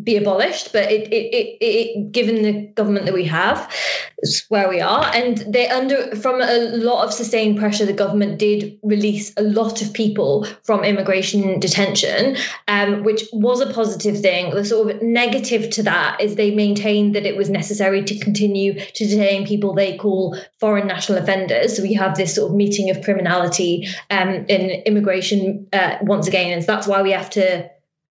be 0.02 0.18
abolished, 0.18 0.74
but 0.74 0.92
it, 0.92 1.12
it, 1.12 1.34
it, 1.34 1.58
it, 1.62 2.12
given 2.12 2.44
the 2.44 2.68
government 2.74 3.06
that 3.06 3.14
we 3.14 3.26
have, 3.26 3.74
is 4.20 4.46
where 4.50 4.68
we 4.68 4.82
are, 4.82 5.06
and 5.14 5.38
they 5.38 5.68
under 5.68 6.16
from 6.16 6.42
a 6.42 6.58
lot 6.58 7.06
of 7.06 7.14
sustained 7.14 7.58
pressure, 7.58 7.86
the 7.86 7.94
government 7.94 8.38
did 8.38 8.78
release 8.84 9.34
a 9.38 9.42
lot 9.42 9.82
of 9.82 9.94
people 9.94 10.46
from 10.64 10.84
immigration 10.84 11.60
detention, 11.60 12.36
um, 12.68 13.04
which 13.04 13.24
was 13.32 13.62
a 13.62 13.74
positive 13.74 14.20
thing. 14.20 14.52
The 14.52 14.66
sort 14.66 14.96
of 14.96 15.02
negative 15.02 15.70
to 15.72 15.84
that 15.84 16.22
is 16.22 16.36
they 16.36 16.54
maintained 16.54 17.16
that 17.16 17.26
it 17.26 17.38
was 17.38 17.50
necessary 17.50 18.04
to 18.04 18.20
continue 18.20 18.80
to 18.80 19.08
detain 19.08 19.48
people 19.48 19.74
they 19.74 19.98
call 19.98 20.38
foreign 20.60 20.88
national 20.88 21.20
offenders. 21.20 21.78
So 21.78 21.84
we 21.84 21.94
have 21.94 22.18
this 22.18 22.36
sort 22.36 22.52
of 22.52 22.56
meeting 22.56 22.90
of 22.90 23.02
criminality 23.02 23.88
um, 24.10 24.30
in 24.30 24.70
immigration 24.86 25.68
uh, 25.72 25.98
once 26.02 26.28
again, 26.28 26.52
and 26.52 26.64
so 26.64 26.74
that's 26.74 26.88
why 26.88 27.02
we 27.02 27.12
have 27.12 27.30
to 27.32 27.70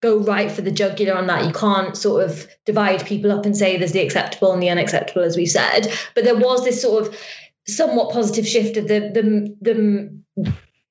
go 0.03 0.19
right 0.19 0.51
for 0.51 0.63
the 0.63 0.71
jugular 0.71 1.15
on 1.15 1.29
that. 1.29 1.47
You 1.47 1.53
can't 1.53 1.97
sort 1.97 2.25
of 2.25 2.47
divide 2.67 3.07
people 3.07 3.33
up 3.33 3.47
and 3.47 3.57
say 3.57 3.77
there's 3.77 3.93
the 3.93 4.01
acceptable 4.01 4.53
and 4.53 4.63
the 4.63 4.71
unacceptable, 4.71 5.23
as 5.23 5.37
we 5.37 5.47
said. 5.47 5.93
But 6.15 6.25
there 6.25 6.37
was 6.37 6.65
this 6.65 6.83
sort 6.83 7.07
of 7.07 7.19
somewhat 7.67 8.13
positive 8.13 8.47
shift 8.47 8.77
of 8.77 8.89
the 8.89 9.01
the 9.01 10.23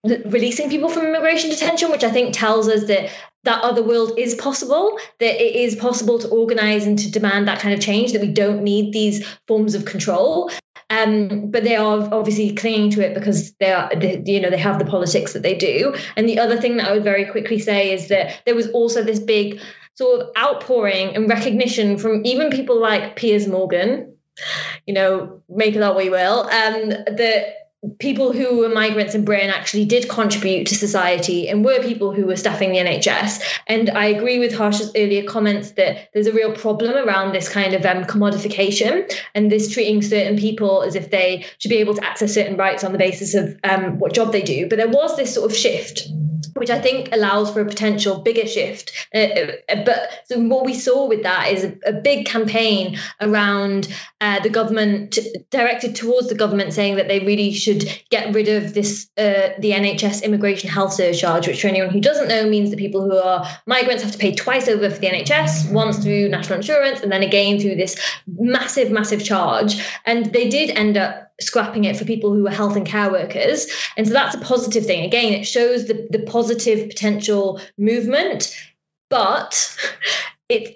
the 0.04 0.22
releasing 0.26 0.70
people 0.70 0.90
from 0.90 1.06
immigration 1.06 1.50
detention, 1.50 1.92
which 1.92 2.04
I 2.04 2.10
think 2.10 2.34
tells 2.34 2.68
us 2.68 2.86
that 2.86 3.12
that 3.44 3.64
other 3.64 3.84
world 3.84 4.18
is 4.18 4.36
possible, 4.36 5.00
that 5.20 5.42
it 5.42 5.56
is 5.56 5.76
possible 5.76 6.20
to 6.20 6.30
organize 6.30 6.86
and 6.86 6.98
to 7.00 7.12
demand 7.12 7.48
that 7.48 7.60
kind 7.60 7.74
of 7.74 7.82
change, 7.82 8.14
that 8.14 8.22
we 8.22 8.32
don't 8.32 8.64
need 8.64 8.94
these 8.94 9.28
forms 9.48 9.76
of 9.76 9.86
control. 9.86 10.52
Um, 10.92 11.52
but 11.52 11.64
they 11.64 11.78
are 11.78 12.14
obviously 12.14 12.54
clinging 12.54 12.92
to 12.92 13.06
it 13.06 13.14
because 13.14 13.54
they 13.54 13.72
are, 13.72 13.90
they, 13.96 14.22
you 14.26 14.42
know, 14.42 14.50
they 14.50 14.58
have 14.58 14.78
the 14.78 14.86
politics 14.86 15.32
that 15.34 15.42
they 15.42 15.56
do. 15.56 15.96
And 16.18 16.28
the 16.28 16.40
other 16.40 16.60
thing 16.60 16.78
that 16.78 16.90
I 16.90 16.92
would 16.92 17.06
very 17.06 17.26
quickly 17.26 17.60
say 17.60 17.94
is 17.94 18.10
that 18.10 18.42
there 18.46 18.56
was 18.56 18.68
also 18.72 19.02
this 19.02 19.20
big 19.20 19.62
sort 19.94 20.20
of 20.20 20.28
outpouring 20.38 21.16
and 21.16 21.30
recognition 21.30 21.98
from 21.98 22.26
even 22.26 22.50
people 22.50 22.80
like 22.80 23.16
Piers 23.16 23.48
Morgan, 23.48 24.18
you 24.86 24.94
know, 24.94 25.42
make 25.48 25.76
it 25.76 25.80
that 25.80 25.96
we 25.96 26.10
will, 26.10 26.42
um, 26.42 26.90
that 26.90 27.61
people 27.98 28.32
who 28.32 28.60
were 28.60 28.70
migrants 28.70 29.16
in 29.16 29.26
Britain 29.26 29.50
actually 29.50 29.86
did 29.86 30.08
contribute 30.08 30.68
to 30.68 30.76
society 30.76 31.50
and 31.50 31.66
were 31.66 31.82
people 31.82 32.14
who 32.14 32.28
were 32.28 32.36
staffing 32.36 32.72
the 32.72 32.78
NHS. 32.78 33.42
And 33.66 33.90
I 33.90 34.06
agree 34.08 34.38
with 34.38 34.54
Harsha's 34.54 34.92
earlier 34.96 35.24
comments 35.24 35.72
that 35.72 36.10
there's 36.14 36.28
a 36.28 36.34
real 36.34 36.54
problem 36.54 36.96
around 36.96 37.34
this 37.34 37.50
kind 37.50 37.74
of 37.74 37.84
um, 37.86 38.04
commodification 38.04 39.12
and 39.34 39.52
this 39.52 39.74
treating 39.74 40.04
certain 40.04 40.38
people 40.38 40.84
as 40.84 40.96
if 40.96 41.10
they 41.10 41.46
should 41.58 41.70
be 41.70 41.78
able 41.78 41.96
to 41.96 42.06
access 42.06 42.34
certain 42.34 42.56
rights 42.56 42.84
on 42.84 42.92
the 42.92 43.00
basis 43.00 43.34
of 43.34 43.58
um, 43.64 43.98
what 43.98 44.14
job 44.14 44.32
they 44.32 44.44
do. 44.44 44.70
But 44.70 44.78
there 44.78 44.90
was 44.90 45.18
this 45.18 45.34
sort 45.34 45.50
of 45.50 45.58
shift 45.58 46.08
which 46.54 46.70
I 46.70 46.80
think 46.80 47.10
allows 47.12 47.52
for 47.52 47.62
a 47.62 47.66
potential 47.66 48.20
bigger 48.20 48.48
shift. 48.48 48.92
Uh, 49.14 49.18
uh, 49.18 49.84
but 49.86 50.10
so 50.26 50.40
what 50.40 50.66
we 50.66 50.74
saw 50.74 51.08
with 51.08 51.24
that 51.24 51.52
is 51.52 51.64
a, 51.64 51.78
a 51.86 51.94
big 51.94 52.26
campaign 52.26 52.98
around 53.20 53.88
uh, 54.20 54.40
the 54.42 54.50
government 54.50 55.18
directed 55.50 55.96
towards 55.96 56.28
the 56.30 56.36
government 56.36 56.74
saying 56.74 56.96
that 56.96 57.08
they 57.08 57.20
really 57.20 57.54
should 57.54 57.71
get 58.10 58.34
rid 58.34 58.48
of 58.48 58.74
this 58.74 59.10
uh, 59.18 59.50
the 59.60 59.72
NHS 59.72 60.24
immigration 60.24 60.70
health 60.70 60.94
surcharge, 60.94 61.48
which 61.48 61.62
for 61.62 61.68
anyone 61.68 61.90
who 61.90 62.02
doesn't 62.02 62.28
know 62.28 62.48
means 62.48 62.70
that 62.70 62.80
people 62.80 63.02
who 63.02 63.18
are 63.18 63.48
migrants 63.66 64.04
have 64.04 64.12
to 64.12 64.18
pay 64.18 64.34
twice 64.36 64.68
over 64.68 64.90
for 64.90 65.00
the 65.00 65.08
NHS, 65.08 65.72
once 65.72 66.00
through 66.00 66.30
national 66.30 66.58
insurance 66.58 67.02
and 67.02 67.12
then 67.12 67.24
again 67.24 67.60
through 67.60 67.76
this 67.76 68.00
massive, 68.28 68.92
massive 68.92 69.24
charge. 69.24 69.76
And 70.06 70.26
they 70.26 70.50
did 70.50 70.70
end 70.72 70.98
up 70.98 71.32
scrapping 71.40 71.86
it 71.86 71.98
for 71.98 72.06
people 72.06 72.34
who 72.34 72.48
are 72.48 72.52
health 72.52 72.76
and 72.76 72.86
care 72.86 73.12
workers. 73.12 73.68
And 73.98 74.08
so 74.08 74.14
that's 74.14 74.36
a 74.36 74.40
positive 74.40 74.86
thing. 74.86 75.06
Again, 75.06 75.34
it 75.34 75.46
shows 75.46 75.88
the, 75.88 76.08
the 76.10 76.20
positive 76.20 76.90
potential 76.90 77.60
movement. 77.78 78.56
But 79.10 79.78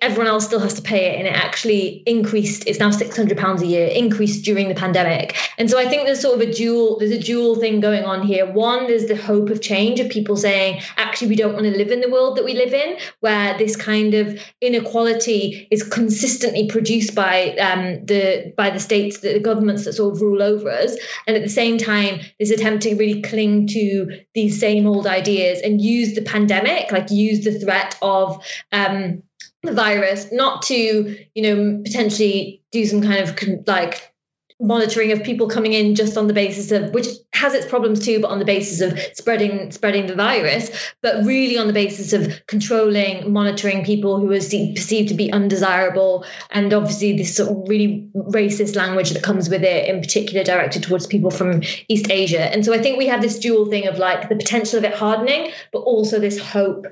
everyone 0.02 0.27
else 0.27 0.45
still 0.45 0.60
has 0.60 0.76
to 0.76 0.81
pay 0.81 1.07
it 1.07 1.19
and 1.19 1.27
it 1.27 1.34
actually 1.34 2.02
increased 2.06 2.64
it's 2.68 2.80
now 2.80 2.89
600 2.89 3.38
pounds 3.38 3.61
a 3.61 3.65
year 3.65 3.88
increased 3.88 4.45
during 4.45 4.69
the 4.69 4.76
pandemic. 4.76 5.35
And 5.57 5.69
so 5.69 5.77
i 5.77 5.88
think 5.88 6.06
there's 6.06 6.22
sort 6.22 6.41
of 6.41 6.47
a 6.47 6.52
dual 6.52 6.99
there's 6.99 7.11
a 7.11 7.19
dual 7.19 7.56
thing 7.56 7.80
going 7.81 8.06
on 8.06 8.26
here. 8.26 8.45
One 8.52 8.88
there's 8.88 9.07
the 9.07 9.15
hope 9.15 9.49
of 9.49 9.61
change 9.61 9.99
of 9.99 10.10
people 10.10 10.38
saying 10.38 10.81
actually 10.97 11.30
we 11.30 11.35
don't 11.35 11.53
want 11.53 11.65
to 11.65 11.77
live 11.77 11.91
in 11.91 12.02
the 12.02 12.10
world 12.10 12.38
that 12.38 12.45
we 12.45 12.53
live 12.53 12.73
in 12.73 12.97
where 13.19 13.57
this 13.57 13.76
kind 13.76 14.14
of 14.14 14.39
inequality 14.61 15.68
is 15.69 15.84
consistently 15.84 16.68
produced 16.68 17.15
by 17.15 17.56
um, 17.57 18.06
the 18.06 18.53
by 18.56 18.69
the 18.69 18.80
states 18.80 19.19
the 19.19 19.39
governments 19.39 19.85
that 19.85 19.93
sort 19.93 20.15
of 20.15 20.22
rule 20.22 20.41
over 20.41 20.69
us. 20.69 20.95
And 21.27 21.35
at 21.35 21.43
the 21.43 21.49
same 21.49 21.77
time 21.77 22.22
this 22.39 22.52
attempt 22.52 22.84
to 22.84 22.95
really 22.95 23.22
cling 23.22 23.68
to 23.68 24.22
these 24.34 24.60
same 24.60 24.88
old 24.88 25.07
ideas 25.07 25.60
and 25.61 25.81
use 25.81 26.15
the 26.15 26.22
pandemic 26.22 26.91
like 26.91 27.11
use 27.11 27.43
the 27.43 27.60
threat 27.60 27.97
of 28.02 28.43
um, 28.72 29.23
the 29.65 29.73
virus, 29.73 30.31
not 30.31 30.63
to, 30.63 31.17
you 31.33 31.41
know, 31.41 31.81
potentially 31.83 32.63
do 32.71 32.85
some 32.85 33.01
kind 33.01 33.27
of 33.27 33.67
like 33.67 34.15
monitoring 34.59 35.11
of 35.11 35.23
people 35.23 35.49
coming 35.49 35.73
in 35.73 35.95
just 35.95 36.17
on 36.17 36.27
the 36.27 36.33
basis 36.33 36.71
of 36.71 36.93
which 36.93 37.07
has 37.33 37.53
its 37.53 37.65
problems 37.65 38.05
too 38.05 38.21
but 38.21 38.29
on 38.29 38.39
the 38.39 38.45
basis 38.45 38.79
of 38.79 38.97
spreading 39.13 39.69
spreading 39.71 40.07
the 40.07 40.15
virus 40.15 40.93
but 41.01 41.25
really 41.25 41.57
on 41.57 41.67
the 41.67 41.73
basis 41.73 42.13
of 42.13 42.45
controlling 42.47 43.33
monitoring 43.33 43.83
people 43.83 44.17
who 44.17 44.31
are 44.31 44.39
perceived 44.39 45.09
to 45.09 45.13
be 45.13 45.29
undesirable 45.29 46.23
and 46.49 46.73
obviously 46.73 47.17
this 47.17 47.35
sort 47.35 47.49
of 47.49 47.67
really 47.67 48.09
racist 48.15 48.77
language 48.77 49.09
that 49.09 49.21
comes 49.21 49.49
with 49.49 49.63
it 49.63 49.89
in 49.89 49.99
particular 49.99 50.41
directed 50.45 50.83
towards 50.83 51.05
people 51.05 51.31
from 51.31 51.61
east 51.89 52.09
asia. 52.09 52.41
And 52.41 52.63
so 52.63 52.73
i 52.73 52.77
think 52.77 52.97
we 52.97 53.07
have 53.07 53.21
this 53.21 53.39
dual 53.39 53.65
thing 53.65 53.87
of 53.87 53.97
like 53.97 54.29
the 54.29 54.37
potential 54.37 54.77
of 54.77 54.85
it 54.85 54.93
hardening 54.93 55.51
but 55.73 55.79
also 55.79 56.19
this 56.19 56.39
hope 56.39 56.85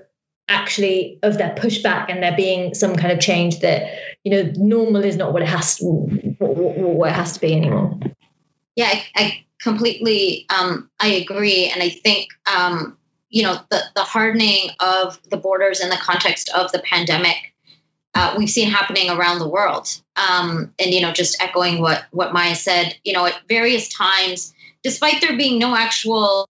actually 0.47 1.19
of 1.23 1.37
their 1.37 1.55
pushback 1.55 2.07
and 2.09 2.21
there 2.21 2.35
being 2.35 2.73
some 2.73 2.95
kind 2.95 3.11
of 3.11 3.19
change 3.19 3.59
that 3.59 3.93
you 4.23 4.31
know 4.31 4.51
normal 4.55 5.03
is 5.03 5.15
not 5.15 5.33
what 5.33 5.41
it 5.41 5.47
has 5.47 5.77
to, 5.77 5.85
what, 5.85 6.77
what 6.77 7.09
it 7.09 7.15
has 7.15 7.33
to 7.33 7.39
be 7.39 7.55
anymore. 7.55 7.99
Yeah 8.75 8.87
i, 8.87 9.05
I 9.15 9.45
completely 9.61 10.45
um, 10.49 10.89
i 10.99 11.07
agree. 11.07 11.67
And 11.73 11.81
i 11.81 11.89
think 11.89 12.29
um, 12.45 12.97
you 13.29 13.43
know 13.43 13.59
the, 13.69 13.81
the 13.95 14.03
hardening 14.03 14.69
of 14.79 15.19
the 15.29 15.37
borders 15.37 15.79
in 15.79 15.89
the 15.89 15.97
context 15.97 16.49
of 16.53 16.71
the 16.71 16.79
pandemic 16.79 17.53
uh, 18.15 18.35
we've 18.37 18.49
seen 18.49 18.69
happening 18.69 19.09
around 19.09 19.39
the 19.39 19.49
world. 19.49 19.87
Um, 20.15 20.73
and 20.77 20.93
you 20.93 21.01
know 21.01 21.11
just 21.11 21.41
echoing 21.41 21.81
what 21.81 22.03
what 22.11 22.33
maya 22.33 22.55
said 22.55 22.95
you 23.03 23.13
know 23.13 23.25
at 23.25 23.39
various 23.49 23.89
times 23.89 24.53
despite 24.83 25.21
there 25.21 25.35
being 25.37 25.57
no 25.57 25.75
actual 25.75 26.47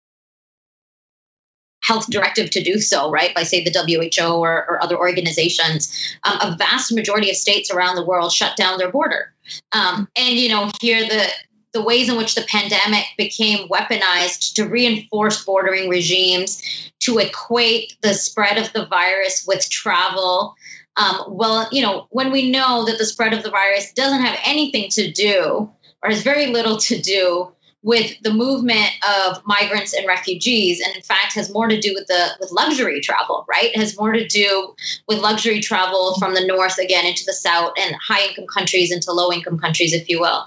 health 1.83 2.09
directive 2.09 2.49
to 2.51 2.63
do 2.63 2.79
so, 2.79 3.11
right, 3.11 3.35
by 3.35 3.43
say 3.43 3.63
the 3.63 3.71
WHO 3.71 4.25
or, 4.25 4.65
or 4.69 4.81
other 4.81 4.97
organizations, 4.97 6.17
um, 6.23 6.37
a 6.41 6.55
vast 6.57 6.93
majority 6.93 7.29
of 7.29 7.35
states 7.35 7.71
around 7.71 7.95
the 7.95 8.05
world 8.05 8.31
shut 8.31 8.55
down 8.55 8.77
their 8.77 8.91
border. 8.91 9.33
Um, 9.73 10.07
and, 10.15 10.35
you 10.35 10.49
know, 10.49 10.71
here 10.81 11.01
the 11.07 11.27
the 11.73 11.81
ways 11.81 12.07
in 12.07 12.17
which 12.17 12.35
the 12.35 12.45
pandemic 12.47 13.03
became 13.17 13.67
weaponized 13.67 14.53
to 14.53 14.67
reinforce 14.67 15.43
bordering 15.43 15.89
regimes, 15.89 16.61
to 16.99 17.17
equate 17.17 17.97
the 18.01 18.13
spread 18.13 18.59
of 18.59 18.71
the 18.73 18.85
virus 18.85 19.43
with 19.47 19.67
travel. 19.69 20.55
Um, 20.95 21.23
well, 21.29 21.67
you 21.71 21.81
know, 21.81 22.05
when 22.11 22.31
we 22.31 22.51
know 22.51 22.85
that 22.85 22.99
the 22.99 23.05
spread 23.05 23.33
of 23.33 23.41
the 23.41 23.49
virus 23.49 23.91
doesn't 23.93 24.21
have 24.21 24.39
anything 24.45 24.89
to 24.91 25.11
do 25.11 25.71
or 26.03 26.09
has 26.11 26.21
very 26.21 26.47
little 26.47 26.77
to 26.77 27.01
do 27.01 27.51
with 27.83 28.15
the 28.21 28.33
movement 28.33 28.89
of 29.07 29.45
migrants 29.45 29.93
and 29.93 30.07
refugees 30.07 30.79
and 30.79 30.95
in 30.95 31.01
fact 31.01 31.35
has 31.35 31.51
more 31.51 31.67
to 31.67 31.79
do 31.79 31.93
with 31.93 32.07
the 32.07 32.27
with 32.39 32.51
luxury 32.51 33.01
travel 33.01 33.45
right? 33.47 33.65
It 33.65 33.77
has 33.77 33.97
more 33.97 34.13
to 34.13 34.25
do 34.25 34.73
with 35.07 35.19
luxury 35.19 35.59
travel 35.59 36.15
from 36.17 36.33
the 36.33 36.47
north 36.47 36.79
again 36.79 37.05
into 37.05 37.25
the 37.25 37.33
south 37.33 37.73
and 37.77 37.95
high 37.95 38.29
income 38.29 38.47
countries 38.47 38.91
into 38.91 39.11
low 39.11 39.31
income 39.31 39.59
countries 39.59 39.93
if 39.93 40.09
you 40.09 40.21
will. 40.21 40.45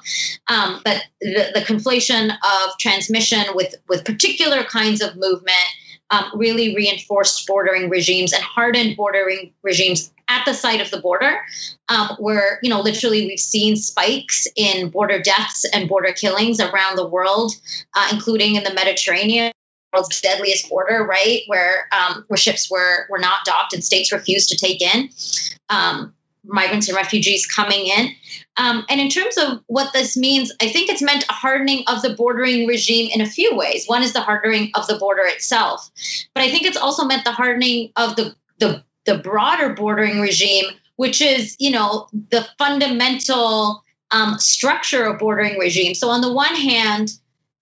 Um, 0.49 0.81
but 0.85 1.03
the, 1.21 1.51
the 1.55 1.61
conflation 1.61 2.31
of 2.31 2.79
transmission 2.79 3.45
with 3.55 3.75
with 3.89 4.05
particular 4.05 4.65
kinds 4.65 5.03
of 5.03 5.17
movement 5.17 5.69
um, 6.11 6.25
really 6.35 6.75
reinforced 6.75 7.47
bordering 7.47 7.91
regimes 7.91 8.33
and 8.33 8.43
hardened 8.43 8.97
bordering 8.97 9.53
regimes 9.63 10.13
at 10.29 10.45
the 10.45 10.55
site 10.55 10.81
of 10.81 10.91
the 10.91 11.01
border, 11.01 11.37
um, 11.89 12.17
where 12.19 12.59
you 12.63 12.71
know 12.71 12.81
literally 12.81 13.27
we've 13.27 13.39
seen 13.39 13.77
spikes 13.77 14.47
in 14.57 14.91
border 14.91 15.21
deaths 15.21 15.65
and 15.73 15.89
border 15.89 16.13
killings 16.13 16.61
around 16.61 16.97
the 16.97 17.07
world, 17.07 17.53
uh, 17.95 18.09
including 18.13 18.57
in 18.57 18.65
the 18.65 18.75
Mediterranean. 18.75 19.53
World's 19.93 20.21
deadliest 20.21 20.69
border, 20.69 21.05
right, 21.05 21.43
where 21.47 21.89
um, 21.93 22.25
where 22.27 22.37
ships 22.37 22.71
were 22.71 23.07
were 23.09 23.21
not 23.21 23.45
docked 23.45 23.73
and 23.73 23.85
states 23.85 24.13
refused 24.13 24.51
to 24.51 24.57
take 24.57 24.83
in. 24.83 25.11
Um, 25.69 26.13
migrants 26.49 26.89
and 26.89 26.97
refugees 26.97 27.47
coming 27.47 27.87
in. 27.87 28.11
Um, 28.57 28.85
and 28.89 29.01
in 29.01 29.09
terms 29.09 29.37
of 29.37 29.61
what 29.67 29.93
this 29.93 30.17
means, 30.17 30.53
I 30.61 30.69
think 30.69 30.89
it's 30.89 31.03
meant 31.03 31.25
a 31.29 31.33
hardening 31.33 31.85
of 31.89 32.03
the 32.03 32.15
bordering 32.15 32.67
regime 32.67 33.11
in 33.13 33.21
a 33.21 33.27
few 33.27 33.57
ways. 33.57 33.87
One 33.87 34.03
is 34.03 34.13
the 34.13 34.21
hardening 34.21 34.71
of 34.75 34.87
the 34.87 34.97
border 34.97 35.23
itself, 35.25 35.91
but 36.35 36.43
I 36.43 36.51
think 36.51 36.65
it's 36.65 36.77
also 36.77 37.05
meant 37.05 37.25
the 37.25 37.33
hardening 37.33 37.93
of 37.97 38.17
the 38.17 38.35
the, 38.59 38.83
the 39.07 39.19
broader 39.19 39.73
bordering 39.73 40.21
regime, 40.21 40.67
which 40.97 41.21
is 41.21 41.57
you 41.59 41.71
know 41.71 42.09
the 42.31 42.47
fundamental 42.59 43.83
um, 44.11 44.39
structure 44.39 45.05
of 45.05 45.19
bordering 45.19 45.59
regime. 45.59 45.95
So 45.95 46.11
on 46.11 46.21
the 46.21 46.33
one 46.33 46.55
hand. 46.55 47.13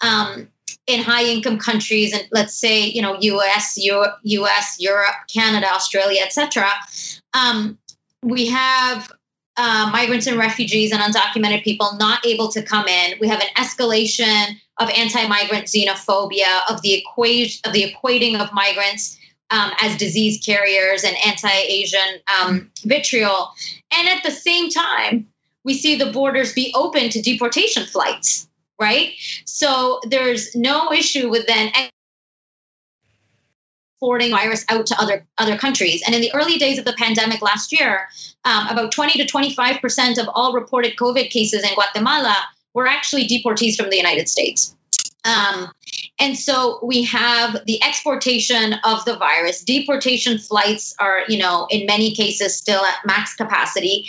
Um, 0.00 0.48
in 0.86 1.02
high 1.02 1.24
income 1.24 1.58
countries 1.58 2.12
and 2.12 2.28
let's 2.30 2.54
say 2.54 2.86
you 2.86 3.00
know 3.00 3.14
us 3.14 3.78
Europe, 3.78 4.18
us 4.22 4.76
europe 4.78 5.14
canada 5.32 5.66
australia 5.72 6.20
etc 6.22 6.68
um, 7.32 7.78
we 8.22 8.48
have 8.48 9.10
uh, 9.56 9.88
migrants 9.92 10.26
and 10.26 10.36
refugees 10.36 10.92
and 10.92 11.00
undocumented 11.00 11.62
people 11.62 11.96
not 11.96 12.26
able 12.26 12.48
to 12.48 12.62
come 12.62 12.88
in. 12.88 13.18
We 13.20 13.28
have 13.28 13.40
an 13.40 13.48
escalation 13.56 14.56
of 14.78 14.90
anti-migrant 14.90 15.66
xenophobia, 15.66 16.62
of 16.68 16.82
the 16.82 17.04
of 17.64 17.72
the 17.72 17.94
equating 17.94 18.40
of 18.40 18.52
migrants 18.52 19.18
um, 19.50 19.70
as 19.80 19.96
disease 19.96 20.44
carriers 20.44 21.04
and 21.04 21.16
anti-Asian 21.26 22.20
um, 22.40 22.70
vitriol, 22.84 23.50
and 23.96 24.08
at 24.08 24.22
the 24.22 24.30
same 24.30 24.70
time, 24.70 25.28
we 25.64 25.74
see 25.74 25.96
the 25.96 26.12
borders 26.12 26.52
be 26.52 26.72
open 26.74 27.10
to 27.10 27.22
deportation 27.22 27.84
flights. 27.84 28.48
Right, 28.80 29.12
so 29.44 30.00
there's 30.08 30.56
no 30.56 30.92
issue 30.92 31.30
with 31.30 31.46
then 31.46 31.70
exporting 34.04 34.30
virus 34.32 34.64
out 34.68 34.86
to 34.86 35.00
other 35.00 35.26
other 35.38 35.56
countries. 35.56 36.02
And 36.04 36.14
in 36.14 36.20
the 36.20 36.34
early 36.34 36.58
days 36.58 36.78
of 36.78 36.84
the 36.84 36.92
pandemic 36.92 37.40
last 37.40 37.72
year, 37.72 38.08
um, 38.44 38.68
about 38.68 38.92
20 38.92 39.18
to 39.20 39.26
25 39.26 39.80
percent 39.80 40.18
of 40.18 40.28
all 40.32 40.52
reported 40.52 40.96
COVID 40.96 41.30
cases 41.30 41.62
in 41.62 41.74
Guatemala 41.74 42.36
were 42.74 42.86
actually 42.86 43.26
deportees 43.26 43.76
from 43.76 43.88
the 43.90 43.96
United 43.96 44.28
States. 44.28 44.76
Um, 45.24 45.70
and 46.18 46.38
so 46.38 46.78
we 46.82 47.04
have 47.04 47.64
the 47.66 47.82
exportation 47.82 48.74
of 48.84 49.04
the 49.04 49.16
virus. 49.16 49.64
Deportation 49.64 50.38
flights 50.38 50.94
are, 50.98 51.22
you 51.28 51.38
know, 51.38 51.66
in 51.70 51.86
many 51.86 52.14
cases 52.14 52.56
still 52.56 52.84
at 52.84 53.04
max 53.04 53.34
capacity. 53.34 54.06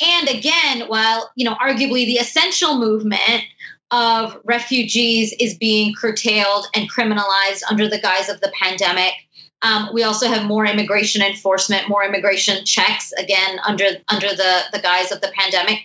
And 0.00 0.28
again, 0.28 0.88
while, 0.88 1.30
you 1.36 1.44
know, 1.44 1.54
arguably 1.54 2.06
the 2.06 2.16
essential 2.16 2.78
movement 2.78 3.44
of 3.90 4.38
refugees 4.44 5.34
is 5.38 5.58
being 5.58 5.94
curtailed 5.94 6.66
and 6.74 6.90
criminalized 6.90 7.62
under 7.70 7.88
the 7.88 8.00
guise 8.00 8.30
of 8.30 8.40
the 8.40 8.50
pandemic. 8.58 9.12
Um, 9.60 9.90
we 9.92 10.02
also 10.02 10.28
have 10.28 10.46
more 10.46 10.64
immigration 10.64 11.22
enforcement, 11.22 11.88
more 11.88 12.02
immigration 12.02 12.64
checks, 12.64 13.12
again 13.12 13.60
under 13.64 13.84
under 14.08 14.28
the 14.28 14.60
the 14.72 14.80
guise 14.80 15.12
of 15.12 15.20
the 15.20 15.30
pandemic. 15.38 15.78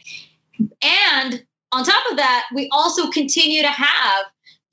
And 0.81 1.45
on 1.71 1.83
top 1.83 2.09
of 2.09 2.17
that, 2.17 2.45
we 2.55 2.69
also 2.71 3.11
continue 3.11 3.61
to 3.61 3.67
have 3.67 4.25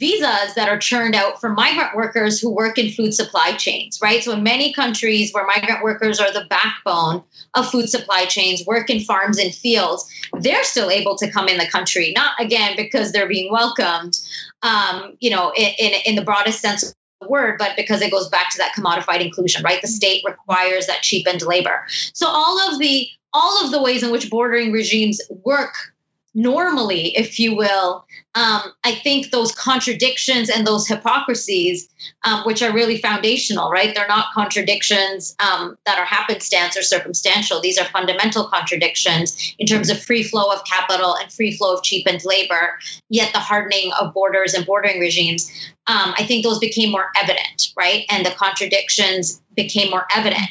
visas 0.05 0.55
that 0.55 0.69
are 0.69 0.79
churned 0.79 1.15
out 1.15 1.41
for 1.41 1.49
migrant 1.49 1.97
workers 1.97 2.39
who 2.39 2.51
work 2.51 2.77
in 2.77 2.91
food 2.91 3.15
supply 3.15 3.53
chains, 3.53 3.99
right? 4.03 4.23
So, 4.23 4.33
in 4.33 4.43
many 4.43 4.75
countries 4.75 5.33
where 5.33 5.47
migrant 5.47 5.83
workers 5.83 6.21
are 6.21 6.31
the 6.31 6.45
backbone 6.51 7.25
of 7.55 7.71
food 7.71 7.89
supply 7.89 8.27
chains, 8.27 8.67
work 8.67 8.91
in 8.91 9.01
farms 9.01 9.39
and 9.39 9.55
fields, 9.55 10.05
they're 10.39 10.65
still 10.65 10.91
able 10.91 11.17
to 11.17 11.31
come 11.31 11.49
in 11.49 11.57
the 11.57 11.67
country, 11.67 12.13
not 12.15 12.39
again 12.39 12.75
because 12.77 13.13
they're 13.13 13.29
being 13.29 13.51
welcomed, 13.51 14.15
um, 14.63 15.17
you 15.21 15.31
know, 15.31 15.53
in, 15.57 15.73
in, 15.79 15.93
in 16.05 16.15
the 16.17 16.25
broadest 16.25 16.61
sense 16.61 16.83
of 16.83 16.95
the 17.23 17.29
word, 17.29 17.57
but 17.59 17.75
because 17.75 18.03
it 18.03 18.11
goes 18.11 18.29
back 18.29 18.51
to 18.51 18.59
that 18.59 18.75
commodified 18.77 19.25
inclusion, 19.25 19.63
right? 19.63 19.81
The 19.81 19.89
state 19.89 20.23
requires 20.27 20.89
that 20.89 21.01
cheapened 21.01 21.41
labor. 21.41 21.87
So, 22.13 22.27
all 22.29 22.71
of 22.71 22.79
the 22.79 23.09
all 23.33 23.65
of 23.65 23.71
the 23.71 23.83
ways 23.83 24.03
in 24.03 24.13
which 24.13 24.29
bordering 24.29 24.71
regimes 24.71 25.21
work 25.31 25.94
normally, 26.35 27.17
if 27.17 27.39
you 27.39 27.55
will, 27.55 28.05
um, 28.35 28.63
I 28.83 28.97
think 28.97 29.31
those 29.31 29.53
contradictions 29.53 30.51
and 30.51 30.67
those 30.67 30.89
hypocrisies, 30.89 31.89
um, 32.25 32.43
which 32.45 32.63
are 32.63 32.73
really 32.73 32.99
foundational, 32.99 33.71
right? 33.71 33.95
They're 33.95 34.09
not 34.09 34.33
contradictions 34.35 35.37
um, 35.39 35.79
that 35.87 35.99
are 35.99 36.05
happenstance 36.05 36.77
or 36.77 36.83
circumstantial. 36.83 37.61
These 37.61 37.79
are 37.79 37.85
fundamental 37.85 38.49
contradictions 38.49 39.55
in 39.59 39.67
terms 39.67 39.89
of 39.89 40.03
free 40.03 40.25
flow 40.25 40.51
of 40.51 40.65
capital 40.65 41.15
and 41.15 41.33
free 41.33 41.57
flow 41.57 41.75
of 41.75 41.85
cheapened 41.85 42.25
labor, 42.25 42.79
yet 43.09 43.33
the 43.33 43.39
hardening 43.39 43.93
of 43.93 44.13
borders 44.13 44.55
and 44.55 44.67
bordering 44.67 44.99
regimes. 44.99 45.49
Um, 45.87 46.15
I 46.19 46.25
think 46.25 46.45
those 46.45 46.59
became 46.59 46.91
more 46.91 47.11
evident, 47.17 47.73
right? 47.77 48.05
And 48.11 48.27
the 48.27 48.31
contradictions 48.31 49.41
became 49.55 49.91
more 49.91 50.07
evident. 50.15 50.49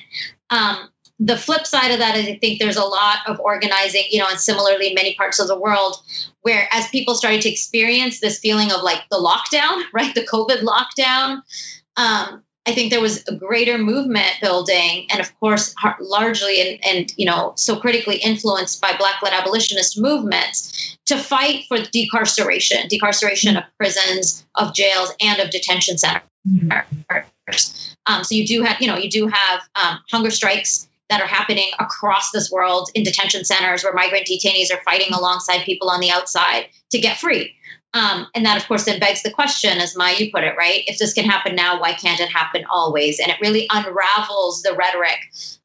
Um, 0.49 0.89
the 1.19 1.37
flip 1.37 1.65
side 1.65 1.91
of 1.91 1.99
that 1.99 2.17
is 2.17 2.27
I 2.27 2.37
think 2.37 2.59
there's 2.59 2.77
a 2.77 2.83
lot 2.83 3.17
of 3.27 3.39
organizing, 3.39 4.03
you 4.09 4.19
know, 4.19 4.27
and 4.29 4.39
similarly 4.39 4.87
in 4.87 4.95
many 4.95 5.15
parts 5.15 5.39
of 5.39 5.47
the 5.47 5.59
world, 5.59 5.97
where 6.41 6.67
as 6.71 6.87
people 6.89 7.15
started 7.15 7.41
to 7.41 7.51
experience 7.51 8.19
this 8.19 8.39
feeling 8.39 8.71
of 8.71 8.81
like 8.81 9.01
the 9.09 9.17
lockdown, 9.17 9.83
right, 9.93 10.13
the 10.13 10.25
COVID 10.25 10.63
lockdown, 10.63 11.41
um, 11.95 12.43
I 12.65 12.71
think 12.71 12.91
there 12.91 13.01
was 13.01 13.27
a 13.27 13.35
greater 13.35 13.77
movement 13.77 14.31
building, 14.41 15.07
and 15.11 15.19
of 15.19 15.37
course, 15.39 15.75
largely 15.99 16.61
and, 16.61 16.85
and 16.85 17.13
you 17.17 17.25
know 17.25 17.53
so 17.57 17.75
critically 17.75 18.15
influenced 18.15 18.81
by 18.81 18.95
Black-led 18.97 19.33
abolitionist 19.33 19.99
movements 19.99 20.97
to 21.05 21.17
fight 21.17 21.65
for 21.67 21.77
decarceration, 21.77 22.87
decarceration 22.87 23.57
of 23.57 23.63
prisons, 23.77 24.45
of 24.55 24.73
jails, 24.73 25.13
and 25.21 25.41
of 25.41 25.49
detention 25.49 25.97
centers. 25.97 26.23
Um, 28.05 28.23
so 28.23 28.35
you 28.35 28.45
do 28.45 28.63
have, 28.63 28.81
you 28.81 28.87
know, 28.87 28.97
you 28.97 29.09
do 29.09 29.27
have 29.27 29.61
um, 29.75 29.99
hunger 30.09 30.31
strikes 30.31 30.87
that 31.13 31.21
are 31.21 31.27
happening 31.27 31.69
across 31.79 32.31
this 32.31 32.49
world 32.49 32.89
in 32.95 33.03
detention 33.03 33.45
centers 33.45 33.83
where 33.83 33.93
migrant 33.93 34.25
detainees 34.25 34.73
are 34.73 34.81
fighting 34.83 35.13
alongside 35.13 35.63
people 35.63 35.91
on 35.91 35.99
the 35.99 36.09
outside 36.09 36.65
to 36.89 36.97
get 36.97 37.17
free. 37.17 37.53
Um, 37.93 38.25
and 38.33 38.47
that, 38.47 38.57
of 38.57 38.67
course, 38.67 38.85
then 38.85 38.99
begs 38.99 39.21
the 39.21 39.29
question, 39.29 39.77
as 39.77 39.95
Maya 39.95 40.15
you 40.17 40.31
put 40.31 40.43
it, 40.43 40.55
right? 40.57 40.83
If 40.87 40.97
this 40.97 41.13
can 41.13 41.25
happen 41.25 41.55
now, 41.55 41.79
why 41.79 41.93
can't 41.93 42.19
it 42.19 42.29
happen 42.29 42.65
always? 42.67 43.19
And 43.19 43.29
it 43.29 43.37
really 43.39 43.67
unravels 43.71 44.63
the 44.63 44.73
rhetoric 44.73 45.19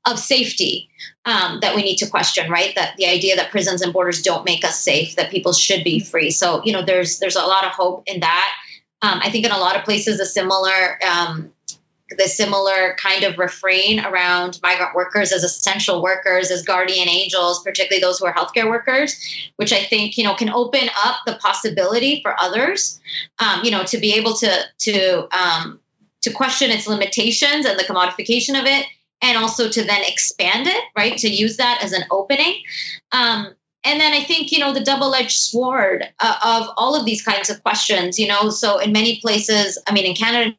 of 0.05 0.19
safety 0.19 0.91
um, 1.25 1.61
that 1.62 1.75
we 1.75 1.83
need 1.83 1.97
to 1.97 2.11
question, 2.11 2.51
right? 2.51 2.75
That 2.75 2.99
the 2.99 3.07
idea 3.07 3.37
that 3.37 3.51
prisons 3.51 3.81
and 3.81 3.95
borders 3.95 4.20
don't 4.20 4.45
make 4.45 4.66
us 4.66 4.79
safe, 4.79 5.16
that 5.16 5.31
people 5.31 5.55
should 5.55 5.83
be 5.83 6.01
free. 6.01 6.31
So, 6.31 6.62
you 6.62 6.75
know, 6.75 6.83
there's 6.83 7.19
there's 7.20 7.37
a 7.37 7.41
lot 7.47 7.65
of 7.65 7.73
hope 7.73 8.03
in 8.05 8.20
that. 8.20 8.55
Um, 9.01 9.20
I 9.23 9.31
think 9.31 9.47
in 9.47 9.53
a 9.53 9.59
lot 9.59 9.77
of 9.77 9.85
places, 9.85 10.20
a 10.20 10.27
similar 10.27 11.03
um, 11.03 11.55
the 12.16 12.24
similar 12.24 12.97
kind 12.98 13.24
of 13.24 13.39
refrain 13.39 14.01
around 14.01 14.59
migrant 14.62 14.94
workers 14.94 15.32
as 15.32 15.44
essential 15.44 16.02
workers, 16.02 16.51
as 16.51 16.62
guardian 16.62 17.09
angels, 17.09 17.62
particularly 17.62 18.01
those 18.01 18.18
who 18.18 18.26
are 18.26 18.32
healthcare 18.32 18.68
workers, 18.68 19.18
which 19.56 19.72
I 19.72 19.82
think 19.82 20.16
you 20.16 20.24
know 20.24 20.35
can 20.35 20.51
open 20.51 20.89
up 21.05 21.16
the 21.26 21.35
possibility 21.35 22.22
for 22.22 22.35
others, 22.40 23.01
um, 23.39 23.64
you 23.64 23.70
know, 23.70 23.85
to 23.85 23.98
be 23.98 24.14
able 24.14 24.35
to 24.35 24.60
to 24.78 25.28
um, 25.36 25.80
to 26.22 26.32
question 26.32 26.70
its 26.70 26.86
limitations 26.86 27.66
and 27.66 27.78
the 27.78 27.85
commodification 27.85 28.59
of 28.59 28.66
it, 28.66 28.86
and 29.20 29.36
also 29.36 29.68
to 29.68 29.85
then 29.85 30.02
expand 30.06 30.66
it, 30.66 30.82
right? 30.97 31.18
To 31.18 31.28
use 31.28 31.59
that 31.59 31.80
as 31.82 31.93
an 31.93 32.05
opening. 32.10 32.62
Um, 33.12 33.55
and 33.85 34.01
then 34.01 34.12
I 34.12 34.22
think 34.22 34.51
you 34.51 34.60
know 34.60 34.72
the 34.72 34.80
double-edged 34.80 35.39
sword 35.39 36.05
uh, 36.18 36.39
of 36.43 36.74
all 36.76 36.97
of 36.97 37.05
these 37.05 37.22
kinds 37.22 37.51
of 37.51 37.62
questions. 37.62 38.18
You 38.18 38.28
know, 38.28 38.48
so 38.48 38.78
in 38.78 38.93
many 38.93 39.20
places, 39.20 39.78
I 39.86 39.93
mean, 39.93 40.06
in 40.06 40.14
Canada 40.14 40.56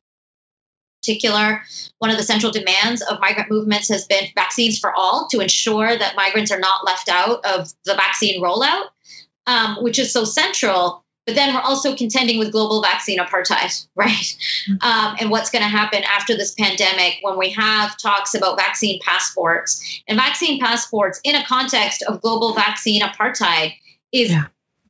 particular, 1.01 1.61
one 1.99 2.11
of 2.11 2.17
the 2.17 2.23
central 2.23 2.51
demands 2.51 3.01
of 3.01 3.19
migrant 3.19 3.49
movements 3.49 3.89
has 3.89 4.05
been 4.05 4.25
vaccines 4.35 4.79
for 4.79 4.93
all 4.93 5.27
to 5.31 5.39
ensure 5.39 5.97
that 5.97 6.15
migrants 6.15 6.51
are 6.51 6.59
not 6.59 6.85
left 6.85 7.09
out 7.09 7.45
of 7.45 7.71
the 7.85 7.95
vaccine 7.95 8.41
rollout, 8.41 8.85
um, 9.47 9.77
which 9.81 9.99
is 9.99 10.11
so 10.11 10.23
central. 10.23 11.03
But 11.25 11.35
then 11.35 11.53
we're 11.53 11.61
also 11.61 11.95
contending 11.95 12.39
with 12.39 12.51
global 12.51 12.81
vaccine 12.81 13.19
apartheid, 13.19 13.87
right? 13.95 14.09
Mm-hmm. 14.09 14.73
Um, 14.81 15.15
and 15.19 15.29
what's 15.29 15.51
going 15.51 15.63
to 15.63 15.69
happen 15.69 16.03
after 16.03 16.35
this 16.35 16.53
pandemic 16.53 17.17
when 17.21 17.37
we 17.37 17.51
have 17.51 17.97
talks 17.97 18.33
about 18.33 18.57
vaccine 18.57 18.99
passports 19.03 20.01
and 20.07 20.17
vaccine 20.17 20.59
passports 20.59 21.21
in 21.23 21.35
a 21.35 21.45
context 21.45 22.03
of 22.03 22.21
global 22.21 22.53
vaccine 22.53 23.01
apartheid 23.01 23.73
is 24.11 24.31
yeah. 24.31 24.47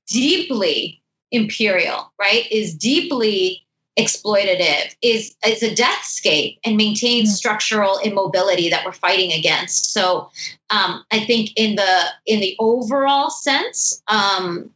deeply 0.08 1.02
imperial, 1.32 2.12
right? 2.20 2.50
Is 2.52 2.76
deeply 2.76 3.66
exploitative 4.00 4.96
is 5.02 5.36
is 5.46 5.62
a 5.62 5.76
deathscape 5.76 6.60
and 6.64 6.78
maintains 6.78 7.32
mm. 7.32 7.36
structural 7.36 8.00
immobility 8.00 8.70
that 8.70 8.86
we're 8.86 8.94
fighting 8.94 9.34
against 9.34 9.92
so 9.92 10.32
um, 10.70 11.04
i 11.12 11.20
think 11.20 11.52
in 11.58 11.76
the 11.76 12.04
in 12.26 12.40
the 12.40 12.56
overall 12.60 13.30
sense 13.30 14.02
um, 14.08 14.72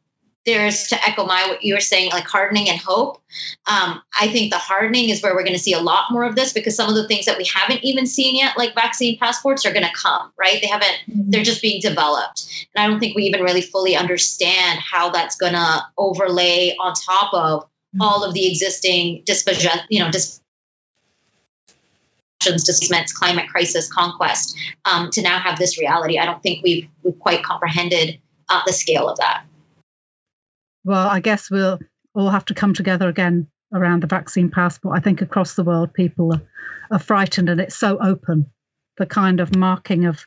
there's 0.45 0.89
to 0.89 1.01
echo 1.07 1.25
Maya 1.25 1.47
what 1.47 1.63
you 1.63 1.73
were 1.73 1.79
saying 1.79 2.11
like 2.11 2.25
hardening 2.25 2.69
and 2.69 2.77
hope 2.77 3.21
um, 3.65 4.01
i 4.19 4.27
think 4.27 4.51
the 4.51 4.57
hardening 4.57 5.07
is 5.07 5.23
where 5.23 5.33
we're 5.33 5.43
going 5.43 5.53
to 5.53 5.59
see 5.59 5.73
a 5.73 5.79
lot 5.79 6.11
more 6.11 6.25
of 6.25 6.35
this 6.35 6.51
because 6.51 6.75
some 6.75 6.89
of 6.89 6.95
the 6.95 7.07
things 7.07 7.25
that 7.25 7.37
we 7.37 7.45
haven't 7.45 7.81
even 7.83 8.05
seen 8.05 8.35
yet 8.35 8.57
like 8.57 8.75
vaccine 8.75 9.17
passports 9.17 9.65
are 9.65 9.71
going 9.71 9.85
to 9.85 9.93
come 9.95 10.33
right 10.37 10.59
they 10.61 10.67
haven't 10.67 10.97
mm-hmm. 11.09 11.29
they're 11.29 11.43
just 11.43 11.61
being 11.61 11.79
developed 11.79 12.67
and 12.75 12.83
i 12.83 12.87
don't 12.87 12.99
think 12.99 13.15
we 13.15 13.23
even 13.23 13.41
really 13.41 13.61
fully 13.61 13.95
understand 13.95 14.79
how 14.79 15.11
that's 15.11 15.37
going 15.37 15.53
to 15.53 15.85
overlay 15.97 16.75
on 16.77 16.93
top 16.93 17.33
of 17.33 17.69
all 17.99 18.23
of 18.23 18.33
the 18.33 18.47
existing 18.47 19.23
you 19.89 19.99
know, 19.99 20.11
dis- 20.11 20.41
disments, 22.39 23.13
climate 23.13 23.47
crisis, 23.49 23.91
conquest, 23.91 24.57
um, 24.85 25.09
to 25.11 25.21
now 25.21 25.39
have 25.39 25.57
this 25.57 25.79
reality. 25.79 26.19
I 26.19 26.25
don't 26.25 26.41
think 26.41 26.63
we've 26.63 26.87
we've 27.03 27.17
quite 27.19 27.43
comprehended 27.43 28.19
uh, 28.49 28.61
the 28.65 28.73
scale 28.73 29.07
of 29.07 29.17
that. 29.17 29.45
Well, 30.83 31.07
I 31.07 31.19
guess 31.19 31.49
we'll 31.49 31.79
all 32.13 32.29
have 32.29 32.45
to 32.45 32.53
come 32.53 32.73
together 32.73 33.07
again 33.07 33.47
around 33.73 34.03
the 34.03 34.07
vaccine 34.07 34.49
passport. 34.49 34.97
I 34.97 35.01
think 35.01 35.21
across 35.21 35.55
the 35.55 35.63
world, 35.63 35.93
people 35.93 36.33
are, 36.33 36.41
are 36.91 36.99
frightened, 36.99 37.49
and 37.49 37.61
it's 37.61 37.77
so 37.77 37.97
open. 37.99 38.47
The 38.97 39.05
kind 39.05 39.39
of 39.39 39.55
marking 39.55 40.05
of 40.05 40.25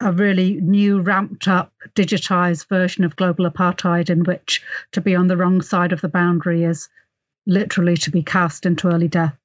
a 0.00 0.12
really 0.12 0.54
new, 0.54 1.00
ramped 1.00 1.48
up, 1.48 1.72
digitized 1.94 2.68
version 2.68 3.04
of 3.04 3.16
global 3.16 3.48
apartheid, 3.50 4.10
in 4.10 4.24
which 4.24 4.62
to 4.92 5.00
be 5.00 5.14
on 5.14 5.26
the 5.26 5.36
wrong 5.36 5.62
side 5.62 5.92
of 5.92 6.00
the 6.00 6.08
boundary 6.08 6.64
is 6.64 6.88
literally 7.46 7.96
to 7.96 8.10
be 8.10 8.22
cast 8.22 8.66
into 8.66 8.88
early 8.88 9.08
death 9.08 9.36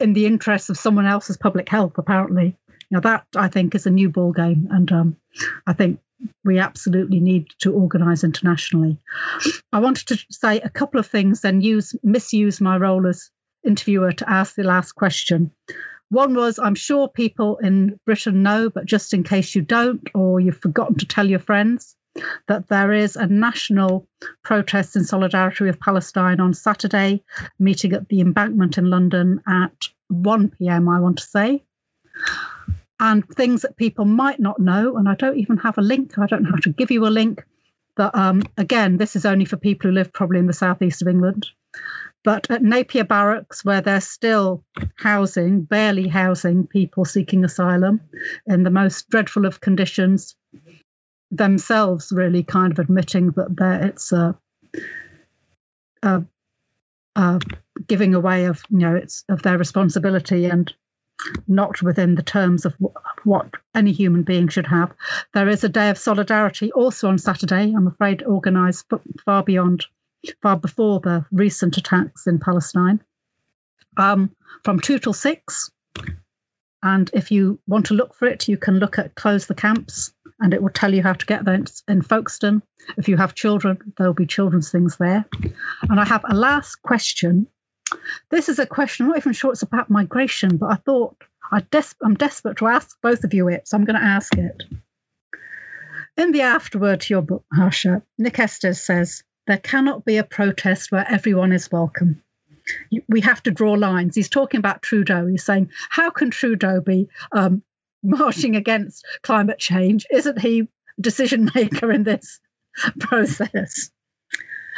in 0.00 0.12
the 0.12 0.26
interests 0.26 0.68
of 0.68 0.78
someone 0.78 1.06
else's 1.06 1.36
public 1.36 1.68
health, 1.68 1.98
apparently. 1.98 2.56
Now, 2.90 3.00
that 3.00 3.26
I 3.34 3.48
think 3.48 3.74
is 3.74 3.86
a 3.86 3.90
new 3.90 4.10
ball 4.10 4.32
game, 4.32 4.68
and 4.70 4.90
um, 4.92 5.16
I 5.66 5.72
think 5.72 6.00
we 6.44 6.58
absolutely 6.58 7.20
need 7.20 7.48
to 7.60 7.72
organise 7.72 8.24
internationally. 8.24 8.98
I 9.72 9.80
wanted 9.80 10.08
to 10.08 10.24
say 10.30 10.60
a 10.60 10.70
couple 10.70 11.00
of 11.00 11.06
things, 11.06 11.40
then 11.40 11.60
use 11.60 11.94
misuse 12.02 12.60
my 12.60 12.76
role 12.76 13.06
as 13.06 13.30
interviewer 13.64 14.12
to 14.12 14.30
ask 14.30 14.54
the 14.54 14.62
last 14.62 14.92
question. 14.92 15.50
One 16.08 16.34
was, 16.34 16.58
I'm 16.58 16.74
sure 16.74 17.08
people 17.08 17.56
in 17.56 17.98
Britain 18.06 18.42
know, 18.42 18.70
but 18.70 18.86
just 18.86 19.12
in 19.12 19.24
case 19.24 19.54
you 19.54 19.62
don't, 19.62 20.08
or 20.14 20.40
you've 20.40 20.60
forgotten 20.60 20.96
to 20.98 21.06
tell 21.06 21.26
your 21.26 21.40
friends, 21.40 21.96
that 22.48 22.68
there 22.68 22.92
is 22.92 23.16
a 23.16 23.26
national 23.26 24.08
protest 24.42 24.96
in 24.96 25.04
solidarity 25.04 25.64
with 25.64 25.80
Palestine 25.80 26.40
on 26.40 26.54
Saturday, 26.54 27.22
meeting 27.58 27.92
at 27.92 28.08
the 28.08 28.20
embankment 28.20 28.78
in 28.78 28.88
London 28.88 29.42
at 29.46 29.88
1 30.08 30.50
pm, 30.50 30.88
I 30.88 31.00
want 31.00 31.18
to 31.18 31.24
say. 31.24 31.64
And 32.98 33.28
things 33.28 33.62
that 33.62 33.76
people 33.76 34.06
might 34.06 34.40
not 34.40 34.58
know, 34.58 34.96
and 34.96 35.08
I 35.08 35.14
don't 35.14 35.38
even 35.38 35.58
have 35.58 35.76
a 35.76 35.82
link, 35.82 36.18
I 36.18 36.26
don't 36.26 36.42
know 36.42 36.50
how 36.50 36.60
to 36.62 36.70
give 36.70 36.90
you 36.90 37.06
a 37.06 37.08
link. 37.08 37.44
But 37.94 38.14
um, 38.14 38.42
again, 38.56 38.96
this 38.96 39.16
is 39.16 39.26
only 39.26 39.44
for 39.44 39.56
people 39.56 39.90
who 39.90 39.94
live 39.94 40.12
probably 40.12 40.38
in 40.38 40.46
the 40.46 40.52
southeast 40.52 41.02
of 41.02 41.08
England. 41.08 41.48
But 42.26 42.50
at 42.50 42.60
Napier 42.60 43.04
Barracks, 43.04 43.64
where 43.64 43.80
they're 43.82 44.00
still 44.00 44.64
housing, 44.96 45.62
barely 45.62 46.08
housing 46.08 46.66
people 46.66 47.04
seeking 47.04 47.44
asylum 47.44 48.00
in 48.48 48.64
the 48.64 48.70
most 48.70 49.08
dreadful 49.08 49.46
of 49.46 49.60
conditions, 49.60 50.34
themselves 51.30 52.10
really 52.10 52.42
kind 52.42 52.72
of 52.72 52.80
admitting 52.80 53.30
that 53.30 53.84
it's 53.84 54.10
a, 54.10 54.36
a, 56.02 56.24
a, 57.14 57.40
giving 57.86 58.16
away 58.16 58.46
of 58.46 58.60
you 58.70 58.78
know 58.78 58.96
it's 58.96 59.22
of 59.28 59.42
their 59.42 59.56
responsibility 59.56 60.46
and 60.46 60.74
not 61.46 61.80
within 61.80 62.16
the 62.16 62.24
terms 62.24 62.64
of 62.64 62.74
what 63.22 63.54
any 63.72 63.92
human 63.92 64.24
being 64.24 64.48
should 64.48 64.66
have. 64.66 64.92
There 65.32 65.48
is 65.48 65.62
a 65.62 65.68
day 65.68 65.90
of 65.90 65.98
solidarity 65.98 66.72
also 66.72 67.06
on 67.06 67.18
Saturday. 67.18 67.72
I'm 67.72 67.86
afraid 67.86 68.24
organised 68.24 68.86
far 69.24 69.44
beyond 69.44 69.86
far 70.42 70.56
before 70.56 71.00
the 71.00 71.24
recent 71.30 71.76
attacks 71.76 72.26
in 72.26 72.38
Palestine, 72.38 73.00
um, 73.96 74.34
from 74.64 74.80
2 74.80 74.98
till 74.98 75.12
6. 75.12 75.70
And 76.82 77.10
if 77.12 77.30
you 77.30 77.58
want 77.66 77.86
to 77.86 77.94
look 77.94 78.14
for 78.14 78.28
it, 78.28 78.48
you 78.48 78.56
can 78.56 78.78
look 78.78 78.98
at 78.98 79.14
Close 79.14 79.46
the 79.46 79.54
Camps 79.54 80.12
and 80.38 80.52
it 80.52 80.62
will 80.62 80.70
tell 80.70 80.92
you 80.92 81.02
how 81.02 81.14
to 81.14 81.26
get 81.26 81.44
there 81.44 81.64
in 81.88 82.02
Folkestone. 82.02 82.62
If 82.96 83.08
you 83.08 83.16
have 83.16 83.34
children, 83.34 83.94
there'll 83.96 84.14
be 84.14 84.26
children's 84.26 84.70
things 84.70 84.96
there. 84.96 85.24
And 85.88 85.98
I 85.98 86.04
have 86.04 86.24
a 86.28 86.34
last 86.34 86.82
question. 86.82 87.46
This 88.30 88.48
is 88.48 88.58
a 88.58 88.66
question, 88.66 89.06
I'm 89.06 89.10
not 89.10 89.18
even 89.18 89.32
sure 89.32 89.52
it's 89.52 89.62
about 89.62 89.90
migration, 89.90 90.56
but 90.58 90.70
I 90.70 90.74
thought 90.76 91.16
I 91.50 91.60
des- 91.60 91.96
I'm 92.02 92.14
desperate 92.14 92.58
to 92.58 92.66
ask 92.66 92.96
both 93.00 93.24
of 93.24 93.32
you 93.32 93.48
it, 93.48 93.68
so 93.68 93.76
I'm 93.76 93.84
going 93.84 93.98
to 93.98 94.06
ask 94.06 94.36
it. 94.36 94.62
In 96.16 96.32
the 96.32 96.42
afterword 96.42 97.02
to 97.02 97.14
your 97.14 97.22
book, 97.22 97.44
Harsha, 97.52 98.02
Nick 98.18 98.38
Estes 98.38 98.82
says, 98.82 99.22
there 99.46 99.58
cannot 99.58 100.04
be 100.04 100.16
a 100.16 100.24
protest 100.24 100.90
where 100.90 101.06
everyone 101.08 101.52
is 101.52 101.70
welcome. 101.70 102.22
We 103.08 103.20
have 103.20 103.42
to 103.44 103.52
draw 103.52 103.72
lines. 103.72 104.16
He's 104.16 104.28
talking 104.28 104.58
about 104.58 104.82
Trudeau. 104.82 105.26
He's 105.26 105.44
saying, 105.44 105.70
how 105.88 106.10
can 106.10 106.30
Trudeau 106.30 106.80
be 106.80 107.08
um, 107.30 107.62
marching 108.02 108.56
against 108.56 109.06
climate 109.22 109.58
change? 109.58 110.06
Isn't 110.10 110.40
he 110.40 110.68
decision 111.00 111.48
maker 111.54 111.92
in 111.92 112.02
this 112.02 112.40
process? 112.98 113.90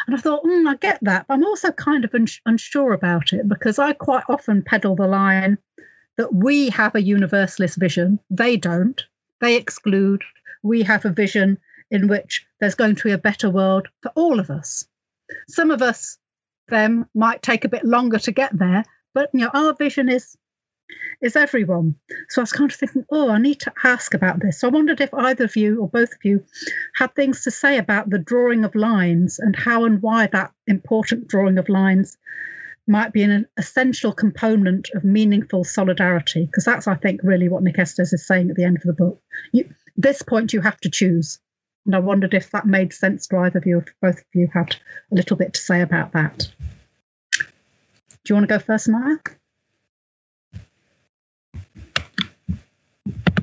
And 0.06 0.16
I 0.16 0.20
thought, 0.20 0.44
mm, 0.44 0.68
I 0.68 0.76
get 0.76 0.98
that. 1.02 1.26
But 1.26 1.34
I'm 1.34 1.44
also 1.44 1.72
kind 1.72 2.04
of 2.04 2.14
uns- 2.14 2.40
unsure 2.44 2.92
about 2.92 3.32
it 3.32 3.48
because 3.48 3.78
I 3.78 3.94
quite 3.94 4.24
often 4.28 4.62
peddle 4.62 4.96
the 4.96 5.06
line 5.06 5.58
that 6.16 6.34
we 6.34 6.68
have 6.70 6.94
a 6.94 7.02
universalist 7.02 7.78
vision. 7.78 8.18
They 8.28 8.56
don't. 8.56 9.02
They 9.40 9.56
exclude. 9.56 10.24
We 10.62 10.82
have 10.82 11.04
a 11.04 11.10
vision 11.10 11.58
in 11.90 12.08
which 12.08 12.46
there's 12.60 12.74
going 12.74 12.96
to 12.96 13.04
be 13.04 13.12
a 13.12 13.18
better 13.18 13.50
world 13.50 13.88
for 14.02 14.12
all 14.14 14.40
of 14.40 14.50
us. 14.50 14.86
Some 15.48 15.70
of 15.70 15.82
us, 15.82 16.18
them, 16.68 17.06
might 17.14 17.42
take 17.42 17.64
a 17.64 17.68
bit 17.68 17.84
longer 17.84 18.18
to 18.18 18.32
get 18.32 18.56
there, 18.56 18.84
but 19.14 19.30
you 19.32 19.40
know, 19.40 19.50
our 19.52 19.74
vision 19.74 20.08
is 20.08 20.36
is 21.20 21.36
everyone. 21.36 21.96
So 22.28 22.40
I 22.40 22.44
was 22.44 22.52
kind 22.52 22.70
of 22.70 22.76
thinking, 22.76 23.04
oh, 23.10 23.28
I 23.28 23.38
need 23.38 23.60
to 23.60 23.72
ask 23.84 24.14
about 24.14 24.40
this. 24.40 24.60
So 24.60 24.68
I 24.68 24.70
wondered 24.70 25.00
if 25.00 25.12
either 25.12 25.44
of 25.44 25.56
you 25.56 25.82
or 25.82 25.88
both 25.88 26.12
of 26.12 26.24
you 26.24 26.44
had 26.94 27.14
things 27.14 27.44
to 27.44 27.50
say 27.50 27.76
about 27.76 28.08
the 28.08 28.18
drawing 28.18 28.64
of 28.64 28.74
lines 28.74 29.38
and 29.38 29.54
how 29.54 29.84
and 29.84 30.00
why 30.00 30.28
that 30.28 30.52
important 30.66 31.28
drawing 31.28 31.58
of 31.58 31.68
lines 31.68 32.16
might 32.86 33.12
be 33.12 33.22
an 33.22 33.46
essential 33.58 34.12
component 34.12 34.88
of 34.94 35.04
meaningful 35.04 35.62
solidarity, 35.62 36.46
because 36.46 36.64
that's, 36.64 36.88
I 36.88 36.94
think, 36.94 37.20
really 37.22 37.50
what 37.50 37.62
Nick 37.62 37.78
Estes 37.78 38.14
is 38.14 38.26
saying 38.26 38.48
at 38.48 38.56
the 38.56 38.64
end 38.64 38.78
of 38.78 38.84
the 38.84 38.94
book. 38.94 39.20
You, 39.52 39.68
this 39.96 40.22
point, 40.22 40.54
you 40.54 40.62
have 40.62 40.80
to 40.80 40.90
choose. 40.90 41.38
And 41.88 41.96
I 41.96 42.00
wondered 42.00 42.34
if 42.34 42.50
that 42.50 42.66
made 42.66 42.92
sense 42.92 43.28
to 43.28 43.38
either 43.38 43.60
of 43.60 43.64
you, 43.64 43.78
if 43.78 43.86
both 44.02 44.18
of 44.18 44.24
you 44.34 44.50
had 44.52 44.76
a 45.10 45.14
little 45.14 45.38
bit 45.38 45.54
to 45.54 45.60
say 45.60 45.80
about 45.80 46.12
that. 46.12 46.46
Do 47.30 47.46
you 48.28 48.34
want 48.34 48.46
to 48.46 48.54
go 48.54 48.58
first, 48.58 48.90
Maya? 48.90 49.16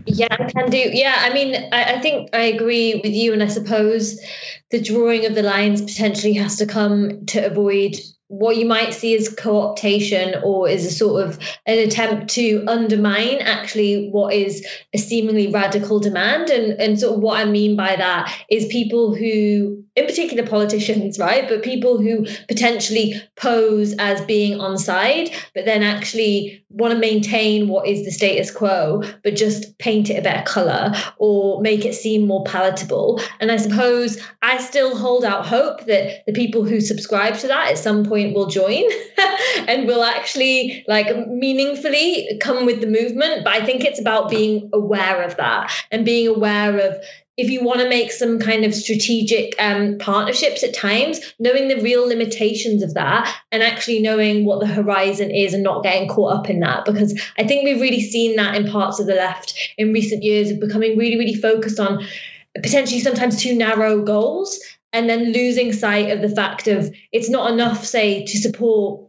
Yeah, 0.06 0.28
I 0.30 0.52
can 0.52 0.70
do. 0.70 0.78
Yeah, 0.78 1.16
I 1.18 1.34
mean, 1.34 1.56
I, 1.74 1.96
I, 1.96 2.02
think 2.02 2.36
I 2.36 2.42
agree 2.42 3.02
with 3.04 3.14
you, 3.14 3.34
and 3.34 3.42
I 3.42 3.48
suppose 3.48 4.22
the 4.70 4.80
drawing 4.80 5.26
of 5.26 5.34
the 5.34 5.42
lines 5.42 5.82
potentially 5.82 6.34
has 6.34 6.58
to 6.58 6.68
come 6.68 7.26
to 7.26 7.44
avoid 7.48 7.96
what 8.28 8.58
you 8.58 8.66
might 8.66 8.94
see 8.94 9.16
as 9.16 9.30
co-optation 9.30 10.42
or 10.44 10.68
is 10.68 10.86
a 10.86 10.92
sort 10.92 11.28
of 11.28 11.40
an 11.66 11.80
attempt 11.80 12.32
to 12.32 12.66
undermine 12.68 13.40
actually 13.40 14.10
what 14.10 14.34
is 14.34 14.66
a 14.94 14.98
seemingly 14.98 15.52
radical 15.52 16.00
demand. 16.00 16.50
And 16.50 16.80
and 16.82 17.00
sort 17.00 17.16
of 17.16 17.22
what 17.22 17.40
i 17.40 17.46
mean 17.46 17.76
by 17.76 17.96
that 17.96 18.36
is 18.50 18.66
people 18.68 19.14
who 19.14 19.85
in 19.96 20.06
particular 20.06 20.46
politicians 20.46 21.20
right 21.20 21.48
but 21.48 21.64
people 21.64 21.98
who 22.00 22.26
potentially 22.48 23.14
pose 23.36 23.94
as 24.00 24.22
being 24.26 24.60
on 24.60 24.78
side 24.78 25.30
but 25.54 25.66
then 25.66 25.84
actually 25.84 26.64
want 26.70 26.94
to 26.94 27.00
maintain 27.00 27.68
what 27.68 27.88
is 27.88 28.04
the 28.04 28.12
status 28.12 28.52
quo 28.52 29.04
but 29.24 29.36
just 29.36 29.78
paint 29.78 30.10
it 30.10 30.18
a 30.18 30.22
better 30.22 30.44
color 30.44 30.94
or 31.18 31.62
make 31.62 31.86
it 31.86 31.94
seem 31.94 32.26
more 32.26 32.44
palatable 32.44 33.22
and 33.40 33.52
i 33.52 33.58
suppose 33.58 34.22
i 34.42 34.58
still 34.58 34.98
hold 34.98 35.24
out 35.24 35.46
hope 35.46 35.86
that 35.86 36.26
the 36.26 36.34
people 36.34 36.64
who 36.64 36.82
subscribe 36.82 37.38
to 37.38 37.48
that 37.48 37.70
at 37.70 37.78
some 37.78 38.04
point 38.04 38.16
point 38.16 38.36
will 38.36 38.48
join 38.48 38.84
and 39.68 39.88
will 39.88 40.04
actually 40.04 40.84
like 40.88 41.28
meaningfully 41.28 42.38
come 42.42 42.66
with 42.66 42.82
the 42.82 42.88
movement. 42.88 43.44
But 43.44 43.54
I 43.54 43.66
think 43.66 43.84
it's 43.84 44.00
about 44.00 44.30
being 44.30 44.70
aware 44.74 45.24
of 45.24 45.38
that 45.38 45.72
and 45.92 46.06
being 46.06 46.28
aware 46.28 46.78
of 46.80 47.04
if 47.38 47.49
you 47.49 47.64
want 47.64 47.82
to 47.82 47.90
make 47.90 48.12
some 48.12 48.40
kind 48.40 48.64
of 48.64 48.74
strategic 48.74 49.56
um, 49.60 49.98
partnerships 49.98 50.64
at 50.64 50.74
times, 50.74 51.20
knowing 51.38 51.68
the 51.68 51.82
real 51.82 52.07
limitations 52.07 52.82
of 52.82 52.94
that 52.94 53.34
and 53.52 53.62
actually 53.62 54.02
knowing 54.02 54.45
what 54.45 54.62
the 54.62 54.68
horizon 54.68 55.32
is 55.32 55.53
and 55.53 55.64
not 55.64 55.84
getting 55.84 56.07
caught 56.07 56.34
up 56.34 56.49
in 56.49 56.62
that. 56.62 56.86
Because 56.86 57.22
I 57.38 57.45
think 57.45 57.66
we've 57.66 57.82
really 57.82 58.02
seen 58.02 58.38
that 58.38 58.56
in 58.56 58.72
parts 58.72 58.99
of 58.99 59.07
the 59.07 59.16
left 59.16 59.53
in 59.78 59.91
recent 59.91 60.24
years 60.24 60.52
of 60.52 60.60
becoming 60.60 60.98
really, 60.98 61.18
really 61.18 61.36
focused 61.36 61.80
on 61.80 62.06
potentially 62.56 63.02
sometimes 63.02 63.41
too 63.41 63.57
narrow 63.57 64.02
goals 64.03 64.60
and 64.94 65.10
then 65.10 65.34
losing 65.34 65.74
sight 65.74 66.12
of 66.12 66.22
the 66.22 66.34
fact 66.34 66.68
of 66.68 66.90
it's 67.12 67.30
not 67.30 67.52
enough, 67.52 67.86
say, 67.86 68.26
to 68.26 68.38
support 68.38 69.05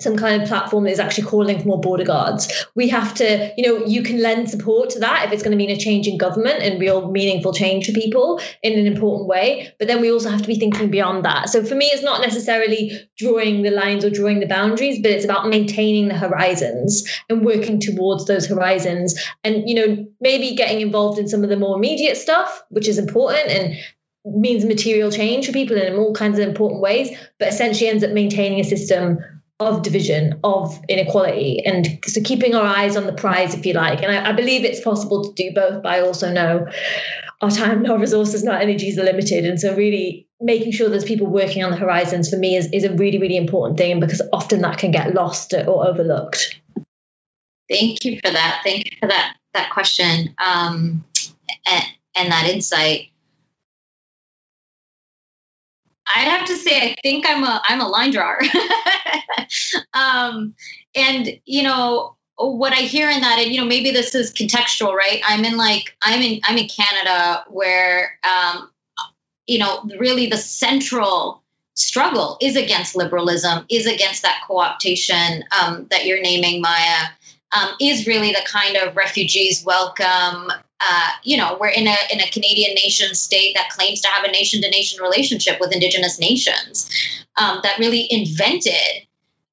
some 0.00 0.16
kind 0.16 0.40
of 0.40 0.48
platform 0.48 0.84
that 0.84 0.92
is 0.92 1.00
actually 1.00 1.24
calling 1.24 1.58
for 1.58 1.66
more 1.66 1.80
border 1.80 2.04
guards. 2.04 2.66
We 2.76 2.88
have 2.90 3.14
to, 3.14 3.52
you 3.56 3.66
know, 3.66 3.84
you 3.84 4.04
can 4.04 4.22
lend 4.22 4.48
support 4.48 4.90
to 4.90 5.00
that 5.00 5.26
if 5.26 5.32
it's 5.32 5.42
going 5.42 5.50
to 5.50 5.56
mean 5.56 5.70
a 5.70 5.76
change 5.76 6.06
in 6.06 6.18
government 6.18 6.62
and 6.62 6.80
real 6.80 7.10
meaningful 7.10 7.52
change 7.52 7.86
for 7.86 7.92
people 7.92 8.40
in 8.62 8.78
an 8.78 8.86
important 8.86 9.26
way. 9.26 9.74
But 9.76 9.88
then 9.88 10.00
we 10.00 10.12
also 10.12 10.30
have 10.30 10.42
to 10.42 10.46
be 10.46 10.54
thinking 10.54 10.90
beyond 10.90 11.24
that. 11.24 11.48
So 11.48 11.64
for 11.64 11.74
me, 11.74 11.86
it's 11.86 12.04
not 12.04 12.20
necessarily 12.20 13.08
drawing 13.16 13.62
the 13.62 13.72
lines 13.72 14.04
or 14.04 14.10
drawing 14.10 14.38
the 14.38 14.46
boundaries, 14.46 15.00
but 15.02 15.10
it's 15.10 15.24
about 15.24 15.48
maintaining 15.48 16.06
the 16.06 16.16
horizons 16.16 17.08
and 17.28 17.44
working 17.44 17.80
towards 17.80 18.26
those 18.26 18.46
horizons. 18.46 19.20
And, 19.42 19.68
you 19.68 19.74
know, 19.74 20.06
maybe 20.20 20.54
getting 20.54 20.80
involved 20.80 21.18
in 21.18 21.26
some 21.26 21.42
of 21.42 21.50
the 21.50 21.56
more 21.56 21.76
immediate 21.76 22.18
stuff, 22.18 22.62
which 22.68 22.86
is 22.86 22.98
important 22.98 23.48
and 23.48 23.74
means 24.24 24.64
material 24.64 25.10
change 25.10 25.46
for 25.46 25.52
people 25.52 25.76
in 25.76 25.96
all 25.96 26.14
kinds 26.14 26.38
of 26.38 26.46
important 26.46 26.82
ways, 26.82 27.10
but 27.40 27.48
essentially 27.48 27.90
ends 27.90 28.04
up 28.04 28.10
maintaining 28.10 28.60
a 28.60 28.64
system 28.64 29.18
of 29.60 29.82
division, 29.82 30.40
of 30.44 30.80
inequality, 30.88 31.62
and 31.64 31.98
so 32.06 32.20
keeping 32.22 32.54
our 32.54 32.64
eyes 32.64 32.96
on 32.96 33.06
the 33.06 33.12
prize, 33.12 33.54
if 33.54 33.66
you 33.66 33.72
like. 33.72 34.02
And 34.02 34.12
I, 34.12 34.30
I 34.30 34.32
believe 34.32 34.64
it's 34.64 34.80
possible 34.80 35.24
to 35.24 35.32
do 35.34 35.52
both, 35.54 35.82
but 35.82 35.92
I 35.92 36.00
also 36.00 36.32
know 36.32 36.68
our 37.40 37.50
time, 37.50 37.84
our 37.90 37.98
resources, 37.98 38.46
our 38.46 38.58
energies 38.58 38.98
are 38.98 39.04
limited. 39.04 39.44
And 39.44 39.60
so, 39.60 39.74
really 39.74 40.28
making 40.40 40.72
sure 40.72 40.88
there's 40.88 41.04
people 41.04 41.26
working 41.26 41.64
on 41.64 41.70
the 41.70 41.76
horizons 41.76 42.30
for 42.30 42.36
me 42.36 42.56
is, 42.56 42.70
is 42.72 42.84
a 42.84 42.94
really, 42.94 43.18
really 43.18 43.36
important 43.36 43.78
thing 43.78 43.98
because 43.98 44.22
often 44.32 44.62
that 44.62 44.78
can 44.78 44.92
get 44.92 45.14
lost 45.14 45.52
or 45.52 45.86
overlooked. 45.86 46.60
Thank 47.68 48.04
you 48.04 48.20
for 48.24 48.30
that. 48.30 48.60
Thank 48.64 48.86
you 48.86 48.96
for 49.00 49.08
that 49.08 49.34
that 49.54 49.70
question 49.70 50.34
um, 50.44 51.04
and, 51.66 51.84
and 52.16 52.32
that 52.32 52.48
insight. 52.48 53.08
I'd 56.14 56.28
have 56.28 56.46
to 56.46 56.56
say 56.56 56.80
I 56.80 56.96
think 57.02 57.26
I'm 57.26 57.44
a 57.44 57.62
I'm 57.64 57.80
a 57.80 57.88
line 57.88 58.10
drawer. 58.10 58.40
um, 59.94 60.54
and 60.94 61.28
you 61.44 61.62
know 61.62 62.16
what 62.36 62.72
I 62.72 62.82
hear 62.82 63.10
in 63.10 63.20
that, 63.20 63.38
and 63.38 63.52
you 63.52 63.60
know 63.60 63.66
maybe 63.66 63.90
this 63.90 64.14
is 64.14 64.32
contextual, 64.32 64.94
right? 64.94 65.20
I'm 65.26 65.44
in 65.44 65.56
like 65.56 65.96
I'm 66.02 66.20
in 66.20 66.40
I'm 66.44 66.56
in 66.56 66.68
Canada 66.68 67.44
where 67.48 68.18
um, 68.24 68.70
you 69.46 69.58
know 69.58 69.88
really 69.98 70.26
the 70.26 70.36
central 70.36 71.42
struggle 71.74 72.38
is 72.40 72.56
against 72.56 72.96
liberalism, 72.96 73.64
is 73.70 73.86
against 73.86 74.22
that 74.22 74.42
co-optation 74.46 75.42
um, 75.52 75.86
that 75.90 76.06
you're 76.06 76.20
naming, 76.20 76.60
Maya. 76.60 77.08
Um, 77.50 77.70
is 77.80 78.06
really 78.06 78.32
the 78.32 78.44
kind 78.44 78.76
of 78.76 78.94
refugees 78.94 79.64
welcome 79.64 80.52
uh, 80.80 81.10
you 81.24 81.36
know, 81.36 81.56
we're 81.60 81.68
in 81.68 81.86
a 81.86 81.96
in 82.12 82.20
a 82.20 82.30
Canadian 82.30 82.74
nation 82.74 83.14
state 83.14 83.54
that 83.56 83.70
claims 83.70 84.00
to 84.02 84.08
have 84.08 84.24
a 84.24 84.30
nation 84.30 84.62
to 84.62 84.70
nation 84.70 85.02
relationship 85.02 85.58
with 85.60 85.72
Indigenous 85.72 86.20
nations 86.20 86.88
um, 87.36 87.60
that 87.62 87.78
really 87.78 88.06
invented 88.10 89.06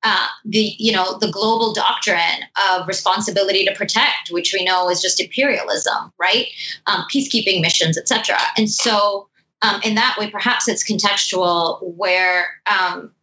uh, 0.03 0.27
the 0.45 0.76
you 0.77 0.91
know 0.91 1.18
the 1.18 1.31
global 1.31 1.73
doctrine 1.73 2.45
of 2.72 2.88
responsibility 2.88 3.65
to 3.65 3.73
protect, 3.73 4.30
which 4.30 4.53
we 4.53 4.64
know 4.64 4.89
is 4.89 5.02
just 5.02 5.19
imperialism, 5.19 6.14
right? 6.19 6.47
Um, 6.85 7.06
peacekeeping 7.11 7.61
missions, 7.61 7.97
etc. 7.97 8.38
And 8.56 8.69
so, 8.69 9.27
um, 9.64 9.81
in 9.84 9.95
that 9.95 10.18
way, 10.19 10.30
perhaps 10.30 10.68
it's 10.68 10.88
contextual. 10.88 11.80
Where 11.81 12.45
um, 12.68 13.14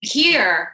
here, 0.00 0.72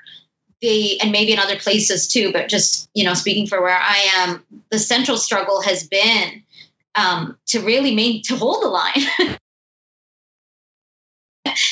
the 0.61 1.01
and 1.01 1.11
maybe 1.11 1.33
in 1.33 1.41
other 1.41 1.59
places 1.59 2.07
too, 2.07 2.33
but 2.33 2.49
just 2.49 2.89
you 2.95 3.03
know, 3.03 3.15
speaking 3.15 3.49
for 3.49 3.61
where 3.61 3.77
I 3.77 4.11
am, 4.19 4.45
the 4.71 4.79
central 4.79 5.17
struggle 5.17 5.63
has 5.63 5.89
been 5.89 6.45
um, 6.97 7.39
to 7.47 7.61
really 7.61 7.95
main 7.95 8.23
to 8.23 8.37
hold 8.37 8.63
the 8.63 8.69
line. 8.69 9.37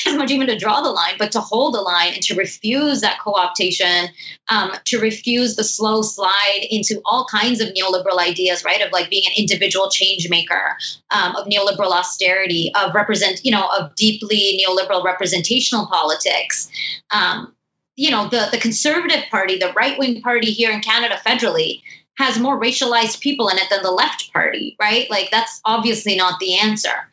as 0.05 0.15
much 0.15 0.31
even 0.31 0.47
to 0.47 0.57
draw 0.57 0.81
the 0.81 0.89
line, 0.89 1.15
but 1.17 1.33
to 1.33 1.41
hold 1.41 1.73
the 1.73 1.81
line 1.81 2.13
and 2.13 2.23
to 2.23 2.35
refuse 2.35 3.01
that 3.01 3.19
co-optation, 3.19 4.07
um, 4.49 4.71
to 4.85 4.99
refuse 4.99 5.55
the 5.55 5.63
slow 5.63 6.01
slide 6.01 6.65
into 6.69 7.01
all 7.05 7.25
kinds 7.25 7.61
of 7.61 7.69
neoliberal 7.69 8.19
ideas, 8.19 8.63
right? 8.63 8.81
Of 8.81 8.91
like 8.91 9.09
being 9.09 9.23
an 9.25 9.33
individual 9.37 9.89
change 9.89 10.29
maker, 10.29 10.77
um, 11.11 11.35
of 11.35 11.47
neoliberal 11.47 11.91
austerity, 11.91 12.71
of 12.75 12.93
represent, 12.93 13.41
you 13.43 13.51
know, 13.51 13.67
of 13.67 13.95
deeply 13.95 14.61
neoliberal 14.63 15.03
representational 15.03 15.87
politics. 15.87 16.69
Um, 17.11 17.53
you 17.95 18.11
know, 18.11 18.27
the 18.27 18.49
the 18.51 18.57
conservative 18.57 19.23
party, 19.31 19.57
the 19.57 19.71
right 19.73 19.97
wing 19.97 20.21
party 20.21 20.51
here 20.51 20.71
in 20.71 20.81
Canada 20.81 21.17
federally, 21.25 21.81
has 22.17 22.39
more 22.39 22.59
racialized 22.59 23.19
people 23.19 23.49
in 23.49 23.57
it 23.57 23.69
than 23.69 23.83
the 23.83 23.91
left 23.91 24.31
party, 24.31 24.75
right? 24.79 25.09
Like 25.09 25.31
that's 25.31 25.61
obviously 25.65 26.15
not 26.15 26.39
the 26.39 26.59
answer. 26.59 27.09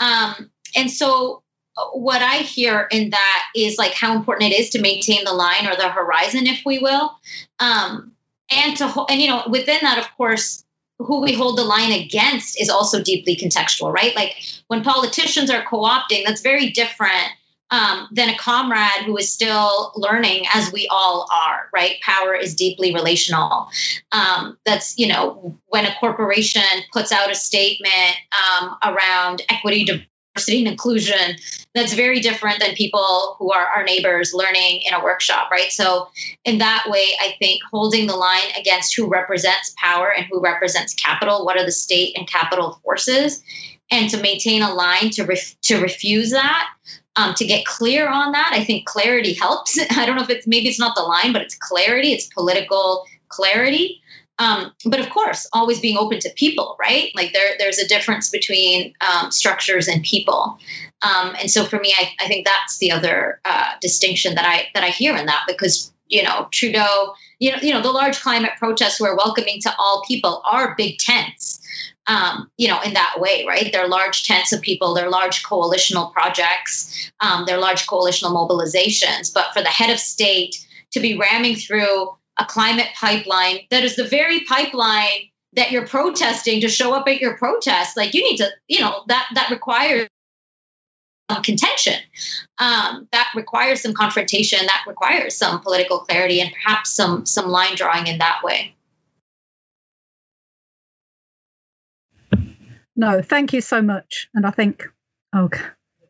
Um, 0.00 0.50
and 0.76 0.90
so 0.90 1.42
what 1.92 2.22
I 2.22 2.38
hear 2.38 2.86
in 2.90 3.10
that 3.10 3.44
is 3.54 3.78
like 3.78 3.92
how 3.92 4.14
important 4.14 4.52
it 4.52 4.58
is 4.58 4.70
to 4.70 4.80
maintain 4.80 5.24
the 5.24 5.32
line 5.32 5.66
or 5.66 5.76
the 5.76 5.88
horizon, 5.88 6.46
if 6.46 6.62
we 6.64 6.78
will, 6.78 7.16
um, 7.58 8.12
and 8.50 8.76
to 8.76 9.04
and 9.08 9.20
you 9.20 9.28
know 9.28 9.42
within 9.48 9.78
that, 9.82 9.98
of 9.98 10.08
course, 10.16 10.64
who 10.98 11.22
we 11.22 11.34
hold 11.34 11.58
the 11.58 11.64
line 11.64 11.92
against 11.92 12.60
is 12.60 12.70
also 12.70 13.02
deeply 13.02 13.36
contextual, 13.36 13.92
right? 13.92 14.14
Like 14.14 14.36
when 14.68 14.84
politicians 14.84 15.50
are 15.50 15.64
co-opting, 15.64 16.24
that's 16.24 16.42
very 16.42 16.70
different 16.70 17.30
um, 17.70 18.08
than 18.12 18.28
a 18.28 18.36
comrade 18.36 19.04
who 19.04 19.16
is 19.16 19.32
still 19.32 19.92
learning, 19.96 20.44
as 20.52 20.72
we 20.72 20.86
all 20.90 21.26
are, 21.32 21.68
right? 21.72 22.00
Power 22.02 22.34
is 22.34 22.54
deeply 22.54 22.94
relational. 22.94 23.68
Um, 24.12 24.58
that's 24.64 24.98
you 24.98 25.08
know 25.08 25.58
when 25.66 25.84
a 25.86 25.94
corporation 25.98 26.62
puts 26.92 27.12
out 27.12 27.30
a 27.30 27.34
statement 27.34 28.16
um, 28.32 28.76
around 28.82 29.42
equity, 29.48 29.84
diversity 29.84 30.58
and 30.58 30.68
inclusion 30.68 31.36
that's 31.74 31.94
very 31.94 32.20
different 32.20 32.60
than 32.60 32.74
people 32.74 33.36
who 33.38 33.52
are 33.52 33.66
our 33.66 33.84
neighbors 33.84 34.32
learning 34.34 34.82
in 34.82 34.94
a 34.94 35.02
workshop 35.02 35.50
right 35.50 35.70
so 35.70 36.08
in 36.44 36.58
that 36.58 36.86
way 36.88 37.06
i 37.20 37.34
think 37.38 37.62
holding 37.70 38.06
the 38.06 38.16
line 38.16 38.50
against 38.58 38.96
who 38.96 39.08
represents 39.08 39.74
power 39.76 40.12
and 40.12 40.26
who 40.30 40.40
represents 40.40 40.94
capital 40.94 41.44
what 41.44 41.56
are 41.56 41.64
the 41.64 41.72
state 41.72 42.16
and 42.16 42.26
capital 42.26 42.80
forces 42.82 43.42
and 43.90 44.10
to 44.10 44.20
maintain 44.20 44.62
a 44.62 44.74
line 44.74 45.10
to 45.10 45.24
ref- 45.24 45.60
to 45.60 45.80
refuse 45.80 46.32
that 46.32 46.68
um, 47.16 47.34
to 47.34 47.44
get 47.44 47.64
clear 47.64 48.08
on 48.08 48.32
that 48.32 48.52
i 48.54 48.64
think 48.64 48.86
clarity 48.86 49.34
helps 49.34 49.78
i 49.96 50.06
don't 50.06 50.16
know 50.16 50.22
if 50.22 50.30
it's 50.30 50.46
maybe 50.46 50.68
it's 50.68 50.78
not 50.78 50.94
the 50.94 51.02
line 51.02 51.32
but 51.32 51.42
it's 51.42 51.56
clarity 51.56 52.12
it's 52.12 52.26
political 52.26 53.04
clarity 53.28 54.02
um, 54.38 54.72
but 54.84 55.00
of 55.00 55.10
course, 55.10 55.46
always 55.52 55.80
being 55.80 55.96
open 55.96 56.18
to 56.20 56.30
people, 56.30 56.76
right? 56.80 57.12
Like 57.14 57.32
there, 57.32 57.54
there's 57.58 57.78
a 57.78 57.86
difference 57.86 58.30
between 58.30 58.94
um, 59.00 59.30
structures 59.30 59.86
and 59.86 60.02
people. 60.02 60.58
Um, 61.02 61.36
and 61.38 61.50
so 61.50 61.64
for 61.64 61.78
me, 61.78 61.94
I, 61.96 62.10
I 62.18 62.26
think 62.26 62.46
that's 62.46 62.78
the 62.78 62.92
other 62.92 63.40
uh, 63.44 63.72
distinction 63.80 64.34
that 64.34 64.44
I 64.44 64.68
that 64.74 64.82
I 64.82 64.88
hear 64.88 65.16
in 65.16 65.26
that 65.26 65.44
because 65.46 65.92
you 66.08 66.24
know 66.24 66.48
Trudeau, 66.50 67.14
you 67.38 67.52
know, 67.52 67.58
you 67.62 67.72
know 67.72 67.82
the 67.82 67.92
large 67.92 68.20
climate 68.20 68.52
protests 68.58 68.98
who 68.98 69.06
are 69.06 69.16
welcoming 69.16 69.60
to 69.62 69.74
all 69.78 70.02
people 70.06 70.42
are 70.50 70.74
big 70.74 70.98
tents. 70.98 71.60
Um, 72.06 72.50
you 72.58 72.68
know, 72.68 72.82
in 72.82 72.92
that 72.94 73.14
way, 73.18 73.46
right? 73.48 73.72
They're 73.72 73.88
large 73.88 74.26
tents 74.26 74.52
of 74.52 74.60
people, 74.60 74.92
they're 74.92 75.08
large 75.08 75.42
coalitional 75.42 76.12
projects, 76.12 77.10
um, 77.18 77.44
they're 77.46 77.58
large 77.58 77.86
coalitional 77.86 78.32
mobilizations. 78.32 79.32
But 79.32 79.54
for 79.54 79.62
the 79.62 79.70
head 79.70 79.88
of 79.88 79.98
state 79.98 80.54
to 80.92 81.00
be 81.00 81.16
ramming 81.16 81.56
through 81.56 82.10
a 82.38 82.44
climate 82.44 82.88
pipeline 82.98 83.60
that 83.70 83.84
is 83.84 83.96
the 83.96 84.04
very 84.04 84.40
pipeline 84.40 85.30
that 85.52 85.70
you're 85.70 85.86
protesting 85.86 86.62
to 86.62 86.68
show 86.68 86.92
up 86.92 87.06
at 87.06 87.20
your 87.20 87.36
protest 87.36 87.96
like 87.96 88.14
you 88.14 88.22
need 88.22 88.38
to 88.38 88.48
you 88.68 88.80
know 88.80 89.02
that 89.06 89.28
that 89.34 89.50
requires 89.50 90.08
contention 91.42 91.94
um, 92.58 93.08
that 93.12 93.28
requires 93.34 93.80
some 93.80 93.94
confrontation 93.94 94.58
that 94.66 94.84
requires 94.86 95.36
some 95.36 95.60
political 95.60 96.00
clarity 96.00 96.40
and 96.40 96.52
perhaps 96.52 96.90
some 96.90 97.24
some 97.26 97.48
line 97.48 97.74
drawing 97.76 98.06
in 98.06 98.18
that 98.18 98.40
way 98.42 98.74
no 102.96 103.22
thank 103.22 103.52
you 103.52 103.60
so 103.60 103.82
much 103.82 104.28
and 104.34 104.46
i 104.46 104.50
think 104.50 104.88
oh, 105.32 105.48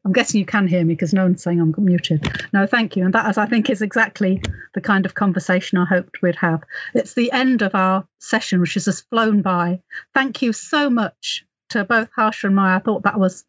I'm 0.05 0.12
guessing 0.12 0.39
you 0.39 0.47
can 0.47 0.66
hear 0.66 0.85
me 0.85 0.94
because 0.94 1.15
no 1.15 1.23
one's 1.23 1.43
saying 1.43 1.61
I'm 1.61 1.74
muted. 1.78 2.31
No, 2.52 2.66
thank 2.66 2.97
you. 2.97 3.05
And 3.06 3.15
that, 3.15 3.27
as 3.27 3.39
I 3.39 3.47
think, 3.47 3.70
is 3.70 3.81
exactly 3.81 4.43
the 4.74 4.82
kind 4.82 5.06
of 5.06 5.15
conversation 5.15 5.78
I 5.78 5.86
hoped 5.86 6.20
we'd 6.20 6.36
have. 6.36 6.62
It's 6.93 7.15
the 7.15 7.32
end 7.32 7.62
of 7.62 7.74
our 7.74 8.06
session, 8.19 8.61
which 8.61 8.74
has 8.74 8.85
just 8.85 9.09
flown 9.09 9.40
by. 9.40 9.81
Thank 10.12 10.43
you 10.43 10.52
so 10.52 10.90
much 10.90 11.47
to 11.70 11.85
both 11.85 12.11
Harsha 12.15 12.48
and 12.48 12.56
Maya. 12.56 12.77
I 12.77 12.81
thought 12.81 13.05
that 13.05 13.19
was 13.19 13.44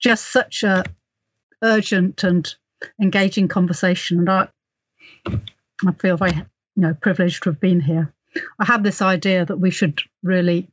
just 0.00 0.30
such 0.30 0.62
a 0.62 0.84
urgent 1.62 2.22
and 2.22 2.48
engaging 3.00 3.48
conversation, 3.48 4.20
and 4.20 4.30
I, 4.30 4.48
I 5.84 5.92
feel 5.98 6.16
very, 6.16 6.36
you 6.36 6.44
know, 6.76 6.94
privileged 6.94 7.42
to 7.42 7.50
have 7.50 7.60
been 7.60 7.80
here. 7.80 8.14
I 8.60 8.64
had 8.64 8.84
this 8.84 9.02
idea 9.02 9.44
that 9.44 9.58
we 9.58 9.72
should 9.72 10.00
really 10.22 10.68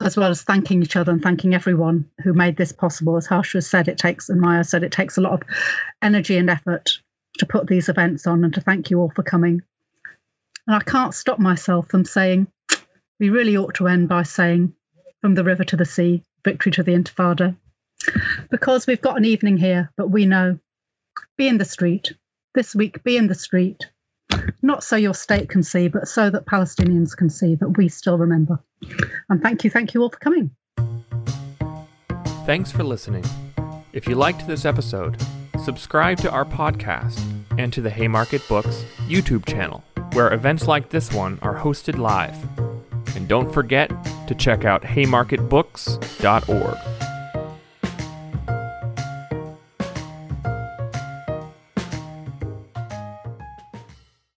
as 0.00 0.16
well 0.16 0.30
as 0.30 0.42
thanking 0.42 0.82
each 0.82 0.96
other 0.96 1.12
and 1.12 1.22
thanking 1.22 1.54
everyone 1.54 2.10
who 2.22 2.32
made 2.32 2.56
this 2.56 2.72
possible. 2.72 3.16
As 3.16 3.26
Harsha 3.26 3.60
said, 3.60 3.88
it 3.88 3.98
takes, 3.98 4.28
and 4.28 4.40
Maya 4.40 4.64
said, 4.64 4.82
it 4.82 4.92
takes 4.92 5.18
a 5.18 5.20
lot 5.20 5.34
of 5.34 5.42
energy 6.00 6.36
and 6.38 6.48
effort 6.48 6.98
to 7.38 7.46
put 7.46 7.66
these 7.66 7.88
events 7.88 8.26
on 8.26 8.44
and 8.44 8.54
to 8.54 8.60
thank 8.60 8.90
you 8.90 9.00
all 9.00 9.12
for 9.14 9.22
coming. 9.22 9.62
And 10.66 10.76
I 10.76 10.80
can't 10.80 11.14
stop 11.14 11.38
myself 11.38 11.88
from 11.88 12.04
saying, 12.04 12.46
we 13.18 13.28
really 13.28 13.56
ought 13.56 13.74
to 13.74 13.88
end 13.88 14.08
by 14.08 14.22
saying, 14.22 14.74
from 15.20 15.34
the 15.34 15.44
river 15.44 15.64
to 15.64 15.76
the 15.76 15.84
sea, 15.84 16.22
victory 16.44 16.72
to 16.72 16.82
the 16.82 16.92
Intifada. 16.92 17.56
Because 18.50 18.86
we've 18.86 19.02
got 19.02 19.18
an 19.18 19.26
evening 19.26 19.58
here, 19.58 19.90
but 19.96 20.10
we 20.10 20.24
know, 20.24 20.58
be 21.36 21.46
in 21.46 21.58
the 21.58 21.64
street. 21.66 22.14
This 22.54 22.74
week, 22.74 23.04
be 23.04 23.16
in 23.16 23.26
the 23.26 23.34
street 23.34 23.90
not 24.62 24.84
so 24.84 24.96
your 24.96 25.14
state 25.14 25.48
can 25.48 25.62
see, 25.62 25.88
but 25.88 26.08
so 26.08 26.30
that 26.30 26.46
Palestinians 26.46 27.16
can 27.16 27.30
see 27.30 27.54
that 27.56 27.76
we 27.76 27.88
still 27.88 28.18
remember. 28.18 28.60
And 29.28 29.42
thank 29.42 29.64
you, 29.64 29.70
thank 29.70 29.94
you 29.94 30.02
all 30.02 30.10
for 30.10 30.18
coming. 30.18 30.50
Thanks 32.46 32.72
for 32.72 32.84
listening. 32.84 33.24
If 33.92 34.06
you 34.06 34.14
liked 34.14 34.46
this 34.46 34.64
episode, 34.64 35.20
subscribe 35.64 36.18
to 36.18 36.30
our 36.30 36.44
podcast 36.44 37.20
and 37.58 37.72
to 37.72 37.80
the 37.80 37.90
Haymarket 37.90 38.46
Books 38.48 38.84
YouTube 39.06 39.46
channel, 39.46 39.82
where 40.12 40.32
events 40.32 40.66
like 40.66 40.90
this 40.90 41.12
one 41.12 41.38
are 41.42 41.58
hosted 41.58 41.98
live. 41.98 42.36
And 43.16 43.28
don't 43.28 43.52
forget 43.52 43.90
to 44.28 44.34
check 44.34 44.64
out 44.64 44.82
haymarketbooks.org. 44.82 46.99